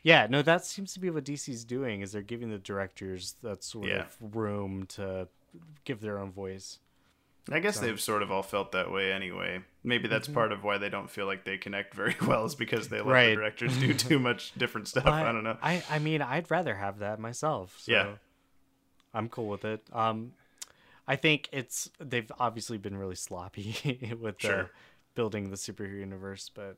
Yeah, 0.07 0.27
no, 0.29 0.41
that 0.41 0.63
seems 0.63 0.93
to 0.93 1.01
be 1.01 1.09
what 1.09 1.25
DC's 1.25 1.65
doing. 1.65 1.99
Is 2.01 2.13
they're 2.13 2.21
giving 2.21 2.49
the 2.49 2.57
directors 2.57 3.35
that 3.43 3.61
sort 3.61 3.87
Yeah. 3.87 4.05
of 4.21 4.35
room 4.35 4.85
to 4.89 5.27
give 5.83 5.99
their 5.99 6.17
own 6.17 6.31
voice. 6.31 6.79
I 7.51 7.59
guess 7.59 7.79
they've 7.79 7.99
sort 7.99 8.23
of 8.23 8.31
all 8.31 8.41
felt 8.43 8.71
that 8.71 8.89
way 8.91 9.11
anyway. 9.11 9.61
Maybe 9.83 10.07
that's 10.07 10.27
part 10.29 10.51
of 10.53 10.63
why 10.63 10.77
they 10.77 10.87
don't 10.89 11.09
feel 11.09 11.25
like 11.25 11.43
they 11.43 11.57
connect 11.57 11.93
very 11.93 12.15
well, 12.25 12.45
is 12.45 12.55
because 12.55 12.87
they 12.87 12.97
let 12.97 13.05
Mm-hmm. 13.05 13.11
Right. 13.11 13.29
the 13.29 13.35
directors 13.35 13.77
do 13.79 13.93
too 13.93 14.19
much 14.19 14.53
different 14.57 14.87
stuff. 14.87 15.05
I 15.07 15.23
don't 15.31 15.43
know. 15.43 15.57
I, 15.61 15.83
I 15.89 15.99
mean, 15.99 16.21
I'd 16.21 16.49
rather 16.51 16.75
have 16.75 16.99
that 16.99 17.19
myself. 17.19 17.75
So 17.79 17.91
Yeah. 17.91 18.07
I'm 19.13 19.27
cool 19.29 19.47
with 19.49 19.65
it. 19.65 19.81
Um, 19.91 20.31
I 21.07 21.15
think 21.17 21.49
it's 21.51 21.89
they've 21.99 22.31
obviously 22.39 22.77
been 22.77 22.97
really 22.97 23.15
sloppy 23.15 23.75
with 24.21 24.37
the 24.39 24.69
building 25.15 25.49
the 25.49 25.55
superhero 25.57 25.99
universe, 25.99 26.49
but 26.53 26.77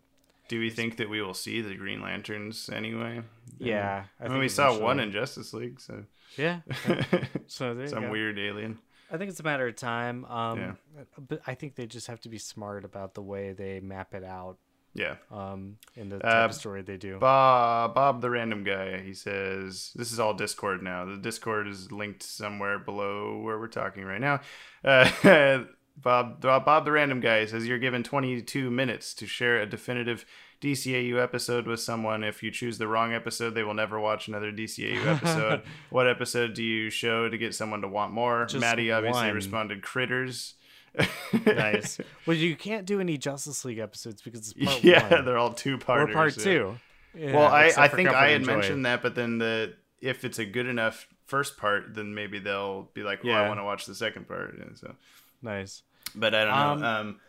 Do 0.49 0.59
we 0.59 0.69
think 0.69 0.97
that 0.97 1.09
we 1.09 1.21
will 1.21 1.33
see 1.33 1.61
the 1.61 1.75
Green 1.75 2.01
Lanterns 2.01 2.69
anyway? 2.73 3.21
yeah, 3.59 4.03
I, 4.19 4.27
mean, 4.27 4.39
we 4.39 4.49
saw 4.49 4.77
one 4.77 4.99
in 4.99 5.11
Justice 5.11 5.53
League, 5.53 5.79
so 5.79 6.03
yeah. 6.37 6.59
So 7.47 7.73
there 7.73 7.87
some 7.87 8.03
go. 8.03 8.11
weird 8.11 8.37
alien. 8.37 8.79
I 9.11 9.17
think 9.17 9.29
it's 9.31 9.39
a 9.39 9.43
matter 9.43 9.67
of 9.67 9.75
time. 9.75 10.25
Um, 10.25 10.59
Yeah. 10.59 10.73
but 11.17 11.41
I 11.47 11.55
think 11.55 11.75
they 11.75 11.87
just 11.87 12.07
have 12.07 12.19
to 12.21 12.29
be 12.29 12.37
smart 12.37 12.83
about 12.85 13.13
the 13.15 13.21
way 13.21 13.53
they 13.53 13.79
map 13.79 14.13
it 14.13 14.23
out. 14.23 14.57
Yeah. 14.95 15.15
Um, 15.31 15.77
in 15.95 16.09
the 16.09 16.17
type 16.19 16.33
Uh, 16.43 16.45
of 16.45 16.53
story 16.55 16.81
they 16.81 16.97
do. 16.97 17.19
Bob, 17.19 17.93
Bob 17.93 18.21
the 18.21 18.29
random 18.29 18.63
guy. 18.63 18.99
He 19.01 19.13
says 19.13 19.91
this 19.95 20.11
is 20.11 20.19
all 20.19 20.34
Discord 20.34 20.81
now. 20.81 21.05
The 21.05 21.17
Discord 21.17 21.67
is 21.67 21.91
linked 21.91 22.23
somewhere 22.23 22.80
below 22.80 23.39
where 23.39 23.59
we're 23.59 23.67
talking 23.67 24.03
right 24.03 24.19
now. 24.21 24.41
Uh, 24.84 25.63
Bob, 26.01 26.41
Bob 26.41 26.85
the 26.85 26.91
random 26.91 27.19
guy 27.19 27.45
says 27.45 27.67
you're 27.67 27.80
given 27.80 28.03
22 28.03 28.71
minutes 28.71 29.13
to 29.15 29.26
share 29.27 29.61
a 29.61 29.65
definitive 29.65 30.26
DCAU 30.61 31.21
episode 31.21 31.67
with 31.67 31.80
someone. 31.80 32.23
If 32.23 32.43
you 32.43 32.51
choose 32.51 32.77
the 32.77 32.88
wrong 32.88 33.13
episode, 33.13 33.55
they 33.55 33.63
will 33.63 33.73
never 33.73 33.99
watch 33.99 34.27
another 34.27 34.51
DCAU 34.51 35.05
episode. 35.15 35.61
what 35.89 36.07
episode 36.07 36.53
do 36.53 36.63
you 36.63 36.89
show 36.89 37.30
to 37.30 37.38
get 37.38 37.55
someone 37.55 37.81
to 37.81 37.88
want 37.88 38.13
more? 38.13 38.45
Just 38.45 38.61
Maddie 38.61 38.91
obviously 38.91 39.27
one. 39.27 39.35
responded 39.35 39.81
critters. 39.81 40.55
nice. 41.45 41.99
Well, 42.26 42.38
you 42.38 42.55
can't 42.55 42.85
do 42.85 42.99
any 42.99 43.17
Justice 43.17 43.65
League 43.65 43.80
episodes 43.80 44.21
because 44.21 44.51
it's 44.51 44.53
part 44.53 44.84
yeah, 44.84 45.09
one 45.09 45.26
they're 45.26 45.38
all 45.38 45.53
two 45.53 45.77
part. 45.77 46.09
or 46.09 46.13
part 46.13 46.38
two. 46.38 46.77
Yeah, 47.15 47.35
well, 47.35 47.47
I, 47.47 47.71
I 47.76 47.88
think 47.88 48.09
I 48.09 48.30
had 48.30 48.45
mentioned 48.45 48.85
that, 48.85 49.01
but 49.01 49.15
then 49.15 49.39
the 49.39 49.73
if 49.99 50.23
it's 50.23 50.38
a 50.38 50.45
good 50.45 50.67
enough 50.67 51.07
first 51.26 51.57
part, 51.57 51.95
then 51.95 52.13
maybe 52.13 52.38
they'll 52.38 52.89
be 52.93 53.01
like, 53.01 53.23
"Well, 53.23 53.35
I 53.35 53.47
want 53.47 53.59
to 53.59 53.63
watch 53.63 53.88
the 53.88 53.95
second 53.95 54.27
part." 54.27 54.55
Yeah, 54.59 54.65
so, 54.76 54.95
Nice. 55.41 55.84
But 56.15 56.34
I 56.36 56.45
don't 56.45 56.81
know. 56.81 56.88
Um, 56.88 57.19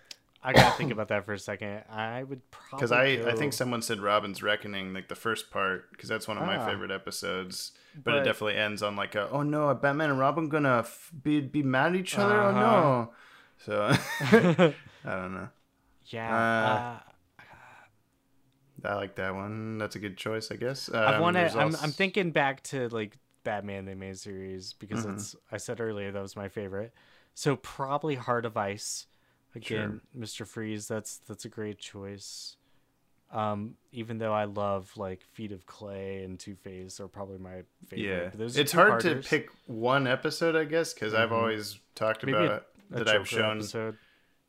I 0.42 0.52
gotta 0.54 0.74
think 0.76 0.90
about 0.90 1.08
that 1.08 1.26
for 1.26 1.34
a 1.34 1.38
second. 1.38 1.84
I 1.90 2.22
would 2.22 2.40
probably 2.50 2.78
Because 2.78 2.92
I, 2.92 3.30
I 3.30 3.34
think 3.36 3.52
someone 3.52 3.82
said 3.82 4.00
Robin's 4.00 4.42
Reckoning, 4.42 4.94
like 4.94 5.08
the 5.08 5.14
first 5.14 5.50
part, 5.50 5.90
because 5.90 6.08
that's 6.08 6.26
one 6.26 6.38
of 6.38 6.46
my 6.46 6.56
Ah. 6.56 6.66
favorite 6.66 6.90
episodes. 6.90 7.72
But, 7.94 8.14
it 8.14 8.24
definitely 8.24 8.56
ends 8.56 8.82
on 8.82 8.96
like 8.96 9.14
a, 9.16 9.28
oh 9.30 9.42
no, 9.42 9.74
Batman 9.74 10.10
and 10.10 10.18
Robin 10.18 10.48
gonna 10.48 10.78
f- 10.78 11.10
be 11.22 11.40
be 11.40 11.62
mad 11.62 11.92
at 11.92 11.96
each 11.96 12.16
other? 12.18 12.40
Uh-huh. 12.40 12.48
Oh 12.48 12.52
no. 12.52 13.12
So 13.58 13.92
I 15.04 15.10
don't 15.16 15.34
know. 15.34 15.48
yeah. 16.06 17.00
uh, 17.38 17.42
uh, 17.42 18.88
I 18.88 18.94
like 18.94 19.16
that 19.16 19.34
one. 19.34 19.78
That's 19.78 19.96
a 19.96 19.98
good 19.98 20.16
choice, 20.16 20.50
I 20.50 20.56
guess. 20.56 20.88
Um, 20.88 20.94
I 20.96 21.20
want 21.20 21.36
to. 21.36 21.50
I'm, 21.58 21.76
I'm 21.82 21.92
thinking 21.92 22.30
back 22.30 22.62
to 22.64 22.88
like 22.88 23.18
Batman 23.44 23.84
the 23.84 23.94
main 23.94 24.14
series 24.14 24.72
because 24.74 25.00
Mm-hmm. 25.00 25.10
that's 25.10 25.36
I 25.52 25.58
said 25.58 25.80
earlier 25.80 26.12
that 26.12 26.22
was 26.22 26.36
my 26.36 26.48
favorite. 26.48 26.94
So 27.40 27.56
probably 27.56 28.16
Heart 28.16 28.44
of 28.44 28.58
Ice. 28.58 29.06
Again, 29.54 30.02
Mr. 30.14 30.46
Freeze. 30.46 30.86
That's 30.86 31.16
that's 31.26 31.46
a 31.46 31.48
great 31.48 31.78
choice. 31.78 32.56
Um, 33.32 33.76
even 33.92 34.18
though 34.18 34.34
I 34.34 34.44
love 34.44 34.92
like 34.98 35.22
Feet 35.32 35.50
of 35.50 35.64
Clay 35.64 36.22
and 36.22 36.38
Two 36.38 36.54
Face 36.54 37.00
are 37.00 37.08
probably 37.08 37.38
my 37.38 37.62
favorite. 37.88 38.34
Yeah, 38.36 38.46
it's 38.60 38.72
hard 38.72 39.00
to 39.00 39.14
pick 39.16 39.48
one 39.66 40.06
episode, 40.06 40.54
I 40.54 40.64
guess, 40.64 40.92
because 40.92 41.14
I've 41.14 41.32
always 41.32 41.78
talked 41.94 42.20
Mm-hmm. 42.26 42.32
Maybe 42.32 42.44
about 42.44 42.66
a 42.92 43.04
that 43.04 43.08
I've 43.08 43.26
shown. 43.26 43.56
episode. 43.60 43.96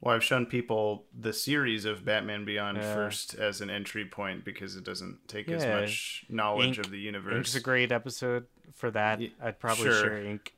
Well, 0.02 0.14
I've 0.14 0.24
shown 0.24 0.46
people 0.46 1.06
the 1.18 1.32
series 1.32 1.86
of 1.86 2.04
Batman 2.04 2.44
Beyond 2.44 2.76
Yeah. 2.78 2.94
first 2.94 3.36
as 3.36 3.62
an 3.62 3.70
entry 3.70 4.04
point 4.04 4.44
because 4.44 4.76
it 4.76 4.84
doesn't 4.84 5.30
take 5.30 5.48
as 5.48 5.64
much 5.66 6.26
knowledge 6.28 6.78
Ink- 6.80 6.86
of 6.88 6.92
the 6.92 7.00
universe. 7.00 7.32
universe. 7.32 7.56
a 7.56 7.62
great 7.62 7.94
episode 7.94 8.48
for 8.74 8.92
that. 8.92 9.22
Ye- 9.22 9.34
I'd 9.42 9.60
probably 9.60 9.86
sure. 9.86 9.94
share 10.02 10.26
Ink. 10.26 10.56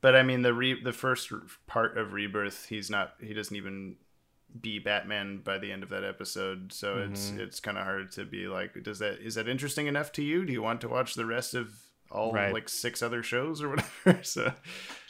But 0.00 0.14
I 0.14 0.22
mean, 0.22 0.42
the 0.42 0.54
re- 0.54 0.82
the 0.82 0.92
first 0.92 1.32
part 1.66 1.98
of 1.98 2.12
Rebirth, 2.12 2.66
he's 2.68 2.88
not. 2.90 3.14
He 3.20 3.34
doesn't 3.34 3.56
even 3.56 3.96
be 4.60 4.78
Batman 4.78 5.38
by 5.44 5.58
the 5.58 5.70
end 5.72 5.82
of 5.82 5.88
that 5.90 6.04
episode. 6.04 6.72
So 6.72 6.98
it's 6.98 7.28
Mm-hmm. 7.30 7.40
it's 7.40 7.60
kind 7.60 7.76
of 7.76 7.84
hard 7.84 8.12
to 8.12 8.24
be 8.24 8.46
like, 8.48 8.82
does 8.82 8.98
that 9.00 9.18
is 9.20 9.34
that 9.34 9.48
interesting 9.48 9.86
enough 9.88 10.12
to 10.12 10.22
you? 10.22 10.44
Do 10.44 10.52
you 10.52 10.62
want 10.62 10.80
to 10.82 10.88
watch 10.88 11.14
the 11.14 11.26
rest 11.26 11.54
of 11.54 11.74
all 12.10 12.32
Right. 12.32 12.52
like 12.52 12.68
six 12.68 13.02
other 13.02 13.22
shows 13.22 13.60
or 13.62 13.68
whatever? 14.04 14.22
so. 14.22 14.52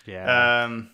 Yeah. 0.07 0.65
Um. 0.65 0.91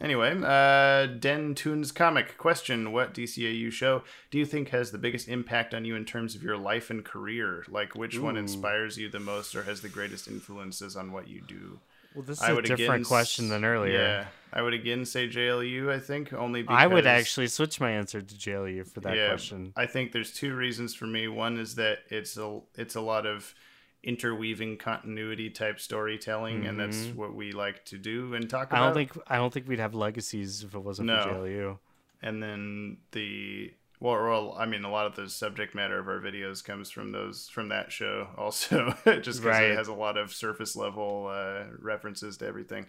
Anyway, 0.00 0.30
uh, 0.44 1.06
Den 1.06 1.56
Toons 1.56 1.90
comic 1.90 2.38
question: 2.38 2.92
What 2.92 3.14
DCAU 3.14 3.72
show 3.72 4.04
do 4.30 4.38
you 4.38 4.46
think 4.46 4.68
has 4.68 4.92
the 4.92 4.98
biggest 4.98 5.26
impact 5.26 5.74
on 5.74 5.84
you 5.84 5.96
in 5.96 6.04
terms 6.04 6.36
of 6.36 6.42
your 6.44 6.56
life 6.56 6.88
and 6.90 7.04
career? 7.04 7.64
Like, 7.68 7.96
which 7.96 8.16
one 8.16 8.36
inspires 8.36 8.96
you 8.96 9.08
the 9.08 9.18
most, 9.18 9.56
or 9.56 9.64
has 9.64 9.80
the 9.80 9.88
greatest 9.88 10.28
influences 10.28 10.94
on 10.96 11.10
what 11.10 11.26
you 11.28 11.40
do? 11.40 11.80
Well, 12.14 12.24
this 12.24 12.38
is 12.38 12.44
I 12.44 12.52
a 12.52 12.62
different 12.62 13.06
question 13.06 13.48
than 13.48 13.64
earlier. 13.64 13.92
Yeah, 13.98 14.26
I 14.52 14.62
would 14.62 14.74
again 14.74 15.04
say 15.04 15.28
JLU. 15.28 15.90
I 15.90 15.98
think 16.00 16.32
only 16.32 16.62
because 16.62 16.76
I 16.82 16.86
would 16.86 17.06
actually 17.06 17.48
switch 17.48 17.80
my 17.80 17.90
answer 17.90 18.20
to 18.20 18.34
JLU 18.34 18.86
for 18.90 19.00
that 19.00 19.16
yeah, 19.16 19.28
question. 19.28 19.72
I 19.76 19.86
think 19.86 20.12
there's 20.12 20.32
two 20.32 20.54
reasons 20.54 20.94
for 20.94 21.06
me. 21.06 21.28
One 21.28 21.58
is 21.58 21.74
that 21.76 21.98
it's 22.08 22.36
a 22.36 22.60
it's 22.76 22.94
a 22.94 23.00
lot 23.00 23.26
of 23.26 23.54
interweaving 24.02 24.76
continuity 24.78 25.50
type 25.50 25.80
storytelling, 25.80 26.66
and 26.66 26.78
that's 26.78 27.06
what 27.16 27.34
we 27.34 27.52
like 27.52 27.84
to 27.86 27.98
do 27.98 28.34
and 28.34 28.48
talk 28.48 28.68
Mm-hmm. 28.68 28.74
I 28.74 28.78
about. 28.78 28.94
don't 28.94 28.94
think 29.08 29.24
I 29.28 29.36
don't 29.36 29.52
think 29.52 29.68
we'd 29.68 29.80
have 29.80 29.94
legacies 29.94 30.62
if 30.62 30.74
it 30.74 30.78
wasn't 30.78 31.06
No. 31.08 31.22
for 31.22 31.28
JLU. 31.30 31.78
and 32.22 32.42
then 32.42 32.96
the 33.12 33.72
well, 34.00 34.22
well, 34.22 34.56
I 34.58 34.66
mean, 34.66 34.84
a 34.84 34.90
lot 34.90 35.06
of 35.06 35.16
the 35.16 35.28
subject 35.28 35.74
matter 35.74 35.98
of 35.98 36.06
our 36.08 36.20
videos 36.20 36.62
comes 36.64 36.90
from 36.90 37.12
those 37.12 37.48
from 37.48 37.68
that 37.70 37.90
show, 37.90 38.28
also, 38.38 38.94
just 39.04 39.04
because 39.04 39.44
Right. 39.44 39.70
it 39.70 39.76
has 39.76 39.88
a 39.88 39.92
lot 39.94 40.16
of 40.16 40.32
surface 40.32 40.76
level 40.76 41.28
uh, 41.32 41.64
references 41.78 42.36
to 42.38 42.46
everything 42.46 42.86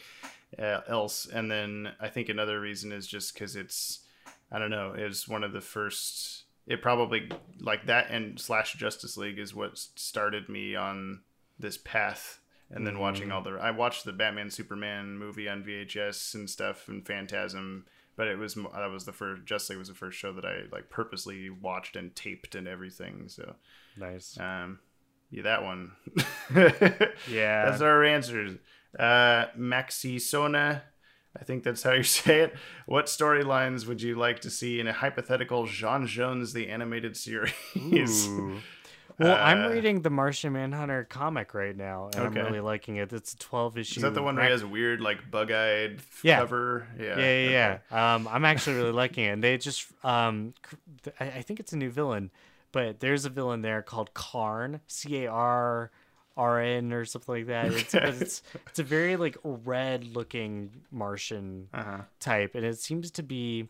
uh, 0.57 0.81
else. 0.87 1.25
And 1.25 1.49
then 1.49 1.93
I 1.99 2.09
think 2.09 2.29
another 2.29 2.59
reason 2.59 2.91
is 2.91 3.07
just 3.07 3.33
because 3.33 3.55
it's, 3.55 3.99
I 4.51 4.59
don't 4.59 4.69
know, 4.71 4.93
it's 4.95 5.27
one 5.27 5.43
of 5.43 5.51
the 5.53 5.61
first. 5.61 6.43
It 6.67 6.83
probably 6.83 7.31
like 7.59 7.87
that 7.87 8.11
and 8.11 8.39
slash 8.39 8.73
Justice 8.73 9.17
League 9.17 9.39
is 9.39 9.55
what 9.55 9.79
started 9.79 10.49
me 10.49 10.75
on 10.75 11.21
this 11.57 11.77
path. 11.77 12.39
And 12.69 12.85
then 12.85 12.99
watching 12.99 13.31
all 13.31 13.41
the, 13.41 13.53
I 13.59 13.71
watched 13.71 14.05
the 14.05 14.13
Batman 14.13 14.51
Superman 14.51 15.17
movie 15.17 15.49
on 15.49 15.63
VHS 15.63 16.35
and 16.35 16.47
stuff, 16.47 16.87
and 16.87 17.03
Phantasm 17.03 17.85
but 18.19 18.27
it 18.27 18.37
was 18.37 18.55
that 18.55 18.91
was 18.91 19.05
the 19.05 19.13
first 19.13 19.45
Justice 19.45 19.69
League 19.69 19.79
was 19.79 19.87
the 19.87 19.93
first 19.95 20.17
show 20.19 20.33
that 20.33 20.43
I 20.43 20.63
like 20.73 20.89
purposely 20.89 21.49
watched 21.49 21.95
and 21.95 22.13
taped 22.13 22.53
and 22.53 22.67
everything. 22.67 23.29
So 23.29 23.55
Nice. 23.95 24.37
um, 24.37 24.79
yeah, 25.31 25.43
that 25.43 25.63
one. 25.63 25.93
Yeah. 27.29 27.69
that's 27.69 27.81
our 27.81 28.03
answers. 28.03 28.57
Uh, 28.97 29.45
Maxi 29.57 30.19
Sona, 30.19 30.83
I 31.39 31.43
think 31.45 31.63
that's 31.63 31.81
how 31.83 31.93
you 31.93 32.03
say 32.21 32.41
it. 32.41 32.55
What 32.87 33.05
storylines 33.05 33.87
would 33.87 34.01
you 34.01 34.15
like 34.15 34.41
to 34.41 34.49
see 34.49 34.81
in 34.81 34.87
a 34.87 34.91
hypothetical 34.93 35.65
J'onn 35.65 36.03
J'onzz 36.03 36.51
the 36.51 36.67
animated 36.67 37.15
series? 37.15 37.53
Well, 39.19 39.35
I'm 39.39 39.65
Uh, 39.65 39.69
reading 39.69 40.01
the 40.01 40.09
Martian 40.09 40.53
Manhunter 40.53 41.03
comic 41.03 41.53
right 41.53 41.75
now, 41.75 42.05
and 42.05 42.15
Okay. 42.15 42.39
I'm 42.39 42.45
really 42.47 42.61
liking 42.61 42.95
it. 42.95 43.11
It's 43.11 43.33
a 43.33 43.37
12 43.37 43.77
issue. 43.77 43.99
Is 43.99 44.03
that 44.03 44.13
the 44.13 44.23
one 44.23 44.35
where 44.37 44.45
he 44.45 44.51
has 44.51 44.63
weird 44.63 45.01
like 45.01 45.29
bug-eyed 45.29 46.01
Yeah. 46.23 46.39
cover? 46.39 46.87
Yeah, 46.97 47.03
Yeah, 47.05 47.11
okay. 47.13 47.51
yeah, 47.51 47.77
yeah. 47.91 48.15
Um, 48.15 48.27
I'm 48.29 48.45
actually 48.45 48.77
really 48.77 48.91
liking 48.93 49.25
it. 49.25 49.29
And 49.33 49.43
they 49.43 49.57
just, 49.57 49.87
um, 50.05 50.53
I, 51.19 51.41
think 51.41 51.59
it's 51.59 51.73
a 51.73 51.77
new 51.77 51.89
villain, 51.89 52.31
but 52.71 52.99
there's 53.01 53.25
a 53.25 53.29
villain 53.29 53.61
there 53.61 53.81
called 53.81 54.13
Karn, 54.13 54.79
C 54.87 55.25
A 55.25 55.31
R 55.31 55.91
R 56.37 56.61
N 56.61 56.93
or 56.93 57.03
something 57.03 57.35
like 57.35 57.47
that. 57.47 57.73
It's, 57.73 57.91
but 57.91 58.03
it's 58.05 58.41
it's 58.67 58.79
a 58.79 58.83
very 58.83 59.17
like 59.17 59.35
red 59.43 60.05
looking 60.05 60.71
Martian 60.91 61.67
Uh-huh. 61.73 62.03
type, 62.21 62.55
and 62.55 62.63
it 62.63 62.79
seems 62.79 63.11
to 63.11 63.23
be 63.23 63.67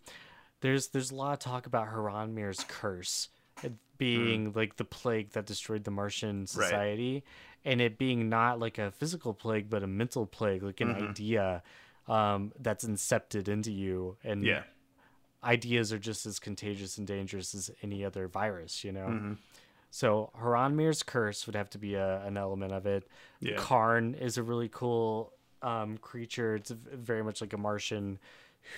there's 0.62 0.90
there's 0.90 1.10
a 1.10 1.16
lot 1.16 1.34
of 1.34 1.40
talk 1.40 1.66
about 1.66 1.88
H'ronmeer's 1.88 2.64
curse 2.68 3.30
it 3.64 3.74
being 3.98 4.54
like 4.54 4.78
the 4.78 4.86
plague 4.86 5.32
that 5.32 5.46
destroyed 5.46 5.84
the 5.84 5.92
Martian 5.92 6.48
society, 6.48 7.24
and 7.66 7.82
it 7.82 7.98
being 7.98 8.30
not 8.30 8.60
like 8.60 8.78
a 8.78 8.92
physical 8.92 9.34
plague 9.34 9.70
but 9.70 9.84
a 9.84 9.88
mental 9.88 10.26
plague, 10.26 10.64
like 10.64 10.82
an 10.82 10.96
idea 10.96 11.62
um, 12.08 12.52
that's 12.60 12.86
incepted 12.86 13.48
into 13.48 13.72
you, 13.72 14.18
and 14.24 14.44
Yeah. 14.44 14.64
ideas 15.44 15.94
are 15.94 16.00
just 16.00 16.26
as 16.26 16.40
contagious 16.40 16.98
and 16.98 17.06
dangerous 17.06 17.54
as 17.54 17.70
any 17.84 18.04
other 18.04 18.28
virus, 18.28 18.84
you 18.84 18.92
know. 18.92 19.08
Mm-hmm. 19.08 19.34
So 19.92 20.32
H'ronmeer's 20.40 21.04
curse 21.04 21.46
would 21.46 21.56
have 21.56 21.70
to 21.72 21.78
be 21.78 21.96
a, 21.96 22.22
an 22.26 22.38
element 22.38 22.74
of 22.74 22.86
it. 22.86 23.08
Yeah. 23.40 23.56
Karn 23.58 24.14
is 24.14 24.38
a 24.38 24.44
really 24.44 24.70
cool 24.70 25.34
um, 25.62 25.98
creature. 25.98 26.56
It's 26.56 26.72
very 26.72 27.24
much 27.24 27.42
like 27.42 27.54
a 27.54 27.58
Martian 27.58 28.20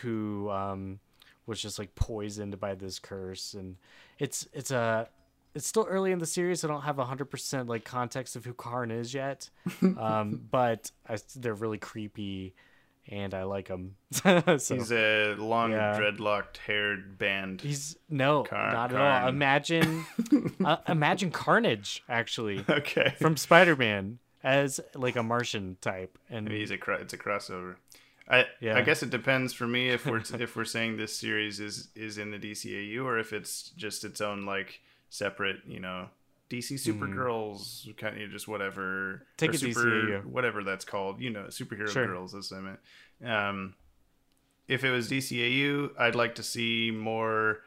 who 0.02 0.50
um, 0.50 1.00
was 1.46 1.62
just 1.62 1.80
like 1.80 1.96
poisoned 1.96 2.60
by 2.60 2.76
this 2.76 3.00
curse, 3.00 3.54
and 3.54 3.76
it's 4.20 4.48
it's 4.54 4.72
a 4.72 5.08
it's 5.54 5.68
still 5.68 5.86
early 5.90 6.12
in 6.12 6.20
the 6.20 6.26
series. 6.26 6.64
I 6.64 6.68
don't 6.68 6.82
have 6.84 6.98
hundred 6.98 7.26
percent 7.26 7.68
like 7.68 7.84
context 7.84 8.36
of 8.36 8.46
who 8.46 8.54
Karn 8.54 8.92
is 8.92 9.14
yet, 9.14 9.50
um, 9.82 10.42
but 10.50 10.92
I, 11.10 11.18
they're 11.36 11.54
really 11.54 11.78
creepy, 11.78 12.54
and 13.10 13.34
I 13.34 13.44
like 13.44 13.68
them. 13.68 13.96
so 14.12 14.42
He's 14.76 14.92
a 14.92 15.36
long 15.38 15.72
Yeah. 15.72 16.00
dreadlocked 16.00 16.58
haired 16.58 17.18
band. 17.18 17.62
he's 17.62 17.98
no, 18.10 18.44
Car- 18.44 18.72
not 18.72 18.92
at 18.92 18.98
Karn. 18.98 19.24
all. 19.24 19.30
Imagine, 19.30 20.06
uh, 20.66 20.78
imagine 20.88 21.32
Carnage 21.32 22.04
actually 22.08 22.64
okay. 22.70 23.14
from 23.20 23.36
Spider-Man 23.36 24.20
as 24.44 24.80
like 24.96 25.16
a 25.18 25.24
Martian 25.24 25.78
type, 25.82 26.18
and 26.30 26.46
Maybe 26.46 26.60
he's 26.62 26.72
a 26.72 26.78
cro- 26.78 26.96
it's 26.98 27.14
a 27.14 27.18
crossover. 27.18 27.76
I 28.32 28.46
Yeah. 28.60 28.78
I 28.78 28.82
guess 28.82 29.04
it 29.04 29.10
depends 29.12 29.54
for 29.54 29.68
me 29.68 29.90
if 29.90 30.06
we're 30.06 30.24
if 30.40 30.56
we're 30.56 30.66
saying 30.66 30.98
this 30.98 31.16
series 31.16 31.60
is 31.60 31.90
is 31.96 32.18
in 32.18 32.32
the 32.32 32.40
DCAU 32.40 33.04
or 33.04 33.20
if 33.20 33.34
it's 33.34 33.70
just 33.72 34.04
its 34.06 34.22
own 34.22 34.46
like 34.46 34.80
separate 35.10 35.58
you 35.68 35.80
know 35.80 36.08
DC 36.50 36.74
Supergirls 36.76 37.96
kind 37.98 38.22
of 38.22 38.30
just 38.32 38.48
whatever 38.48 39.18
Hmm. 39.20 39.24
Take 39.38 39.50
or 39.52 39.54
a 39.56 39.58
DCAU. 39.58 40.26
whatever 40.26 40.64
that's 40.64 40.86
called 40.86 41.20
you 41.22 41.30
know 41.30 41.46
superhero 41.50 41.88
Sure. 41.90 42.08
girls 42.08 42.32
that's 42.34 42.52
what 42.52 42.58
I 42.60 42.62
meant. 42.62 42.80
Um, 43.24 43.76
if 44.68 44.84
it 44.86 44.92
was 44.92 45.10
DCAU, 45.10 45.92
I'd 46.00 46.16
like 46.16 46.36
to 46.36 46.44
see 46.44 46.92
more 46.92 47.60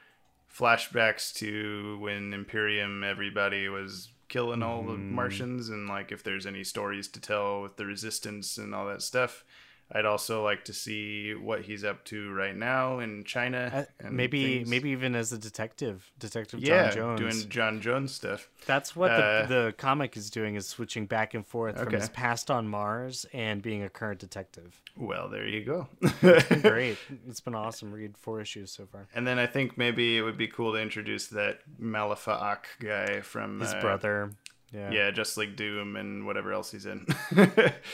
flashbacks 0.53 1.35
to 1.35 1.99
when 2.01 2.33
Imperium 2.33 3.03
everybody 3.05 3.69
was 3.69 4.09
killing 4.29 4.63
all 4.63 4.83
the 4.83 4.93
Mm-hmm. 4.95 5.15
Martians 5.15 5.69
and 5.69 5.89
like 5.89 6.13
if 6.13 6.23
there's 6.23 6.47
any 6.47 6.65
stories 6.65 7.09
to 7.09 7.21
tell 7.21 7.63
with 7.63 7.77
the 7.77 7.85
resistance 7.87 8.57
and 8.59 8.75
all 8.75 8.87
that 8.87 9.03
stuff. 9.03 9.45
I'd 9.93 10.07
also 10.07 10.43
like 10.43 10.65
to 10.65 10.73
see 10.73 11.35
what 11.35 11.63
he's 11.63 11.85
up 11.85 12.05
to 12.07 12.33
right 12.33 12.57
now 12.57 12.99
in 13.01 13.23
China. 13.25 13.71
Uh, 13.73 14.07
and 14.07 14.17
maybe 14.17 14.57
things. 14.59 14.69
maybe 14.71 14.91
even 14.91 15.15
as 15.15 15.33
a 15.33 15.39
detective, 15.39 16.11
Detective 16.19 16.61
yeah, 16.61 16.91
J'onn 16.91 17.17
J'onzz. 17.17 17.19
doing 17.19 17.33
J'onn 17.33 17.81
J'onzz 17.83 18.09
stuff. 18.11 18.49
That's 18.67 18.97
what 18.97 19.11
uh, 19.11 19.47
the, 19.47 19.55
the 19.67 19.75
comic 19.77 20.17
is 20.17 20.31
doing 20.31 20.55
is 20.55 20.67
switching 20.67 21.07
back 21.07 21.35
and 21.35 21.47
forth 21.47 21.77
from 21.79 21.89
Okay. 21.89 21.99
his 21.99 22.09
past 22.09 22.51
on 22.51 22.67
Mars 22.67 23.27
and 23.33 23.61
being 23.63 23.83
a 23.83 23.91
current 23.91 24.19
detective. 24.21 24.81
Well, 24.97 25.29
there 25.29 25.47
you 25.47 25.63
go. 25.65 25.89
Great, 26.63 26.97
it's 27.29 27.41
been 27.41 27.55
awesome. 27.55 27.93
Read 27.93 28.17
four 28.17 28.41
issues 28.41 28.73
so 28.73 28.87
far. 28.87 29.07
and 29.15 29.27
then 29.27 29.39
I 29.39 29.47
think 29.47 29.77
maybe 29.77 30.17
it 30.17 30.23
would 30.23 30.39
be 30.39 30.49
cool 30.49 30.73
to 30.73 30.79
introduce 30.81 31.27
that 31.29 31.61
Ma'alefa'ak 31.81 32.65
guy 32.81 33.21
from 33.21 33.61
His 33.61 33.73
uh, 33.75 33.81
brother, 33.81 34.33
yeah, 34.73 34.91
Yeah, 34.91 35.11
just 35.11 35.37
like 35.37 35.57
Doom 35.57 35.97
and 35.97 36.27
whatever 36.27 36.53
else 36.53 36.71
he's 36.73 36.87
in. 36.87 37.07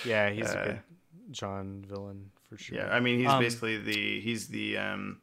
yeah, 0.05 0.31
he's 0.31 0.47
Uh, 0.55 0.59
a 0.59 0.65
good 0.67 0.81
J'onn 1.33 1.85
villain 1.85 2.31
for 2.49 2.57
sure. 2.57 2.79
Yeah, 2.79 2.89
I 2.89 3.01
mean 3.01 3.19
he's 3.19 3.29
Um, 3.29 3.41
basically 3.41 3.77
the 3.79 4.21
he's 4.21 4.49
the 4.49 4.79
um 4.79 5.21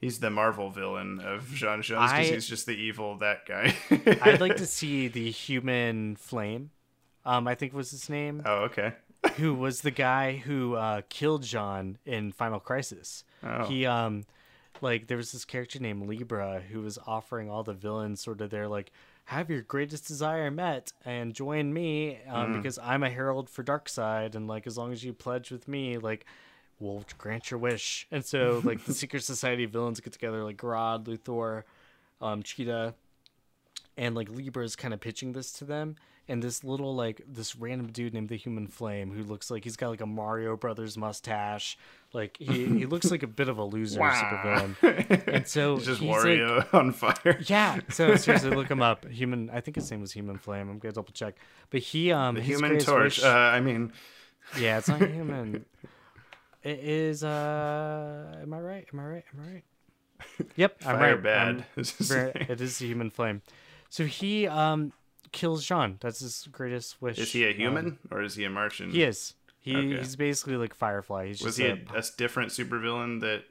He's 0.00 0.20
the 0.20 0.30
Marvel 0.30 0.70
villain 0.70 1.18
of 1.18 1.42
J'onn 1.48 1.80
J'onzz 1.80 2.10
because 2.12 2.28
he's 2.28 2.48
just 2.48 2.66
the 2.66 2.72
evil 2.76 3.16
that 3.16 3.46
guy. 3.46 3.74
I'd 4.22 4.40
like 4.40 4.56
to 4.56 4.66
see 4.78 5.08
the 5.08 5.28
human 5.32 6.14
flame. 6.14 6.70
Um, 7.24 7.48
I 7.48 7.56
think 7.56 7.72
was 7.72 7.90
his 7.90 8.08
name. 8.08 8.42
Oh, 8.46 8.58
okay. 8.66 8.92
who 9.34 9.54
was 9.54 9.80
the 9.80 9.90
guy 9.90 10.36
who 10.36 10.76
uh, 10.76 11.02
killed 11.08 11.42
J'onn 11.42 11.96
in 12.06 12.30
Final 12.30 12.60
Crisis. 12.60 13.24
Oh. 13.42 13.64
He 13.64 13.86
um 13.86 14.24
like 14.80 15.08
there 15.08 15.16
was 15.16 15.32
this 15.32 15.44
character 15.44 15.80
named 15.80 16.08
Libra 16.08 16.60
who 16.70 16.80
was 16.80 16.98
offering 17.04 17.50
all 17.50 17.64
the 17.64 17.74
villains 17.74 18.20
sort 18.20 18.40
of 18.40 18.50
their 18.50 18.68
like 18.68 18.92
have 19.28 19.50
your 19.50 19.60
greatest 19.60 20.08
desire 20.08 20.50
met 20.50 20.90
and 21.04 21.34
join 21.34 21.70
me 21.70 22.18
um, 22.30 22.54
because 22.54 22.78
I'm 22.78 23.02
a 23.02 23.10
herald 23.10 23.50
for 23.50 23.62
Darkseid 23.62 24.34
and 24.34 24.48
like 24.48 24.66
as 24.66 24.78
long 24.78 24.90
as 24.90 25.04
you 25.04 25.12
pledge 25.12 25.50
with 25.50 25.68
me 25.68 25.98
like 25.98 26.24
we'll 26.80 27.04
grant 27.18 27.50
your 27.50 27.60
wish. 27.60 28.06
And 28.10 28.24
so 28.24 28.62
like 28.64 28.86
the 28.86 28.94
Secret 28.94 29.22
Society 29.22 29.66
villains 29.66 30.00
get 30.00 30.14
together 30.14 30.42
like 30.44 30.56
Grodd, 30.56 31.04
Luthor, 31.04 31.64
um, 32.22 32.42
Cheetah, 32.42 32.94
and 33.98 34.14
like 34.14 34.30
Libra's 34.30 34.76
kind 34.76 34.94
of 34.94 35.00
pitching 35.00 35.32
this 35.32 35.52
to 35.54 35.66
them. 35.66 35.96
And 36.26 36.42
this 36.42 36.64
little 36.64 36.94
like 36.94 37.20
this 37.28 37.54
random 37.54 37.88
dude 37.88 38.14
named 38.14 38.30
the 38.30 38.36
Human 38.36 38.66
Flame 38.66 39.12
who 39.12 39.22
looks 39.22 39.50
like 39.50 39.62
he's 39.62 39.76
got 39.76 39.90
like 39.90 40.00
a 40.00 40.06
Mario 40.06 40.56
Brothers 40.56 40.96
mustache. 40.96 41.76
Like 42.14 42.36
he, 42.38 42.64
he 42.64 42.86
looks 42.86 43.10
like 43.10 43.22
a 43.22 43.26
bit 43.26 43.48
of 43.48 43.58
a 43.58 43.64
loser 43.64 44.00
supervillain. 44.00 45.28
And 45.28 45.46
so 45.46 45.76
It's 45.76 45.84
just 45.86 46.00
he's, 46.00 46.08
like- 46.10 46.24
Wario 46.24 46.74
on 46.74 46.92
fire. 46.92 47.38
yeah. 47.46 47.80
So 47.90 48.16
seriously, 48.24 48.50
look 48.50 48.68
him 48.70 48.80
up. 48.80 49.06
Human. 49.06 49.50
I 49.50 49.60
think 49.60 49.74
his 49.76 49.90
name 49.90 50.00
was 50.00 50.12
Human 50.12 50.38
Flame. 50.38 50.70
I'm 50.70 50.78
gonna 50.78 50.92
double 50.92 51.12
check. 51.12 51.34
But 51.70 51.80
he 51.80 52.10
um 52.12 52.34
The 52.36 52.40
Human 52.42 52.78
Torch. 52.78 53.18
wish- 53.18 53.24
Uh, 53.24 53.28
I 53.28 53.60
mean, 53.60 53.92
yeah, 54.58 54.78
it's 54.78 54.88
not 54.88 55.00
human. 55.02 55.66
It 56.62 56.78
is. 56.80 57.22
uh 57.22 58.38
Am 58.42 58.52
I 58.54 58.60
right? 58.60 58.86
Am 58.92 59.00
I 59.00 59.04
right? 59.04 59.24
Am 59.34 59.40
I 59.46 59.52
right? 59.52 59.64
Yep, 60.56 60.76
I'm 60.86 60.96
Fire 60.98 61.14
right. 61.14 61.22
bad. 61.22 61.48
I'm 61.48 61.64
is 61.76 61.90
his 61.96 62.08
ver- 62.08 62.32
name. 62.34 62.46
it 62.48 62.60
is 62.60 62.78
the 62.78 62.86
human 62.86 63.10
flame. 63.10 63.42
So 63.90 64.04
he 64.06 64.46
um 64.48 64.92
kills 65.30 65.64
J'onn. 65.64 66.00
That's 66.00 66.20
his 66.20 66.48
greatest 66.50 67.00
wish. 67.02 67.18
Is 67.18 67.32
he 67.32 67.44
a 67.44 67.50
Um, 67.50 67.56
human 67.56 67.98
or 68.10 68.22
is 68.22 68.34
he 68.34 68.44
a 68.44 68.50
Martian? 68.50 68.90
he 68.90 69.02
is. 69.02 69.34
He, 69.68 69.76
Okay. 69.76 69.98
He's 69.98 70.16
basically 70.16 70.56
like 70.56 70.74
Firefly. 70.74 71.26
He's 71.28 71.42
Was 71.42 71.56
just 71.56 71.58
he 71.58 71.66
a, 71.94 71.98
a, 71.98 72.02
different 72.16 72.52
supervillain 72.52 73.20
that 73.20 73.44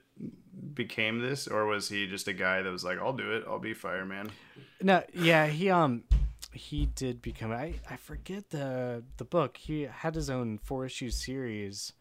became 0.73 1.19
this, 1.19 1.47
or 1.47 1.65
was 1.65 1.89
he 1.89 2.07
just 2.07 2.27
a 2.27 2.33
guy 2.33 2.61
that 2.61 2.71
was 2.71 2.83
like, 2.83 2.97
"I'll 2.99 3.13
do 3.13 3.31
it. 3.33 3.43
I'll 3.47 3.59
be 3.59 3.73
fireman." 3.73 4.31
no. 4.81 5.03
Yeah, 5.13 5.45
he 5.47 5.69
um 5.69 6.03
he 6.51 6.87
did 6.87 7.21
become. 7.21 7.51
I 7.51 7.75
I 7.89 7.97
forget 7.97 8.49
the 8.49 9.03
the 9.17 9.25
book. 9.25 9.57
He 9.57 9.83
had 9.83 10.15
his 10.15 10.29
own 10.29 10.57
four 10.57 10.85
issue 10.85 11.09
series. 11.11 11.93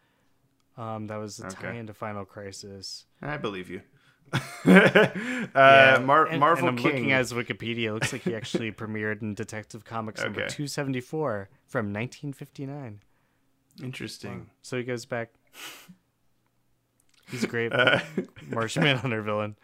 Um, 0.77 1.07
that 1.07 1.17
was 1.17 1.39
a 1.39 1.47
Okay. 1.47 1.67
tie 1.67 1.73
into 1.73 1.93
Final 1.93 2.25
Crisis. 2.25 3.05
I 3.21 3.37
believe 3.37 3.69
you. 3.69 3.81
uh, 4.65 5.99
Mar- 6.03 6.25
and, 6.27 6.39
Marvel 6.39 6.67
and 6.67 6.77
I'm 6.77 6.83
King. 6.83 6.85
looking 6.91 7.11
at 7.13 7.19
his 7.19 7.33
Wikipedia. 7.33 7.85
It 7.85 7.93
looks 7.93 8.11
like 8.13 8.23
he 8.23 8.35
actually 8.35 8.71
premiered 8.81 9.21
in 9.21 9.33
Detective 9.33 9.85
Comics 9.85 10.21
number 10.21 10.41
274 10.47 11.49
from 11.65 11.93
1959. 11.93 12.99
Interesting. 13.83 14.49
So 14.61 14.77
he 14.77 14.83
goes 14.83 15.05
back. 15.05 15.29
He's 17.29 17.43
a 17.43 17.47
great 17.47 17.73
Uh, 17.73 17.99
Martian 18.49 18.83
Manhunter 18.83 19.21
villain. 19.23 19.55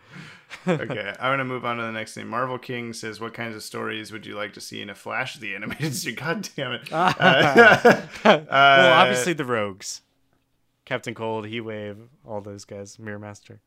okay, 0.67 1.13
I'm 1.19 1.31
gonna 1.33 1.45
move 1.45 1.65
on 1.65 1.77
to 1.77 1.83
the 1.83 1.91
next 1.91 2.13
thing. 2.13 2.27
Marvel 2.27 2.57
King 2.59 2.93
says, 2.93 3.19
"What 3.21 3.33
kinds 3.33 3.55
of 3.55 3.63
stories 3.63 4.11
would 4.11 4.25
you 4.25 4.35
like 4.35 4.53
to 4.53 4.61
see 4.61 4.81
in 4.81 4.89
a 4.89 4.95
Flash 4.95 5.35
of 5.35 5.41
the 5.41 5.55
animated 5.55 5.95
series?" 5.95 6.17
God 6.19 6.47
damn 6.55 6.73
it! 6.73 6.91
Uh, 6.91 8.05
well, 8.23 8.93
obviously 8.93 9.33
the 9.33 9.45
Rogues, 9.45 10.01
Captain 10.85 11.13
Cold, 11.15 11.47
Heat 11.47 11.61
Wave, 11.61 11.97
all 12.27 12.41
those 12.41 12.65
guys, 12.65 12.99
Mirror 12.99 13.19
Master. 13.19 13.61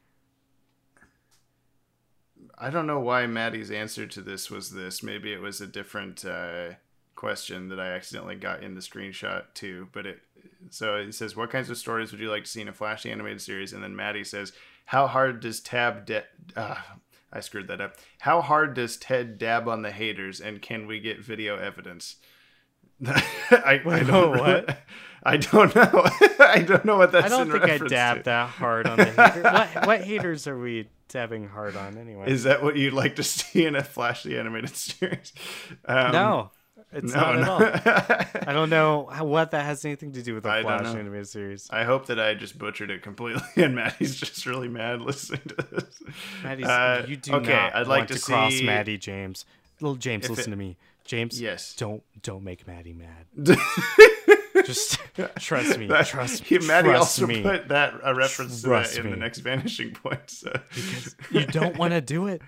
I 2.59 2.71
don't 2.71 2.87
know 2.87 3.01
why 3.01 3.27
Maddie's 3.27 3.71
answer 3.71 4.07
to 4.07 4.21
this 4.21 4.51
was 4.51 4.71
this. 4.71 5.03
Maybe 5.03 5.33
it 5.33 5.41
was 5.41 5.61
a 5.61 5.67
different 5.67 6.25
uh, 6.25 6.75
question 7.15 7.69
that 7.71 7.81
I 7.81 7.89
accidentally 7.93 8.37
got 8.37 8.63
in 8.63 8.75
the 8.75 8.81
screenshot 8.81 9.45
too. 9.55 9.89
But 9.93 10.07
it 10.07 10.21
so 10.71 11.05
he 11.05 11.13
says, 11.13 11.37
"What 11.37 11.51
kinds 11.51 11.71
of 11.71 11.77
stories 11.77 12.13
would 12.13 12.21
you 12.21 12.31
like 12.31 12.45
to 12.45 12.51
see 12.51 12.61
in 12.61 12.69
a 12.69 12.73
flashy 12.73 13.11
animated 13.11 13.41
series?" 13.41 13.73
And 13.73 13.83
then 13.83 13.97
Maddie 13.97 14.25
says, 14.25 14.53
"How 14.87 15.07
hard 15.07 15.41
does 15.41 15.61
Tab 15.61 16.07
de- 16.07 16.25
uh, 16.57 16.77
I 17.33 17.41
screwed 17.41 17.69
that 17.69 17.81
up. 17.81 17.97
How 18.21 18.41
hard 18.41 18.75
does 18.75 18.97
Ted 18.97 19.39
dab 19.39 19.69
on 19.69 19.83
the 19.83 19.91
haters, 19.91 20.41
and 20.41 20.63
can 20.63 20.87
we 20.87 21.01
get 21.01 21.21
video 21.21 21.57
evidence?" 21.57 22.17
I, 23.07 23.83
I 23.85 24.03
don't 24.03 24.39
what? 24.39 24.79
I 25.23 25.37
don't 25.39 25.75
know. 25.75 26.09
I 26.39 26.63
don't 26.67 26.85
know 26.85 26.97
what 26.97 27.13
that's. 27.13 27.27
I 27.27 27.29
don't 27.29 27.49
in 27.49 27.53
think 27.53 27.65
I 27.65 27.73
reference 27.73 27.91
dab 27.91 28.17
to. 28.19 28.23
that 28.25 28.49
hard 28.49 28.87
on 28.87 28.97
the 28.97 29.05
hater. 29.07 29.43
what, 29.43 29.87
what 29.87 30.01
haters 30.03 30.47
are 30.47 30.57
we 30.57 30.89
dabbing 31.09 31.49
hard 31.49 31.77
on 31.77 31.99
anyway? 31.99 32.31
Is 32.31 32.45
that 32.45 32.63
what 32.63 32.77
you'd 32.77 32.93
like 32.93 33.17
to 33.17 33.25
see 33.25 33.67
in 33.67 33.75
a 33.75 33.83
flashy 33.83 34.39
animated 34.39 34.77
series? 34.77 35.33
Um, 35.85 36.13
no, 36.13 36.51
it's 36.93 37.13
no, 37.15 37.21
not 37.21 37.37
at 37.37 37.41
no. 37.41 37.53
all. 37.53 38.43
I 38.49 38.53
don't 38.53 38.71
know 38.71 39.07
how, 39.13 39.25
what 39.25 39.51
that 39.51 39.65
has 39.65 39.85
anything 39.85 40.13
to 40.13 40.23
do 40.23 40.35
with 40.35 40.45
the 40.45 40.51
I 40.51 40.63
Flash 40.63 40.87
animated 40.95 41.29
series. 41.29 41.69
I 41.71 41.85
hope 41.85 42.07
that 42.07 42.19
I 42.21 42.35
just 42.35 42.57
butchered 42.59 42.91
it 42.91 43.03
completely, 43.03 43.43
and 43.63 43.75
Maddie's 43.75 44.17
just 44.17 44.47
really 44.47 44.69
mad 44.69 45.03
listening 45.03 45.43
to 45.49 45.55
this. 45.71 46.03
Maddie's, 46.43 46.67
Uh, 46.67 47.05
you 47.09 47.17
do 47.17 47.35
okay, 47.35 47.53
not 47.53 47.75
I'd 47.75 47.87
like 47.87 47.99
want 48.01 48.09
to 48.11 48.15
to, 48.15 48.21
cross 48.21 48.53
see- 48.55 48.65
Maddie 48.67 48.99
James. 48.99 49.45
Little 49.81 49.97
James, 49.97 50.25
If 50.25 50.31
listen 50.31 50.53
it- 50.53 50.57
to 50.57 50.59
me. 50.59 50.77
James, 51.05 51.41
Yes. 51.41 51.75
don't 51.77 52.03
don't 52.23 52.43
make 52.43 52.67
Maddie 52.67 52.93
mad. 52.95 53.27
Just 54.65 54.99
trust 55.39 55.79
me. 55.79 55.87
That- 55.87 56.07
Trust 56.07 56.43
he- 56.45 56.59
Maddie 56.59 56.89
trust 56.89 57.21
also 57.21 57.27
me. 57.27 57.43
put 57.43 57.69
that 57.69 57.95
a 58.03 58.15
reference 58.15 58.63
to 58.63 58.71
that 58.71 58.97
in 58.97 59.11
the 59.11 59.17
next 59.17 59.39
vanishing 59.39 59.93
point. 59.93 60.29
So 60.31 60.53
you 61.31 61.47
don't 61.47 61.77
want 61.77 61.93
to 61.93 62.01
do 62.01 62.27
it. 62.27 62.43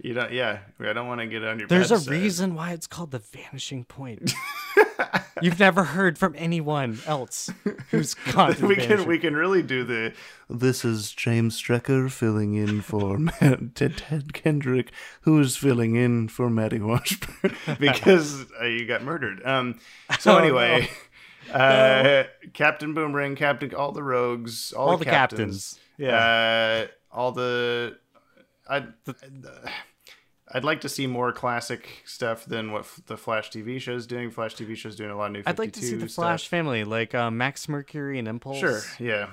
You 0.00 0.14
don't, 0.14 0.32
yeah, 0.32 0.60
I 0.78 0.92
don't 0.92 1.08
want 1.08 1.20
to 1.20 1.26
get 1.26 1.42
on 1.44 1.58
your. 1.58 1.66
There's 1.66 1.90
a 1.90 1.98
reason 2.10 2.54
why 2.54 2.72
it's 2.72 2.86
called 2.86 3.10
the 3.10 3.18
vanishing 3.18 3.84
point. 3.84 4.32
You've 5.42 5.58
never 5.58 5.84
heard 5.84 6.18
from 6.18 6.34
anyone 6.36 6.98
else 7.06 7.50
who's 7.90 8.14
the 8.26 8.66
we 8.66 8.76
can 8.76 9.06
we 9.06 9.18
can 9.18 9.34
really 9.34 9.62
do 9.62 9.84
the. 9.84 10.12
This 10.48 10.84
is 10.84 11.12
James 11.12 11.60
Strecker 11.60 12.10
filling 12.10 12.54
in 12.54 12.80
for 12.80 13.18
Matt, 13.40 13.74
Ted, 13.74 14.32
Kendrick, 14.32 14.92
who's 15.22 15.56
filling 15.56 15.96
in 15.96 16.28
for 16.28 16.48
Maddie 16.48 16.80
Washburn 16.80 17.54
because 17.80 18.46
uh, 18.60 18.66
you 18.66 18.86
got 18.86 19.02
murdered. 19.02 19.44
Um. 19.44 19.80
So 20.20 20.34
Oh, 20.34 20.38
anyway, 20.38 20.88
uh, 21.52 22.24
Captain 22.52 22.94
Boomerang, 22.94 23.36
Captain, 23.36 23.74
all 23.74 23.92
the 23.92 24.02
rogues, 24.02 24.72
all, 24.72 24.90
all 24.90 24.96
the, 24.96 25.04
the 25.04 25.10
captains, 25.10 25.74
captains. 25.74 25.80
Yeah. 25.98 26.86
uh, 27.12 27.16
all 27.16 27.32
the. 27.32 27.98
I. 28.68 28.84
I'd 30.52 30.64
like 30.64 30.80
to 30.82 30.88
see 30.88 31.06
more 31.06 31.32
classic 31.32 32.02
stuff 32.06 32.44
than 32.44 32.72
what 32.72 32.80
f- 32.80 33.00
the 33.06 33.16
Flash 33.16 33.50
TV 33.50 33.80
show's 33.80 34.06
doing. 34.06 34.30
Flash 34.30 34.54
TV 34.56 34.76
show's 34.76 34.96
doing 34.96 35.10
a 35.10 35.16
lot 35.16 35.26
of 35.26 35.32
new. 35.32 35.38
52 35.42 35.50
I'd 35.50 35.58
like 35.58 35.72
to 35.74 35.80
see 35.80 35.96
the 35.96 36.08
stuff. 36.08 36.24
Flash 36.24 36.48
family, 36.48 36.84
like 36.84 37.14
uh, 37.14 37.30
Max 37.30 37.68
Mercury 37.68 38.18
and 38.18 38.26
Impulse. 38.28 38.58
Sure. 38.58 38.80
Yeah. 38.98 39.28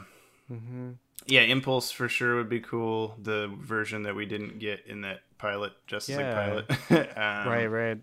Mm-hmm. 0.51 0.91
Yeah, 1.27 1.41
Impulse 1.41 1.89
for 1.91 2.07
sure 2.09 2.35
would 2.35 2.49
be 2.49 2.59
cool. 2.59 3.15
The 3.21 3.49
version 3.59 4.03
that 4.03 4.15
we 4.15 4.25
didn't 4.25 4.59
get 4.59 4.85
in 4.85 5.01
that 5.01 5.21
pilot, 5.37 5.73
Justice 5.87 6.17
Yeah. 6.17 6.53
League 6.57 6.67
pilot. 6.67 7.17
um, 7.17 7.51
Right, 7.51 7.65
right. 7.67 7.97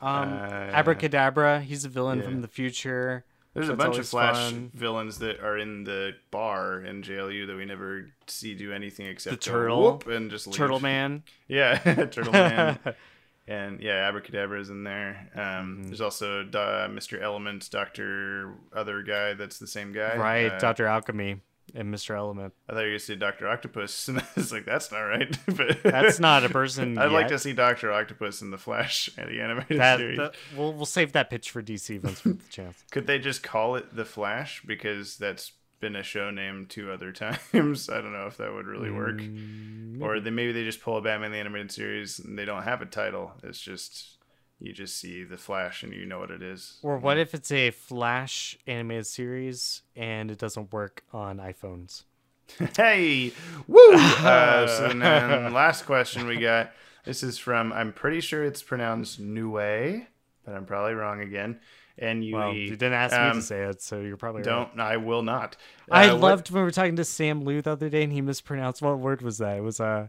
Um, 0.00 0.32
Uh, 0.32 0.70
Abracadabra, 0.72 1.60
he's 1.60 1.84
a 1.84 1.88
villain 1.88 2.18
yeah. 2.18 2.24
from 2.26 2.40
the 2.42 2.48
future. 2.48 3.24
There's 3.54 3.68
a 3.68 3.76
bunch 3.76 3.98
of 3.98 4.06
Flash 4.08 4.36
fun. 4.36 4.70
villains 4.74 5.18
that 5.18 5.40
are 5.40 5.58
in 5.58 5.82
the 5.84 6.12
bar 6.30 6.80
in 6.80 7.02
JLU 7.02 7.46
that 7.48 7.56
we 7.56 7.64
never 7.64 8.10
see 8.26 8.54
do 8.54 8.72
anything 8.72 9.06
except 9.06 9.44
go 9.44 9.52
turtle- 9.52 9.82
whoop 9.82 10.06
and 10.06 10.30
just 10.30 10.46
leave. 10.46 10.56
Turtle 10.56 10.80
Man. 10.92 11.22
Yeah, 11.48 11.78
Turtle 12.06 12.32
Man. 12.32 12.78
and 13.48 13.80
yeah, 13.80 14.06
Abracadabra 14.08 14.60
is 14.60 14.70
in 14.70 14.84
there. 14.84 15.30
Um, 15.34 15.40
Mm-hmm. 15.78 15.82
There's 15.86 16.00
also 16.00 16.42
uh, 16.42 16.88
Mr. 16.88 17.20
Element, 17.20 17.68
Doctor 17.70 18.54
Other 18.72 19.02
guy. 19.02 19.34
That's 19.34 19.58
the 19.58 19.66
same 19.66 19.92
guy. 19.92 20.16
Right, 20.16 20.52
Uh, 20.52 20.58
Dr. 20.58 20.86
Alchemy 20.86 21.40
and 21.74 21.92
Mr. 21.94 22.16
Element. 22.16 22.54
I 22.68 22.72
thought 22.72 22.80
you 22.80 22.84
were 22.86 22.90
gonna 22.92 22.98
say 23.00 23.16
Doctor 23.16 23.48
Octopus, 23.48 24.08
and 24.08 24.18
I 24.20 24.24
was 24.36 24.52
like, 24.52 24.64
that's 24.64 24.90
not 24.92 25.00
right. 25.00 25.38
but 25.46 25.82
That's 25.82 26.18
not 26.20 26.44
a 26.44 26.48
person. 26.48 26.98
I'd 26.98 27.12
like 27.12 27.28
to 27.28 27.38
see 27.38 27.52
Doctor 27.52 27.92
Octopus 27.92 28.42
in 28.42 28.50
the 28.50 28.58
Flash 28.58 29.10
and 29.18 29.28
the 29.30 29.40
animated 29.40 29.78
that. 29.78 29.98
series. 29.98 30.18
that- 30.18 30.34
we'll 30.56 30.72
we'll 30.72 30.86
save 30.86 31.12
that 31.12 31.30
pitch 31.30 31.50
for 31.50 31.62
DC 31.62 32.02
once 32.02 32.24
we 32.24 32.32
get 32.32 32.44
the 32.44 32.50
chance. 32.52 32.84
Could 32.90 33.06
they 33.06 33.18
just 33.18 33.42
call 33.42 33.76
it 33.76 33.94
the 33.94 34.04
Flash 34.04 34.62
because 34.66 35.16
that's 35.16 35.52
been 35.80 35.94
a 35.94 36.02
show 36.02 36.30
name 36.30 36.66
two 36.68 36.90
other 36.90 37.12
times? 37.12 37.88
I 37.88 38.00
don't 38.00 38.12
know 38.12 38.26
if 38.26 38.36
that 38.38 38.52
would 38.52 38.66
really 38.66 38.90
work. 38.90 39.18
Mm, 39.18 40.02
Or 40.02 40.18
they 40.20 40.30
maybe 40.30 40.52
they 40.52 40.64
just 40.64 40.80
pull 40.82 40.96
a 40.96 41.02
Batman 41.02 41.30
the 41.32 41.38
animated 41.38 41.70
series 41.70 42.18
and 42.18 42.36
they 42.38 42.44
don't 42.44 42.64
have 42.64 42.82
a 42.82 42.86
title. 42.86 43.32
It's 43.44 43.60
just 43.60 44.16
you 44.60 44.72
just 44.72 44.96
see 44.98 45.24
the 45.24 45.36
Flash 45.36 45.82
and 45.82 45.92
you 45.92 46.04
know 46.06 46.18
what 46.18 46.30
it 46.30 46.42
is. 46.42 46.78
Or 46.82 46.98
what 46.98 47.18
if 47.18 47.34
it's 47.34 47.50
a 47.52 47.70
Flash 47.70 48.58
animated 48.66 49.06
series 49.06 49.82
and 49.96 50.30
it 50.30 50.38
doesn't 50.38 50.72
work 50.72 51.04
on 51.12 51.38
iPhones? 51.38 52.04
hey, 52.76 53.32
woo! 53.66 53.78
Uh, 53.92 54.66
so 54.66 54.88
then 54.88 55.52
last 55.52 55.84
question 55.86 56.26
we 56.26 56.36
got. 56.38 56.72
This 57.04 57.22
is 57.22 57.38
from 57.38 57.72
I'm 57.72 57.92
pretty 57.92 58.20
sure 58.20 58.44
it's 58.44 58.62
pronounced 58.62 59.20
Nue. 59.20 60.02
but 60.44 60.54
I'm 60.54 60.64
probably 60.66 60.94
wrong 60.94 61.20
again. 61.20 61.60
N 61.98 62.22
U 62.22 62.28
E. 62.30 62.32
Well, 62.38 62.52
you 62.54 62.70
didn't 62.70 62.92
ask 62.92 63.12
me 63.12 63.18
Um, 63.22 63.36
to 63.36 63.42
say 63.42 63.62
it, 63.64 63.82
so 63.82 64.00
you're 64.00 64.16
probably. 64.16 64.42
Don't. 64.42 64.78
I 64.78 64.96
will 64.98 65.22
not. 65.22 65.56
I 65.90 66.08
Uh, 66.08 66.12
what- 66.14 66.20
loved 66.22 66.50
when 66.50 66.62
we 66.62 66.64
were 66.64 66.70
talking 66.70 66.96
to 66.96 67.04
Sam 67.04 67.42
Liu 67.44 67.60
the 67.60 67.72
other 67.72 67.88
day, 67.88 68.02
and 68.04 68.12
he 68.12 68.20
mispronounced 68.22 68.82
what 68.82 68.98
word 68.98 69.20
was 69.22 69.38
that? 69.38 69.58
It 69.58 69.62
was 69.62 69.80
uh, 69.80 70.08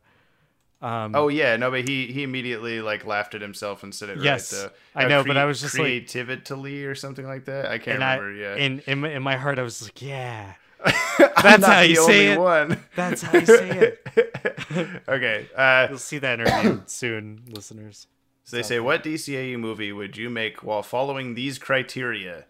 um, 0.81 1.14
Oh 1.15 1.27
yeah, 1.27 1.56
no, 1.57 1.72
but 1.72 1.88
he 1.88 2.07
he 2.07 2.23
immediately 2.23 2.81
like 2.81 3.06
laughed 3.06 3.35
at 3.35 3.41
himself 3.41 3.84
and 3.84 3.93
said 3.93 4.10
it 4.10 4.19
Yes, 4.22 4.53
right. 4.53 4.72
I 4.95 5.07
know, 5.07 5.23
but 5.23 5.38
I 5.38 5.45
was 5.45 5.60
just 5.61 5.76
like- 5.76 5.84
creativity 5.85 6.85
or 6.85 6.95
something 6.95 7.26
like 7.27 7.45
that. 7.45 7.65
I 7.65 7.77
can't 7.80 7.95
and 7.95 8.03
I, 8.03 8.15
remember. 8.15 8.39
yeah, 8.41 8.56
in 8.65 8.80
in 8.88 8.99
my, 9.01 9.10
in 9.11 9.22
my 9.23 9.35
heart, 9.35 9.60
I 9.60 9.64
was 9.64 9.81
like, 9.84 10.01
yeah, 10.01 10.53
that's 10.85 11.43
not 11.43 11.64
how 11.64 11.81
the 11.81 11.89
you 11.89 12.06
say 12.06 12.27
it. 12.34 12.39
One. 12.39 12.80
that's 12.95 13.22
how 13.22 13.38
you 13.38 13.45
say 13.45 13.69
it. 14.07 15.01
okay. 15.10 15.47
Uh, 15.56 15.88
You'll 15.89 15.97
see 15.99 16.18
that 16.19 16.39
interview 16.39 16.81
soon, 16.85 17.43
listeners. 17.49 18.07
so 18.45 18.56
they 18.56 18.64
say, 18.64 18.80
what 18.80 19.03
DCAU 19.03 19.60
movie 19.60 19.91
would 19.91 20.15
you 20.15 20.30
make 20.30 20.64
while 20.64 20.84
following 20.84 21.34
these 21.35 21.57
criteria? 21.60 22.45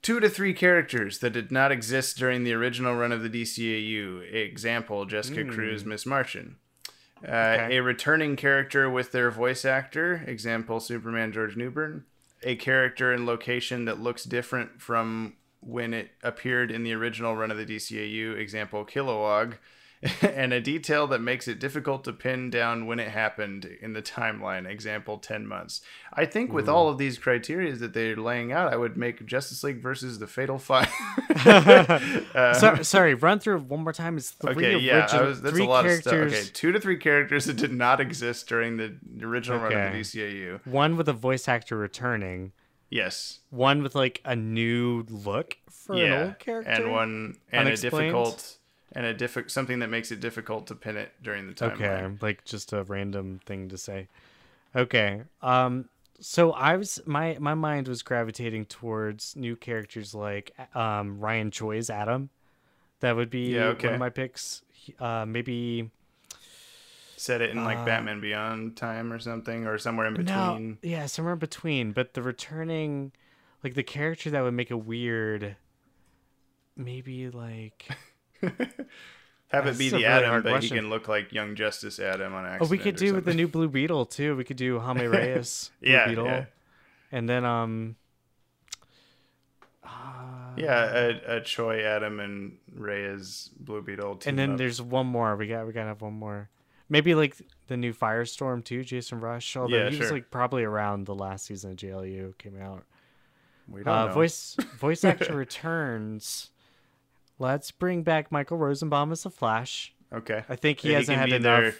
Two 0.00 0.20
to 0.20 0.28
three 0.28 0.52
characters 0.52 1.18
that 1.20 1.30
did 1.30 1.50
not 1.50 1.72
exist 1.72 2.18
during 2.18 2.44
the 2.44 2.52
original 2.52 2.94
run 2.94 3.10
of 3.12 3.22
the 3.22 3.28
DCAU. 3.30 4.32
Example: 4.34 5.04
Jessica 5.06 5.44
Cruz, 5.44 5.84
Miss 5.84 6.04
Martian. 6.06 6.56
Uh, 7.26 7.56
Okay. 7.64 7.76
A 7.76 7.82
returning 7.82 8.36
character 8.36 8.88
with 8.90 9.12
their 9.12 9.30
voice 9.30 9.64
actor. 9.64 10.24
Example: 10.26 10.80
Superman 10.80 11.32
George 11.32 11.56
Newbern. 11.56 12.04
A 12.42 12.56
character 12.56 13.12
and 13.12 13.24
location 13.24 13.86
that 13.86 14.00
looks 14.00 14.24
different 14.24 14.82
from 14.82 15.34
when 15.60 15.94
it 15.94 16.10
appeared 16.22 16.70
in 16.70 16.84
the 16.84 16.92
original 16.92 17.34
run 17.34 17.50
of 17.50 17.56
the 17.56 17.64
DCAU. 17.64 18.36
Example: 18.36 18.84
Kilowog. 18.84 19.54
and 20.22 20.52
a 20.52 20.60
detail 20.60 21.06
that 21.06 21.20
makes 21.20 21.48
it 21.48 21.58
difficult 21.58 22.04
to 22.04 22.12
pin 22.12 22.50
down 22.50 22.86
when 22.86 23.00
it 23.00 23.08
happened 23.08 23.64
in 23.64 23.92
the 23.92 24.02
timeline. 24.02 24.68
Example: 24.68 25.18
ten 25.18 25.46
months. 25.46 25.80
I 26.12 26.26
think 26.26 26.52
with 26.52 26.66
mm-hmm. 26.66 26.74
all 26.74 26.88
of 26.88 26.98
these 26.98 27.18
criteria 27.18 27.74
that 27.76 27.94
they're 27.94 28.16
laying 28.16 28.52
out, 28.52 28.72
I 28.72 28.76
would 28.76 28.96
make 28.96 29.24
Justice 29.24 29.64
League 29.64 29.80
versus 29.80 30.18
the 30.18 30.26
Fatal 30.26 30.58
Five. 30.58 30.90
Uh, 32.34 32.52
so, 32.54 32.82
sorry, 32.82 33.14
run 33.14 33.38
through 33.38 33.58
one 33.60 33.84
more 33.84 33.92
time. 33.92 34.16
It's 34.16 34.30
three 34.30 34.50
Okay, 34.52 34.78
yeah, 34.78 34.98
I 34.98 35.00
original, 35.02 35.26
was, 35.26 35.42
that's 35.42 35.54
three 35.54 35.64
a 35.64 35.68
lot 35.68 35.84
characters. 35.84 36.06
of 36.06 36.38
stuff. 36.38 36.42
Okay, 36.42 36.50
two 36.52 36.72
to 36.72 36.80
three 36.80 36.96
characters 36.96 37.44
that 37.44 37.56
did 37.56 37.72
not 37.72 38.00
exist 38.00 38.48
during 38.48 38.76
the 38.76 38.96
original 39.22 39.58
run 39.58 39.72
of 39.72 39.78
Okay. 39.78 39.92
the 39.92 40.00
DCAU. 40.00 40.66
One 40.66 40.96
with 40.96 41.08
a 41.08 41.12
voice 41.12 41.46
actor 41.46 41.76
returning. 41.76 42.52
Yes, 42.90 43.40
One 43.50 43.82
with 43.82 43.94
like 43.94 44.20
a 44.24 44.36
new 44.36 45.04
look 45.08 45.56
for 45.70 45.94
an 45.94 45.98
yeah, 45.98 46.22
old 46.24 46.38
character. 46.38 46.70
and 46.70 46.92
one 46.92 47.36
and 47.50 47.68
a 47.68 47.76
difficult 47.76 48.58
and 48.94 49.04
a 49.06 49.14
difficult 49.14 49.50
something 49.50 49.78
that 49.80 49.90
makes 49.90 50.10
it 50.12 50.20
difficult 50.20 50.66
to 50.68 50.74
pin 50.74 50.96
it 50.96 51.12
during 51.22 51.46
the 51.46 51.52
timeline. 51.54 51.72
Okay, 51.74 52.16
like 52.20 52.44
just 52.44 52.72
a 52.72 52.84
random 52.84 53.40
thing 53.44 53.68
to 53.68 53.78
say. 53.78 54.08
Okay. 54.76 55.22
Um 55.42 55.88
so 56.20 56.52
I 56.52 56.76
was 56.76 57.00
my 57.06 57.36
my 57.40 57.54
mind 57.54 57.88
was 57.88 58.02
gravitating 58.02 58.66
towards 58.66 59.34
new 59.36 59.56
characters 59.56 60.14
like 60.14 60.52
um 60.76 61.18
Ryan 61.18 61.50
Choi's 61.50 61.90
Atom. 61.90 62.30
That 63.00 63.16
would 63.16 63.30
be 63.30 63.54
Yeah, 63.54 63.64
okay. 63.68 63.88
one 63.88 63.94
of 63.94 64.00
my 64.00 64.10
picks. 64.10 64.62
Uh 65.00 65.24
maybe 65.26 65.90
Set 67.16 67.40
it 67.40 67.50
in 67.50 67.64
like 67.64 67.78
Uh, 67.78 67.84
Batman 67.84 68.20
Beyond 68.20 68.76
time 68.76 69.12
or 69.12 69.18
something, 69.18 69.66
or 69.66 69.78
somewhere 69.78 70.06
in 70.08 70.14
no, 70.14 70.22
between. 70.24 70.78
yeah, 70.82 71.06
somewhere 71.06 71.32
in 71.34 71.38
between, 71.38 71.92
but 71.92 72.12
the 72.14 72.22
returning 72.22 73.12
like 73.62 73.74
the 73.74 73.82
character 73.84 74.30
that 74.30 74.42
would 74.42 74.52
make 74.54 74.70
a 74.70 74.76
weird 74.76 75.56
maybe 76.76 77.30
like 77.30 77.88
Have 79.48 79.66
it 79.66 79.78
be 79.78 79.88
the 79.88 80.04
Atom, 80.04 80.42
but 80.42 80.50
question. 80.50 80.76
he 80.76 80.80
can 80.82 80.90
look 80.90 81.06
like 81.06 81.32
Young 81.32 81.54
Justice 81.54 81.98
Atom 82.00 82.34
on 82.34 82.44
accident. 82.44 82.62
Oh, 82.62 82.70
we 82.70 82.78
could 82.78 82.96
do 82.96 83.14
with 83.14 83.24
the 83.24 83.34
new 83.34 83.46
Blue 83.46 83.68
Beetle 83.68 84.06
too. 84.06 84.34
We 84.36 84.42
could 84.44 84.56
do 84.56 84.78
Jaime 84.80 85.06
Reyes 85.06 85.70
Blue 85.82 85.92
Yeah, 85.92 86.08
Beetle. 86.08 86.26
yeah. 86.26 86.44
And 87.12 87.28
then 87.28 87.44
um 87.44 87.96
Yeah, 90.56 90.84
a, 91.26 91.36
a 91.36 91.40
Choi 91.40 91.80
Atom 91.84 92.20
and 92.20 92.56
Reyes 92.74 93.50
Blue 93.58 93.82
Beetle. 93.82 94.16
Team 94.16 94.30
and 94.30 94.38
then 94.38 94.50
up. 94.52 94.58
there's 94.58 94.80
one 94.80 95.06
more. 95.06 95.36
We 95.36 95.46
got 95.48 95.66
we 95.66 95.72
gotta 95.72 95.88
have 95.88 96.00
one 96.02 96.14
more. 96.14 96.48
Maybe 96.88 97.14
like 97.14 97.36
the 97.66 97.76
new 97.76 97.92
Firestorm 97.92 98.64
too, 98.64 98.84
Jason 98.84 99.20
Rusch. 99.20 99.56
Although 99.56 99.76
Yeah, 99.76 99.90
he 99.90 99.98
was 99.98 100.12
like 100.12 100.30
probably 100.30 100.64
around 100.64 101.06
the 101.06 101.14
last 101.14 101.46
season 101.46 101.72
of 101.72 101.76
JLU 101.76 102.36
came 102.38 102.60
out. 102.60 102.84
we 103.68 103.82
don't 103.82 103.94
Uh, 103.94 104.06
know. 104.06 104.12
voice 104.12 104.56
voice 104.78 105.04
actor 105.04 105.34
returns. 105.34 106.50
Let's 107.38 107.70
bring 107.70 108.02
back 108.02 108.30
Michael 108.30 108.58
Rosenbaum 108.58 109.10
as 109.12 109.22
the 109.24 109.30
Flash. 109.30 109.92
Okay, 110.12 110.44
I 110.48 110.56
think 110.56 110.80
he 110.80 110.90
Yeah, 110.92 110.98
hasn't 110.98 111.18
can 111.18 111.30
had 111.30 111.40
enough. 111.40 111.60
Their, 111.62 111.74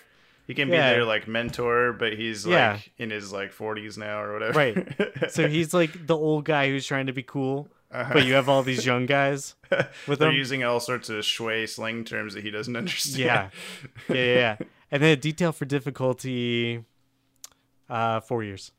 he 0.46 0.54
can 0.54 0.68
Yeah. 0.68 0.90
be 0.90 0.96
their 0.96 1.04
like 1.04 1.28
mentor, 1.28 1.92
but 1.92 2.14
he's 2.14 2.44
like 2.44 2.52
Yeah. 2.52 2.78
in 2.98 3.10
his 3.10 3.32
like 3.32 3.52
40s 3.52 3.96
now 3.96 4.20
or 4.22 4.32
whatever. 4.32 4.58
Right. 4.58 5.30
So 5.30 5.48
he's 5.54 5.72
like 5.72 6.06
the 6.06 6.16
old 6.16 6.44
guy 6.44 6.68
who's 6.68 6.84
trying 6.86 7.06
to 7.06 7.12
be 7.12 7.22
cool, 7.22 7.68
but 7.90 8.26
you 8.26 8.34
have 8.34 8.48
all 8.48 8.62
these 8.64 8.84
young 8.84 9.06
guys 9.06 9.54
with 9.70 9.80
Uh-huh. 9.80 10.14
They're 10.16 10.30
him. 10.30 10.34
using 10.36 10.64
all 10.64 10.80
sorts 10.80 11.08
of 11.08 11.24
shui 11.24 11.66
slang 11.68 12.04
terms 12.04 12.34
that 12.34 12.42
he 12.42 12.50
doesn't 12.50 12.74
understand. 12.82 13.18
Yeah. 13.24 13.48
yeah, 14.08 14.14
yeah, 14.14 14.34
yeah. 14.34 14.56
And 14.90 15.02
then 15.02 15.12
a 15.12 15.16
detail 15.16 15.52
for 15.52 15.64
difficulty, 15.64 16.84
uh, 17.88 18.20
four 18.20 18.42
years. 18.42 18.72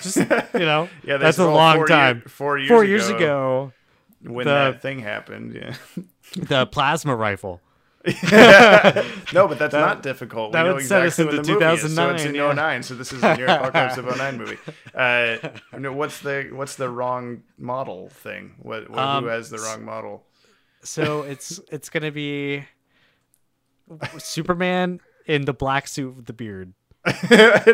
Just 0.00 0.16
you 0.16 0.24
know, 0.60 0.88
Yeah, 1.04 1.16
that's 1.18 1.38
a 1.38 1.46
long 1.50 1.76
four 1.76 1.88
year- 1.88 1.96
time. 1.96 2.20
four 2.22 2.58
years 2.58 2.68
Four 2.68 2.84
years 2.84 3.08
ago. 3.08 3.16
ago, 3.16 3.72
when 4.22 4.46
the- 4.46 4.52
that 4.52 4.82
thing 4.82 4.98
happened. 5.00 5.54
Yeah. 5.54 5.74
the 6.36 6.66
plasma 6.66 7.14
rifle. 7.14 7.60
no, 8.32 9.46
but 9.46 9.58
that's 9.58 9.74
not 9.74 10.02
difficult. 10.02 10.50
We 10.50 10.52
that 10.54 10.62
know 10.64 10.74
would 10.76 10.86
set 10.86 11.02
us 11.02 11.18
exactly 11.18 11.36
into 11.38 11.52
the 11.52 11.60
movie 11.60 11.74
is, 11.74 11.94
So 11.94 12.10
it's 12.10 12.22
2009, 12.22 12.28
in 12.28 12.34
yeah. 12.34 12.52
09, 12.54 12.82
so 12.82 12.94
this 12.94 13.12
is 13.12 13.22
a 13.22 13.36
near 13.36 13.46
apocalypse 13.46 13.98
of 13.98 14.16
09 14.16 14.38
movie. 14.38 14.56
Uh, 14.94 15.36
no, 15.78 15.92
what's 15.92 16.20
the 16.20 16.48
what's 16.52 16.76
the 16.76 16.88
wrong 16.88 17.42
model 17.58 18.08
thing? 18.08 18.54
What, 18.58 18.88
what 18.88 18.98
Um, 18.98 19.24
who 19.24 19.28
has 19.28 19.50
the 19.50 19.58
wrong 19.58 19.84
model? 19.84 20.24
So 20.82 21.22
it's 21.24 21.60
it's 21.70 21.90
gonna 21.90 22.10
be 22.10 22.64
Superman 24.18 25.00
in 25.26 25.44
the 25.44 25.52
black 25.52 25.86
suit 25.88 26.16
with 26.16 26.24
the 26.26 26.32
beard. 26.32 26.72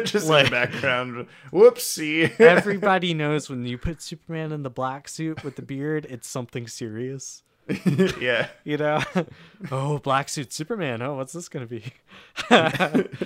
Just 0.04 0.26
in 0.26 0.30
like- 0.30 0.44
the 0.46 0.50
background. 0.50 1.26
Whoopsie. 1.52 2.38
Everybody 2.40 3.14
knows 3.14 3.48
when 3.50 3.64
you 3.66 3.78
put 3.78 4.00
Superman 4.02 4.52
in 4.52 4.62
the 4.62 4.70
black 4.70 5.08
suit 5.08 5.42
with 5.44 5.56
the 5.56 5.62
beard, 5.62 6.06
it's 6.08 6.28
something 6.28 6.66
serious. 6.68 7.42
yeah. 8.20 8.46
You 8.62 8.76
know? 8.76 9.02
oh, 9.72 9.98
black 9.98 10.28
suit 10.28 10.52
Superman. 10.52 11.02
Oh, 11.02 11.14
what's 11.16 11.32
this 11.32 11.48
gonna 11.48 11.66
be? 11.66 11.82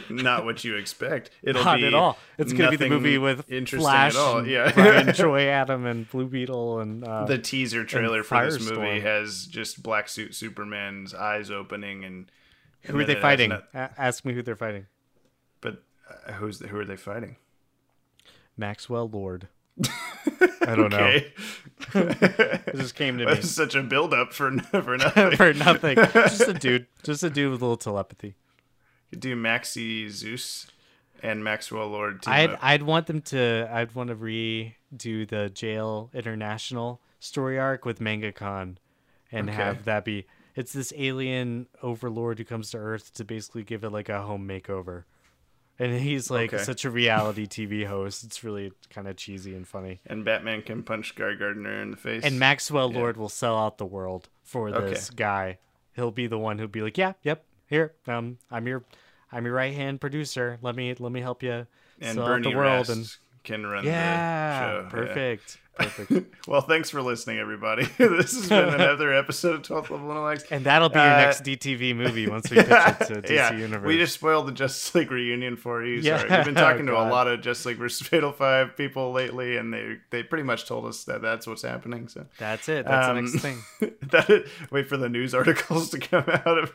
Not 0.08 0.46
what 0.46 0.64
you 0.64 0.76
expect. 0.76 1.30
It'll 1.42 1.62
Not 1.62 1.76
be 1.76 1.86
at 1.86 1.92
all. 1.94 2.16
It's 2.38 2.54
gonna 2.54 2.70
be 2.70 2.76
the 2.76 2.88
movie 2.88 3.18
with 3.18 3.50
interesting 3.50 3.80
Flash, 3.80 4.14
at 4.14 4.18
all. 4.18 4.38
and 4.38 4.46
Yeah. 4.46 4.72
Ryan 4.80 5.12
Choi 5.12 5.42
Atom, 5.48 5.84
and 5.84 6.08
Blue 6.10 6.26
Beetle, 6.26 6.80
and 6.80 7.04
uh, 7.04 7.26
the 7.26 7.36
teaser 7.38 7.84
trailer 7.84 8.22
for 8.22 8.42
this 8.50 8.70
movie 8.70 9.00
has 9.00 9.46
just 9.46 9.82
black 9.82 10.08
suit 10.08 10.34
Superman's 10.34 11.12
eyes 11.12 11.50
opening 11.50 12.04
and 12.04 12.30
who 12.84 12.98
are 12.98 13.04
they 13.04 13.12
then 13.14 13.16
it 13.16 13.22
has 13.22 13.22
fighting? 13.22 13.52
ask 13.98 14.24
me 14.24 14.32
who 14.32 14.42
they're 14.42 14.56
fighting. 14.56 14.86
Uh, 16.26 16.32
who's 16.32 16.58
the, 16.58 16.68
who 16.68 16.78
are 16.78 16.84
they 16.84 16.96
fighting? 16.96 17.36
Maxwell 18.56 19.08
Lord. 19.08 19.48
I 20.62 20.74
don't 20.74 20.90
know. 20.90 21.18
Just 22.76 22.94
came 22.94 23.18
to 23.18 23.26
me. 23.26 23.40
Such 23.42 23.74
a 23.74 23.82
build 23.82 24.12
up 24.12 24.32
for 24.32 24.50
for 24.70 24.96
nothing. 24.98 25.36
for 25.36 25.52
nothing. 25.54 25.96
Just 25.96 26.40
a 26.48 26.52
dude. 26.54 26.86
Just 27.02 27.22
a 27.22 27.30
dude 27.30 27.52
with 27.52 27.62
a 27.62 27.64
little 27.64 27.76
telepathy. 27.76 28.34
Do 29.16 29.34
Maxie 29.34 30.08
Zeus 30.10 30.66
and 31.22 31.42
Maxwell 31.42 31.88
Lord 31.88 32.22
I'd 32.26 32.50
up. 32.50 32.58
I'd 32.62 32.82
want 32.82 33.06
them 33.06 33.22
to 33.22 33.68
I'd 33.72 33.94
want 33.94 34.08
to 34.10 34.16
redo 34.16 35.26
the 35.28 35.50
jail 35.52 36.10
international 36.12 37.00
story 37.18 37.58
arc 37.58 37.84
with 37.84 38.00
Manga 38.00 38.32
Khan 38.32 38.78
and 39.32 39.48
Okay. 39.48 39.56
have 39.56 39.84
that 39.84 40.04
be 40.04 40.26
it's 40.54 40.72
this 40.72 40.92
alien 40.96 41.66
overlord 41.82 42.38
who 42.38 42.44
comes 42.44 42.70
to 42.72 42.78
Earth 42.78 43.12
to 43.14 43.24
basically 43.24 43.62
give 43.62 43.84
it 43.84 43.90
like 43.90 44.08
a 44.08 44.22
home 44.22 44.46
makeover. 44.46 45.04
And 45.80 45.98
he's 45.98 46.30
like 46.30 46.52
Okay. 46.52 46.62
such 46.62 46.84
a 46.84 46.90
reality 46.90 47.46
TV 47.46 47.86
host. 47.86 48.22
It's 48.22 48.44
really 48.44 48.70
kind 48.90 49.08
of 49.08 49.16
cheesy 49.16 49.54
and 49.54 49.66
funny. 49.66 50.00
and 50.06 50.24
Batman 50.24 50.60
can 50.62 50.82
punch 50.82 51.14
Guy 51.14 51.34
Gardner 51.34 51.80
in 51.82 51.90
the 51.90 51.96
face. 51.96 52.22
And 52.22 52.38
Maxwell 52.38 52.88
Lord 52.90 53.16
will 53.16 53.30
sell 53.30 53.56
out 53.58 53.78
the 53.78 53.86
world 53.86 54.28
for 54.44 54.68
Okay. 54.68 54.90
this 54.90 55.08
guy. 55.10 55.58
He'll 55.96 56.10
be 56.10 56.26
the 56.26 56.38
one 56.38 56.58
who'll 56.58 56.68
be 56.68 56.82
like, 56.82 56.98
"Yeah, 56.98 57.14
yep, 57.22 57.44
here, 57.66 57.94
um, 58.06 58.38
I'm 58.50 58.66
your, 58.68 58.84
I'm 59.32 59.44
your 59.46 59.54
right 59.54 59.74
hand 59.74 60.00
producer. 60.00 60.58
Let 60.62 60.76
me, 60.76 60.94
let 60.98 61.10
me 61.12 61.20
help 61.22 61.42
you 61.42 61.66
and 62.00 62.14
sell 62.14 62.26
Bernie 62.26 62.46
out 62.46 62.50
the 62.52 62.56
world." 62.56 62.88
Rast 62.88 62.90
And 62.90 63.16
can 63.42 63.66
run 63.66 63.84
yeah, 63.86 64.50
the 64.52 64.58
show. 64.66 64.82
Yeah. 64.82 64.88
perfect, 64.90 65.58
perfect. 65.82 66.26
Well, 66.48 66.62
thanks 66.62 66.90
for 66.90 67.00
listening, 67.00 67.38
everybody. 67.38 67.84
this 67.98 68.34
has 68.34 68.48
been 68.48 68.70
another 68.74 69.12
episode 69.12 69.54
of 69.56 69.62
12th 69.62 69.90
Level 69.90 70.10
Intellect. 70.10 70.46
and 70.50 70.64
that'll 70.64 70.88
be 70.88 70.98
your 70.98 71.04
Uh, 71.08 71.16
next 71.20 71.44
DTV 71.44 71.94
movie 71.94 72.26
once 72.28 72.50
we 72.50 72.56
pitch 72.56 72.66
it 72.70 73.06
to 73.06 73.22
DC 73.22 73.30
yeah, 73.30 73.52
Universe. 73.52 73.86
we 73.86 73.96
just 73.98 74.14
spoiled 74.14 74.48
the 74.48 74.52
Justice 74.52 74.92
League 74.96 75.12
reunion 75.12 75.56
for 75.56 75.84
you. 75.84 76.00
Yeah. 76.00 76.18
Sorry, 76.18 76.30
we've 76.30 76.44
been 76.46 76.54
talking 76.56 76.86
to 76.86 76.94
a 76.94 77.06
lot 77.08 77.28
of 77.28 77.40
Justice 77.42 77.66
League 77.66 77.76
versus 77.76 78.04
Fatal 78.06 78.32
Five 78.32 78.76
people 78.76 79.12
lately, 79.12 79.58
and 79.58 79.72
they 79.72 79.98
they 80.10 80.22
pretty 80.24 80.42
much 80.42 80.66
told 80.66 80.86
us 80.86 81.04
that 81.04 81.22
that's 81.22 81.46
what's 81.46 81.62
happening. 81.62 82.08
So 82.08 82.26
That's 82.38 82.68
it. 82.68 82.86
That's 82.86 83.06
Um, 83.08 83.16
the 83.16 83.22
next 83.22 83.42
thing. 83.42 83.62
that 84.10 84.46
wait 84.72 84.88
for 84.88 84.96
the 84.96 85.08
news 85.08 85.34
articles 85.34 85.90
to 85.90 85.98
come 86.00 86.24
out 86.26 86.58
of 86.58 86.72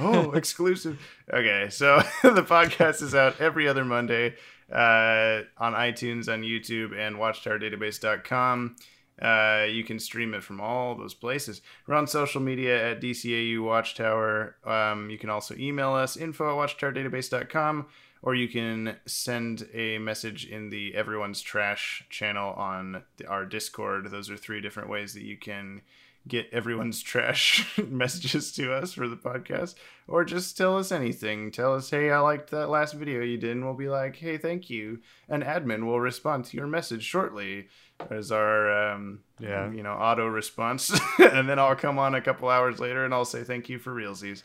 oh 0.00 0.32
exclusive 0.32 0.98
okay 1.32 1.68
so 1.70 1.98
the 2.22 2.42
podcast 2.42 3.02
is 3.02 3.14
out 3.14 3.40
every 3.40 3.68
other 3.68 3.84
monday 3.84 4.34
uh, 4.72 5.42
on 5.58 5.74
iTunes, 5.74 6.32
on 6.32 6.42
YouTube, 6.42 6.96
and 6.96 7.16
WatchtowerDatabase.com. 7.16 8.76
Uh, 9.20 9.66
you 9.70 9.84
can 9.84 9.98
stream 9.98 10.34
it 10.34 10.42
from 10.42 10.60
all 10.60 10.94
those 10.94 11.14
places. 11.14 11.60
We're 11.86 11.94
on 11.94 12.06
social 12.06 12.40
media 12.40 12.92
at 12.92 13.00
DCAU 13.00 13.62
Watchtower. 13.62 14.56
Um, 14.64 15.10
you 15.10 15.18
can 15.18 15.30
also 15.30 15.54
email 15.56 15.92
us 15.92 16.16
info 16.16 16.50
at 16.60 16.70
watchtowerdatabase.com 16.70 17.86
or 18.22 18.34
you 18.34 18.48
can 18.48 18.96
send 19.04 19.68
a 19.74 19.98
message 19.98 20.46
in 20.46 20.70
the 20.70 20.94
Everyone's 20.94 21.42
Trash 21.42 22.04
channel 22.08 22.52
on 22.54 23.02
the, 23.16 23.26
our 23.26 23.44
Discord. 23.44 24.10
Those 24.10 24.30
are 24.30 24.36
three 24.36 24.60
different 24.60 24.88
ways 24.88 25.12
that 25.14 25.24
you 25.24 25.36
can 25.36 25.82
get 26.28 26.48
everyone's 26.52 27.02
trash 27.12 27.76
messages 27.88 28.52
to 28.52 28.72
us 28.72 28.92
for 28.92 29.08
the 29.08 29.16
podcast 29.16 29.74
or 30.08 30.24
just 30.24 30.56
tell 30.56 30.76
us 30.78 30.92
anything. 30.92 31.50
Tell 31.50 31.74
us 31.74 31.90
hey 31.90 32.10
i 32.10 32.18
liked 32.20 32.50
that 32.50 32.68
last 32.68 32.94
video 32.94 33.22
you 33.22 33.36
did 33.38 33.52
and 33.52 33.64
we'll 33.64 33.74
be 33.74 33.88
like 33.88 34.16
hey 34.16 34.36
thank 34.38 34.70
you. 34.70 35.00
An 35.28 35.42
admin 35.42 35.84
will 35.84 36.00
respond 36.00 36.44
to 36.46 36.56
your 36.56 36.66
message 36.66 37.02
shortly 37.02 37.68
as 38.10 38.32
our 38.32 38.92
um 38.92 39.20
Yeah. 39.38 39.70
you 39.70 39.82
know 39.82 39.92
auto 39.92 40.26
response 40.26 40.90
and 41.18 41.48
then 41.48 41.58
i'll 41.58 41.76
come 41.76 41.98
on 41.98 42.14
a 42.16 42.20
couple 42.20 42.48
hours 42.48 42.80
later 42.80 43.04
and 43.04 43.14
i'll 43.14 43.24
say 43.24 43.44
thank 43.44 43.68
you 43.68 43.78
for 43.78 43.92
realsies. 43.94 44.42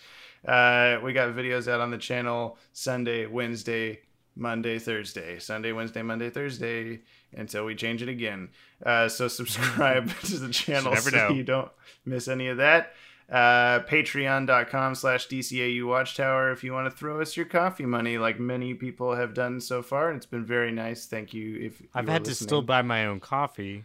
Uh 0.48 1.00
we 1.04 1.14
got 1.14 1.36
videos 1.36 1.68
out 1.68 1.82
on 1.82 1.92
the 1.92 1.98
channel 1.98 2.58
sunday 2.74 3.26
wednesday 3.26 4.00
monday 4.36 4.78
thursday. 4.78 5.40
Sunday 5.40 5.72
wednesday 5.72 6.02
monday 6.04 6.30
thursday 6.30 7.00
until 7.34 7.66
we 7.66 7.76
change 7.76 8.02
it 8.02 8.10
again 8.10 8.50
uh 8.86 9.08
so 9.08 9.28
subscribe 9.40 10.10
to 10.22 10.38
the 10.38 10.50
channel 10.50 10.96
so 10.96 11.10
know. 11.16 11.30
you 11.30 11.44
don't 11.44 11.72
miss 12.06 12.28
any 12.28 12.48
of 12.48 12.58
that 12.58 12.94
uh 13.30 13.80
patreon.com 13.82 14.96
slash 14.96 15.28
dcau 15.28 15.86
watchtower 15.86 16.52
if 16.52 16.64
you 16.64 16.72
want 16.72 16.90
to 16.90 16.92
throw 16.98 17.20
us 17.22 17.36
your 17.36 17.46
coffee 17.46 17.86
money 17.86 18.18
like 18.18 18.40
many 18.40 18.74
people 18.74 19.16
have 19.16 19.34
done 19.34 19.60
so 19.60 19.82
far 19.84 20.08
and 20.10 20.16
it's 20.18 20.26
been 20.26 20.46
very 20.46 20.72
nice 20.72 21.06
thank 21.08 21.34
you 21.34 21.58
if 21.60 21.82
you 21.82 21.88
I've 21.94 22.08
had 22.08 22.24
to 22.26 22.34
still 22.36 22.62
buy 22.62 22.82
my 22.84 23.06
own 23.06 23.20
coffee. 23.20 23.84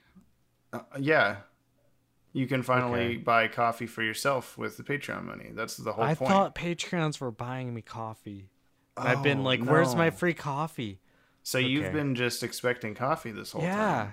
Uh, 0.73 0.81
yeah. 0.99 1.37
You 2.33 2.47
can 2.47 2.63
finally 2.63 3.01
Okay. 3.07 3.17
buy 3.19 3.49
coffee 3.49 3.87
for 3.87 4.03
yourself 4.03 4.57
with 4.57 4.79
the 4.79 4.83
Patreon 4.83 5.25
money. 5.25 5.51
That's 5.53 5.77
the 5.77 5.93
whole 5.93 6.05
I 6.05 6.15
point. 6.15 6.31
thought 6.31 6.55
Patreons 6.55 7.21
were 7.21 7.31
buying 7.31 7.75
me 7.75 7.83
coffee. 7.83 8.49
And 8.97 9.07
I've 9.09 9.23
been 9.23 9.41
Oh, 9.41 9.43
like, 9.43 9.63
"Where's 9.63 9.95
my 9.95 10.09
free 10.11 10.33
coffee?" 10.33 10.99
So 11.43 11.59
you've 11.59 11.93
been 11.93 12.15
just 12.15 12.43
expecting 12.43 12.95
coffee 12.95 13.33
this 13.33 13.53
whole 13.53 13.63
yeah, 13.63 13.77
time. 13.77 14.07
yeah. 14.07 14.13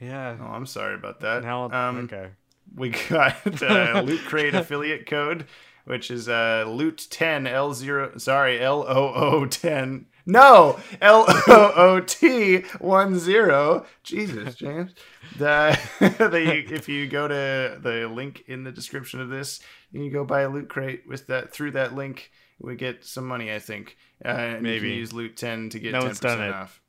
Yeah. 0.00 0.36
Oh, 0.40 0.46
I'm 0.46 0.66
sorry 0.66 0.94
about 0.94 1.20
that. 1.20 1.42
now, 1.42 1.70
um, 1.70 1.98
okay. 2.04 2.30
we 2.74 2.90
got 2.90 3.62
uh, 3.62 4.02
Loot 4.04 4.20
Crate 4.26 4.54
affiliate 4.54 5.06
code, 5.06 5.46
which 5.84 6.10
is 6.10 6.28
uh, 6.28 6.64
Loot 6.68 7.08
10 7.10 7.46
L 7.46 7.74
zero. 7.74 8.16
Sorry, 8.16 8.60
L 8.60 8.84
O 8.86 9.12
O 9.14 9.46
10. 9.46 10.06
No, 10.24 10.78
L 11.00 11.24
O 11.28 11.72
O 11.74 12.00
T 12.00 12.58
one 12.80 13.18
zero. 13.18 13.86
Jesus, 14.02 14.54
James. 14.54 14.92
The, 15.38 15.78
the 16.00 16.64
if 16.70 16.88
you 16.88 17.08
go 17.08 17.26
to 17.26 17.78
the 17.80 18.10
link 18.12 18.44
in 18.46 18.62
the 18.62 18.70
description 18.70 19.20
of 19.20 19.30
this, 19.30 19.60
you 19.90 20.00
can 20.00 20.12
go 20.12 20.24
buy 20.24 20.42
a 20.42 20.48
Loot 20.48 20.68
Crate 20.68 21.08
with 21.08 21.26
that 21.28 21.52
through 21.52 21.72
that 21.72 21.94
link. 21.94 22.30
We 22.60 22.74
get 22.76 23.04
some 23.04 23.26
money, 23.26 23.52
I 23.52 23.58
think. 23.58 23.96
Uh, 24.24 24.28
and 24.28 24.56
You 24.56 24.62
Maybe. 24.72 24.88
can 24.90 24.98
use 24.98 25.12
Loot 25.12 25.36
10 25.36 25.70
to 25.70 25.78
get 25.78 25.92
No 25.92 26.00
10% 26.00 26.04
one's 26.04 26.20
done 26.20 26.40
it. 26.42 26.52
off. 26.52 26.80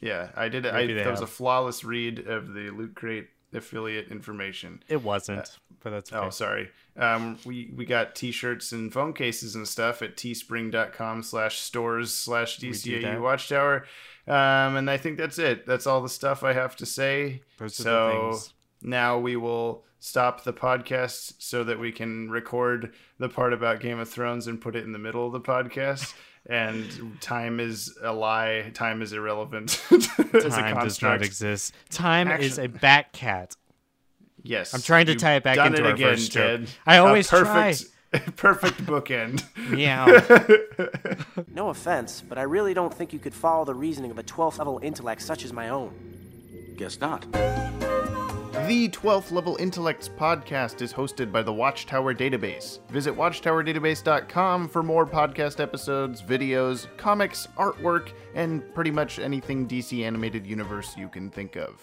Yeah, 0.00 0.28
I 0.36 0.48
did 0.48 0.64
it. 0.64 0.72
I, 0.72 0.78
Maybe 0.82 0.94
they 0.94 1.02
that 1.02 1.10
was 1.10 1.20
a 1.22 1.26
flawless 1.26 1.82
read 1.84 2.26
of 2.28 2.54
the 2.54 2.70
Loot 2.70 2.94
Crate 2.94 3.28
affiliate 3.52 4.12
information. 4.12 4.80
It 4.88 5.02
wasn't, 5.02 5.58
but 5.82 5.90
that's 5.90 6.12
okay. 6.12 6.24
Oh, 6.26 6.30
sorry. 6.30 6.68
Um, 6.96 7.38
we 7.44 7.72
we 7.74 7.84
got 7.84 8.14
t-shirts 8.14 8.70
and 8.72 8.92
phone 8.92 9.12
cases 9.12 9.54
and 9.56 9.66
stuff 9.66 10.02
at 10.02 10.16
teespring.com 10.16 11.22
slash 11.24 11.58
stores 11.58 12.12
slash 12.14 12.58
do 12.58 12.70
DCAU. 12.70 13.20
Watchtower. 13.20 13.86
Um, 14.28 14.76
and 14.76 14.90
I 14.90 14.98
think 14.98 15.16
that's 15.18 15.38
it. 15.38 15.66
That's 15.66 15.86
all 15.86 16.02
the 16.02 16.08
stuff 16.08 16.44
I 16.44 16.52
have 16.52 16.76
to 16.76 16.86
say. 16.86 17.42
Those 17.58 17.74
so 17.74 18.38
now 18.82 19.18
we 19.18 19.36
will 19.36 19.84
stop 20.00 20.44
the 20.44 20.52
podcast 20.52 21.34
so 21.38 21.64
that 21.64 21.78
we 21.78 21.92
can 21.92 22.30
record 22.30 22.92
the 23.18 23.28
part 23.28 23.52
about 23.52 23.80
Game 23.80 23.98
of 23.98 24.08
Thrones 24.08 24.46
and 24.46 24.60
put 24.60 24.76
it 24.76 24.84
in 24.84 24.92
the 24.92 24.98
middle 24.98 25.26
of 25.26 25.32
the 25.32 25.40
podcast. 25.40 26.14
and 26.46 27.20
time 27.20 27.60
is 27.60 27.96
a 28.02 28.12
lie. 28.12 28.70
Time 28.74 29.02
is 29.02 29.12
irrelevant. 29.12 29.80
Time 29.88 30.78
does 30.78 31.02
not 31.02 31.22
exist. 31.22 31.74
Time 31.90 32.30
is 32.40 32.58
a 32.58 32.68
bat 32.68 33.12
cat. 33.12 33.54
Yes. 34.42 34.72
I'm 34.72 34.80
trying 34.80 35.06
to 35.06 35.12
You've 35.12 35.20
tie 35.20 35.34
it 35.34 35.42
back 35.42 35.56
done 35.56 35.68
into 35.74 35.80
it 35.82 35.86
our 35.86 35.94
again, 35.94 36.14
first 36.14 36.32
joke. 36.32 36.60
Ted. 36.60 36.70
I 36.86 36.96
A 36.96 37.04
always 37.04 37.28
perfect, 37.28 37.84
perfect 38.36 38.86
bookend. 38.86 39.44
yeah. 39.76 40.06
No 41.52 41.68
offense, 41.68 42.22
but 42.26 42.38
I 42.38 42.42
really 42.42 42.72
don't 42.72 42.94
think 42.94 43.12
you 43.12 43.18
could 43.18 43.34
follow 43.34 43.64
the 43.64 43.74
reasoning 43.74 44.10
of 44.10 44.18
a 44.18 44.22
12th 44.22 44.58
level 44.58 44.80
intellect 44.82 45.22
such 45.22 45.44
as 45.44 45.52
my 45.52 45.68
own. 45.68 45.92
Guess 46.76 47.00
not. 47.00 47.26
The 48.68 48.90
12th 48.90 49.32
Level 49.32 49.56
Intellects 49.56 50.10
podcast 50.10 50.82
is 50.82 50.92
hosted 50.92 51.32
by 51.32 51.40
the 51.40 51.50
Watchtower 51.50 52.12
Database. 52.12 52.86
Visit 52.90 53.16
watchtowerdatabase.com 53.16 54.68
for 54.68 54.82
more 54.82 55.06
podcast 55.06 55.58
episodes, 55.58 56.20
videos, 56.20 56.86
comics, 56.98 57.48
artwork, 57.56 58.12
and 58.34 58.62
pretty 58.74 58.90
much 58.90 59.20
anything 59.20 59.66
DC 59.66 60.04
Animated 60.04 60.46
Universe 60.46 60.98
you 60.98 61.08
can 61.08 61.30
think 61.30 61.56
of. 61.56 61.82